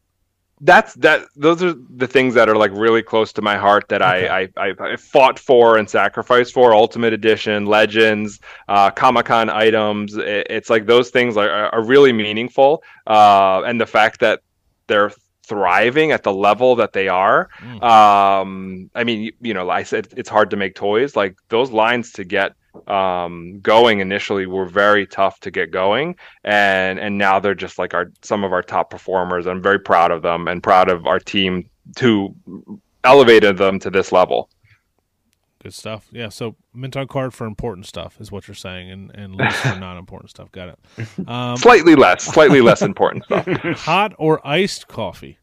That's 0.60 0.94
that. 0.94 1.26
Those 1.34 1.62
are 1.62 1.74
the 2.02 2.06
things 2.06 2.32
that 2.34 2.48
are 2.48 2.56
like 2.56 2.70
really 2.72 3.02
close 3.02 3.32
to 3.34 3.42
my 3.42 3.56
heart 3.56 3.88
that 3.88 4.00
okay. 4.00 4.28
I, 4.28 4.48
I, 4.56 4.74
I 4.80 4.96
fought 4.96 5.38
for 5.38 5.76
and 5.76 5.90
sacrificed 5.90 6.54
for. 6.54 6.72
Ultimate 6.72 7.12
Edition, 7.12 7.66
Legends, 7.66 8.40
uh, 8.68 8.90
Comic 8.90 9.26
Con 9.26 9.50
items. 9.50 10.16
It, 10.16 10.46
it's 10.48 10.70
like 10.70 10.86
those 10.86 11.10
things 11.10 11.36
are, 11.36 11.74
are 11.74 11.84
really 11.84 12.12
meaningful, 12.12 12.82
uh, 13.06 13.62
and 13.66 13.78
the 13.78 13.86
fact 13.86 14.20
that 14.20 14.40
they're 14.86 15.12
thriving 15.44 16.10
at 16.12 16.22
the 16.22 16.32
level 16.32 16.74
that 16.76 16.92
they 16.92 17.08
are. 17.08 17.48
Mm. 17.60 17.82
Um, 17.82 18.90
I 18.94 19.04
mean, 19.04 19.20
you, 19.20 19.32
you 19.40 19.54
know, 19.54 19.68
I 19.68 19.82
said 19.82 20.08
it's 20.16 20.28
hard 20.28 20.50
to 20.50 20.56
make 20.56 20.74
toys. 20.74 21.14
Like 21.14 21.36
those 21.48 21.70
lines 21.70 22.12
to 22.12 22.24
get 22.24 22.52
um, 22.88 23.60
going 23.60 24.00
initially 24.00 24.46
were 24.46 24.66
very 24.66 25.06
tough 25.06 25.40
to 25.40 25.50
get 25.50 25.70
going, 25.70 26.16
and 26.44 26.98
and 26.98 27.18
now 27.18 27.38
they're 27.38 27.54
just 27.54 27.78
like 27.78 27.94
our 27.94 28.12
some 28.22 28.44
of 28.44 28.52
our 28.52 28.62
top 28.62 28.90
performers. 28.90 29.46
I'm 29.46 29.62
very 29.62 29.78
proud 29.78 30.10
of 30.10 30.22
them 30.22 30.48
and 30.48 30.62
proud 30.62 30.88
of 30.88 31.06
our 31.06 31.18
team 31.18 31.68
to 31.96 32.34
elevated 33.04 33.56
them 33.56 33.78
to 33.80 33.90
this 33.90 34.12
level. 34.12 34.50
Good 35.62 35.74
stuff. 35.74 36.08
Yeah. 36.12 36.28
So 36.28 36.56
mint 36.74 36.96
on 36.96 37.08
card 37.08 37.34
for 37.34 37.46
important 37.46 37.86
stuff 37.86 38.20
is 38.20 38.30
what 38.30 38.46
you're 38.46 38.54
saying, 38.54 38.90
and 38.90 39.10
and 39.14 39.34
less 39.34 39.56
for 39.56 39.76
non 39.80 39.96
important 39.96 40.30
stuff. 40.30 40.52
Got 40.52 40.68
it. 40.68 41.28
Um, 41.28 41.56
slightly 41.56 41.94
less, 41.94 42.22
slightly 42.24 42.60
less 42.60 42.82
important 42.82 43.24
stuff. 43.24 43.46
Hot 43.78 44.14
or 44.18 44.46
iced 44.46 44.86
coffee? 44.86 45.38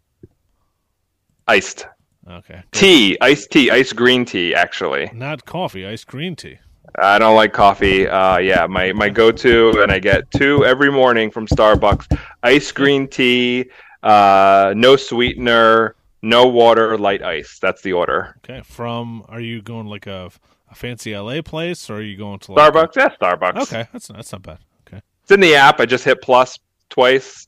Iced. 1.47 1.87
Okay. 2.29 2.63
Tea, 2.71 3.17
iced 3.19 3.51
tea, 3.51 3.69
iced 3.69 3.95
green 3.95 4.23
tea, 4.23 4.55
actually. 4.55 5.09
Not 5.13 5.45
coffee, 5.45 5.85
iced 5.85 6.07
green 6.07 6.35
tea. 6.35 6.59
I 6.99 7.17
don't 7.17 7.35
like 7.35 7.53
coffee. 7.53 8.07
Uh, 8.07 8.37
yeah, 8.37 8.67
my, 8.67 8.93
my 8.93 9.09
go 9.09 9.31
to, 9.31 9.81
and 9.81 9.91
I 9.91 9.99
get 9.99 10.29
two 10.31 10.65
every 10.65 10.91
morning 10.91 11.31
from 11.31 11.47
Starbucks 11.47 12.19
ice 12.43 12.71
green 12.71 13.07
tea, 13.07 13.69
uh, 14.03 14.73
no 14.75 14.95
sweetener, 14.95 15.95
no 16.21 16.47
water, 16.47 16.97
light 16.97 17.23
ice. 17.23 17.57
That's 17.59 17.81
the 17.81 17.93
order. 17.93 18.35
Okay. 18.43 18.61
From, 18.63 19.25
are 19.27 19.39
you 19.39 19.61
going 19.61 19.87
like 19.87 20.07
a, 20.07 20.31
a 20.69 20.75
fancy 20.75 21.17
LA 21.17 21.41
place 21.41 21.89
or 21.89 21.95
are 21.95 22.01
you 22.01 22.17
going 22.17 22.39
to 22.39 22.53
like 22.53 22.73
Starbucks? 22.73 22.95
Yeah, 22.95 23.09
Starbucks. 23.19 23.61
Okay. 23.63 23.87
That's, 23.91 24.07
that's 24.07 24.31
not 24.31 24.43
bad. 24.43 24.59
Okay. 24.87 25.01
It's 25.23 25.31
in 25.31 25.39
the 25.39 25.55
app. 25.55 25.79
I 25.79 25.85
just 25.85 26.03
hit 26.03 26.21
plus 26.21 26.59
twice. 26.89 27.47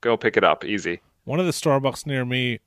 Go 0.00 0.16
pick 0.16 0.36
it 0.36 0.44
up. 0.44 0.64
Easy. 0.64 1.00
One 1.24 1.38
of 1.38 1.46
the 1.46 1.52
Starbucks 1.52 2.06
near 2.06 2.24
me 2.24 2.60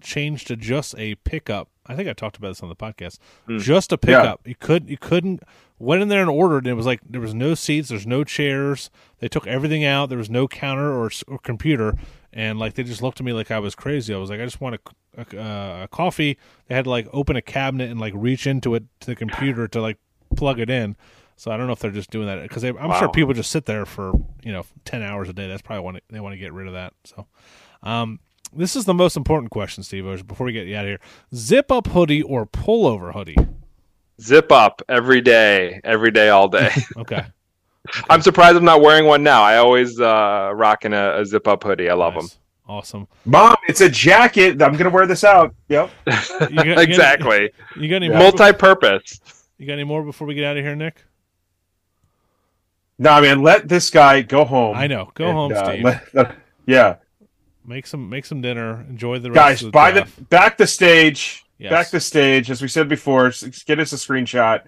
changed 0.00 0.46
to 0.46 0.56
just 0.56 0.94
a 0.96 1.14
pickup 1.16 1.68
I 1.88 1.96
think 1.96 2.08
I 2.08 2.12
talked 2.12 2.36
about 2.36 2.48
this 2.48 2.62
on 2.62 2.68
the 2.68 2.76
podcast. 2.76 3.18
Mm. 3.48 3.60
Just 3.60 3.92
a 3.92 3.98
pickup. 3.98 4.40
Yeah. 4.44 4.50
You 4.50 4.54
couldn't. 4.54 4.88
you 4.90 4.98
couldn't 4.98 5.42
went 5.78 6.02
in 6.02 6.08
there 6.08 6.20
and 6.20 6.30
ordered. 6.30 6.64
And 6.64 6.68
it 6.68 6.74
was 6.74 6.86
like 6.86 7.00
there 7.08 7.20
was 7.20 7.34
no 7.34 7.54
seats, 7.54 7.88
there's 7.88 8.06
no 8.06 8.24
chairs. 8.24 8.90
They 9.20 9.28
took 9.28 9.46
everything 9.46 9.84
out. 9.84 10.08
There 10.08 10.18
was 10.18 10.30
no 10.30 10.48
counter 10.48 10.92
or, 10.92 11.10
or 11.26 11.38
computer, 11.38 11.94
and 12.32 12.58
like 12.58 12.74
they 12.74 12.82
just 12.82 13.02
looked 13.02 13.20
at 13.20 13.26
me 13.26 13.32
like 13.32 13.50
I 13.50 13.58
was 13.58 13.74
crazy. 13.74 14.14
I 14.14 14.18
was 14.18 14.30
like, 14.30 14.40
I 14.40 14.44
just 14.44 14.60
want 14.60 14.76
a, 15.16 15.36
a, 15.36 15.40
uh, 15.40 15.84
a 15.84 15.88
coffee. 15.88 16.38
They 16.66 16.74
had 16.74 16.84
to 16.84 16.90
like 16.90 17.08
open 17.12 17.36
a 17.36 17.42
cabinet 17.42 17.90
and 17.90 18.00
like 18.00 18.12
reach 18.16 18.46
into 18.46 18.74
it 18.74 18.84
to 19.00 19.06
the 19.06 19.16
computer 19.16 19.68
to 19.68 19.80
like 19.80 19.98
plug 20.36 20.60
it 20.60 20.70
in. 20.70 20.96
So 21.36 21.52
I 21.52 21.56
don't 21.56 21.68
know 21.68 21.72
if 21.72 21.78
they're 21.78 21.92
just 21.92 22.10
doing 22.10 22.26
that 22.26 22.42
because 22.42 22.64
I'm 22.64 22.76
wow. 22.76 22.98
sure 22.98 23.08
people 23.08 23.32
just 23.32 23.50
sit 23.50 23.66
there 23.66 23.86
for 23.86 24.12
you 24.42 24.52
know 24.52 24.64
ten 24.84 25.02
hours 25.02 25.28
a 25.28 25.32
day. 25.32 25.48
That's 25.48 25.62
probably 25.62 25.84
what 25.84 26.02
they 26.10 26.20
want 26.20 26.32
to 26.34 26.38
get 26.38 26.52
rid 26.52 26.66
of 26.66 26.72
that. 26.74 26.94
So, 27.04 27.26
um, 27.82 28.18
this 28.52 28.76
is 28.76 28.84
the 28.84 28.94
most 28.94 29.16
important 29.16 29.50
question, 29.50 29.82
Steve. 29.82 30.26
Before 30.26 30.46
we 30.46 30.52
get 30.52 30.66
you 30.66 30.76
out 30.76 30.84
of 30.84 30.88
here, 30.88 31.00
zip 31.34 31.70
up 31.70 31.88
hoodie 31.88 32.22
or 32.22 32.46
pullover 32.46 33.12
hoodie? 33.12 33.36
Zip 34.20 34.50
up 34.50 34.82
every 34.88 35.20
day, 35.20 35.80
every 35.84 36.10
day, 36.10 36.28
all 36.28 36.48
day. 36.48 36.70
okay. 36.96 37.16
okay. 37.16 37.26
I'm 38.10 38.20
surprised 38.22 38.56
I'm 38.56 38.64
not 38.64 38.82
wearing 38.82 39.06
one 39.06 39.22
now. 39.22 39.42
I 39.42 39.56
always 39.56 40.00
uh, 40.00 40.50
rocking 40.54 40.92
a, 40.92 41.20
a 41.20 41.24
zip 41.24 41.48
up 41.48 41.62
hoodie. 41.62 41.88
I 41.88 41.94
love 41.94 42.14
nice. 42.14 42.30
them. 42.30 42.40
Awesome. 42.68 43.08
Mom, 43.24 43.56
it's 43.66 43.80
a 43.80 43.88
jacket. 43.88 44.60
I'm 44.60 44.76
gonna 44.76 44.90
wear 44.90 45.06
this 45.06 45.24
out. 45.24 45.54
Yep. 45.68 45.90
you 46.50 46.56
got, 46.56 46.78
exactly. 46.78 47.50
You 47.76 47.88
got 47.88 47.96
any 47.96 48.10
multi-purpose? 48.10 49.20
You 49.56 49.66
got 49.66 49.74
any 49.74 49.84
more 49.84 50.02
before 50.02 50.26
we 50.26 50.34
get 50.34 50.44
out 50.44 50.58
of 50.58 50.64
here, 50.64 50.76
Nick? 50.76 51.02
No, 52.98 53.10
nah, 53.10 53.20
man. 53.22 53.42
Let 53.42 53.68
this 53.68 53.88
guy 53.88 54.20
go 54.20 54.44
home. 54.44 54.76
I 54.76 54.86
know. 54.86 55.10
Go 55.14 55.26
and, 55.26 55.34
home, 55.34 55.52
uh, 55.54 55.64
Steve. 55.64 55.84
Let, 56.12 56.36
yeah. 56.66 56.96
Make 57.68 57.86
some 57.86 58.08
make 58.08 58.24
some 58.24 58.40
dinner. 58.40 58.86
Enjoy 58.88 59.18
the 59.18 59.30
rest 59.30 59.36
guys. 59.36 59.60
The 59.60 59.70
buy 59.70 59.92
draft. 59.92 60.16
the 60.16 60.24
back 60.24 60.56
the 60.56 60.66
stage. 60.66 61.44
Yes. 61.58 61.70
Back 61.70 61.90
the 61.90 62.00
stage, 62.00 62.50
as 62.50 62.62
we 62.62 62.68
said 62.68 62.88
before. 62.88 63.30
Get 63.66 63.78
us 63.78 63.92
a 63.92 63.96
screenshot 63.96 64.62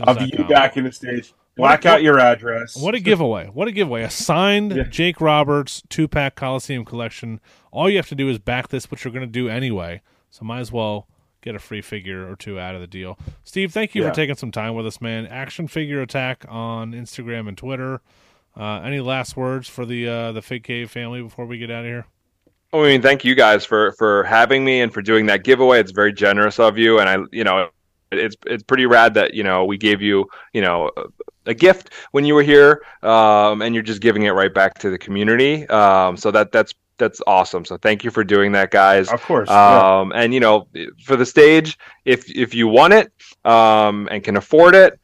of 0.00 0.22
you 0.22 0.44
back 0.44 0.76
in 0.76 0.84
the 0.84 0.90
stage. 0.90 1.32
Black 1.56 1.84
out 1.84 2.02
your 2.02 2.18
address. 2.18 2.74
What 2.76 2.94
a 2.94 3.00
giveaway! 3.00 3.46
What 3.46 3.68
a 3.68 3.72
giveaway! 3.72 4.02
A 4.02 4.10
signed 4.10 4.74
yeah. 4.74 4.84
Jake 4.84 5.20
Roberts 5.20 5.82
two 5.88 6.08
pack 6.08 6.34
Coliseum 6.34 6.84
collection. 6.84 7.40
All 7.70 7.88
you 7.88 7.98
have 7.98 8.08
to 8.08 8.14
do 8.14 8.28
is 8.28 8.38
back 8.38 8.68
this, 8.68 8.90
which 8.90 9.04
you're 9.04 9.12
going 9.12 9.26
to 9.26 9.30
do 9.30 9.48
anyway. 9.48 10.00
So 10.30 10.44
might 10.44 10.60
as 10.60 10.72
well 10.72 11.06
get 11.42 11.54
a 11.54 11.58
free 11.58 11.82
figure 11.82 12.28
or 12.28 12.34
two 12.34 12.58
out 12.58 12.74
of 12.74 12.80
the 12.80 12.86
deal. 12.86 13.18
Steve, 13.44 13.72
thank 13.72 13.94
you 13.94 14.02
yeah. 14.02 14.08
for 14.08 14.14
taking 14.14 14.34
some 14.34 14.50
time 14.50 14.74
with 14.74 14.86
us, 14.86 15.00
man. 15.00 15.26
Action 15.26 15.68
Figure 15.68 16.00
Attack 16.00 16.46
on 16.48 16.92
Instagram 16.92 17.46
and 17.46 17.58
Twitter. 17.58 18.00
Uh, 18.56 18.80
any 18.80 19.00
last 19.00 19.36
words 19.36 19.68
for 19.68 19.84
the 19.84 20.08
uh, 20.08 20.32
the 20.32 20.42
Fig 20.42 20.64
Cave 20.64 20.90
family 20.90 21.22
before 21.22 21.44
we 21.44 21.58
get 21.58 21.70
out 21.70 21.84
of 21.84 21.90
here? 21.90 22.06
I 22.72 22.82
mean, 22.82 23.02
thank 23.02 23.24
you 23.24 23.34
guys 23.34 23.64
for 23.64 23.92
for 23.92 24.24
having 24.24 24.64
me 24.64 24.80
and 24.80 24.92
for 24.92 25.02
doing 25.02 25.26
that 25.26 25.44
giveaway. 25.44 25.80
It's 25.80 25.92
very 25.92 26.12
generous 26.12 26.58
of 26.58 26.78
you, 26.78 27.00
and 27.00 27.08
I, 27.08 27.18
you 27.30 27.44
know, 27.44 27.68
it's 28.10 28.36
it's 28.46 28.62
pretty 28.62 28.86
rad 28.86 29.14
that 29.14 29.34
you 29.34 29.42
know 29.42 29.64
we 29.64 29.76
gave 29.76 30.00
you 30.00 30.28
you 30.52 30.62
know 30.62 30.90
a 31.46 31.54
gift 31.54 31.90
when 32.12 32.24
you 32.24 32.34
were 32.34 32.42
here, 32.42 32.82
um, 33.02 33.62
and 33.62 33.74
you're 33.74 33.82
just 33.82 34.00
giving 34.00 34.22
it 34.22 34.30
right 34.30 34.52
back 34.52 34.78
to 34.78 34.90
the 34.90 34.98
community. 34.98 35.66
Um, 35.68 36.16
so 36.16 36.30
that 36.30 36.52
that's 36.52 36.74
that's 36.98 37.20
awesome. 37.26 37.64
So 37.64 37.76
thank 37.76 38.04
you 38.04 38.10
for 38.10 38.24
doing 38.24 38.52
that, 38.52 38.70
guys. 38.70 39.10
Of 39.10 39.22
course. 39.22 39.50
Um, 39.50 40.10
yeah. 40.10 40.22
And 40.22 40.34
you 40.34 40.40
know, 40.40 40.68
for 41.04 41.16
the 41.16 41.26
stage, 41.26 41.78
if 42.04 42.30
if 42.30 42.54
you 42.54 42.68
want 42.68 42.94
it 42.94 43.12
um, 43.44 44.08
and 44.10 44.22
can 44.22 44.36
afford 44.36 44.74
it, 44.74 44.98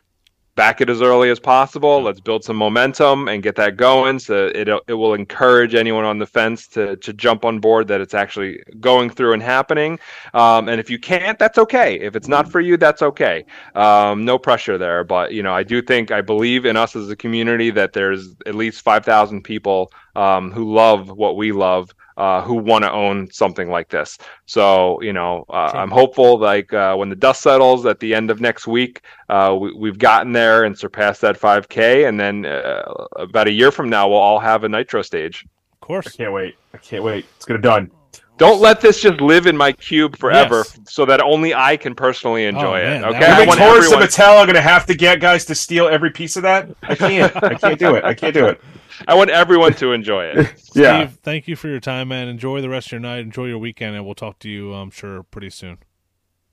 back 0.58 0.80
it 0.80 0.90
as 0.90 1.00
early 1.00 1.30
as 1.30 1.38
possible. 1.38 2.02
Let's 2.02 2.18
build 2.18 2.42
some 2.42 2.56
momentum 2.56 3.28
and 3.28 3.44
get 3.44 3.54
that 3.54 3.76
going. 3.76 4.18
So 4.18 4.50
it 4.52 4.68
it 4.88 4.94
will 4.94 5.14
encourage 5.14 5.76
anyone 5.76 6.04
on 6.04 6.18
the 6.18 6.26
fence 6.26 6.66
to 6.68 6.96
to 6.96 7.12
jump 7.12 7.44
on 7.44 7.60
board 7.60 7.86
that 7.86 8.00
it's 8.00 8.12
actually 8.12 8.60
going 8.80 9.08
through 9.08 9.34
and 9.34 9.42
happening. 9.42 10.00
Um, 10.34 10.68
and 10.68 10.80
if 10.80 10.90
you 10.90 10.98
can't, 10.98 11.38
that's 11.38 11.58
okay. 11.58 12.00
If 12.00 12.16
it's 12.16 12.26
not 12.26 12.50
for 12.50 12.58
you, 12.60 12.76
that's 12.76 13.02
okay. 13.02 13.44
Um, 13.76 14.24
no 14.24 14.36
pressure 14.36 14.76
there. 14.76 15.04
But 15.04 15.32
you 15.32 15.44
know, 15.44 15.54
I 15.54 15.62
do 15.62 15.80
think 15.80 16.10
I 16.10 16.22
believe 16.22 16.66
in 16.66 16.76
us 16.76 16.96
as 16.96 17.08
a 17.08 17.14
community 17.16 17.70
that 17.70 17.92
there's 17.92 18.34
at 18.44 18.56
least 18.56 18.82
five 18.82 19.04
thousand 19.04 19.42
people 19.42 19.92
um, 20.16 20.50
who 20.50 20.74
love 20.74 21.08
what 21.08 21.36
we 21.36 21.52
love 21.52 21.94
uh, 22.18 22.42
who 22.42 22.54
want 22.54 22.82
to 22.82 22.90
own 22.90 23.30
something 23.30 23.70
like 23.70 23.88
this. 23.88 24.18
So, 24.44 25.00
you 25.00 25.12
know, 25.12 25.46
uh, 25.48 25.70
sure. 25.70 25.80
I'm 25.80 25.90
hopeful 25.90 26.36
like 26.36 26.72
uh, 26.72 26.96
when 26.96 27.08
the 27.08 27.16
dust 27.16 27.42
settles 27.42 27.86
at 27.86 28.00
the 28.00 28.12
end 28.12 28.30
of 28.30 28.40
next 28.40 28.66
week, 28.66 29.02
uh, 29.28 29.56
we, 29.58 29.88
have 29.88 29.98
gotten 29.98 30.32
there 30.32 30.64
and 30.64 30.76
surpassed 30.76 31.20
that 31.20 31.38
5K. 31.38 32.08
And 32.08 32.18
then 32.18 32.44
uh, 32.44 32.82
about 33.16 33.46
a 33.46 33.52
year 33.52 33.70
from 33.70 33.88
now, 33.88 34.08
we'll 34.08 34.18
all 34.18 34.40
have 34.40 34.64
a 34.64 34.68
nitro 34.68 35.00
stage. 35.00 35.46
Of 35.74 35.80
course. 35.80 36.08
I 36.08 36.10
can't 36.10 36.32
wait. 36.32 36.56
I 36.74 36.78
can't 36.78 37.04
wait. 37.04 37.24
It's 37.36 37.44
going 37.44 37.62
to 37.62 37.66
done. 37.66 37.90
Don't 38.36 38.60
let 38.60 38.80
this 38.80 39.00
just 39.00 39.20
live 39.20 39.46
in 39.46 39.56
my 39.56 39.72
cube 39.72 40.16
forever, 40.16 40.58
yes. 40.58 40.78
so 40.84 41.04
that 41.04 41.20
only 41.20 41.54
I 41.54 41.76
can 41.76 41.96
personally 41.96 42.44
enjoy 42.44 42.82
oh, 42.82 42.94
it. 42.94 43.02
Okay, 43.02 43.26
I 43.26 43.44
want 43.44 43.58
Taurus 43.58 43.86
everyone... 43.86 44.02
and 44.04 44.12
Mattel 44.12 44.36
are 44.38 44.46
going 44.46 44.54
to 44.54 44.60
have 44.60 44.86
to 44.86 44.94
get 44.94 45.20
guys 45.20 45.44
to 45.46 45.56
steal 45.56 45.88
every 45.88 46.10
piece 46.10 46.36
of 46.36 46.44
that. 46.44 46.68
I 46.84 46.94
can't. 46.94 47.34
I 47.42 47.54
can't 47.54 47.78
do 47.80 47.96
it. 47.96 48.04
I 48.04 48.14
can't 48.14 48.32
do 48.32 48.46
it. 48.46 48.60
I 49.06 49.14
want 49.14 49.30
everyone 49.30 49.74
to 49.74 49.92
enjoy 49.92 50.24
it. 50.24 50.36
yeah. 50.74 51.06
Steve, 51.06 51.18
thank 51.22 51.48
you 51.48 51.56
for 51.56 51.68
your 51.68 51.80
time, 51.80 52.08
man. 52.08 52.28
Enjoy 52.28 52.60
the 52.60 52.68
rest 52.68 52.88
of 52.88 52.92
your 52.92 53.00
night. 53.00 53.20
Enjoy 53.20 53.46
your 53.46 53.58
weekend, 53.58 53.94
and 53.94 54.04
we'll 54.04 54.14
talk 54.14 54.38
to 54.40 54.48
you, 54.48 54.72
I'm 54.74 54.90
sure, 54.90 55.22
pretty 55.24 55.50
soon. 55.50 55.78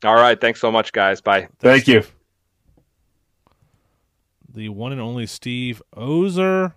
All 0.04 0.16
right. 0.16 0.40
Thanks 0.40 0.60
so 0.60 0.72
much, 0.72 0.92
guys. 0.92 1.22
Bye. 1.22 1.48
Thanks, 1.60 1.86
thank 1.86 1.88
you. 1.88 2.04
The 4.54 4.70
one 4.70 4.92
and 4.92 5.02
only 5.02 5.26
Steve 5.26 5.82
Ozer. 5.96 6.76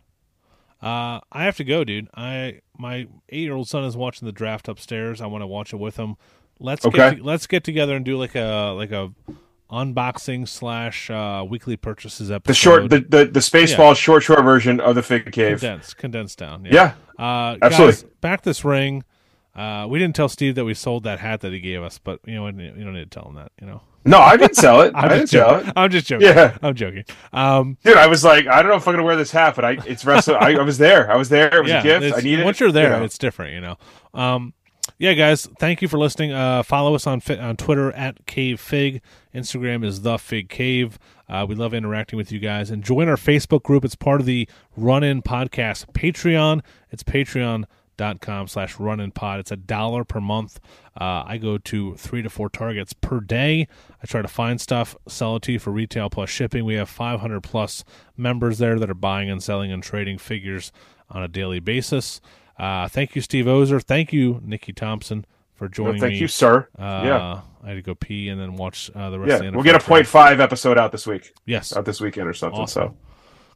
Uh, 0.80 1.20
I 1.32 1.44
have 1.44 1.56
to 1.56 1.64
go, 1.64 1.84
dude. 1.84 2.08
I 2.14 2.60
my 2.76 3.08
eight 3.28 3.40
year 3.40 3.54
old 3.54 3.68
son 3.68 3.84
is 3.84 3.96
watching 3.96 4.26
the 4.26 4.32
draft 4.32 4.68
upstairs. 4.68 5.20
I 5.20 5.26
want 5.26 5.42
to 5.42 5.46
watch 5.46 5.72
it 5.72 5.76
with 5.76 5.96
him. 5.96 6.16
Let's 6.60 6.86
okay. 6.86 6.96
get 6.96 7.16
to, 7.18 7.22
let's 7.22 7.46
get 7.46 7.64
together 7.64 7.94
and 7.94 8.04
do 8.04 8.16
like 8.16 8.34
a 8.34 8.72
like 8.76 8.92
a 8.92 9.12
unboxing 9.70 10.48
slash 10.48 11.10
uh, 11.10 11.44
weekly 11.48 11.76
purchases 11.76 12.30
episode. 12.30 12.50
The 12.50 12.54
short, 12.54 12.90
the 12.90 13.00
the, 13.00 13.24
the 13.26 13.40
Spaceball 13.40 13.90
yeah. 13.90 13.94
short 13.94 14.22
short 14.22 14.42
version 14.42 14.80
of 14.80 14.94
the 14.94 15.02
Fig 15.02 15.30
Cave, 15.32 15.60
condensed, 15.60 15.96
condensed 15.96 16.38
down. 16.38 16.64
Yeah, 16.64 16.94
yeah. 17.18 17.24
Uh, 17.24 17.58
absolutely. 17.62 17.92
Guys, 17.92 18.04
back 18.20 18.42
this 18.42 18.64
ring. 18.64 19.04
Uh, 19.54 19.86
we 19.88 19.98
didn't 19.98 20.14
tell 20.14 20.28
Steve 20.28 20.54
that 20.54 20.64
we 20.64 20.72
sold 20.72 21.02
that 21.02 21.18
hat 21.18 21.40
that 21.40 21.52
he 21.52 21.58
gave 21.58 21.82
us, 21.82 21.98
but 21.98 22.20
you 22.24 22.36
know, 22.36 22.46
you 22.46 22.84
don't 22.84 22.94
need 22.94 23.10
to 23.10 23.20
tell 23.20 23.28
him 23.28 23.34
that. 23.34 23.50
You 23.60 23.66
know. 23.66 23.82
No, 24.04 24.18
I 24.18 24.36
didn't 24.36 24.54
sell 24.56 24.80
it. 24.82 24.92
I 24.94 25.08
didn't 25.08 25.26
sell 25.26 25.56
it. 25.56 25.72
I'm 25.76 25.90
just 25.90 26.06
joking. 26.06 26.28
Yeah, 26.28 26.56
I'm 26.62 26.74
joking. 26.74 27.04
Um, 27.32 27.76
Dude, 27.84 27.96
I 27.96 28.06
was 28.06 28.24
like, 28.24 28.46
I 28.46 28.62
don't 28.62 28.70
know 28.70 28.76
if 28.76 28.86
I'm 28.86 28.94
gonna 28.94 29.04
wear 29.04 29.16
this 29.16 29.32
hat, 29.32 29.56
but 29.56 29.64
I 29.64 29.72
it's 29.84 30.04
wrestling. 30.04 30.38
I, 30.40 30.54
I, 30.54 30.62
was 30.62 30.78
there. 30.78 31.10
I 31.10 31.16
was 31.16 31.28
there. 31.28 31.54
It 31.56 31.62
was 31.62 31.70
yeah, 31.70 31.80
a 31.80 31.82
gift. 31.82 32.18
I 32.18 32.20
need 32.20 32.38
it. 32.38 32.44
Once 32.44 32.60
you're 32.60 32.72
there, 32.72 32.92
you 32.92 32.98
know. 32.98 33.04
it's 33.04 33.18
different. 33.18 33.54
You 33.54 33.60
know. 33.60 33.76
Um, 34.14 34.54
yeah, 34.98 35.12
guys, 35.12 35.46
thank 35.60 35.80
you 35.80 35.86
for 35.86 35.96
listening. 35.96 36.32
Uh, 36.32 36.62
follow 36.64 36.94
us 36.94 37.06
on 37.06 37.22
on 37.38 37.56
Twitter 37.56 37.92
at 37.92 38.26
Cave 38.26 38.60
Fig. 38.60 39.00
Instagram 39.32 39.84
is 39.84 40.02
the 40.02 40.18
Fig 40.18 40.48
Cave. 40.48 40.98
Uh, 41.28 41.46
we 41.48 41.54
love 41.54 41.72
interacting 41.72 42.16
with 42.16 42.32
you 42.32 42.40
guys. 42.40 42.70
And 42.70 42.82
join 42.82 43.08
our 43.08 43.16
Facebook 43.16 43.62
group. 43.62 43.84
It's 43.84 43.94
part 43.94 44.20
of 44.20 44.26
the 44.26 44.48
Run 44.76 45.04
In 45.04 45.22
Podcast 45.22 45.92
Patreon. 45.92 46.62
It's 46.90 47.04
patreon.com 47.04 48.48
slash 48.48 48.80
run 48.80 48.98
in 48.98 49.12
pod. 49.12 49.38
It's 49.38 49.52
a 49.52 49.56
dollar 49.56 50.02
per 50.02 50.20
month. 50.20 50.58
Uh, 51.00 51.22
I 51.24 51.38
go 51.38 51.58
to 51.58 51.94
three 51.94 52.22
to 52.22 52.30
four 52.30 52.48
targets 52.48 52.92
per 52.92 53.20
day. 53.20 53.68
I 54.02 54.06
try 54.06 54.22
to 54.22 54.28
find 54.28 54.60
stuff, 54.60 54.96
sell 55.06 55.36
it 55.36 55.42
to 55.42 55.52
you 55.52 55.58
for 55.60 55.70
retail 55.70 56.10
plus 56.10 56.30
shipping. 56.30 56.64
We 56.64 56.74
have 56.74 56.88
500 56.88 57.40
plus 57.42 57.84
members 58.16 58.58
there 58.58 58.80
that 58.80 58.90
are 58.90 58.94
buying 58.94 59.30
and 59.30 59.40
selling 59.40 59.70
and 59.70 59.82
trading 59.82 60.18
figures 60.18 60.72
on 61.10 61.22
a 61.22 61.28
daily 61.28 61.60
basis. 61.60 62.20
Uh, 62.58 62.88
thank 62.88 63.14
you, 63.14 63.22
Steve 63.22 63.46
Ozer. 63.46 63.80
Thank 63.80 64.12
you, 64.12 64.40
Nikki 64.44 64.72
Thompson, 64.72 65.24
for 65.54 65.68
joining 65.68 65.94
well, 65.94 66.00
thank 66.00 66.02
me. 66.02 66.16
Thank 66.16 66.20
you, 66.22 66.28
sir. 66.28 66.68
Uh, 66.78 67.02
yeah. 67.04 67.40
I 67.62 67.68
had 67.68 67.74
to 67.74 67.82
go 67.82 67.94
pee 67.94 68.28
and 68.28 68.40
then 68.40 68.56
watch 68.56 68.90
uh, 68.94 69.10
the 69.10 69.18
rest 69.18 69.28
yeah, 69.28 69.34
of 69.34 69.40
the 69.40 69.46
NFL. 69.48 69.54
We'll 69.54 69.64
get 69.64 69.74
a 69.74 69.84
point 69.84 70.06
five 70.06 70.40
episode 70.40 70.78
out 70.78 70.92
this 70.92 71.06
week. 71.06 71.32
Yes. 71.46 71.76
Out 71.76 71.84
this 71.84 72.00
weekend 72.00 72.28
or 72.28 72.34
something. 72.34 72.60
Awesome. 72.60 72.88
So 72.90 72.96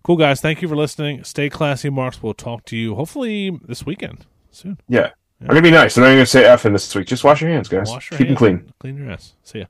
cool, 0.02 0.16
guys. 0.16 0.40
Thank 0.40 0.62
you 0.62 0.68
for 0.68 0.76
listening. 0.76 1.24
Stay 1.24 1.48
classy, 1.48 1.90
Marks. 1.90 2.22
We'll 2.22 2.34
talk 2.34 2.64
to 2.66 2.76
you 2.76 2.94
hopefully 2.94 3.58
this 3.64 3.86
weekend 3.86 4.26
soon. 4.50 4.78
Yeah. 4.88 5.00
yeah. 5.00 5.10
I'm 5.42 5.46
going 5.48 5.62
to 5.62 5.62
be 5.62 5.70
nice. 5.70 5.96
I'm 5.96 6.02
not 6.02 6.10
going 6.10 6.18
to 6.18 6.26
say 6.26 6.44
F 6.44 6.66
in 6.66 6.72
this 6.72 6.94
week. 6.94 7.06
Just 7.06 7.24
wash 7.24 7.40
your 7.40 7.50
hands, 7.50 7.68
guys. 7.68 7.90
Your 7.90 8.00
Keep 8.00 8.10
hands. 8.10 8.28
them 8.28 8.36
clean. 8.36 8.72
Clean 8.80 8.96
your 8.96 9.10
ass. 9.10 9.34
See 9.42 9.60
ya. 9.60 9.66